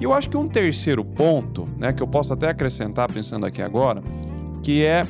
E 0.00 0.04
eu 0.04 0.14
acho 0.14 0.30
que 0.30 0.36
um 0.36 0.48
terceiro 0.48 1.04
ponto, 1.04 1.68
né, 1.76 1.92
que 1.92 2.02
eu 2.02 2.06
posso 2.06 2.32
até 2.32 2.48
acrescentar 2.48 3.12
pensando 3.12 3.44
aqui 3.44 3.60
agora, 3.60 4.02
que 4.62 4.84
é 4.84 5.06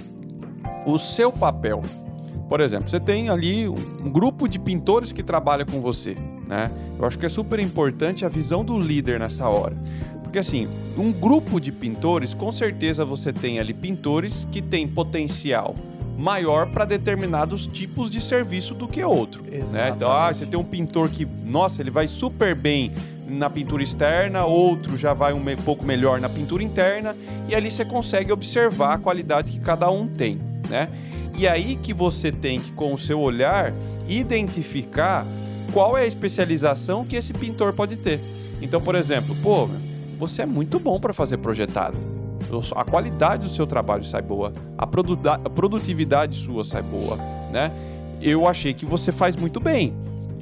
o 0.86 0.98
seu 0.98 1.30
papel. 1.30 1.82
Por 2.48 2.60
exemplo, 2.60 2.88
você 2.88 3.00
tem 3.00 3.28
ali 3.28 3.68
um 3.68 4.10
grupo 4.10 4.48
de 4.48 4.58
pintores 4.58 5.12
que 5.12 5.22
trabalha 5.22 5.64
com 5.64 5.80
você, 5.80 6.14
né? 6.46 6.70
Eu 6.98 7.06
acho 7.06 7.18
que 7.18 7.24
é 7.24 7.28
super 7.28 7.58
importante 7.58 8.24
a 8.24 8.28
visão 8.28 8.64
do 8.64 8.78
líder 8.78 9.18
nessa 9.18 9.48
hora. 9.48 9.76
Porque 10.22 10.38
assim, 10.38 10.68
um 10.96 11.12
grupo 11.12 11.58
de 11.60 11.72
pintores, 11.72 12.34
com 12.34 12.52
certeza 12.52 13.04
você 13.04 13.32
tem 13.32 13.58
ali 13.58 13.72
pintores 13.72 14.46
que 14.50 14.60
têm 14.60 14.86
potencial 14.86 15.74
maior 16.16 16.70
para 16.70 16.84
determinados 16.84 17.66
tipos 17.66 18.08
de 18.08 18.20
serviço 18.20 18.74
do 18.74 18.86
que 18.86 19.02
outro. 19.02 19.42
Né? 19.72 19.90
Então, 19.94 20.10
ah, 20.10 20.32
você 20.32 20.46
tem 20.46 20.58
um 20.58 20.64
pintor 20.64 21.08
que, 21.08 21.26
nossa, 21.44 21.82
ele 21.82 21.90
vai 21.90 22.06
super 22.06 22.54
bem 22.54 22.92
na 23.26 23.48
pintura 23.48 23.82
externa, 23.82 24.44
outro 24.44 24.96
já 24.96 25.14
vai 25.14 25.32
um 25.32 25.42
pouco 25.56 25.84
melhor 25.84 26.20
na 26.20 26.28
pintura 26.28 26.62
interna, 26.62 27.16
e 27.48 27.54
ali 27.54 27.70
você 27.70 27.84
consegue 27.84 28.32
observar 28.32 28.94
a 28.94 28.98
qualidade 28.98 29.52
que 29.52 29.60
cada 29.60 29.90
um 29.90 30.06
tem, 30.06 30.38
né? 30.68 30.88
E 31.36 31.48
aí 31.48 31.76
que 31.76 31.92
você 31.92 32.30
tem 32.30 32.60
que, 32.60 32.72
com 32.72 32.94
o 32.94 32.98
seu 32.98 33.20
olhar, 33.20 33.72
identificar 34.08 35.26
qual 35.72 35.98
é 35.98 36.02
a 36.02 36.06
especialização 36.06 37.04
que 37.04 37.16
esse 37.16 37.32
pintor 37.32 37.72
pode 37.72 37.96
ter. 37.96 38.20
Então, 38.62 38.80
por 38.80 38.94
exemplo, 38.94 39.34
pô, 39.42 39.68
você 40.18 40.42
é 40.42 40.46
muito 40.46 40.78
bom 40.78 41.00
para 41.00 41.12
fazer 41.12 41.38
projetado. 41.38 41.98
A 42.76 42.84
qualidade 42.84 43.44
do 43.44 43.48
seu 43.48 43.66
trabalho 43.66 44.04
sai 44.04 44.22
boa, 44.22 44.52
a, 44.78 44.84
a 44.84 45.50
produtividade 45.50 46.36
sua 46.36 46.62
sai 46.62 46.82
boa, 46.82 47.16
né? 47.50 47.72
Eu 48.20 48.46
achei 48.46 48.72
que 48.72 48.86
você 48.86 49.10
faz 49.10 49.34
muito 49.34 49.58
bem. 49.58 49.92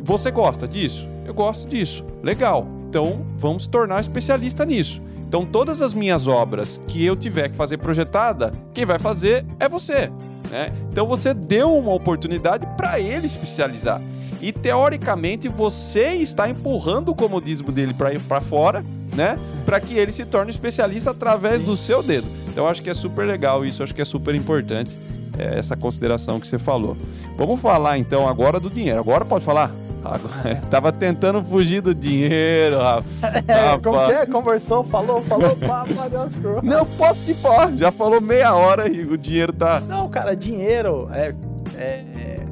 Você 0.03 0.31
gosta 0.31 0.69
disso? 0.69 1.09
Eu 1.25 1.35
gosto 1.35 1.69
disso. 1.69 2.05
Legal. 2.23 2.67
Então, 2.89 3.25
vamos 3.37 3.65
se 3.65 3.71
tornar 3.71 4.01
especialista 4.01 4.65
nisso. 4.65 5.01
Então, 5.27 5.47
todas 5.47 5.81
as 5.81 5.95
minhas 5.95 6.27
obras 6.27 6.81
que 6.87 7.03
eu 7.03 7.17
tiver 7.17 7.49
que 7.49 7.57
fazer 7.57 7.79
projetada, 7.79 8.53
quem 8.75 8.85
vai 8.85 8.99
fazer 8.99 9.47
é 9.59 9.67
você. 9.67 10.11
Né? 10.51 10.71
Então, 10.91 11.07
você 11.07 11.33
deu 11.33 11.75
uma 11.75 11.95
oportunidade 11.95 12.67
para 12.77 13.01
ele 13.01 13.27
especializar. 13.27 14.03
E, 14.43 14.53
teoricamente, 14.53 15.49
você 15.49 16.09
está 16.09 16.51
empurrando 16.51 17.11
o 17.11 17.15
comodismo 17.15 17.73
dele 17.73 17.95
para 17.95 18.41
fora, 18.43 18.85
né? 19.15 19.39
Para 19.65 19.81
que 19.81 19.97
ele 19.97 20.13
se 20.13 20.25
torne 20.25 20.51
especialista 20.51 21.13
através 21.13 21.61
Sim. 21.61 21.67
do 21.67 21.77
seu 21.77 22.03
dedo. 22.03 22.27
Então, 22.49 22.67
acho 22.67 22.83
que 22.83 22.91
é 22.91 22.95
super 22.95 23.27
legal 23.27 23.65
isso, 23.65 23.83
acho 23.83 23.95
que 23.95 24.03
é 24.03 24.05
super 24.05 24.35
importante 24.35 24.95
é, 25.39 25.59
essa 25.59 25.77
consideração 25.77 26.39
que 26.39 26.47
você 26.47 26.59
falou. 26.59 26.97
Vamos 27.37 27.61
falar 27.61 27.99
então 27.99 28.29
agora 28.29 28.61
do 28.61 28.69
dinheiro. 28.69 28.99
Agora 28.99 29.25
pode 29.25 29.45
falar? 29.45 29.75
Agora, 30.05 30.57
tava 30.71 30.93
tentando 30.93 31.43
fugir 31.45 31.81
do 31.81 31.95
dinheiro, 31.95 32.79
rapaz. 32.79 33.05
É, 33.49 33.79
como 33.79 34.07
que 34.07 34.13
é? 34.13 34.27
Conversou, 34.27 34.85
falou, 34.85 35.23
falou, 35.25 35.55
pá, 35.57 35.85
pá, 35.95 36.09
Deus, 36.09 36.35
curva. 36.37 36.61
Não 36.63 36.85
posso 36.85 37.23
te 37.23 37.35
falar. 37.35 37.77
Já 37.77 37.91
falou 37.93 38.21
meia 38.21 38.55
hora 38.55 38.89
e 38.89 39.03
o 39.03 39.17
dinheiro 39.17 39.53
tá. 39.53 39.81
Não, 39.81 40.09
cara, 40.09 40.35
dinheiro 40.35 41.09
é, 41.13 41.35
é- 41.77 42.05
é- 42.19 42.47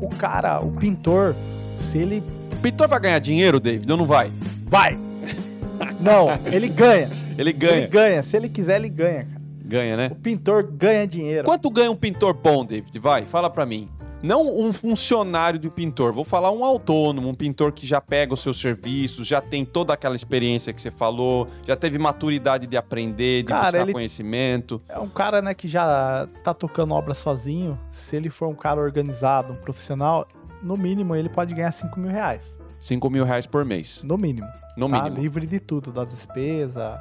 O 0.00 0.08
cara, 0.08 0.60
o 0.64 0.70
pintor, 0.72 1.34
se 1.78 1.98
ele. 1.98 2.22
O 2.52 2.56
pintor 2.60 2.88
vai 2.88 3.00
ganhar 3.00 3.18
dinheiro, 3.18 3.60
David? 3.60 3.90
Ou 3.92 3.98
não 3.98 4.06
vai? 4.06 4.30
Vai! 4.66 4.98
Não, 6.00 6.28
ele 6.46 6.68
ganha. 6.68 7.10
Ele 7.36 7.52
ganha. 7.52 7.72
Ele 7.78 7.86
ganha. 7.86 8.22
Se 8.22 8.36
ele 8.36 8.48
quiser, 8.48 8.76
ele 8.76 8.88
ganha, 8.88 9.24
cara. 9.24 9.40
Ganha, 9.64 9.96
né? 9.96 10.08
O 10.12 10.14
pintor 10.14 10.62
ganha 10.62 11.06
dinheiro. 11.06 11.44
Quanto 11.44 11.68
ganha 11.70 11.90
um 11.90 11.96
pintor 11.96 12.32
bom, 12.34 12.64
David? 12.64 12.98
Vai, 12.98 13.26
fala 13.26 13.50
pra 13.50 13.66
mim. 13.66 13.88
Não 14.22 14.58
um 14.58 14.72
funcionário 14.72 15.58
de 15.58 15.68
um 15.68 15.70
pintor, 15.70 16.12
vou 16.12 16.24
falar 16.24 16.50
um 16.50 16.64
autônomo, 16.64 17.28
um 17.28 17.34
pintor 17.34 17.72
que 17.72 17.86
já 17.86 18.00
pega 18.00 18.34
os 18.34 18.40
seus 18.40 18.58
serviços, 18.60 19.26
já 19.26 19.40
tem 19.40 19.64
toda 19.64 19.92
aquela 19.92 20.16
experiência 20.16 20.72
que 20.72 20.80
você 20.80 20.90
falou, 20.90 21.46
já 21.66 21.76
teve 21.76 21.98
maturidade 21.98 22.66
de 22.66 22.76
aprender, 22.76 23.42
de 23.42 23.48
Cara, 23.48 23.78
buscar 23.78 23.92
conhecimento. 23.92 24.80
É 24.88 24.98
um 24.98 25.08
cara, 25.08 25.40
né, 25.42 25.54
que 25.54 25.68
já 25.68 26.28
tá 26.42 26.52
tocando 26.54 26.94
obra 26.94 27.14
sozinho. 27.14 27.78
Se 27.90 28.16
ele 28.16 28.30
for 28.30 28.48
um 28.48 28.54
cara 28.54 28.80
organizado, 28.80 29.52
um 29.52 29.56
profissional, 29.56 30.26
no 30.62 30.76
mínimo 30.76 31.14
ele 31.14 31.28
pode 31.28 31.54
ganhar 31.54 31.72
5 31.72 31.98
mil 32.00 32.10
reais. 32.10 32.58
5 32.80 33.08
mil 33.10 33.24
reais 33.24 33.46
por 33.46 33.64
mês, 33.64 34.02
No 34.02 34.16
mínimo. 34.18 34.46
no 34.76 34.88
tá? 34.88 35.02
mínimo. 35.02 35.20
Livre 35.22 35.46
de 35.46 35.58
tudo, 35.60 35.90
das 35.90 36.10
despesas. 36.10 36.98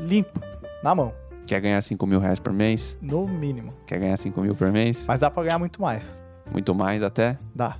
Limpo, 0.00 0.40
na 0.82 0.94
mão. 0.94 1.12
Quer 1.48 1.62
ganhar 1.62 1.80
5 1.80 2.06
mil 2.06 2.20
reais 2.20 2.38
por 2.38 2.52
mês? 2.52 2.98
No 3.00 3.26
mínimo. 3.26 3.72
Quer 3.86 3.98
ganhar 3.98 4.16
5 4.18 4.38
mil 4.42 4.54
por 4.54 4.70
mês? 4.70 5.06
Mas 5.08 5.20
dá 5.20 5.30
pra 5.30 5.42
ganhar 5.44 5.58
muito 5.58 5.80
mais. 5.80 6.22
Muito 6.52 6.74
mais 6.74 7.02
até? 7.02 7.38
Dá. 7.54 7.78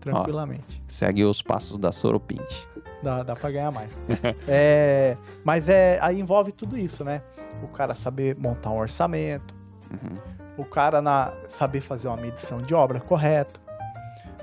Tranquilamente. 0.00 0.80
Segue 0.86 1.24
os 1.24 1.42
passos 1.42 1.76
da 1.76 1.90
Soropinte. 1.90 2.68
Dá, 3.02 3.24
dá 3.24 3.34
pra 3.34 3.50
ganhar 3.50 3.72
mais. 3.72 3.90
É, 4.46 5.16
mas 5.42 5.68
é, 5.68 5.98
aí 6.00 6.20
envolve 6.20 6.52
tudo 6.52 6.78
isso, 6.78 7.04
né? 7.04 7.20
O 7.64 7.66
cara 7.66 7.96
saber 7.96 8.36
montar 8.38 8.70
um 8.70 8.78
orçamento, 8.78 9.52
Uhum. 9.90 10.16
o 10.56 10.64
cara 10.64 11.02
na, 11.02 11.32
saber 11.48 11.80
fazer 11.80 12.06
uma 12.06 12.16
medição 12.16 12.58
de 12.58 12.74
obra 12.76 13.00
correta. 13.00 13.58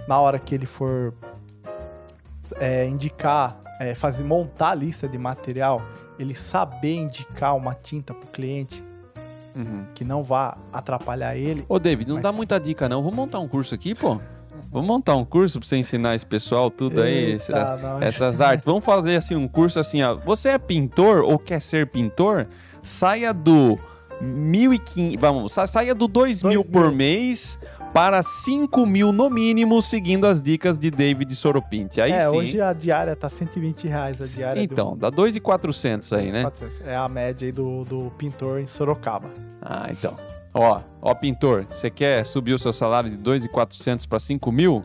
Na 0.09 0.19
hora 0.19 0.37
que 0.37 0.53
ele 0.53 0.65
for 0.65 1.13
é, 2.59 2.85
indicar, 2.85 3.57
é, 3.79 3.95
fazer, 3.95 4.23
montar 4.25 4.71
a 4.71 4.75
lista 4.75 5.07
de 5.07 5.17
material, 5.17 5.81
ele 6.21 6.35
saber 6.35 6.95
indicar 6.95 7.55
uma 7.55 7.73
tinta 7.73 8.13
pro 8.13 8.27
cliente 8.29 8.83
Uhum. 9.55 9.83
que 9.93 10.05
não 10.05 10.23
vá 10.23 10.57
atrapalhar 10.71 11.35
ele. 11.35 11.65
Ô, 11.67 11.77
David, 11.77 12.07
não 12.07 12.15
Mas- 12.15 12.23
dá 12.23 12.31
muita 12.31 12.59
dica, 12.59 12.87
não. 12.87 13.01
Vamos 13.01 13.15
montar 13.17 13.39
um 13.39 13.47
curso 13.47 13.75
aqui, 13.75 13.93
pô? 13.93 14.19
Vamos 14.71 14.87
montar 14.87 15.15
um 15.17 15.25
curso 15.25 15.59
pra 15.59 15.67
você 15.67 15.75
ensinar 15.75 16.15
esse 16.15 16.25
pessoal 16.25 16.69
tudo 16.71 17.01
aí, 17.01 17.31
Eita, 17.33 17.75
não, 17.77 18.01
essas 18.01 18.39
artes. 18.39 18.65
Vamos 18.65 18.85
fazer 18.85 19.17
assim 19.17 19.35
um 19.35 19.47
curso 19.47 19.77
assim, 19.79 20.01
ó. 20.01 20.15
Você 20.15 20.49
é 20.49 20.57
pintor 20.57 21.23
ou 21.23 21.37
quer 21.37 21.61
ser 21.61 21.87
pintor? 21.87 22.47
Saia 22.81 23.33
do 23.33 23.77
1.500, 24.21 25.17
vamos, 25.19 25.51
sa- 25.51 25.67
saia 25.67 25.93
do 25.93 26.07
2 26.07 26.43
mil 26.43 26.63
por 26.63 26.91
mês 26.91 27.59
para 27.93 28.23
5 28.23 28.85
mil 28.85 29.11
no 29.11 29.29
mínimo, 29.29 29.81
seguindo 29.81 30.25
as 30.25 30.41
dicas 30.41 30.77
de 30.77 30.89
David 30.89 31.33
Soropinti. 31.35 31.99
Aí 31.99 32.11
é, 32.11 32.29
sim. 32.29 32.35
hoje 32.35 32.61
a 32.61 32.73
diária 32.73 33.15
tá 33.15 33.29
120 33.29 33.87
reais 33.87 34.21
a 34.21 34.25
diária. 34.25 34.61
Então, 34.61 34.91
do, 34.91 34.97
dá 34.97 35.11
2.400 35.11 36.17
aí, 36.17 36.31
né? 36.31 36.41
400. 36.43 36.81
É 36.85 36.95
a 36.95 37.09
média 37.09 37.45
aí 37.45 37.51
do, 37.51 37.83
do 37.83 38.11
pintor 38.17 38.59
em 38.59 38.65
Sorocaba. 38.65 39.29
Ah, 39.61 39.87
então. 39.91 40.15
Ó, 40.53 40.81
ó, 41.01 41.13
pintor, 41.15 41.65
você 41.69 41.89
quer 41.89 42.25
subir 42.25 42.53
o 42.53 42.59
seu 42.59 42.73
salário 42.73 43.09
de 43.09 43.17
2.400 43.17 44.07
para 44.07 44.19
5 44.19 44.51
mil? 44.51 44.83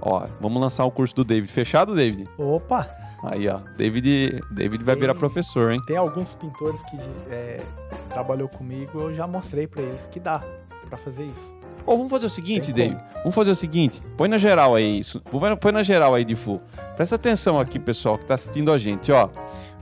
Ó, 0.00 0.26
vamos 0.40 0.60
lançar 0.60 0.84
o 0.84 0.90
curso 0.90 1.14
do 1.14 1.24
David. 1.24 1.50
Fechado, 1.50 1.94
David? 1.94 2.28
Opa! 2.38 2.88
Aí, 3.22 3.46
ó. 3.48 3.60
David, 3.76 4.40
David 4.50 4.82
vai 4.82 4.94
Tem- 4.94 5.02
virar 5.02 5.14
professor, 5.14 5.72
hein? 5.72 5.80
Tem 5.86 5.96
alguns 5.96 6.34
pintores 6.34 6.80
que 6.84 6.96
é, 7.30 7.60
trabalhou 8.08 8.48
comigo, 8.48 8.98
eu 8.98 9.14
já 9.14 9.26
mostrei 9.26 9.66
pra 9.66 9.82
eles 9.82 10.06
que 10.06 10.18
dá 10.18 10.42
pra 10.88 10.96
fazer 10.96 11.24
isso. 11.24 11.59
Ou 11.86 11.96
vamos 11.96 12.10
fazer 12.10 12.26
o 12.26 12.30
seguinte, 12.30 12.72
David. 12.72 12.98
Vamos 13.18 13.34
fazer 13.34 13.50
o 13.50 13.54
seguinte. 13.54 14.00
Põe 14.16 14.28
na 14.28 14.38
geral 14.38 14.74
aí 14.74 14.98
isso. 14.98 15.20
Põe- 15.20 15.72
na 15.72 15.82
geral 15.82 16.14
aí 16.14 16.24
de 16.24 16.36
full. 16.36 16.60
Presta 16.96 17.16
atenção 17.16 17.58
aqui, 17.58 17.78
pessoal, 17.78 18.18
que 18.18 18.24
tá 18.26 18.34
assistindo 18.34 18.72
a 18.72 18.78
gente, 18.78 19.10
ó. 19.12 19.28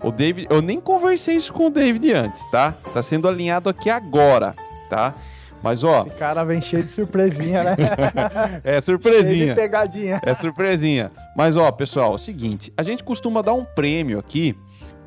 O 0.03 0.11
David, 0.13 0.47
eu 0.51 0.63
nem 0.63 0.81
conversei 0.81 1.35
isso 1.37 1.53
com 1.53 1.67
o 1.67 1.71
David 1.71 2.13
antes, 2.13 2.45
tá? 2.51 2.73
Tá 2.93 3.03
sendo 3.03 3.27
alinhado 3.27 3.69
aqui 3.69 3.91
agora, 3.91 4.55
tá? 4.89 5.15
Mas, 5.61 5.83
ó, 5.83 6.03
Esse 6.07 6.15
cara 6.15 6.45
vem 6.45 6.63
cheio 6.63 6.85
de 6.85 6.91
surpresinha, 6.91 7.65
né? 7.65 7.77
é 8.63 8.71
cheio 8.71 8.83
surpresinha. 8.83 9.55
de 9.55 9.61
pegadinha. 9.61 10.21
É 10.25 10.33
surpresinha. 10.35 11.11
Mas, 11.37 11.57
ó, 11.57 11.71
pessoal, 11.73 12.13
é 12.13 12.15
o 12.15 12.19
seguinte: 12.19 12.73
a 12.77 12.83
gente 12.85 13.03
costuma 13.03 13.43
dar 13.43 13.55
um 13.55 13.65
prêmio 13.65 14.21
aqui 14.21 14.57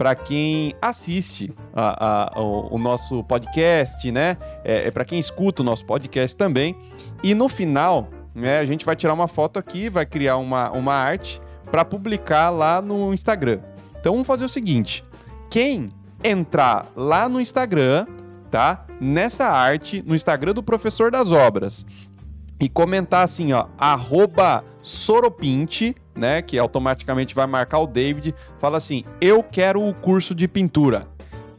para 0.02 0.16
quem 0.16 0.74
assiste 0.82 1.54
a- 1.76 2.32
a- 2.36 2.42
o, 2.42 2.74
o 2.74 2.80
nosso 2.80 3.24
podcast, 3.26 4.12
né? 4.12 4.36
É, 4.64 4.88
é 4.88 4.92
para 4.92 5.06
quem 5.06 5.20
escuta 5.20 5.62
o 5.62 5.66
nosso 5.66 5.86
podcast 5.86 6.36
também. 6.36 6.76
E 7.22 7.36
no 7.36 7.48
final, 7.48 8.08
né, 8.34 8.58
a 8.58 8.66
gente 8.66 8.84
vai 8.84 8.96
tirar 8.96 9.14
uma 9.14 9.28
foto 9.28 9.60
aqui, 9.60 9.92
vai 9.92 10.04
criar 10.08 10.38
uma, 10.38 10.72
uma 10.72 10.96
arte 10.96 11.40
para 11.70 11.86
publicar 11.86 12.50
lá 12.50 12.82
no 12.82 13.14
Instagram. 13.14 13.60
Então, 14.00 14.14
vamos 14.14 14.26
fazer 14.26 14.44
o 14.44 14.50
seguinte: 14.50 15.06
quem 15.52 15.92
entrar 16.24 16.88
lá 16.96 17.30
no 17.30 17.40
Instagram, 17.40 18.08
tá? 18.50 18.84
Nessa 19.00 19.46
arte, 19.50 20.04
no 20.04 20.16
Instagram 20.16 20.54
do 20.54 20.64
Professor 20.64 21.12
das 21.12 21.32
Obras, 21.32 21.86
e 22.60 22.68
comentar 22.68 23.24
assim, 23.24 23.54
ó, 23.54 23.68
arroba 23.78 24.64
Soropinte, 24.82 25.96
né, 26.16 26.42
que 26.42 26.58
automaticamente 26.58 27.34
vai 27.34 27.48
marcar 27.48 27.80
o 27.80 27.88
David, 27.88 28.36
fala 28.60 28.78
assim, 28.78 29.04
eu 29.20 29.44
quero 29.44 29.86
o 29.86 29.94
curso 29.94 30.36
de 30.36 30.48
pintura. 30.48 31.08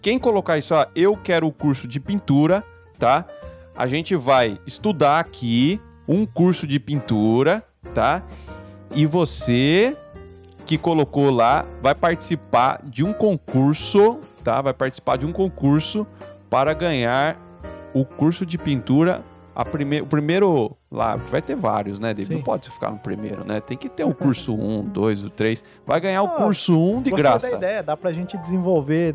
Quem 0.01 0.19
colocar 0.19 0.59
isso, 0.59 0.75
ó, 0.75 0.87
eu 0.95 1.17
quero 1.17 1.47
o 1.47 1.53
curso 1.53 1.87
de 1.87 2.01
pintura, 2.01 2.65
tá? 2.99 3.25
A 3.75 3.87
gente 3.87 4.15
vai 4.17 4.59
estudar 4.67 5.21
aqui 5.21 5.81
um 6.07 6.27
curso 6.27 6.67
de 6.67 6.79
pintura, 6.81 7.65
tá? 7.95 8.23
E 8.95 9.07
você 9.07 9.97
que 10.67 10.77
colocou 10.77 11.31
lá 11.31 11.65
vai 11.81 11.95
participar 11.95 12.81
de 12.85 13.05
um 13.05 13.13
concurso, 13.13 14.19
tá? 14.43 14.61
Vai 14.61 14.75
participar 14.75 15.17
de 15.17 15.25
um 15.25 15.33
concurso 15.33 16.07
para 16.51 16.75
ganhar 16.75 17.41
o 17.95 18.05
curso 18.05 18.45
de 18.45 18.59
pintura 18.59 19.25
prime... 19.71 20.01
o 20.01 20.07
primeiro 20.07 20.77
lá, 20.91 21.17
vai 21.17 21.43
ter 21.43 21.55
vários, 21.55 21.99
né, 21.99 22.15
David? 22.15 22.29
Sim. 22.29 22.35
Não 22.37 22.43
pode 22.43 22.71
ficar 22.71 22.91
no 22.91 22.99
primeiro, 22.99 23.45
né? 23.45 23.61
Tem 23.61 23.77
que 23.77 23.89
ter 23.89 24.05
o 24.07 24.15
curso 24.15 24.55
1, 24.55 24.85
2, 24.89 25.25
o 25.25 25.31
3. 25.31 25.63
Vai 25.87 26.01
ganhar 26.01 26.23
o 26.23 26.27
Ah, 26.27 26.31
curso 26.31 26.79
1 26.79 27.03
de 27.03 27.11
graça. 27.11 27.51
da 27.51 27.57
ideia, 27.57 27.83
dá 27.83 27.97
pra 27.97 28.13
gente 28.13 28.37
desenvolver 28.39 29.15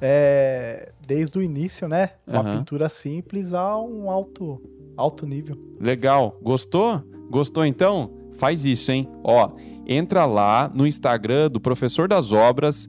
é, 0.00 0.92
desde 1.06 1.38
o 1.38 1.42
início, 1.42 1.88
né? 1.88 2.10
Uma 2.26 2.40
Aham. 2.40 2.58
pintura 2.58 2.88
simples 2.88 3.52
a 3.52 3.78
um 3.78 4.10
alto, 4.10 4.60
alto 4.96 5.26
nível. 5.26 5.56
Legal. 5.80 6.36
Gostou? 6.42 7.02
Gostou 7.30 7.64
então? 7.64 8.10
Faz 8.34 8.64
isso, 8.64 8.90
hein? 8.90 9.08
Ó, 9.22 9.50
entra 9.86 10.24
lá 10.24 10.70
no 10.74 10.86
Instagram 10.86 11.50
do 11.50 11.60
Professor 11.60 12.08
das 12.08 12.32
Obras, 12.32 12.88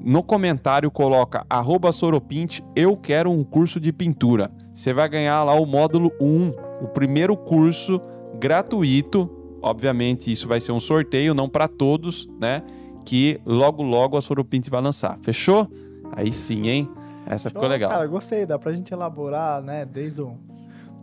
no 0.00 0.22
comentário 0.22 0.90
coloca 0.90 1.44
arroba 1.48 1.92
Soropinte, 1.92 2.64
eu 2.74 2.96
quero 2.96 3.30
um 3.30 3.44
curso 3.44 3.78
de 3.78 3.92
pintura. 3.92 4.50
Você 4.78 4.92
vai 4.92 5.08
ganhar 5.08 5.42
lá 5.42 5.54
o 5.54 5.66
módulo 5.66 6.12
1, 6.20 6.54
o 6.82 6.86
primeiro 6.86 7.36
curso 7.36 8.00
gratuito. 8.38 9.28
Obviamente, 9.60 10.30
isso 10.30 10.46
vai 10.46 10.60
ser 10.60 10.70
um 10.70 10.78
sorteio, 10.78 11.34
não 11.34 11.48
para 11.48 11.66
todos, 11.66 12.28
né? 12.40 12.62
Que 13.04 13.40
logo, 13.44 13.82
logo 13.82 14.16
a 14.16 14.20
Soropinte 14.20 14.70
vai 14.70 14.80
lançar. 14.80 15.18
Fechou? 15.20 15.68
Aí 16.12 16.30
sim, 16.30 16.68
hein? 16.68 16.88
Essa 17.26 17.50
ficou 17.50 17.66
legal. 17.66 17.90
Cara, 17.90 18.06
gostei, 18.06 18.46
dá 18.46 18.56
pra 18.56 18.70
gente 18.70 18.94
elaborar, 18.94 19.60
né? 19.60 19.84
Desde 19.84 20.22
um, 20.22 20.38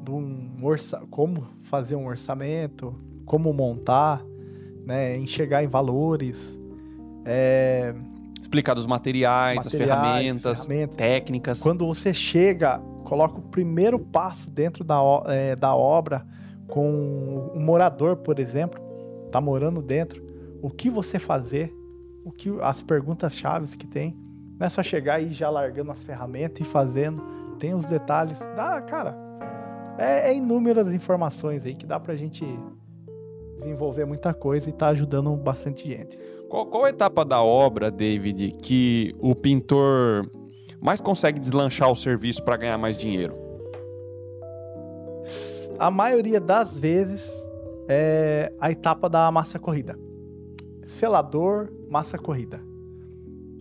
de 0.02 0.10
um 0.10 0.52
orça, 0.62 1.04
como 1.12 1.46
fazer 1.64 1.98
um 1.98 2.08
orçamento, 2.08 2.96
como 3.26 3.52
montar, 3.52 4.24
né? 4.86 5.18
Enxergar 5.18 5.66
em 5.66 5.68
valores, 5.68 6.58
é, 7.26 7.94
Explicar 8.40 8.74
dos 8.74 8.86
materiais, 8.86 9.58
as 9.58 9.66
materiais, 9.66 9.90
ferramentas, 9.90 10.66
ferramentas. 10.66 10.96
técnicas. 10.96 11.62
Quando 11.62 11.86
você 11.86 12.14
chega, 12.14 12.82
coloca 13.06 13.40
o 13.40 13.44
primeiro 13.44 13.98
passo 14.00 14.50
dentro 14.50 14.84
da, 14.84 15.00
é, 15.28 15.56
da 15.56 15.74
obra 15.74 16.26
com 16.68 17.52
um 17.54 17.60
morador, 17.60 18.18
por 18.18 18.40
exemplo, 18.40 18.82
tá 19.32 19.40
morando 19.40 19.82
dentro, 19.82 20.22
o 20.62 20.70
que 20.70 20.90
você 20.90 21.20
fazer, 21.20 21.74
o 22.26 22.32
que 22.32 22.50
as 22.62 22.82
perguntas 22.82 23.38
chaves 23.38 23.76
que 23.76 23.86
tem. 23.86 24.18
Não 24.60 24.66
é 24.66 24.70
só 24.70 24.82
chegar 24.82 25.22
e 25.22 25.34
já 25.34 25.50
largando 25.50 25.92
as 25.92 26.04
ferramentas 26.04 26.66
e 26.66 26.70
fazendo. 26.70 27.22
Tem 27.60 27.74
os 27.74 27.86
detalhes. 27.86 28.40
Dá, 28.56 28.82
cara. 28.82 29.16
É, 29.98 30.32
é 30.32 30.36
inúmeras 30.36 30.92
informações 30.94 31.66
aí 31.66 31.76
que 31.76 31.86
dá 31.86 32.00
pra 32.00 32.16
gente 32.16 32.46
desenvolver 33.60 34.06
muita 34.06 34.34
coisa 34.34 34.70
e 34.70 34.74
tá 34.74 34.88
ajudando 34.88 35.36
bastante 35.36 35.88
gente. 35.88 36.18
Qual, 36.50 36.66
qual 36.66 36.88
etapa 36.88 37.24
da 37.24 37.44
obra, 37.44 37.92
David, 37.92 38.52
que 38.62 39.16
o 39.20 39.36
pintor 39.36 40.30
mais 40.82 41.02
consegue 41.02 41.40
deslanchar 41.40 41.92
o 41.92 41.96
serviço 41.96 42.44
para 42.44 42.58
ganhar 42.58 42.78
mais 42.78 42.98
dinheiro? 42.98 43.46
a 45.80 45.92
maioria 45.92 46.40
das 46.40 46.76
vezes 46.76 47.32
é 47.88 48.52
a 48.60 48.72
etapa 48.72 49.10
da 49.10 49.30
massa 49.32 49.60
corrida. 49.60 49.98
Selador, 50.88 51.72
massa 51.90 52.18
corrida. 52.18 52.62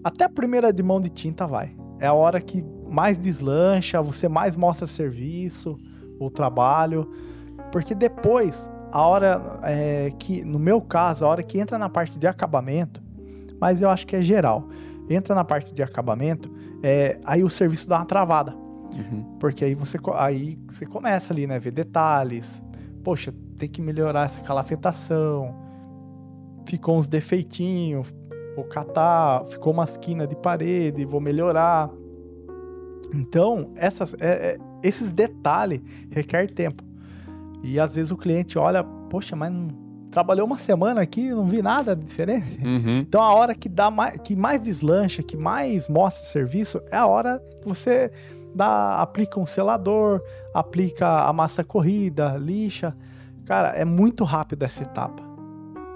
Até 0.03 0.25
a 0.25 0.29
primeira 0.29 0.73
de 0.73 0.83
mão 0.83 1.01
de 1.01 1.09
tinta 1.09 1.47
vai. 1.47 1.75
É 1.99 2.07
a 2.07 2.13
hora 2.13 2.41
que 2.41 2.63
mais 2.87 3.19
deslancha, 3.19 4.01
você 4.03 4.29
mais 4.29 4.57
mostra 4.57 4.87
serviço, 4.87 5.79
o 6.19 6.31
trabalho. 6.31 7.11
Porque 7.73 7.95
depois, 7.95 8.71
a 8.93 9.03
hora 9.07 9.61
é, 9.63 10.11
que, 10.19 10.45
no 10.45 10.59
meu 10.59 10.81
caso, 10.81 11.25
a 11.25 11.29
hora 11.29 11.43
que 11.43 11.59
entra 11.59 11.79
na 11.79 11.89
parte 11.89 12.19
de 12.19 12.27
acabamento, 12.27 13.03
mas 13.61 13.81
eu 13.81 13.89
acho 13.89 14.07
que 14.07 14.17
é 14.17 14.23
geral, 14.23 14.69
entra 15.09 15.35
na 15.35 15.45
parte 15.45 15.73
de 15.73 15.83
acabamento, 15.83 16.51
é, 16.87 17.19
aí 17.25 17.43
o 17.43 17.49
serviço 17.49 17.89
dá 17.89 17.97
uma 17.97 18.05
travada. 18.05 18.55
Uhum. 18.55 19.25
Porque 19.41 19.65
aí 19.65 19.75
você, 19.75 19.99
aí 20.17 20.59
você 20.69 20.85
começa 20.85 21.33
ali, 21.33 21.47
né? 21.47 21.59
Ver 21.59 21.71
detalhes, 21.71 22.63
poxa, 23.03 23.33
tem 23.57 23.69
que 23.69 23.81
melhorar 23.81 24.27
essa 24.27 24.41
calafetação, 24.41 25.55
ficou 26.67 26.99
uns 26.99 27.09
defeitinhos, 27.09 28.07
vou 28.55 28.67
catar, 28.67 29.47
ficou 29.47 29.73
uma 29.73 29.85
esquina 29.85 30.27
de 30.27 30.37
parede, 30.37 31.07
vou 31.07 31.23
melhorar. 31.23 31.91
Então, 33.15 33.73
essas, 33.77 34.15
é, 34.21 34.53
é, 34.53 34.59
esses 34.83 35.11
detalhes 35.11 35.81
requer 36.11 36.51
tempo. 36.51 36.85
E 37.63 37.81
às 37.81 37.95
vezes 37.95 38.11
o 38.11 38.17
cliente 38.17 38.59
olha, 38.59 38.85
poxa, 38.85 39.35
mas 39.35 39.51
não, 39.51 39.69
trabalhou 40.15 40.47
uma 40.47 40.59
semana 40.59 41.01
aqui, 41.01 41.31
não 41.31 41.45
vi 41.45 41.61
nada 41.61 41.97
diferente. 41.97 42.65
Uhum. 42.65 42.99
Então 42.99 43.21
a 43.21 43.35
hora 43.35 43.53
que 43.53 43.69
dá 43.69 43.91
mais, 43.91 44.17
que 44.21 44.37
mais 44.37 44.63
deslancha, 44.63 45.25
que 45.25 45.37
mais 45.37 45.89
mostra 45.89 46.25
serviço, 46.25 46.81
é 46.89 46.97
a 46.97 47.05
hora 47.05 47.43
que 47.61 47.67
você 47.67 48.13
dá, 48.55 49.03
aplica 49.03 49.41
um 49.41 49.45
selador, 49.45 50.23
aplica 50.55 51.27
a 51.27 51.33
massa 51.33 51.65
corrida, 51.65 52.37
lixa. 52.37 52.97
Cara, 53.45 53.71
é 53.71 53.85
muito 53.85 54.23
rápido 54.23 54.63
essa 54.63 54.85
etapa. 54.85 55.21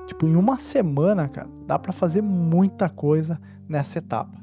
Tipo, 0.09 0.27
em 0.27 0.35
uma 0.35 0.59
semana, 0.59 1.29
cara, 1.29 1.49
dá 1.65 1.79
para 1.79 1.93
fazer 1.93 2.21
muita 2.21 2.89
coisa 2.89 3.41
nessa 3.69 3.99
etapa. 3.99 4.37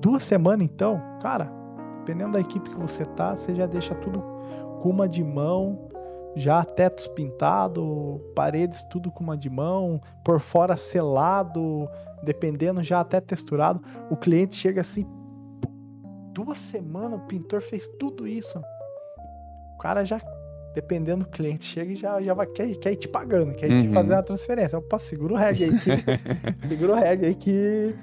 Duas 0.00 0.22
semanas, 0.22 0.62
então, 0.72 1.02
cara, 1.20 1.50
dependendo 1.98 2.34
da 2.34 2.40
equipe 2.40 2.70
que 2.70 2.78
você 2.78 3.04
tá, 3.04 3.34
você 3.34 3.56
já 3.56 3.66
deixa 3.66 3.92
tudo 3.92 4.22
com 4.80 4.88
uma 4.88 5.08
de 5.08 5.24
mão, 5.24 5.89
já 6.36 6.64
tetos 6.64 7.08
pintados, 7.08 7.84
paredes 8.34 8.84
tudo 8.84 9.10
com 9.10 9.22
uma 9.24 9.36
de 9.36 9.50
mão, 9.50 10.00
por 10.24 10.40
fora 10.40 10.76
selado, 10.76 11.88
dependendo 12.22 12.82
já 12.82 13.00
até 13.00 13.20
texturado. 13.20 13.82
O 14.10 14.16
cliente 14.16 14.54
chega 14.54 14.80
assim, 14.80 15.06
duas 16.32 16.58
semanas 16.58 17.18
o 17.20 17.26
pintor 17.26 17.60
fez 17.60 17.88
tudo 17.98 18.26
isso. 18.26 18.58
O 19.74 19.78
cara 19.78 20.04
já, 20.04 20.20
dependendo 20.74 21.24
do 21.24 21.30
cliente, 21.30 21.64
chega 21.64 21.92
e 21.92 21.96
já, 21.96 22.20
já 22.20 22.34
vai, 22.34 22.46
quer, 22.46 22.74
quer 22.76 22.92
ir 22.92 22.96
te 22.96 23.08
pagando, 23.08 23.54
quer 23.54 23.70
ir 23.70 23.80
te 23.80 23.88
Uhum. 23.88 23.94
fazer 23.94 24.12
uma 24.12 24.22
transferência. 24.22 24.78
Opa, 24.78 24.98
segura 24.98 25.34
o 25.34 25.36
reggae 25.36 25.64
aí 25.64 25.78
que, 25.78 25.90
segura 26.68 26.92
o 26.92 26.96
reggae 26.96 27.26
aí 27.26 27.34
que 27.34 27.94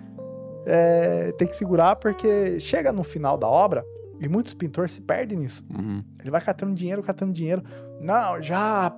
é, 0.65 1.31
tem 1.37 1.47
que 1.47 1.55
segurar 1.55 1.95
porque 1.95 2.59
chega 2.59 2.91
no 2.91 3.03
final 3.03 3.37
da 3.37 3.47
obra 3.47 3.85
e 4.19 4.27
muitos 4.27 4.53
pintores 4.53 4.91
se 4.93 5.01
perdem 5.01 5.37
nisso. 5.37 5.63
Uhum. 5.69 6.03
Ele 6.19 6.31
vai 6.31 6.41
catando 6.41 6.73
dinheiro, 6.73 7.03
catando 7.03 7.31
dinheiro. 7.31 7.61
Não, 7.99 8.41
já 8.41 8.93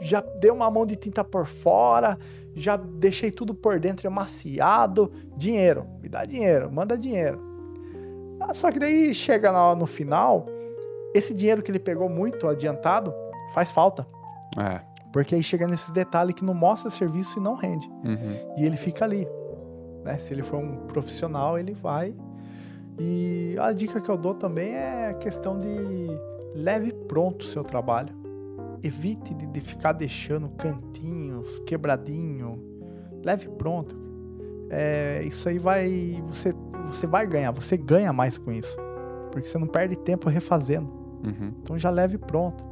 já 0.00 0.20
dei 0.20 0.50
uma 0.50 0.70
mão 0.70 0.84
de 0.84 0.96
tinta 0.96 1.22
por 1.22 1.46
fora, 1.46 2.18
já 2.54 2.76
deixei 2.76 3.30
tudo 3.30 3.54
por 3.54 3.78
dentro 3.78 4.06
emaciado. 4.06 5.12
Dinheiro, 5.36 5.86
me 6.02 6.08
dá 6.08 6.24
dinheiro, 6.24 6.70
manda 6.70 6.96
dinheiro. 6.96 7.40
Ah, 8.40 8.52
só 8.52 8.70
que 8.70 8.78
daí 8.78 9.14
chega 9.14 9.52
no, 9.52 9.76
no 9.76 9.86
final, 9.86 10.46
esse 11.14 11.32
dinheiro 11.32 11.62
que 11.62 11.70
ele 11.70 11.78
pegou 11.78 12.08
muito 12.08 12.48
adiantado 12.48 13.14
faz 13.52 13.70
falta. 13.70 14.06
É. 14.58 14.80
Porque 15.12 15.34
aí 15.34 15.42
chega 15.42 15.66
nesses 15.66 15.90
detalhes 15.90 16.34
que 16.34 16.44
não 16.44 16.54
mostra 16.54 16.90
serviço 16.90 17.38
e 17.38 17.42
não 17.42 17.54
rende. 17.54 17.88
Uhum. 18.04 18.54
E 18.56 18.66
ele 18.66 18.76
fica 18.76 19.04
ali. 19.04 19.26
Né? 20.02 20.18
Se 20.18 20.34
ele 20.34 20.42
for 20.42 20.58
um 20.58 20.86
profissional, 20.88 21.58
ele 21.58 21.72
vai. 21.72 22.14
E 22.98 23.56
a 23.60 23.72
dica 23.72 24.00
que 24.00 24.08
eu 24.08 24.16
dou 24.16 24.34
também 24.34 24.74
é 24.74 25.08
a 25.10 25.14
questão 25.14 25.58
de 25.58 26.08
leve 26.54 26.92
pronto 26.92 27.42
o 27.42 27.46
seu 27.46 27.62
trabalho. 27.62 28.23
Evite 28.84 29.32
de, 29.34 29.60
ficar 29.60 29.92
deixando 29.92 30.48
cantinhos, 30.50 31.58
quebradinho. 31.60 32.62
Leve 33.24 33.48
pronto. 33.48 33.96
É, 34.70 35.22
isso 35.24 35.48
aí 35.48 35.58
vai. 35.58 36.22
Você, 36.28 36.52
você 36.86 37.06
vai 37.06 37.26
ganhar, 37.26 37.50
você 37.50 37.76
ganha 37.76 38.12
mais 38.12 38.36
com 38.36 38.52
isso. 38.52 38.76
Porque 39.32 39.48
você 39.48 39.58
não 39.58 39.66
perde 39.66 39.96
tempo 39.96 40.28
refazendo. 40.28 40.86
Uhum. 41.24 41.52
Então 41.62 41.78
já 41.78 41.90
leve 41.90 42.18
pronto. 42.18 42.62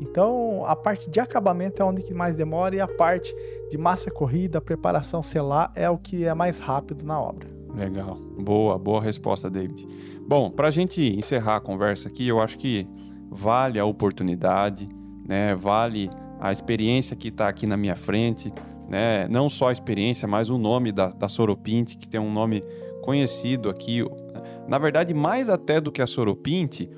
Então 0.00 0.64
a 0.64 0.74
parte 0.74 1.10
de 1.10 1.20
acabamento 1.20 1.82
é 1.82 1.84
onde 1.84 2.02
que 2.02 2.12
mais 2.12 2.34
demora 2.34 2.74
e 2.74 2.80
a 2.80 2.88
parte 2.88 3.34
de 3.70 3.78
massa 3.78 4.10
corrida, 4.10 4.60
preparação 4.60 5.22
selar 5.22 5.72
é 5.74 5.88
o 5.88 5.98
que 5.98 6.24
é 6.24 6.34
mais 6.34 6.58
rápido 6.58 7.04
na 7.04 7.20
obra. 7.20 7.48
Legal. 7.74 8.16
Boa, 8.38 8.78
boa 8.78 9.00
resposta, 9.00 9.48
David. 9.48 9.86
Bom, 10.26 10.50
para 10.50 10.68
a 10.68 10.70
gente 10.70 11.00
encerrar 11.16 11.56
a 11.56 11.60
conversa 11.60 12.08
aqui, 12.08 12.28
eu 12.28 12.40
acho 12.40 12.58
que 12.58 12.86
vale 13.30 13.78
a 13.78 13.84
oportunidade, 13.84 14.88
né? 15.26 15.54
Vale 15.54 16.08
a 16.40 16.50
experiência 16.52 17.16
que 17.16 17.28
está 17.28 17.48
aqui 17.48 17.66
na 17.66 17.76
minha 17.76 17.96
frente, 17.96 18.52
né? 18.88 19.26
Não 19.28 19.48
só 19.48 19.68
a 19.68 19.72
experiência, 19.72 20.26
mas 20.28 20.50
o 20.50 20.58
nome 20.58 20.92
da, 20.92 21.08
da 21.08 21.28
Soropinte, 21.28 21.96
que 21.96 22.08
tem 22.08 22.20
um 22.20 22.32
nome 22.32 22.62
conhecido 23.02 23.68
aqui. 23.68 24.04
Na 24.68 24.78
verdade, 24.78 25.12
mais 25.14 25.48
até 25.48 25.80
do 25.80 25.90
que 25.92 26.00
a 26.02 26.06
Soropinte, 26.06 26.88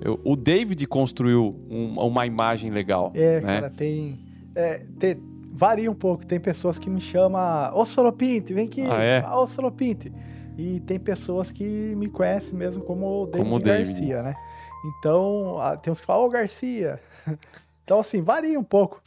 eu- 0.00 0.20
o 0.24 0.36
David 0.36 0.86
construiu 0.86 1.56
um- 1.70 1.98
uma 2.00 2.26
imagem 2.26 2.70
legal. 2.70 3.10
É, 3.14 3.40
né? 3.40 3.60
cara, 3.60 3.70
tem, 3.70 4.18
é, 4.54 4.82
tem- 4.98 5.16
Varia 5.50 5.90
um 5.90 5.94
pouco. 5.94 6.24
Tem 6.24 6.38
pessoas 6.38 6.78
que 6.78 6.88
me 6.88 7.00
chamam, 7.00 7.40
ô 7.74 7.84
Soropinte, 7.84 8.52
vem 8.54 8.66
aqui. 8.66 8.82
Ah, 8.88 9.02
é? 9.02 9.26
Ô 9.28 9.44
Soropinte. 9.46 10.12
E 10.56 10.78
tem 10.80 10.98
pessoas 11.00 11.50
que 11.50 11.94
me 11.96 12.08
conhecem 12.08 12.54
mesmo 12.54 12.82
como 12.84 13.22
o 13.22 13.26
David 13.26 13.42
Como 13.44 13.56
o 13.56 13.58
David. 13.58 13.88
Garcia, 13.92 14.22
né? 14.22 14.34
Então, 14.98 15.56
tem 15.82 15.92
uns 15.92 16.00
que 16.00 16.06
falam, 16.06 16.26
ô 16.26 16.28
Garcia. 16.28 17.00
Então, 17.88 18.00
assim, 18.00 18.20
varia 18.20 18.60
um 18.60 18.62
pouco. 18.62 19.00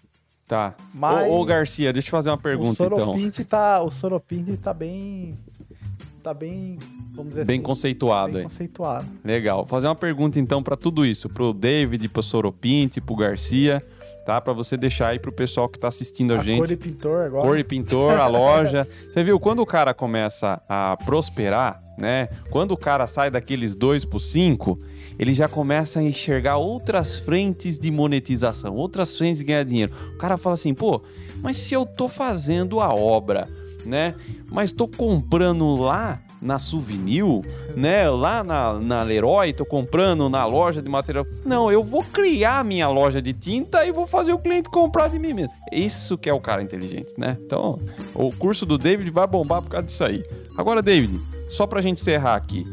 Tá. 0.48 0.74
Mas 0.92 1.30
Ô, 1.30 1.40
ô, 1.40 1.46
Garcia, 1.46 1.94
deixa 1.94 2.08
eu 2.08 2.12
fazer 2.12 2.32
uma 2.32 2.38
pergunta 2.38 2.82
o 2.82 2.88
então. 2.88 2.98
Soropinte 2.98 3.46
tá, 3.46 3.80
o 3.80 3.92
Soropinte 3.92 4.58
tá 4.58 4.74
bem, 4.74 5.38
tá 6.24 6.34
bem, 6.34 6.80
vamos 7.14 7.30
dizer 7.30 7.46
Bem 7.46 7.58
assim, 7.58 7.64
conceituado 7.64 8.34
bem 8.34 8.44
conceituado. 8.44 9.08
Legal. 9.24 9.58
Vou 9.60 9.68
fazer 9.68 9.86
uma 9.86 9.94
pergunta 9.94 10.40
então 10.40 10.64
para 10.64 10.76
tudo 10.76 11.06
isso, 11.06 11.30
pro 11.30 11.54
David, 11.54 12.10
pro 12.10 12.24
Soropinte, 12.24 13.00
pro 13.00 13.16
Garcia, 13.16 13.86
tá? 14.26 14.40
Para 14.42 14.54
você 14.54 14.78
deixar 14.78 15.10
aí 15.10 15.20
pro 15.20 15.32
pessoal 15.32 15.68
que 15.68 15.80
tá 15.80 15.88
assistindo 15.88 16.34
a, 16.34 16.40
A 16.40 16.44
gente. 16.44 16.58
cor 16.60 16.68
de 16.68 16.78
pintor 16.78 17.26
agora. 17.26 17.44
Cor 17.44 17.60
e 17.60 17.64
pintor, 17.64 18.20
a 18.20 18.28
loja. 18.28 18.88
Você 19.12 19.24
viu, 19.24 19.40
quando 19.40 19.60
o 19.62 19.66
cara 19.66 19.94
começa 19.94 20.62
a 20.68 20.98
prosperar, 21.06 21.82
né? 21.98 22.30
Quando 22.50 22.72
o 22.72 22.78
cara 22.78 23.06
sai 23.08 23.30
daqueles 23.30 23.76
dois 23.76 24.06
por 24.06 24.20
cinco, 24.20 24.80
ele 25.20 25.34
já 25.34 25.48
começa 25.48 26.00
a 26.00 26.04
enxergar 26.04 26.58
outras 26.58 27.18
frentes 27.18 27.78
de 27.78 27.92
monetização, 27.92 28.76
outras 28.76 29.18
frentes 29.18 29.40
de 29.40 29.46
ganhar 29.46 29.64
dinheiro. 29.64 29.92
O 30.16 30.18
cara 30.18 30.38
fala 30.38 30.56
assim, 30.56 30.74
pô, 30.74 31.02
mas 31.42 31.58
se 31.58 31.74
eu 31.74 31.86
tô 31.86 32.08
fazendo 32.08 32.80
a 32.80 32.94
obra, 32.94 33.48
né? 33.86 34.16
Mas 34.52 34.72
tô 34.72 34.88
comprando 34.88 35.78
lá 35.78 36.22
na 36.42 36.58
Souvenir, 36.58 37.24
né? 37.76 38.10
Lá 38.10 38.44
na, 38.44 38.74
na 38.74 39.04
Leroy, 39.04 39.54
tô 39.54 39.64
comprando 39.66 40.28
na 40.28 40.46
loja 40.46 40.82
de 40.82 40.90
material. 40.90 41.26
Não, 41.46 41.72
eu 41.72 41.84
vou 41.84 42.04
criar 42.04 42.66
minha 42.66 42.88
loja 42.88 43.22
de 43.22 43.32
tinta 43.32 43.86
e 43.86 43.92
vou 43.92 44.08
fazer 44.08 44.34
o 44.34 44.40
cliente 44.40 44.70
comprar 44.70 45.08
de 45.10 45.20
mim 45.20 45.34
mesmo. 45.34 45.54
Isso 45.72 46.18
que 46.18 46.30
é 46.30 46.34
o 46.34 46.42
cara 46.42 46.64
inteligente, 46.64 47.14
né? 47.18 47.38
Então, 47.46 47.80
o 48.16 48.32
curso 48.36 48.66
do 48.66 48.78
David 48.78 49.12
vai 49.12 49.28
bombar 49.28 49.62
por 49.62 49.70
causa 49.70 49.86
disso 49.86 50.04
aí. 50.04 50.26
Agora, 50.58 50.82
David, 50.82 51.20
só 51.48 51.68
pra 51.68 51.82
gente 51.82 52.02
encerrar 52.02 52.36
aqui. 52.36 52.66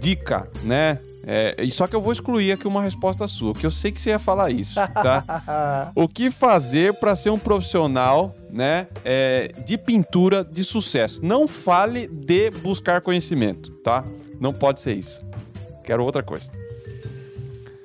Dica, 0.00 0.48
né? 0.62 0.98
É, 1.28 1.56
e 1.58 1.72
só 1.72 1.88
que 1.88 1.96
eu 1.96 2.00
vou 2.00 2.12
excluir 2.12 2.52
aqui 2.52 2.68
uma 2.68 2.80
resposta 2.80 3.26
sua, 3.26 3.52
porque 3.52 3.66
eu 3.66 3.70
sei 3.70 3.90
que 3.90 4.00
você 4.00 4.10
ia 4.10 4.18
falar 4.18 4.50
isso, 4.52 4.74
tá? 4.76 5.90
O 5.96 6.06
que 6.06 6.30
fazer 6.30 6.94
para 6.94 7.16
ser 7.16 7.30
um 7.30 7.38
profissional, 7.38 8.32
né, 8.48 8.86
é, 9.04 9.48
de 9.66 9.76
pintura 9.76 10.44
de 10.44 10.62
sucesso? 10.62 11.20
Não 11.24 11.48
fale 11.48 12.06
de 12.06 12.50
buscar 12.50 13.00
conhecimento, 13.00 13.72
tá? 13.82 14.04
Não 14.40 14.52
pode 14.52 14.78
ser 14.78 14.94
isso. 14.96 15.20
Quero 15.82 16.04
outra 16.04 16.22
coisa. 16.22 16.48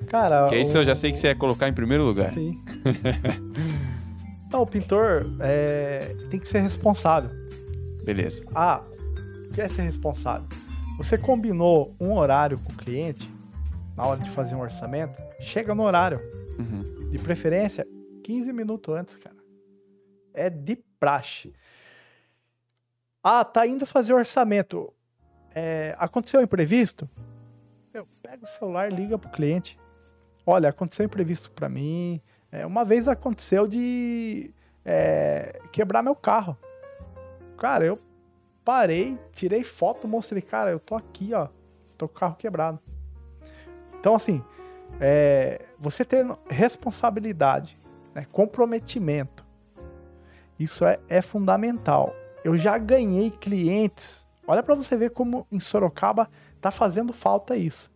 Cara, 0.07 0.45
Que 0.47 0.57
isso 0.57 0.77
o- 0.77 0.81
eu 0.81 0.85
já 0.85 0.93
sei 0.93 1.11
que 1.11 1.18
você 1.18 1.27
ia 1.27 1.35
colocar 1.35 1.68
em 1.68 1.73
primeiro 1.73 2.03
lugar. 2.03 2.34
Sim. 2.34 2.61
Não, 4.51 4.61
o 4.63 4.68
pintor 4.68 5.26
é, 5.39 6.13
tem 6.30 6.39
que 6.39 6.47
ser 6.47 6.59
responsável. 6.59 7.31
Beleza. 8.03 8.43
Ah, 8.53 8.84
o 9.49 9.53
que 9.53 9.61
é 9.61 9.69
ser 9.69 9.84
responsável? 9.84 10.45
Você 11.02 11.18
combinou 11.18 11.95
um 11.99 12.14
horário 12.14 12.60
com 12.60 12.73
o 12.73 12.78
cliente 12.78 13.28
na 13.98 14.06
hora 14.06 14.19
de 14.19 14.30
fazer 14.30 14.53
um 14.53 14.60
orçamento, 14.60 15.19
chega 15.40 15.73
no 15.73 15.82
horário. 15.82 16.19
Uhum. 16.60 17.10
De 17.10 17.18
preferência, 17.18 17.88
15 18.23 18.53
minutos 18.53 18.95
antes, 18.95 19.15
cara. 19.15 19.36
É 20.32 20.48
de 20.48 20.76
praxe. 20.99 21.56
Ah, 23.23 23.44
tá 23.44 23.65
indo 23.65 23.84
fazer 23.88 24.14
orçamento. 24.14 24.94
É, 25.56 25.95
aconteceu 25.98 26.40
um 26.40 26.44
imprevisto? 26.44 27.10
Meu, 27.91 28.07
pega 28.22 28.45
o 28.45 28.48
celular, 28.48 28.94
liga 28.94 29.18
pro 29.18 29.32
cliente. 29.32 29.80
Olha, 30.45 30.69
aconteceu 30.69 31.03
um 31.03 31.07
imprevisto 31.07 31.49
para 31.49 31.68
mim. 31.68 32.22
É, 32.52 32.64
uma 32.64 32.86
vez 32.86 33.07
aconteceu 33.07 33.68
de 33.68 34.53
é, 34.86 35.60
quebrar 35.72 36.03
meu 36.03 36.15
carro. 36.15 36.56
Cara, 37.57 37.84
eu 37.86 37.99
parei, 38.63 39.17
tirei 39.31 39.63
foto, 39.63 40.07
mostrei, 40.07 40.41
cara, 40.41 40.71
eu 40.71 40.79
tô 40.79 40.95
aqui, 40.95 41.33
ó. 41.33 41.47
Tô 41.97 42.07
com 42.07 42.15
o 42.15 42.19
carro 42.19 42.35
quebrado. 42.35 42.79
Então, 43.99 44.15
assim, 44.15 44.43
é, 44.99 45.65
você 45.77 46.03
tendo 46.03 46.38
responsabilidade, 46.49 47.79
né, 48.13 48.25
comprometimento, 48.31 49.45
isso 50.59 50.85
é, 50.85 50.99
é 51.07 51.21
fundamental. 51.21 52.13
Eu 52.43 52.57
já 52.57 52.77
ganhei 52.77 53.31
clientes. 53.31 54.27
Olha 54.47 54.63
para 54.63 54.75
você 54.75 54.97
ver 54.97 55.11
como 55.11 55.47
em 55.51 55.59
Sorocaba 55.59 56.29
tá 56.59 56.71
fazendo 56.71 57.13
falta 57.13 57.55
isso. 57.55 57.91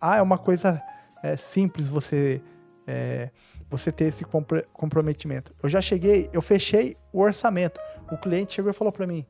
Ah, 0.00 0.16
é 0.16 0.22
uma 0.22 0.38
coisa 0.38 0.82
é, 1.22 1.36
simples 1.36 1.88
você 1.88 2.42
é, 2.86 3.30
você 3.68 3.90
ter 3.90 4.04
esse 4.06 4.24
compr- 4.24 4.64
comprometimento. 4.72 5.52
Eu 5.62 5.68
já 5.68 5.80
cheguei, 5.80 6.30
eu 6.32 6.40
fechei 6.40 6.96
o 7.12 7.20
orçamento. 7.20 7.80
O 8.10 8.16
cliente 8.16 8.54
chegou 8.54 8.70
e 8.70 8.74
falou 8.74 8.92
para 8.92 9.06
mim: 9.06 9.26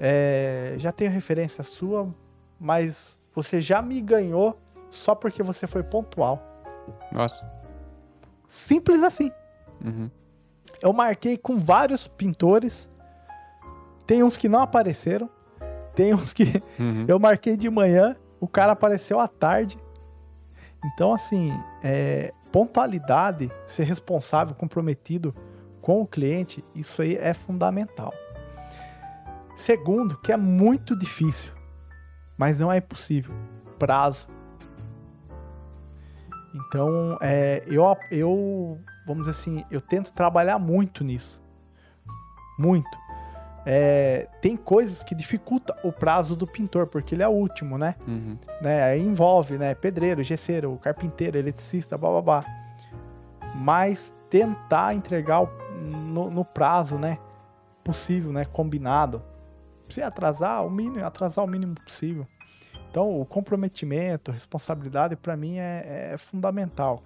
é, 0.00 0.74
já 0.78 0.92
tenho 0.92 1.10
referência 1.10 1.62
sua, 1.64 2.12
mas 2.58 3.18
você 3.34 3.60
já 3.60 3.82
me 3.82 4.00
ganhou 4.00 4.58
só 4.90 5.14
porque 5.14 5.42
você 5.42 5.66
foi 5.66 5.82
pontual. 5.82 6.42
Nossa. 7.12 7.44
Simples 8.48 9.02
assim. 9.02 9.30
Uhum. 9.84 10.10
Eu 10.80 10.92
marquei 10.92 11.36
com 11.36 11.58
vários 11.58 12.06
pintores. 12.06 12.88
Tem 14.06 14.22
uns 14.22 14.36
que 14.36 14.48
não 14.48 14.60
apareceram. 14.62 15.28
Tem 15.94 16.14
uns 16.14 16.32
que 16.32 16.62
Uhum. 16.78 17.04
eu 17.08 17.18
marquei 17.18 17.56
de 17.56 17.68
manhã, 17.68 18.16
o 18.40 18.48
cara 18.48 18.72
apareceu 18.72 19.18
à 19.20 19.28
tarde. 19.28 19.78
Então, 20.84 21.12
assim, 21.12 21.52
é, 21.82 22.32
pontualidade, 22.52 23.50
ser 23.66 23.82
responsável, 23.84 24.54
comprometido 24.54 25.34
com 25.82 26.00
o 26.00 26.06
cliente, 26.06 26.64
isso 26.74 27.02
aí 27.02 27.16
é 27.16 27.34
fundamental. 27.34 28.12
Segundo, 29.58 30.16
que 30.16 30.32
é 30.32 30.36
muito 30.36 30.96
difícil, 30.96 31.52
mas 32.36 32.60
não 32.60 32.70
é 32.70 32.76
impossível, 32.76 33.34
prazo. 33.76 34.28
Então, 36.54 37.18
é, 37.20 37.64
eu, 37.66 37.84
eu, 38.12 38.78
vamos 39.04 39.26
dizer 39.26 39.32
assim, 39.32 39.64
eu 39.68 39.80
tento 39.80 40.12
trabalhar 40.12 40.60
muito 40.60 41.02
nisso. 41.02 41.42
Muito. 42.56 42.96
É, 43.66 44.28
tem 44.40 44.56
coisas 44.56 45.02
que 45.02 45.12
dificultam 45.12 45.76
o 45.82 45.90
prazo 45.90 46.36
do 46.36 46.46
pintor, 46.46 46.86
porque 46.86 47.16
ele 47.16 47.24
é 47.24 47.28
o 47.28 47.32
último, 47.32 47.76
né? 47.76 47.96
Uhum. 48.06 48.38
né? 48.62 48.84
Aí 48.84 49.02
envolve, 49.02 49.58
né? 49.58 49.74
Pedreiro, 49.74 50.22
gesseiro, 50.22 50.78
carpinteiro, 50.80 51.36
eletricista, 51.36 51.98
blá 51.98 52.10
blá 52.10 52.22
blá. 52.22 52.44
Mas 53.56 54.14
tentar 54.30 54.94
entregar 54.94 55.42
no, 55.90 56.30
no 56.30 56.44
prazo, 56.44 56.96
né? 56.96 57.18
Possível, 57.82 58.32
né? 58.32 58.44
Combinado. 58.44 59.20
Se 59.90 60.02
atrasar, 60.02 60.64
o 60.64 60.70
mínimo, 60.70 61.04
atrasar 61.04 61.44
o 61.44 61.48
mínimo 61.48 61.74
possível. 61.74 62.26
Então, 62.90 63.20
o 63.20 63.24
comprometimento, 63.24 64.30
responsabilidade, 64.30 65.16
para 65.16 65.36
mim 65.36 65.58
é, 65.58 66.12
é 66.12 66.18
fundamental. 66.18 67.02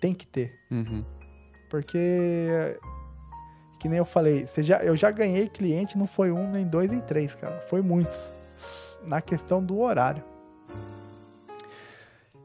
Tem 0.00 0.14
que 0.14 0.26
ter. 0.26 0.52
Uhum. 0.70 1.04
Porque, 1.70 2.78
que 3.78 3.88
nem 3.88 3.98
eu 3.98 4.04
falei, 4.04 4.46
você 4.46 4.62
já, 4.62 4.78
eu 4.78 4.96
já 4.96 5.10
ganhei 5.10 5.48
cliente, 5.48 5.96
não 5.96 6.06
foi 6.06 6.30
um, 6.30 6.50
nem 6.50 6.66
dois, 6.66 6.90
nem 6.90 7.00
três, 7.00 7.34
cara. 7.34 7.60
Foi 7.68 7.82
muitos. 7.82 8.32
Na 9.02 9.20
questão 9.20 9.62
do 9.62 9.78
horário. 9.80 10.22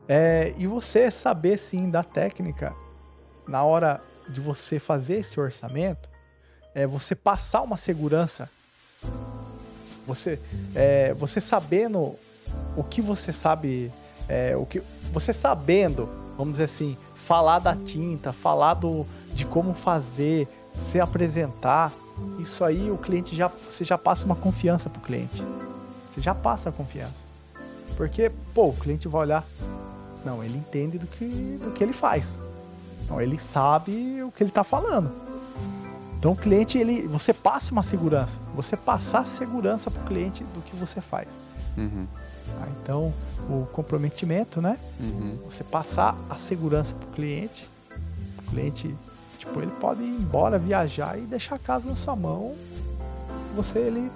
É, 0.08 0.54
e 0.58 0.68
você 0.68 1.10
saber, 1.10 1.58
sim, 1.58 1.90
da 1.90 2.04
técnica, 2.04 2.76
na 3.48 3.64
hora 3.64 4.02
de 4.30 4.40
você 4.40 4.80
fazer 4.80 5.20
esse 5.20 5.40
orçamento, 5.40 6.10
é 6.74 6.86
você 6.86 7.16
passar 7.16 7.62
uma 7.62 7.78
segurança. 7.78 8.50
Você, 10.08 10.40
é, 10.76 11.14
você 11.14 11.40
sabendo 11.40 12.16
o 12.76 12.84
que 12.84 13.02
você 13.02 13.32
sabe, 13.32 13.92
é, 14.28 14.56
o 14.56 14.66
que 14.66 14.82
você 15.12 15.34
sabendo, 15.34 16.10
vamos 16.38 16.54
dizer 16.54 16.66
assim, 16.66 16.98
falar 17.16 17.60
da 17.60 17.76
tinta, 17.76 18.34
falar 18.34 18.76
do, 18.76 19.06
de 19.34 19.46
como 19.46 19.74
fazer, 19.74 20.48
se 20.74 21.00
apresentar, 21.00 21.92
isso 22.40 22.64
aí 22.64 22.90
o 22.90 22.98
cliente 22.98 23.36
já 23.36 23.52
você 23.70 23.84
já 23.84 23.98
passa 23.98 24.26
uma 24.26 24.36
confiança 24.36 24.90
pro 24.90 25.02
cliente. 25.02 25.44
Você 26.14 26.22
já 26.22 26.36
passa 26.36 26.70
a 26.70 26.72
confiança. 26.72 27.32
Porque, 27.96 28.32
pô, 28.54 28.70
o 28.70 28.74
cliente 28.74 29.08
vai 29.08 29.22
olhar, 29.22 29.46
não, 30.26 30.44
ele 30.44 30.58
entende 30.58 30.98
do 30.98 31.08
que 31.08 31.26
do 31.64 31.72
que 31.72 31.84
ele 31.84 31.94
faz. 31.94 32.40
Então 33.04 33.22
ele 33.22 33.40
sabe 33.40 34.22
o 34.24 34.32
que 34.32 34.44
ele 34.44 34.52
tá 34.52 34.64
falando. 34.64 35.12
Então 36.22 36.34
o 36.34 36.36
cliente 36.36 36.78
ele, 36.78 37.08
você 37.08 37.34
passa 37.34 37.72
uma 37.72 37.82
segurança, 37.82 38.40
você 38.56 38.78
passar 38.78 39.26
segurança 39.26 39.90
pro 39.90 40.04
cliente 40.04 40.44
do 40.54 40.62
que 40.62 40.76
você 40.76 41.02
faz. 41.02 41.28
Uhum. 41.76 42.06
tá? 42.60 42.68
Então 42.80 43.12
o 43.50 43.66
comprometimento, 43.74 44.62
né? 44.62 44.78
Uhum. 45.00 45.40
você 45.50 45.64
passar 45.64 46.16
a 46.30 46.38
segurança 46.38 46.94
pro 46.94 47.10
cliente. 47.10 47.68
O 48.38 48.52
cliente, 48.52 48.96
tipo, 49.40 49.60
ele 49.62 49.72
pode 49.80 50.04
ir 50.04 50.10
embora, 50.10 50.60
viajar 50.60 51.18
e 51.18 51.22
deixar 51.22 51.56
a 51.56 51.60
casa 51.60 51.90
na 51.90 51.96
sua 51.96 52.16
mão. 52.16 52.54
Você, 53.56 53.80
ele 53.80 54.12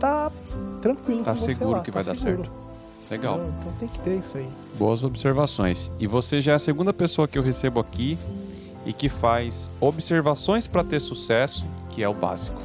tá 0.00 0.32
tranquilo 0.80 1.22
Tá 1.22 1.36
seguro 1.36 1.72
lá, 1.72 1.80
que 1.80 1.90
tá 1.90 1.98
vai 2.00 2.04
dar 2.04 2.16
seguro. 2.16 2.44
certo. 2.44 3.10
Legal. 3.10 3.34
Então, 3.36 3.54
então 3.60 3.72
tem 3.78 3.88
que 3.88 3.98
ter 4.00 4.18
isso 4.20 4.38
aí. 4.38 4.48
Boas 4.78 5.04
observações. 5.04 5.92
E 5.98 6.06
você 6.06 6.40
já 6.40 6.52
é 6.52 6.54
a 6.54 6.58
segunda 6.58 6.94
pessoa 6.94 7.28
que 7.28 7.38
eu 7.38 7.42
recebo 7.42 7.78
aqui 7.78 8.18
e 8.86 8.92
que 8.92 9.08
faz 9.08 9.70
observações 9.80 10.68
para 10.68 10.84
ter 10.84 11.00
sucesso, 11.00 11.64
que 11.90 12.02
é 12.02 12.08
o 12.08 12.14
básico. 12.14 12.62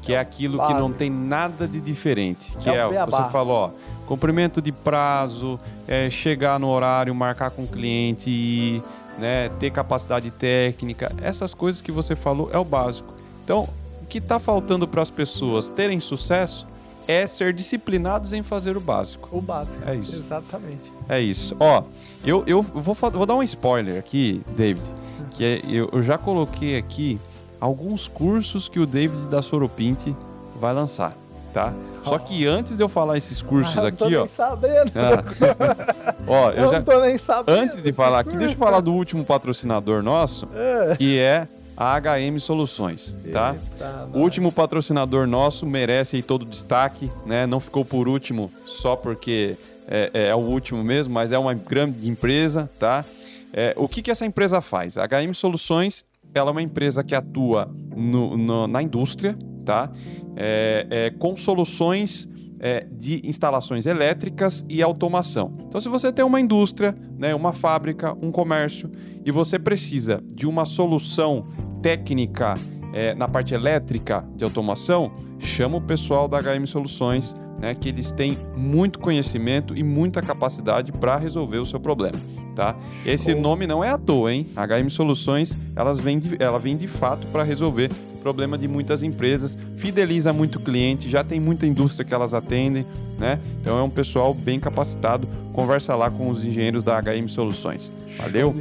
Que 0.00 0.14
é 0.14 0.18
aquilo 0.18 0.58
que 0.58 0.72
não 0.72 0.82
básico. 0.82 0.98
tem 0.98 1.10
nada 1.10 1.68
de 1.68 1.80
diferente. 1.80 2.50
Que 2.58 2.70
É 2.70 2.86
o 2.86 2.92
é, 2.92 3.04
o 3.04 3.10
você 3.10 3.24
falou, 3.30 3.56
ó, 3.56 3.70
cumprimento 4.06 4.60
de 4.60 4.72
prazo, 4.72 5.60
é, 5.86 6.08
chegar 6.10 6.58
no 6.58 6.68
horário, 6.68 7.14
marcar 7.14 7.50
com 7.50 7.62
o 7.62 7.66
cliente, 7.66 8.30
ir, 8.30 8.82
né, 9.18 9.50
ter 9.60 9.70
capacidade 9.70 10.30
técnica. 10.30 11.12
Essas 11.22 11.52
coisas 11.54 11.80
que 11.80 11.92
você 11.92 12.16
falou 12.16 12.50
é 12.52 12.58
o 12.58 12.64
básico. 12.64 13.14
Então, 13.44 13.68
o 14.02 14.06
que 14.06 14.18
está 14.18 14.40
faltando 14.40 14.88
para 14.88 15.02
as 15.02 15.10
pessoas 15.10 15.70
terem 15.70 16.00
sucesso 16.00 16.66
é 17.06 17.26
ser 17.26 17.52
disciplinados 17.52 18.32
em 18.32 18.42
fazer 18.42 18.76
o 18.76 18.80
básico. 18.80 19.28
O 19.32 19.40
básico. 19.40 19.78
É 19.86 19.94
isso. 19.94 20.16
Exatamente. 20.20 20.92
É 21.08 21.20
isso. 21.20 21.56
Ó, 21.60 21.82
eu, 22.24 22.42
eu 22.46 22.62
vou, 22.62 22.94
vou 22.94 23.26
dar 23.26 23.34
um 23.34 23.42
spoiler 23.42 23.98
aqui, 23.98 24.42
David. 24.56 24.88
Que 25.30 25.44
é, 25.44 25.60
eu, 25.68 25.88
eu 25.92 26.02
já 26.02 26.16
coloquei 26.16 26.76
aqui 26.78 27.20
alguns 27.60 28.08
cursos 28.08 28.68
que 28.68 28.78
o 28.78 28.86
David 28.86 29.26
da 29.28 29.42
Soropinte 29.42 30.14
vai 30.60 30.72
lançar, 30.72 31.16
tá? 31.52 31.72
Só 32.04 32.18
que 32.18 32.46
antes 32.46 32.76
de 32.76 32.82
eu 32.82 32.88
falar 32.88 33.16
esses 33.16 33.40
cursos 33.40 33.76
Ah, 33.78 33.82
não 33.82 33.90
tô 33.92 34.04
aqui, 34.04 34.16
ó. 34.16 34.20
nem 34.20 34.28
sabendo. 34.28 34.92
Ah. 34.94 36.14
ó, 36.28 36.50
eu 36.50 36.64
eu 36.64 36.70
já. 36.70 36.78
não 36.78 36.84
tô 36.84 37.00
nem 37.00 37.16
sabendo. 37.18 37.58
Antes 37.58 37.82
de 37.82 37.92
falar 37.92 38.20
aqui, 38.20 38.36
deixa 38.36 38.54
eu 38.54 38.58
falar 38.58 38.80
do 38.80 38.92
último 38.92 39.24
patrocinador 39.24 40.02
nosso, 40.02 40.46
É. 40.54 40.96
que 40.96 41.18
é 41.18 41.48
a 41.76 41.98
HM 42.00 42.38
Soluções, 42.38 43.16
tá? 43.32 43.56
Eita, 43.72 44.08
O 44.12 44.20
último 44.20 44.52
patrocinador 44.52 45.26
nosso 45.26 45.66
merece 45.66 46.16
aí 46.16 46.22
todo 46.22 46.42
o 46.42 46.46
destaque, 46.46 47.10
né? 47.26 47.46
Não 47.46 47.60
ficou 47.60 47.84
por 47.84 48.08
último 48.08 48.50
só 48.64 48.94
porque 48.96 49.56
é, 49.88 50.10
é- 50.14 50.26
é 50.28 50.34
o 50.34 50.38
último 50.38 50.82
mesmo, 50.84 51.12
mas 51.12 51.32
é 51.32 51.38
uma 51.38 51.52
grande 51.54 52.08
empresa, 52.10 52.70
tá? 52.78 53.04
É, 53.52 53.74
o 53.76 53.86
que, 53.88 54.02
que 54.02 54.10
essa 54.10 54.24
empresa 54.26 54.60
faz? 54.60 54.96
A 54.98 55.04
HM 55.06 55.32
Soluções, 55.34 56.04
ela 56.34 56.50
é 56.50 56.52
uma 56.52 56.62
empresa 56.62 57.04
que 57.04 57.14
atua 57.14 57.70
no- 57.94 58.36
no- 58.36 58.66
na 58.66 58.82
indústria, 58.82 59.36
tá? 59.64 59.90
É, 60.36 60.86
é, 60.90 61.10
com 61.10 61.36
soluções 61.36 62.28
é, 62.60 62.86
de 62.90 63.20
instalações 63.28 63.84
elétricas 63.84 64.64
e 64.70 64.82
automação. 64.82 65.52
Então, 65.68 65.78
se 65.78 65.88
você 65.88 66.10
tem 66.10 66.24
uma 66.24 66.40
indústria, 66.40 66.96
né, 67.18 67.34
uma 67.34 67.52
fábrica, 67.52 68.16
um 68.22 68.30
comércio, 68.32 68.90
e 69.22 69.30
você 69.30 69.58
precisa 69.58 70.22
de 70.32 70.46
uma 70.46 70.64
solução 70.64 71.46
técnica 71.84 72.54
é, 72.94 73.14
na 73.14 73.28
parte 73.28 73.52
elétrica 73.52 74.24
de 74.34 74.42
automação, 74.42 75.12
chama 75.38 75.76
o 75.76 75.80
pessoal 75.82 76.26
da 76.26 76.40
HM 76.40 76.64
Soluções, 76.64 77.36
né, 77.60 77.74
que 77.74 77.90
eles 77.90 78.10
têm 78.10 78.38
muito 78.56 78.98
conhecimento 78.98 79.76
e 79.76 79.82
muita 79.82 80.22
capacidade 80.22 80.90
para 80.90 81.18
resolver 81.18 81.58
o 81.58 81.66
seu 81.66 81.78
problema. 81.78 82.18
Tá? 82.56 82.74
Esse 83.04 83.32
Show. 83.32 83.40
nome 83.40 83.66
não 83.66 83.84
é 83.84 83.90
à 83.90 83.98
toa, 83.98 84.32
hein? 84.32 84.46
HM 84.56 84.88
Soluções, 84.88 85.54
elas 85.76 86.00
vêm 86.00 86.18
de, 86.18 86.36
ela 86.38 86.58
vem 86.58 86.74
de 86.74 86.88
fato 86.88 87.26
para 87.26 87.42
resolver 87.42 87.90
problema 88.22 88.56
de 88.56 88.66
muitas 88.66 89.02
empresas, 89.02 89.58
fideliza 89.76 90.32
muito 90.32 90.58
cliente, 90.58 91.10
já 91.10 91.22
tem 91.22 91.38
muita 91.38 91.66
indústria 91.66 92.06
que 92.06 92.14
elas 92.14 92.32
atendem, 92.32 92.86
né? 93.18 93.38
Então 93.60 93.76
é 93.76 93.82
um 93.82 93.90
pessoal 93.90 94.32
bem 94.32 94.58
capacitado. 94.58 95.28
Conversa 95.52 95.94
lá 95.94 96.10
com 96.10 96.30
os 96.30 96.42
engenheiros 96.42 96.82
da 96.82 96.98
HM 96.98 97.28
Soluções. 97.28 97.92
Valeu? 98.16 98.54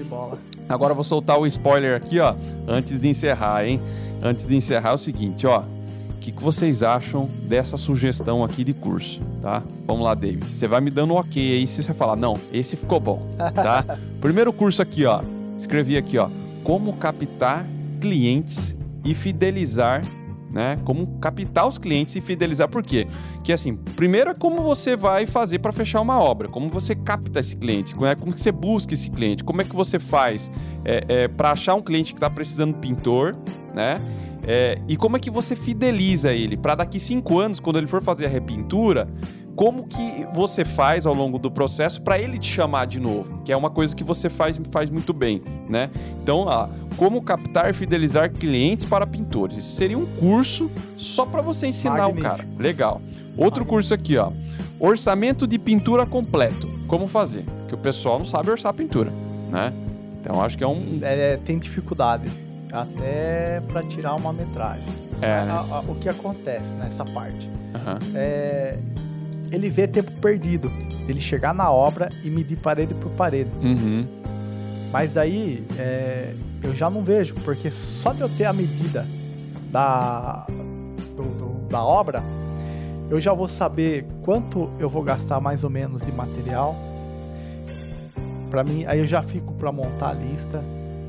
Agora 0.68 0.92
eu 0.92 0.96
vou 0.96 1.04
soltar 1.04 1.40
o 1.40 1.46
spoiler 1.48 1.96
aqui, 1.96 2.20
ó, 2.20 2.36
antes 2.68 3.02
de 3.02 3.08
encerrar, 3.08 3.66
hein? 3.66 3.82
Antes 4.22 4.48
de 4.48 4.56
encerrar 4.56 4.92
é 4.92 4.94
o 4.94 4.98
seguinte, 4.98 5.46
ó. 5.46 5.62
O 5.62 6.16
que, 6.24 6.32
que 6.32 6.42
vocês 6.42 6.84
acham 6.84 7.28
dessa 7.48 7.76
sugestão 7.76 8.44
aqui 8.44 8.64
de 8.64 8.74
curso, 8.74 9.20
tá? 9.42 9.62
Vamos 9.86 10.06
lá, 10.06 10.14
David. 10.14 10.48
Você 10.48 10.68
vai 10.68 10.80
me 10.80 10.90
dando 10.90 11.14
um 11.14 11.18
ok 11.18 11.58
aí 11.58 11.68
se 11.68 11.84
você 11.84 11.94
falar, 11.94 12.16
não, 12.16 12.38
esse 12.52 12.78
ficou 12.78 13.00
bom, 13.00 13.28
tá? 13.54 13.84
Primeiro 14.22 14.54
curso 14.54 14.82
aqui, 14.82 15.06
ó. 15.06 15.22
Escrevi 15.58 15.98
aqui, 15.98 16.18
ó. 16.18 16.30
Como 16.64 16.94
captar 16.94 17.66
clientes 18.00 18.74
e 19.04 19.14
fidelizar, 19.14 20.02
né? 20.54 20.80
Como 20.86 21.18
captar 21.20 21.68
os 21.68 21.78
clientes 21.78 22.16
e 22.16 22.22
fidelizar. 22.22 22.70
Por 22.70 22.84
quê? 22.84 23.08
Que 23.44 23.52
assim, 23.52 23.76
primeiro 23.76 24.30
é 24.30 24.36
como 24.36 24.62
você 24.62 24.96
vai 24.96 25.26
fazer 25.26 25.60
para 25.60 25.74
fechar 25.74 26.00
uma 26.00 26.20
obra, 26.20 26.48
como 26.48 26.70
você 26.70 26.96
capta 26.96 27.40
esse 27.40 27.56
cliente, 27.56 27.96
como 27.96 28.06
é 28.06 28.16
que 28.16 28.22
você 28.22 28.52
busca 28.52 28.94
esse 28.94 29.10
cliente, 29.10 29.44
como 29.44 29.62
é 29.62 29.66
que 29.66 29.76
você 29.76 29.98
faz 29.98 30.52
é, 30.86 31.04
é, 31.08 31.28
para 31.28 31.52
achar 31.52 31.74
um 31.74 31.82
cliente 31.82 32.14
que 32.14 32.18
está 32.18 32.30
precisando 32.30 32.74
de 32.76 32.80
pintor, 32.80 33.36
né? 33.74 34.00
É, 34.46 34.78
e 34.90 34.98
como 34.98 35.16
é 35.16 35.20
que 35.20 35.32
você 35.32 35.56
fideliza 35.56 36.34
ele 36.34 36.58
para 36.58 36.76
daqui 36.76 37.00
cinco 37.00 37.40
anos, 37.40 37.60
quando 37.60 37.78
ele 37.78 37.88
for 37.88 38.02
fazer 38.04 38.26
a 38.26 38.30
repintura, 38.30 39.08
como 39.56 39.84
que 39.84 40.28
você 40.34 40.66
faz 40.66 41.06
ao 41.06 41.14
longo 41.14 41.38
do 41.38 41.52
processo 41.52 42.02
para 42.02 42.18
ele 42.20 42.38
te 42.38 42.50
chamar 42.50 42.86
de 42.86 43.00
novo, 43.00 43.42
que 43.44 43.52
é 43.52 43.58
uma 43.58 43.70
coisa 43.70 43.96
que 43.96 44.04
você 44.04 44.30
faz 44.30 44.60
faz 44.72 44.90
muito 44.90 45.14
bem, 45.14 45.42
né? 45.70 45.90
Então, 46.22 46.46
ó, 46.48 46.68
como 46.98 47.22
captar 47.22 47.70
e 47.70 47.74
fidelizar 47.74 48.32
clientes 48.32 48.86
para 48.86 49.06
pintores. 49.06 49.58
Isso 49.58 49.76
seria 49.76 49.98
um 49.98 50.06
curso 50.06 50.72
só 50.98 51.26
para 51.26 51.42
você 51.42 51.68
ensinar 51.68 52.08
Magnífico. 52.08 52.28
o 52.28 52.38
cara. 52.38 52.48
Legal. 52.58 53.02
Outro 53.38 53.42
Magnífico. 53.42 53.66
curso 53.68 53.94
aqui, 53.94 54.18
ó. 54.18 54.32
Orçamento 54.80 55.48
de 55.48 55.58
pintura 55.60 56.06
completo. 56.06 56.68
Como 56.88 57.08
fazer? 57.08 57.46
Que 57.68 57.76
o 57.76 57.78
pessoal 57.78 58.18
não 58.18 58.26
sabe 58.26 58.52
orçar 58.52 58.74
pintura, 58.74 59.12
né? 59.50 59.74
Então 60.20 60.42
acho 60.42 60.58
que 60.58 60.64
é 60.64 60.68
um. 60.68 61.00
É, 61.02 61.38
tem 61.38 61.60
dificuldade 61.60 62.32
até 62.72 63.62
para 63.68 63.84
tirar 63.84 64.16
uma 64.16 64.34
metragem. 64.34 64.88
É, 65.22 65.46
né? 65.46 65.52
a, 65.52 65.78
a, 65.78 65.80
o 65.82 65.96
que 65.96 66.10
acontece 66.10 66.74
nessa 66.76 67.06
parte? 67.06 67.48
Uhum. 67.48 68.12
É, 68.16 68.78
ele 69.54 69.70
vê 69.70 69.88
tempo 69.88 70.12
perdido. 70.14 70.72
Ele 71.08 71.22
chegar 71.22 71.54
na 71.54 71.72
obra 71.72 72.10
e 72.24 72.30
medir 72.30 72.58
parede 72.58 72.94
por 72.96 73.12
parede. 73.12 73.52
Uhum. 73.62 74.06
Mas 74.92 75.16
aí 75.16 75.64
é, 75.78 76.34
eu 76.64 76.74
já 76.74 76.90
não 76.90 77.04
vejo, 77.04 77.36
porque 77.44 77.70
só 77.70 78.14
de 78.14 78.22
eu 78.22 78.30
ter 78.30 78.46
a 78.46 78.54
medida 78.54 79.08
da, 79.72 80.46
do, 81.16 81.24
do, 81.24 81.68
da 81.68 81.84
obra, 81.84 82.24
eu 83.10 83.20
já 83.20 83.34
vou 83.34 83.48
saber 83.48 84.06
quanto 84.24 84.70
eu 84.80 84.90
vou 84.90 85.04
gastar 85.04 85.40
mais 85.40 85.64
ou 85.64 85.70
menos 85.70 86.04
de 86.04 86.12
material. 86.12 86.76
Para 88.50 88.64
mim, 88.64 88.86
aí 88.86 89.00
eu 89.00 89.08
já 89.08 89.22
fico 89.22 89.54
para 89.54 89.72
montar 89.72 90.10
a 90.10 90.14
lista. 90.14 90.64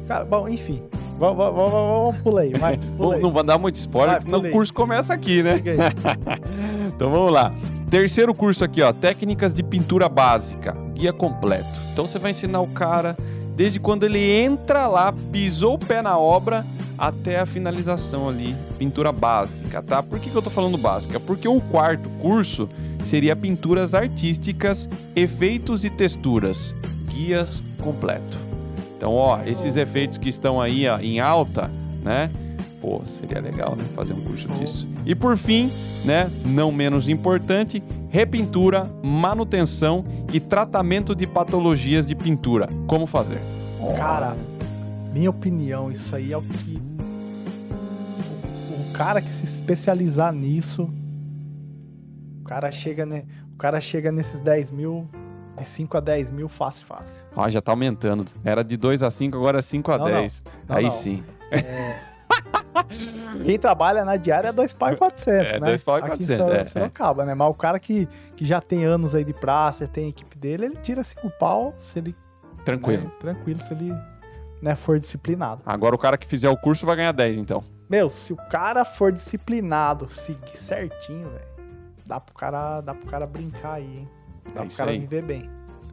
Cara, 0.08 0.24
bom, 0.24 0.48
enfim, 0.48 0.82
Vamos, 1.18 1.36
vamos, 1.36 1.72
vamos, 1.72 2.16
pula 2.22 2.40
aí, 2.40 2.52
vai. 2.52 2.78
Pula 2.96 3.14
aí. 3.16 3.22
Não 3.22 3.32
vai 3.32 3.44
dar 3.44 3.58
muito 3.58 3.76
spoiler, 3.76 4.14
vai, 4.14 4.22
senão 4.22 4.40
o 4.40 4.50
curso 4.50 4.74
começa 4.74 5.14
aqui, 5.14 5.42
né? 5.42 5.62
então 6.88 7.10
vamos 7.10 7.32
lá. 7.32 7.54
Terceiro 7.88 8.34
curso 8.34 8.64
aqui, 8.64 8.82
ó, 8.82 8.92
técnicas 8.92 9.54
de 9.54 9.62
pintura 9.62 10.08
básica, 10.08 10.76
guia 10.94 11.12
completo. 11.12 11.80
Então 11.92 12.06
você 12.06 12.18
vai 12.18 12.32
ensinar 12.32 12.60
o 12.60 12.66
cara 12.66 13.16
desde 13.54 13.78
quando 13.78 14.04
ele 14.04 14.18
entra 14.18 14.88
lá, 14.88 15.14
pisou 15.30 15.74
o 15.74 15.78
pé 15.78 16.02
na 16.02 16.18
obra 16.18 16.66
até 16.98 17.38
a 17.38 17.46
finalização 17.46 18.28
ali, 18.28 18.54
pintura 18.78 19.12
básica, 19.12 19.82
tá? 19.82 20.02
Por 20.02 20.18
que, 20.18 20.30
que 20.30 20.36
eu 20.36 20.42
tô 20.42 20.50
falando 20.50 20.78
básica? 20.78 21.18
Porque 21.20 21.46
o 21.46 21.60
quarto 21.60 22.08
curso 22.20 22.68
seria 23.02 23.36
pinturas 23.36 23.94
artísticas, 23.94 24.88
efeitos 25.14 25.84
e 25.84 25.90
texturas, 25.90 26.74
guia 27.06 27.48
completo. 27.82 28.38
Então, 29.04 29.16
ó, 29.16 29.42
esses 29.44 29.76
efeitos 29.76 30.16
que 30.16 30.30
estão 30.30 30.58
aí 30.58 30.88
ó, 30.88 30.98
em 30.98 31.20
alta, 31.20 31.70
né? 32.02 32.30
Pô, 32.80 33.02
seria 33.04 33.38
legal, 33.38 33.76
né? 33.76 33.84
Fazer 33.94 34.14
um 34.14 34.24
curso 34.24 34.48
disso. 34.48 34.88
E 35.04 35.14
por 35.14 35.36
fim, 35.36 35.70
né? 36.02 36.30
Não 36.42 36.72
menos 36.72 37.06
importante, 37.06 37.84
repintura, 38.08 38.90
manutenção 39.02 40.06
e 40.32 40.40
tratamento 40.40 41.14
de 41.14 41.26
patologias 41.26 42.06
de 42.06 42.14
pintura. 42.14 42.66
Como 42.86 43.04
fazer? 43.04 43.42
Cara, 43.94 44.34
minha 45.12 45.28
opinião, 45.28 45.92
isso 45.92 46.16
aí 46.16 46.32
é 46.32 46.38
o 46.38 46.42
que. 46.42 46.80
O, 48.88 48.92
cara 48.94 49.20
que 49.20 49.30
se 49.30 49.44
especializar 49.44 50.32
nisso, 50.32 50.88
o 52.40 52.44
cara 52.44 52.72
chega, 52.72 53.04
né? 53.04 53.24
O 53.52 53.58
cara 53.58 53.82
chega 53.82 54.10
nesses 54.10 54.40
10 54.40 54.70
mil 54.70 55.06
de 55.56 55.64
5 55.64 55.96
a 55.96 56.00
10 56.00 56.30
mil, 56.30 56.48
fácil, 56.48 56.86
fácil. 56.86 57.14
Ó, 57.34 57.48
já 57.48 57.60
tá 57.60 57.72
aumentando. 57.72 58.24
Era 58.44 58.62
de 58.62 58.76
2 58.76 59.02
a 59.02 59.10
5, 59.10 59.36
agora 59.36 59.58
é 59.58 59.62
5 59.62 59.92
a 59.92 59.98
não, 59.98 60.04
10. 60.06 60.42
Não. 60.44 60.52
Não, 60.68 60.76
Aí 60.76 60.90
sim. 60.90 61.24
É... 61.50 62.14
Quem 63.44 63.58
trabalha 63.58 64.04
na 64.04 64.16
diária 64.16 64.48
é 64.48 64.52
2 64.52 64.74
pau 64.74 64.92
e 64.92 64.96
400, 64.96 65.48
é, 65.48 65.60
né? 65.60 65.66
2 65.66 65.84
pau 65.84 65.98
e 65.98 66.00
400, 66.02 66.30
Aqui 66.30 66.70
só, 66.70 66.78
é, 66.78 66.82
é. 66.82 66.86
acaba, 66.86 67.24
né? 67.24 67.34
Mas 67.34 67.48
o 67.48 67.54
cara 67.54 67.78
que, 67.78 68.08
que 68.36 68.44
já 68.44 68.60
tem 68.60 68.84
anos 68.84 69.14
aí 69.14 69.24
de 69.24 69.32
praça, 69.32 69.86
tem 69.86 70.06
a 70.06 70.08
equipe 70.08 70.36
dele, 70.36 70.66
ele 70.66 70.76
tira 70.76 71.02
5 71.02 71.30
pau 71.38 71.74
se 71.76 71.98
ele... 71.98 72.16
Tranquilo. 72.64 73.04
Né, 73.04 73.10
tranquilo, 73.20 73.60
se 73.60 73.74
ele 73.74 73.92
né, 74.62 74.74
for 74.74 74.98
disciplinado. 74.98 75.62
Agora 75.66 75.94
o 75.94 75.98
cara 75.98 76.16
que 76.16 76.26
fizer 76.26 76.48
o 76.48 76.56
curso 76.56 76.86
vai 76.86 76.96
ganhar 76.96 77.12
10, 77.12 77.38
então. 77.38 77.62
Meu, 77.88 78.08
se 78.08 78.32
o 78.32 78.36
cara 78.36 78.84
for 78.84 79.12
disciplinado, 79.12 80.10
seguir 80.10 80.56
certinho, 80.56 81.28
velho, 81.28 81.46
dá 82.06 82.18
pro 82.18 82.34
cara, 82.34 82.80
dá 82.80 82.94
pro 82.94 83.06
cara 83.06 83.26
brincar 83.26 83.74
aí, 83.74 83.98
hein? 83.98 84.08
Dá 84.52 84.62
é 84.62 84.66
pro 84.66 84.76
cara 84.76 84.90
aí. 84.90 84.98
viver 84.98 85.22
bem. 85.22 85.50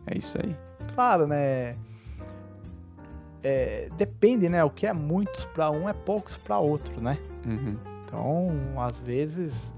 É 0.08 0.18
isso 0.18 0.38
aí. 0.42 0.56
Claro, 0.96 1.28
né? 1.28 1.76
É, 3.44 3.90
depende, 3.98 4.50
né? 4.50 4.64
O 4.64 4.70
que 4.70 4.86
é 4.86 4.94
muitos 4.94 5.46
para 5.46 5.72
um 5.72 5.88
é 5.88 5.94
poucos 5.94 6.38
para 6.38 6.60
outro, 6.60 7.02
né? 7.02 7.18
Uhum. 7.46 7.78
Então, 8.06 8.52
às 8.78 9.00
vezes, 9.00 9.74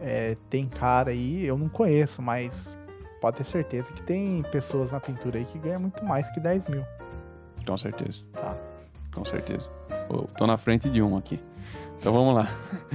é, 0.00 0.36
tem 0.48 0.66
cara 0.66 1.10
aí, 1.10 1.44
eu 1.44 1.58
não 1.58 1.68
conheço, 1.68 2.22
mas 2.22 2.78
pode 3.20 3.36
ter 3.36 3.44
certeza 3.44 3.92
que 3.92 4.02
tem 4.02 4.42
pessoas 4.50 4.92
na 4.92 5.00
pintura 5.00 5.38
aí 5.38 5.44
que 5.44 5.58
ganham 5.58 5.80
muito 5.80 6.04
mais 6.04 6.30
que 6.30 6.40
10 6.40 6.68
mil. 6.68 6.84
Com 7.66 7.76
certeza. 7.76 8.22
Tá. 8.32 8.56
Com 9.12 9.24
certeza. 9.24 9.70
Eu 10.08 10.28
tô 10.36 10.46
na 10.46 10.56
frente 10.56 10.88
de 10.88 11.02
um 11.02 11.16
aqui. 11.16 11.40
Então 11.98 12.12
vamos 12.12 12.34
lá. 12.34 12.46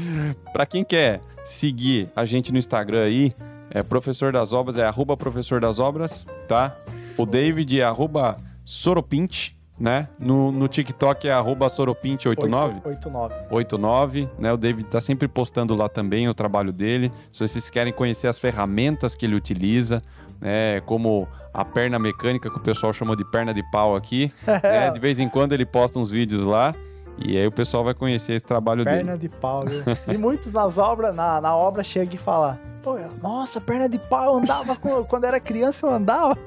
para 0.51 0.65
quem 0.65 0.83
quer 0.83 1.21
seguir 1.43 2.09
a 2.15 2.25
gente 2.25 2.51
no 2.51 2.57
Instagram 2.57 3.03
aí, 3.03 3.35
é 3.75 3.83
Professor 3.83 4.31
das 4.31 4.53
Obras, 4.53 4.77
é 4.77 4.85
arroba 4.85 5.17
Professor 5.17 5.59
das 5.59 5.79
Obras, 5.79 6.25
tá? 6.47 6.73
O 7.17 7.25
David 7.25 7.81
é 7.81 7.83
arroba 7.83 8.37
Soropint, 8.63 9.51
né? 9.77 10.07
No, 10.17 10.49
no 10.49 10.69
TikTok 10.69 11.27
é 11.27 11.31
arroba 11.33 11.67
Soropint89. 11.67 12.85
89. 12.85 13.35
89, 13.51 14.29
né? 14.39 14.53
O 14.53 14.55
David 14.55 14.87
tá 14.87 15.01
sempre 15.01 15.27
postando 15.27 15.75
lá 15.75 15.89
também 15.89 16.29
o 16.29 16.33
trabalho 16.33 16.71
dele. 16.71 17.11
Se 17.33 17.45
vocês 17.45 17.69
querem 17.69 17.91
conhecer 17.91 18.27
as 18.27 18.39
ferramentas 18.39 19.13
que 19.13 19.25
ele 19.25 19.35
utiliza, 19.35 20.01
né? 20.39 20.79
Como 20.85 21.27
a 21.53 21.65
perna 21.65 21.99
mecânica, 21.99 22.49
que 22.49 22.57
o 22.57 22.61
pessoal 22.61 22.93
chama 22.93 23.13
de 23.13 23.25
perna 23.25 23.53
de 23.53 23.61
pau 23.71 23.93
aqui. 23.93 24.31
né? 24.47 24.89
De 24.89 25.01
vez 25.01 25.19
em 25.19 25.27
quando 25.27 25.51
ele 25.51 25.65
posta 25.65 25.99
uns 25.99 26.09
vídeos 26.09 26.45
lá. 26.45 26.73
E 27.17 27.37
aí 27.37 27.47
o 27.47 27.51
pessoal 27.51 27.83
vai 27.83 27.93
conhecer 27.93 28.33
esse 28.33 28.43
trabalho 28.43 28.83
perna 28.83 28.97
dele. 28.97 29.09
Perna 29.09 29.19
de 29.19 29.29
pau, 29.29 29.65
viu? 29.65 29.83
e 30.13 30.17
muitos 30.17 30.51
nas 30.51 30.77
obras, 30.77 31.15
na, 31.15 31.39
na 31.39 31.55
obra 31.55 31.83
chega 31.83 32.15
e 32.15 32.17
fala 32.17 32.59
Pô, 32.85 32.97
nossa, 33.19 33.59
perna 33.59 33.89
de 33.89 33.97
pau, 33.97 34.35
eu 34.35 34.37
andava 34.37 34.75
quando 34.75 35.23
era 35.23 35.39
criança, 35.39 35.87
eu 35.87 35.89
andava. 35.89 36.37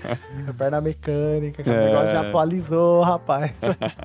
perna 0.56 0.80
mecânica, 0.80 1.62
que 1.62 1.68
é. 1.68 1.72
o 1.72 1.84
negócio 1.84 2.12
já 2.12 2.28
atualizou, 2.28 3.02
rapaz. 3.02 3.52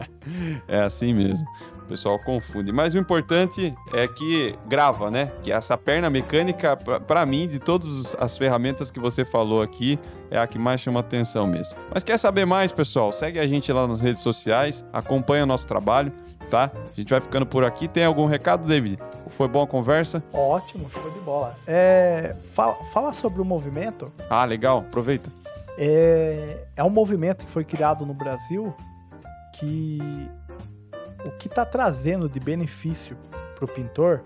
é 0.68 0.82
assim 0.82 1.14
mesmo. 1.14 1.48
O 1.88 1.90
pessoal 1.90 2.20
confunde. 2.20 2.70
Mas 2.74 2.94
o 2.96 2.98
importante 2.98 3.74
é 3.94 4.06
que 4.10 4.54
grava, 4.68 5.10
né? 5.10 5.32
Que 5.42 5.54
essa 5.54 5.78
perna 5.78 6.10
mecânica, 6.10 6.76
para 6.76 7.26
mim, 7.26 7.48
de 7.48 7.60
todas 7.60 8.14
as 8.20 8.38
ferramentas 8.38 8.92
que 8.92 9.00
você 9.00 9.24
falou 9.24 9.62
aqui, 9.62 9.98
é 10.30 10.38
a 10.38 10.46
que 10.46 10.60
mais 10.60 10.82
chama 10.82 11.00
atenção 11.00 11.48
mesmo. 11.48 11.78
Mas 11.94 12.04
quer 12.04 12.18
saber 12.18 12.44
mais, 12.44 12.74
pessoal? 12.74 13.14
Segue 13.14 13.40
a 13.40 13.48
gente 13.48 13.72
lá 13.72 13.88
nas 13.88 14.02
redes 14.02 14.22
sociais, 14.22 14.84
acompanha 14.92 15.44
o 15.44 15.48
nosso 15.48 15.66
trabalho 15.66 16.12
tá? 16.50 16.72
A 16.74 16.94
gente 16.94 17.10
vai 17.10 17.20
ficando 17.20 17.46
por 17.46 17.66
aqui. 17.66 17.90
Tem 17.90 18.06
algum 18.06 18.26
recado, 18.26 18.66
David? 18.66 18.98
Foi 19.28 19.50
boa 19.50 19.66
a 19.66 19.68
conversa? 19.68 20.24
Ótimo, 20.32 20.90
show 20.90 21.12
de 21.12 21.20
bola. 21.20 21.58
É, 21.68 22.38
fala, 22.54 22.76
fala 22.94 23.12
sobre 23.12 23.42
o 23.42 23.46
movimento. 23.46 24.12
Ah, 24.30 24.46
legal, 24.46 24.80
aproveita. 24.80 25.30
É, 25.78 26.66
é 26.74 26.84
um 26.86 26.90
movimento 26.90 27.44
que 27.44 27.52
foi 27.52 27.66
criado 27.66 28.06
no 28.06 28.14
Brasil 28.14 28.74
que 29.60 30.30
o 31.28 31.32
que 31.38 31.48
está 31.48 31.66
trazendo 31.66 32.30
de 32.30 32.40
benefício 32.40 33.18
para 33.56 33.66
o 33.66 33.68
pintor, 33.68 34.24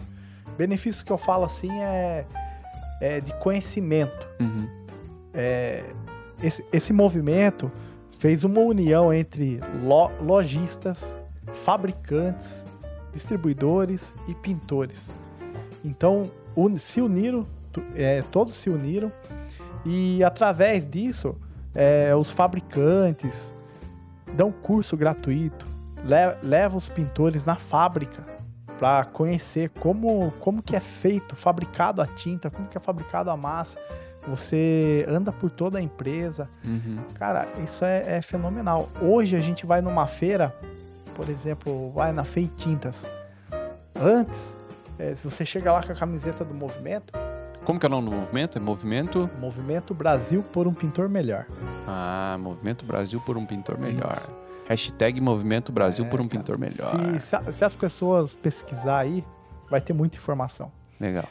benefício 0.58 1.06
que 1.06 1.12
eu 1.12 1.18
falo 1.18 1.46
assim 1.46 1.72
é, 1.82 2.26
é 3.00 3.22
de 3.22 3.34
conhecimento. 3.36 4.28
Uhum. 4.40 4.68
É, 5.34 5.84
esse, 6.42 6.66
esse 6.72 6.94
movimento 6.94 7.72
fez 8.20 8.44
uma 8.44 8.60
união 8.60 9.14
entre 9.14 9.60
lo, 9.84 10.12
lojistas, 10.22 11.16
fabricantes, 11.54 12.66
distribuidores 13.12 14.14
e 14.28 14.36
pintores. 14.36 15.12
Então, 15.84 16.30
se 16.78 17.02
uniram, 17.02 17.48
é, 17.96 18.22
todos 18.32 18.56
se 18.56 18.70
uniram 18.70 19.12
e 19.86 20.24
através 20.24 20.88
disso, 20.88 21.36
é, 21.74 22.16
os 22.16 22.30
fabricantes 22.30 23.56
dão 24.36 24.52
curso 24.52 24.96
gratuito, 24.96 25.66
le 26.04 26.38
levam 26.44 26.78
os 26.78 26.90
pintores 26.90 27.46
na 27.46 27.56
fábrica 27.56 28.24
para 28.80 29.06
conhecer 29.06 29.70
como, 29.80 30.32
como 30.40 30.62
que 30.62 30.76
é 30.76 30.80
feito, 30.80 31.36
fabricado 31.36 32.02
a 32.02 32.08
tinta, 32.08 32.50
como 32.50 32.68
que 32.68 32.78
é 32.78 32.82
fabricado 32.82 33.30
a 33.30 33.38
massa. 33.38 33.78
Você 34.28 35.06
anda 35.08 35.32
por 35.32 35.50
toda 35.50 35.80
a 35.80 35.82
empresa. 35.82 36.50
Uhum. 36.64 36.98
Cara, 37.16 37.48
isso 37.64 37.84
é, 37.84 38.18
é 38.18 38.22
fenomenal. 38.22 38.90
Hoje 39.02 39.36
a 39.36 39.42
gente 39.42 39.66
vai 39.66 39.82
numa 39.82 40.06
feira 40.08 40.56
por 41.22 41.30
exemplo, 41.30 41.92
vai 41.92 42.12
na 42.12 42.24
Feitintas. 42.24 43.06
Antes, 44.00 44.58
é, 44.98 45.14
se 45.16 45.24
você 45.24 45.46
chega 45.46 45.72
lá 45.72 45.84
com 45.84 45.92
a 45.92 45.96
camiseta 45.96 46.44
do 46.44 46.54
movimento. 46.54 47.14
Como 47.64 47.80
que 47.80 47.86
é 47.86 47.90
o 47.90 47.92
nome 47.92 48.10
do 48.10 48.16
movimento? 48.16 48.58
É 48.58 48.62
movimento? 48.62 49.30
Movimento 49.40 49.94
Brasil 49.94 50.44
por 50.52 50.68
um 50.68 50.74
pintor 50.74 51.08
melhor. 51.08 51.46
Ah, 51.88 52.38
Movimento 52.40 52.84
Brasil 52.86 53.22
por 53.24 53.38
um 53.38 53.46
pintor 53.46 53.78
melhor. 53.78 54.14
Isso. 54.14 54.32
Hashtag 54.72 55.20
Movimento 55.20 55.70
Brasil 55.70 56.06
é, 56.06 56.08
por 56.08 56.22
um 56.22 56.28
cara, 56.30 56.40
pintor 56.40 56.58
melhor. 56.58 57.20
Se, 57.20 57.28
se, 57.28 57.54
se, 57.54 57.66
as 57.66 57.76
pessoas 57.76 58.34
pesquisar 58.34 59.00
aí, 59.00 59.24
vai 59.70 59.82
ter 59.82 59.92
muita 59.92 60.18
informação. 60.18 60.72
Legal. 60.98 61.26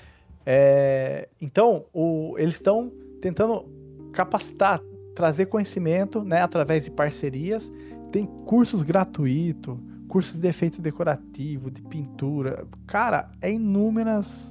É, 0.45 1.27
então, 1.41 1.87
o, 1.91 2.35
eles 2.37 2.55
estão 2.55 2.93
tentando 3.21 3.67
capacitar, 4.13 4.81
trazer 5.15 5.47
conhecimento 5.47 6.23
né, 6.23 6.43
através 6.43 6.85
de 6.85 6.91
parcerias. 6.91 7.73
Tem 8.13 8.27
cursos 8.27 8.83
gratuitos, 8.83 9.79
cursos 10.07 10.39
de 10.39 10.47
efeito 10.47 10.83
decorativo, 10.83 11.71
de 11.71 11.81
pintura. 11.81 12.67
Cara, 12.87 13.31
é 13.41 13.51
inúmeras. 13.51 14.51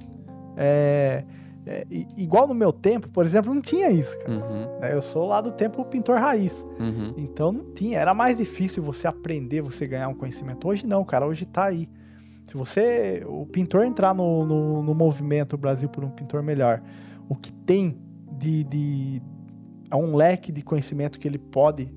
É, 0.56 1.24
é, 1.66 1.86
igual 2.16 2.48
no 2.48 2.54
meu 2.54 2.72
tempo, 2.72 3.08
por 3.08 3.24
exemplo, 3.24 3.52
não 3.52 3.60
tinha 3.60 3.90
isso, 3.90 4.16
cara. 4.18 4.32
Uhum. 4.32 4.68
É, 4.82 4.94
eu 4.94 5.02
sou 5.02 5.26
lá 5.26 5.40
do 5.40 5.52
tempo 5.52 5.84
pintor 5.84 6.18
raiz. 6.18 6.64
Uhum. 6.78 7.14
Então 7.16 7.52
não 7.52 7.64
tinha. 7.74 7.98
Era 7.98 8.14
mais 8.14 8.38
difícil 8.38 8.82
você 8.82 9.06
aprender, 9.06 9.60
você 9.60 9.86
ganhar 9.86 10.08
um 10.08 10.14
conhecimento. 10.14 10.66
Hoje 10.66 10.86
não, 10.86 11.04
cara. 11.04 11.26
Hoje 11.26 11.44
tá 11.44 11.66
aí. 11.66 11.88
Se 12.46 12.56
você, 12.56 13.22
o 13.26 13.46
pintor 13.46 13.84
entrar 13.84 14.14
no, 14.14 14.44
no, 14.44 14.82
no 14.82 14.94
movimento 14.94 15.56
Brasil 15.56 15.88
por 15.88 16.02
um 16.02 16.10
pintor 16.10 16.42
melhor, 16.42 16.82
o 17.28 17.36
que 17.36 17.52
tem 17.52 17.96
de, 18.32 18.64
de 18.64 19.22
é 19.90 19.96
um 19.96 20.16
leque 20.16 20.50
de 20.50 20.62
conhecimento 20.62 21.18
que 21.18 21.28
ele 21.28 21.38
pode 21.38 21.92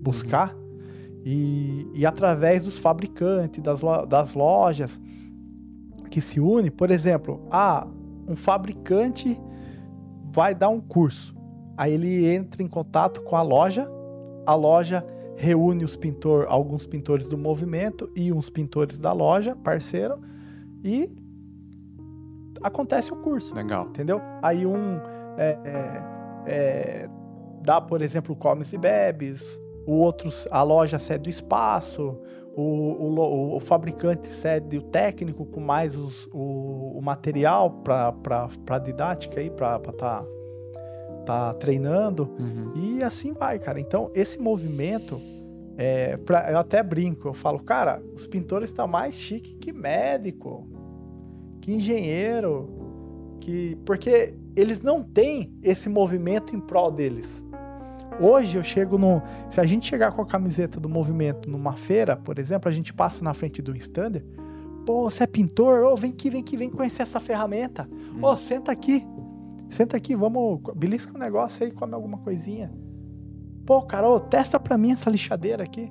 buscar 0.00 0.54
uhum. 0.54 1.22
e, 1.24 1.86
e 1.94 2.06
através 2.06 2.64
dos 2.64 2.78
fabricantes, 2.78 3.62
das, 3.62 3.80
das 4.08 4.32
lojas 4.32 5.00
que 6.10 6.20
se 6.20 6.40
une, 6.40 6.70
por 6.70 6.90
exemplo, 6.90 7.46
ah, 7.50 7.86
um 8.26 8.36
fabricante 8.36 9.40
vai 10.32 10.54
dar 10.54 10.68
um 10.68 10.80
curso. 10.80 11.34
Aí 11.76 11.92
ele 11.92 12.26
entra 12.26 12.62
em 12.62 12.68
contato 12.68 13.22
com 13.22 13.36
a 13.36 13.42
loja, 13.42 13.88
a 14.46 14.54
loja 14.54 15.04
reúne 15.36 15.84
os 15.84 15.96
pintor, 15.96 16.46
alguns 16.48 16.86
pintores 16.86 17.28
do 17.28 17.36
movimento 17.36 18.10
e 18.14 18.32
uns 18.32 18.48
pintores 18.48 18.98
da 18.98 19.12
loja, 19.12 19.56
parceiro, 19.56 20.20
e 20.84 21.10
acontece 22.62 23.12
o 23.12 23.16
curso. 23.16 23.54
Legal. 23.54 23.86
Entendeu? 23.86 24.20
Aí 24.42 24.66
um 24.66 25.00
é, 25.36 25.58
é, 25.64 26.02
é, 26.46 27.08
dá, 27.62 27.80
por 27.80 28.02
exemplo, 28.02 28.36
comes 28.36 28.72
e 28.72 28.78
bebes, 28.78 29.58
o 29.86 29.92
outro, 29.92 30.30
a 30.50 30.62
loja 30.62 30.98
cede 30.98 31.28
o 31.28 31.30
espaço, 31.30 32.18
o, 32.54 32.62
o, 32.62 33.56
o, 33.56 33.60
fabricante 33.60 34.26
cede 34.28 34.78
o 34.78 34.82
técnico 34.82 35.46
com 35.46 35.60
mais 35.60 35.96
os, 35.96 36.26
o, 36.32 36.98
o 36.98 37.00
material 37.02 37.70
para 37.70 38.78
didática 38.78 39.40
aí, 39.40 39.50
para 39.50 39.76
estar 39.76 39.92
tá, 39.92 40.24
tá 41.24 41.54
treinando. 41.54 42.30
Uhum. 42.38 42.72
E 42.74 43.02
assim 43.02 43.32
vai, 43.32 43.58
cara. 43.58 43.80
Então, 43.80 44.10
esse 44.14 44.38
movimento, 44.38 45.20
é, 45.78 46.16
pra, 46.18 46.50
eu 46.50 46.58
até 46.58 46.82
brinco, 46.82 47.28
eu 47.28 47.34
falo, 47.34 47.58
cara, 47.58 48.02
os 48.14 48.26
pintores 48.26 48.70
estão 48.70 48.86
tá 48.86 48.92
mais 48.92 49.14
chique 49.14 49.56
que 49.56 49.72
médico, 49.72 50.68
que 51.60 51.72
engenheiro, 51.72 53.36
que. 53.40 53.76
Porque 53.86 54.34
eles 54.54 54.82
não 54.82 55.02
têm 55.02 55.52
esse 55.62 55.88
movimento 55.88 56.54
em 56.54 56.60
prol 56.60 56.90
deles. 56.90 57.41
Hoje 58.22 58.56
eu 58.56 58.62
chego 58.62 58.96
no. 58.96 59.20
Se 59.50 59.60
a 59.60 59.64
gente 59.64 59.84
chegar 59.84 60.12
com 60.12 60.22
a 60.22 60.26
camiseta 60.26 60.78
do 60.78 60.88
movimento 60.88 61.50
numa 61.50 61.72
feira, 61.72 62.16
por 62.16 62.38
exemplo, 62.38 62.68
a 62.68 62.72
gente 62.72 62.94
passa 62.94 63.24
na 63.24 63.34
frente 63.34 63.60
do 63.60 63.76
stander. 63.76 64.24
Pô, 64.86 65.10
você 65.10 65.24
é 65.24 65.26
pintor? 65.26 65.82
Ô, 65.82 65.92
oh, 65.92 65.96
vem 65.96 66.12
aqui, 66.12 66.30
vem 66.30 66.40
aqui, 66.40 66.56
vem 66.56 66.70
conhecer 66.70 67.02
essa 67.02 67.18
ferramenta. 67.18 67.88
Ô, 67.90 67.94
hum. 67.94 68.20
oh, 68.22 68.36
senta 68.36 68.70
aqui. 68.70 69.04
Senta 69.68 69.96
aqui, 69.96 70.14
vamos. 70.14 70.60
Belisca 70.76 71.12
um 71.12 71.18
negócio 71.18 71.64
aí, 71.64 71.72
come 71.72 71.94
alguma 71.94 72.18
coisinha. 72.18 72.72
Pô, 73.66 73.82
Carol, 73.82 74.20
testa 74.20 74.60
pra 74.60 74.78
mim 74.78 74.92
essa 74.92 75.10
lixadeira 75.10 75.64
aqui. 75.64 75.90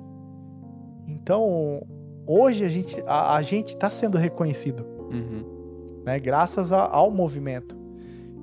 Então, 1.06 1.86
hoje 2.26 2.64
a 2.64 2.68
gente, 2.68 3.02
a, 3.06 3.36
a 3.36 3.42
gente 3.42 3.76
tá 3.76 3.90
sendo 3.90 4.16
reconhecido. 4.16 4.86
Uhum. 5.10 6.02
Né, 6.06 6.18
graças 6.18 6.72
a, 6.72 6.82
ao 6.82 7.10
movimento. 7.10 7.76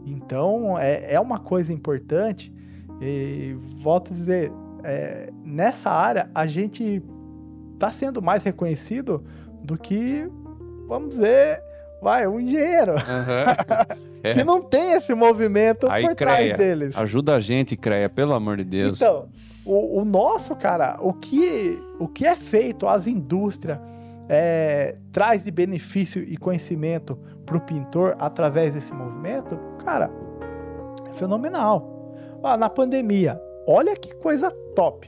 Então, 0.05 0.77
é, 0.77 1.15
é 1.15 1.19
uma 1.19 1.39
coisa 1.39 1.73
importante 1.73 2.53
e 3.01 3.55
volto 3.81 4.11
a 4.11 4.15
dizer, 4.15 4.51
é, 4.83 5.29
nessa 5.43 5.89
área 5.89 6.29
a 6.33 6.45
gente 6.45 7.01
está 7.73 7.91
sendo 7.91 8.21
mais 8.21 8.43
reconhecido 8.43 9.23
do 9.63 9.77
que, 9.77 10.29
vamos 10.87 11.09
dizer, 11.09 11.61
vai, 12.01 12.27
um 12.27 12.39
engenheiro. 12.39 12.93
Uhum. 12.93 13.99
É. 14.21 14.33
que 14.33 14.43
não 14.43 14.61
tem 14.61 14.95
esse 14.95 15.13
movimento 15.13 15.87
Aí, 15.89 16.05
por 16.05 16.13
trás 16.13 16.57
deles. 16.57 16.93
Ajuda 16.97 17.37
a 17.37 17.39
gente, 17.39 17.77
Creia, 17.77 18.09
pelo 18.09 18.33
amor 18.33 18.57
de 18.57 18.65
Deus. 18.65 18.97
Então, 19.01 19.29
o, 19.63 20.01
o 20.01 20.03
nosso, 20.03 20.53
cara, 20.57 20.97
o 20.99 21.13
que, 21.13 21.81
o 21.97 22.05
que 22.05 22.25
é 22.25 22.35
feito, 22.35 22.85
as 22.85 23.07
indústrias, 23.07 23.79
é, 24.27 24.95
traz 25.13 25.45
de 25.45 25.51
benefício 25.51 26.21
e 26.21 26.35
conhecimento 26.35 27.17
para 27.45 27.55
o 27.55 27.61
pintor 27.61 28.17
através 28.19 28.73
desse 28.73 28.93
movimento, 28.93 29.57
cara, 29.85 30.11
é 31.09 31.13
fenomenal. 31.13 31.98
Ah, 32.43 32.57
na 32.57 32.69
pandemia, 32.69 33.41
olha 33.67 33.95
que 33.95 34.13
coisa 34.15 34.51
top. 34.75 35.07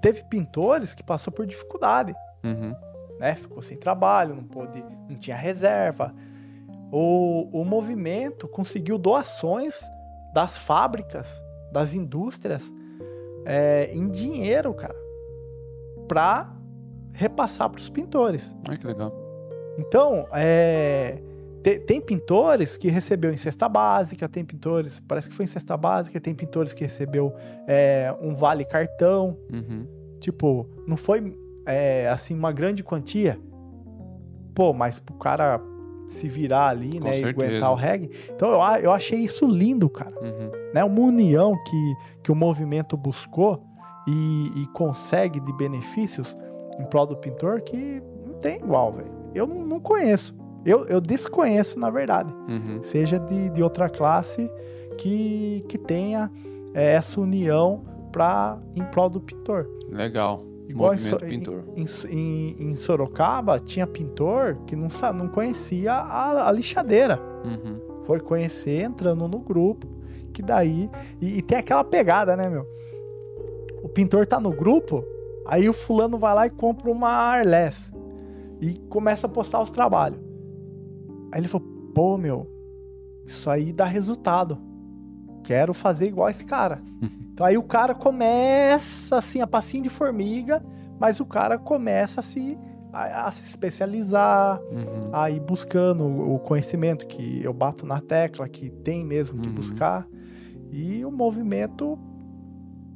Teve 0.00 0.22
pintores 0.24 0.94
que 0.94 1.02
passou 1.02 1.32
por 1.32 1.46
dificuldade. 1.46 2.14
Uhum. 2.44 2.74
Né? 3.18 3.34
Ficou 3.34 3.60
sem 3.60 3.76
trabalho, 3.76 4.34
não 4.34 4.44
pôde, 4.44 4.84
não 5.08 5.18
tinha 5.18 5.36
reserva. 5.36 6.14
O, 6.92 7.48
o 7.52 7.64
movimento 7.64 8.46
conseguiu 8.48 8.96
doações 8.96 9.80
das 10.32 10.56
fábricas, 10.56 11.42
das 11.72 11.92
indústrias, 11.92 12.72
é, 13.44 13.90
em 13.92 14.08
dinheiro, 14.08 14.72
cara, 14.74 14.96
para 16.06 16.54
repassar 17.12 17.68
para 17.68 17.80
os 17.80 17.88
pintores. 17.88 18.54
Ai, 18.68 18.78
que 18.78 18.86
legal. 18.86 19.12
Então, 19.78 20.26
é, 20.32 21.20
tem, 21.68 21.80
tem, 21.80 22.00
pintores 22.00 22.76
que 22.76 22.88
recebeu 22.88 23.32
em 23.32 23.36
cesta 23.36 23.68
básica, 23.68 24.28
tem 24.28 24.44
pintores, 24.44 25.00
parece 25.00 25.28
que 25.28 25.34
foi 25.34 25.44
em 25.44 25.48
cesta 25.48 25.76
básica, 25.76 26.18
tem 26.20 26.34
pintores 26.34 26.72
que 26.72 26.82
recebeu 26.82 27.34
é, 27.66 28.14
um 28.20 28.34
vale 28.34 28.64
cartão. 28.64 29.36
Uhum. 29.52 29.86
Tipo, 30.20 30.66
não 30.86 30.96
foi 30.96 31.36
é, 31.66 32.08
assim 32.08 32.34
uma 32.34 32.52
grande 32.52 32.82
quantia. 32.82 33.38
Pô, 34.54 34.72
mas 34.72 34.98
pro 34.98 35.14
cara 35.16 35.60
se 36.08 36.26
virar 36.26 36.68
ali, 36.68 36.98
Com 36.98 37.04
né, 37.04 37.12
certeza. 37.12 37.28
e 37.28 37.30
aguentar 37.30 37.72
o 37.72 37.74
reggae. 37.74 38.10
Então 38.34 38.48
eu, 38.50 38.60
eu 38.82 38.92
achei 38.92 39.18
isso 39.18 39.46
lindo, 39.46 39.90
cara. 39.90 40.14
Uhum. 40.22 40.50
Né, 40.72 40.82
uma 40.82 41.00
união 41.00 41.54
que, 41.64 41.94
que 42.24 42.32
o 42.32 42.34
movimento 42.34 42.96
buscou 42.96 43.62
e, 44.06 44.62
e 44.62 44.66
consegue 44.68 45.38
de 45.38 45.52
benefícios 45.52 46.34
em 46.78 46.84
prol 46.84 47.06
do 47.06 47.16
pintor 47.16 47.60
que 47.60 48.02
não 48.26 48.34
tem 48.34 48.56
igual, 48.56 48.92
velho. 48.92 49.12
Eu 49.34 49.46
não, 49.46 49.66
não 49.66 49.80
conheço. 49.80 50.34
Eu, 50.68 50.84
eu 50.86 51.00
desconheço, 51.00 51.78
na 51.78 51.90
verdade. 51.90 52.34
Uhum. 52.48 52.80
Seja 52.82 53.18
de, 53.18 53.50
de 53.50 53.62
outra 53.62 53.88
classe 53.88 54.50
que, 54.98 55.64
que 55.68 55.78
tenha 55.78 56.30
é, 56.74 56.94
essa 56.94 57.20
união 57.20 57.82
para 58.12 58.58
em 58.76 58.84
prol 58.84 59.08
do 59.08 59.20
pintor. 59.20 59.68
Legal. 59.90 60.44
Igual 60.68 60.92
Movimento 60.92 61.24
em, 61.24 61.28
pintor. 61.28 61.64
Em, 61.74 61.86
em, 62.10 62.56
em, 62.70 62.76
Sorocaba 62.76 63.58
tinha 63.58 63.86
pintor 63.86 64.58
que 64.66 64.76
não, 64.76 64.88
não 65.14 65.28
conhecia 65.28 65.92
a, 65.92 66.48
a 66.48 66.52
lixadeira. 66.52 67.18
Uhum. 67.44 68.04
Foi 68.04 68.20
conhecer 68.20 68.82
entrando 68.82 69.26
no 69.26 69.38
grupo, 69.38 69.86
que 70.32 70.42
daí. 70.42 70.90
E, 71.22 71.38
e, 71.38 71.42
tem 71.42 71.56
aquela 71.56 71.82
pegada, 71.82 72.36
né, 72.36 72.50
meu? 72.50 72.66
O 73.82 73.88
pintor 73.88 74.26
tá 74.26 74.38
no 74.38 74.50
grupo, 74.50 75.02
aí 75.46 75.68
o 75.68 75.72
fulano 75.72 76.18
vai 76.18 76.34
lá 76.34 76.46
e 76.46 76.50
compra 76.50 76.90
uma 76.90 77.08
Arles 77.08 77.90
e 78.60 78.74
começa 78.90 79.26
a 79.26 79.30
postar 79.30 79.62
os 79.62 79.70
trabalhos. 79.70 80.27
Aí 81.32 81.40
ele 81.40 81.48
falou: 81.48 81.66
pô, 81.94 82.16
meu, 82.16 82.46
isso 83.26 83.48
aí 83.50 83.72
dá 83.72 83.84
resultado. 83.84 84.58
Quero 85.44 85.72
fazer 85.72 86.06
igual 86.06 86.28
esse 86.28 86.44
cara. 86.44 86.82
então 87.32 87.46
aí 87.46 87.56
o 87.56 87.62
cara 87.62 87.94
começa 87.94 89.16
assim, 89.16 89.40
a 89.40 89.46
passinho 89.46 89.82
de 89.82 89.90
formiga, 89.90 90.64
mas 90.98 91.20
o 91.20 91.26
cara 91.26 91.58
começa 91.58 92.20
a 92.20 92.22
se, 92.22 92.58
a, 92.92 93.26
a 93.26 93.30
se 93.30 93.44
especializar, 93.44 94.60
uhum. 94.70 95.10
a 95.12 95.30
ir 95.30 95.40
buscando 95.40 96.04
o 96.04 96.38
conhecimento 96.38 97.06
que 97.06 97.42
eu 97.42 97.52
bato 97.52 97.86
na 97.86 98.00
tecla, 98.00 98.48
que 98.48 98.70
tem 98.70 99.04
mesmo 99.04 99.40
que 99.40 99.48
uhum. 99.48 99.54
buscar. 99.54 100.06
E 100.70 101.04
o 101.04 101.10
movimento, 101.10 101.98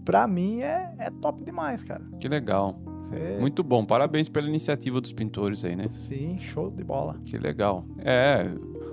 pra 0.05 0.27
mim, 0.27 0.61
é, 0.61 0.95
é 0.99 1.11
top 1.11 1.43
demais, 1.43 1.83
cara. 1.83 2.05
Que 2.21 2.29
legal. 2.29 2.77
É, 3.13 3.39
Muito 3.39 3.63
bom. 3.63 3.85
Parabéns 3.85 4.29
pela 4.29 4.49
iniciativa 4.49 5.01
dos 5.01 5.13
pintores 5.13 5.65
aí, 5.65 5.77
né? 5.77 5.89
Sim, 5.91 6.39
show 6.41 6.71
de 6.71 6.83
bola. 6.83 7.21
Que 7.27 7.39
legal. 7.39 7.85
É, 7.99 8.47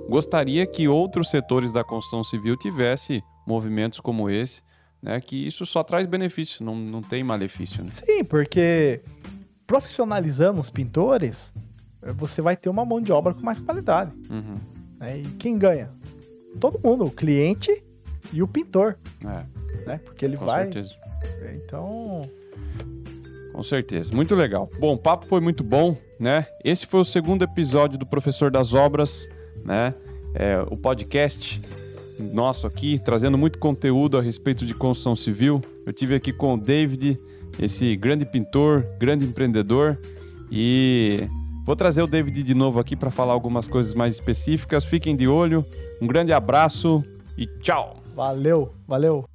gostaria 0.10 0.66
que 0.66 0.88
outros 0.88 1.30
setores 1.30 1.72
da 1.72 1.84
construção 1.84 2.24
civil 2.24 2.58
tivessem 2.58 3.24
movimentos 3.48 4.00
como 4.00 4.30
esse, 4.30 4.62
né? 5.02 5.20
Que 5.22 5.48
isso 5.48 5.66
só 5.66 5.84
traz 5.84 6.06
benefício, 6.06 6.64
não, 6.64 6.76
não 6.76 7.02
tem 7.02 7.24
malefício, 7.24 7.84
né? 7.84 7.90
Sim, 7.90 8.24
porque 8.24 9.02
profissionalizando 9.66 10.60
os 10.60 10.70
pintores, 10.70 11.54
você 12.16 12.41
vai 12.41 12.58
ter 12.58 12.70
uma 12.70 12.84
mão 12.84 13.00
de 13.00 13.12
obra 13.12 13.34
com 13.34 13.41
mais 13.41 13.60
qualidade. 13.60 14.12
Uhum. 14.30 14.58
Né? 15.00 15.20
E 15.20 15.26
quem 15.38 15.58
ganha? 15.58 15.91
Todo 16.60 16.80
mundo, 16.84 17.06
o 17.06 17.12
cliente 17.12 17.84
e 18.34 18.41
o 18.41 18.48
pintor. 18.48 18.98
É. 19.24 19.86
Né? 19.86 19.98
Porque 20.04 20.26
ele 20.26 20.38
com 20.38 20.46
vai. 20.46 20.64
Certeza. 20.64 20.96
Então, 21.54 22.30
com 23.60 23.64
certeza. 23.64 24.15
Muito 24.15 24.36
legal. 24.36 24.69
Bom, 24.80 24.94
o 24.94 24.98
papo 24.98 25.26
foi 25.26 25.41
muito 25.41 25.64
bom, 25.64 25.98
né? 26.18 26.48
Esse 26.64 26.86
foi 26.86 27.02
o 27.02 27.03
segundo 27.03 27.44
episódio 27.44 27.99
do 27.99 28.06
Professor 28.06 28.49
das 28.49 28.73
Obras, 28.73 29.27
né? 29.65 29.94
é, 30.34 30.61
o 30.69 30.77
podcast 30.77 31.61
nosso 32.18 32.68
aqui, 32.68 32.99
trazendo 32.99 33.38
muito 33.38 33.60
conteúdo 33.60 34.18
a 34.18 34.22
respeito 34.22 34.65
de 34.65 34.73
construção 34.73 35.15
civil. 35.15 35.61
Eu 35.86 35.94
tive 35.94 36.15
aqui 36.15 36.34
com 36.34 36.53
o 36.53 36.57
David, 36.57 37.19
esse 37.57 37.95
grande 37.95 38.26
pintor, 38.26 38.86
grande 38.99 39.26
empreendedor, 39.26 39.98
e 40.52 41.27
vou 41.65 41.76
trazer 41.76 42.02
o 42.02 42.07
David 42.07 42.44
de 42.44 42.53
novo 42.53 42.80
aqui 42.80 42.95
para 42.95 43.10
falar 43.10 43.34
algumas 43.34 43.68
coisas 43.68 43.94
mais 43.94 44.15
específicas. 44.15 44.84
Fiquem 44.84 45.15
de 45.15 45.27
olho. 45.27 45.65
Um 46.02 46.07
grande 46.07 46.34
abraço 46.34 47.03
e 47.38 47.45
tchau. 47.45 47.98
Valeu, 48.15 48.73
valeu. 48.88 49.28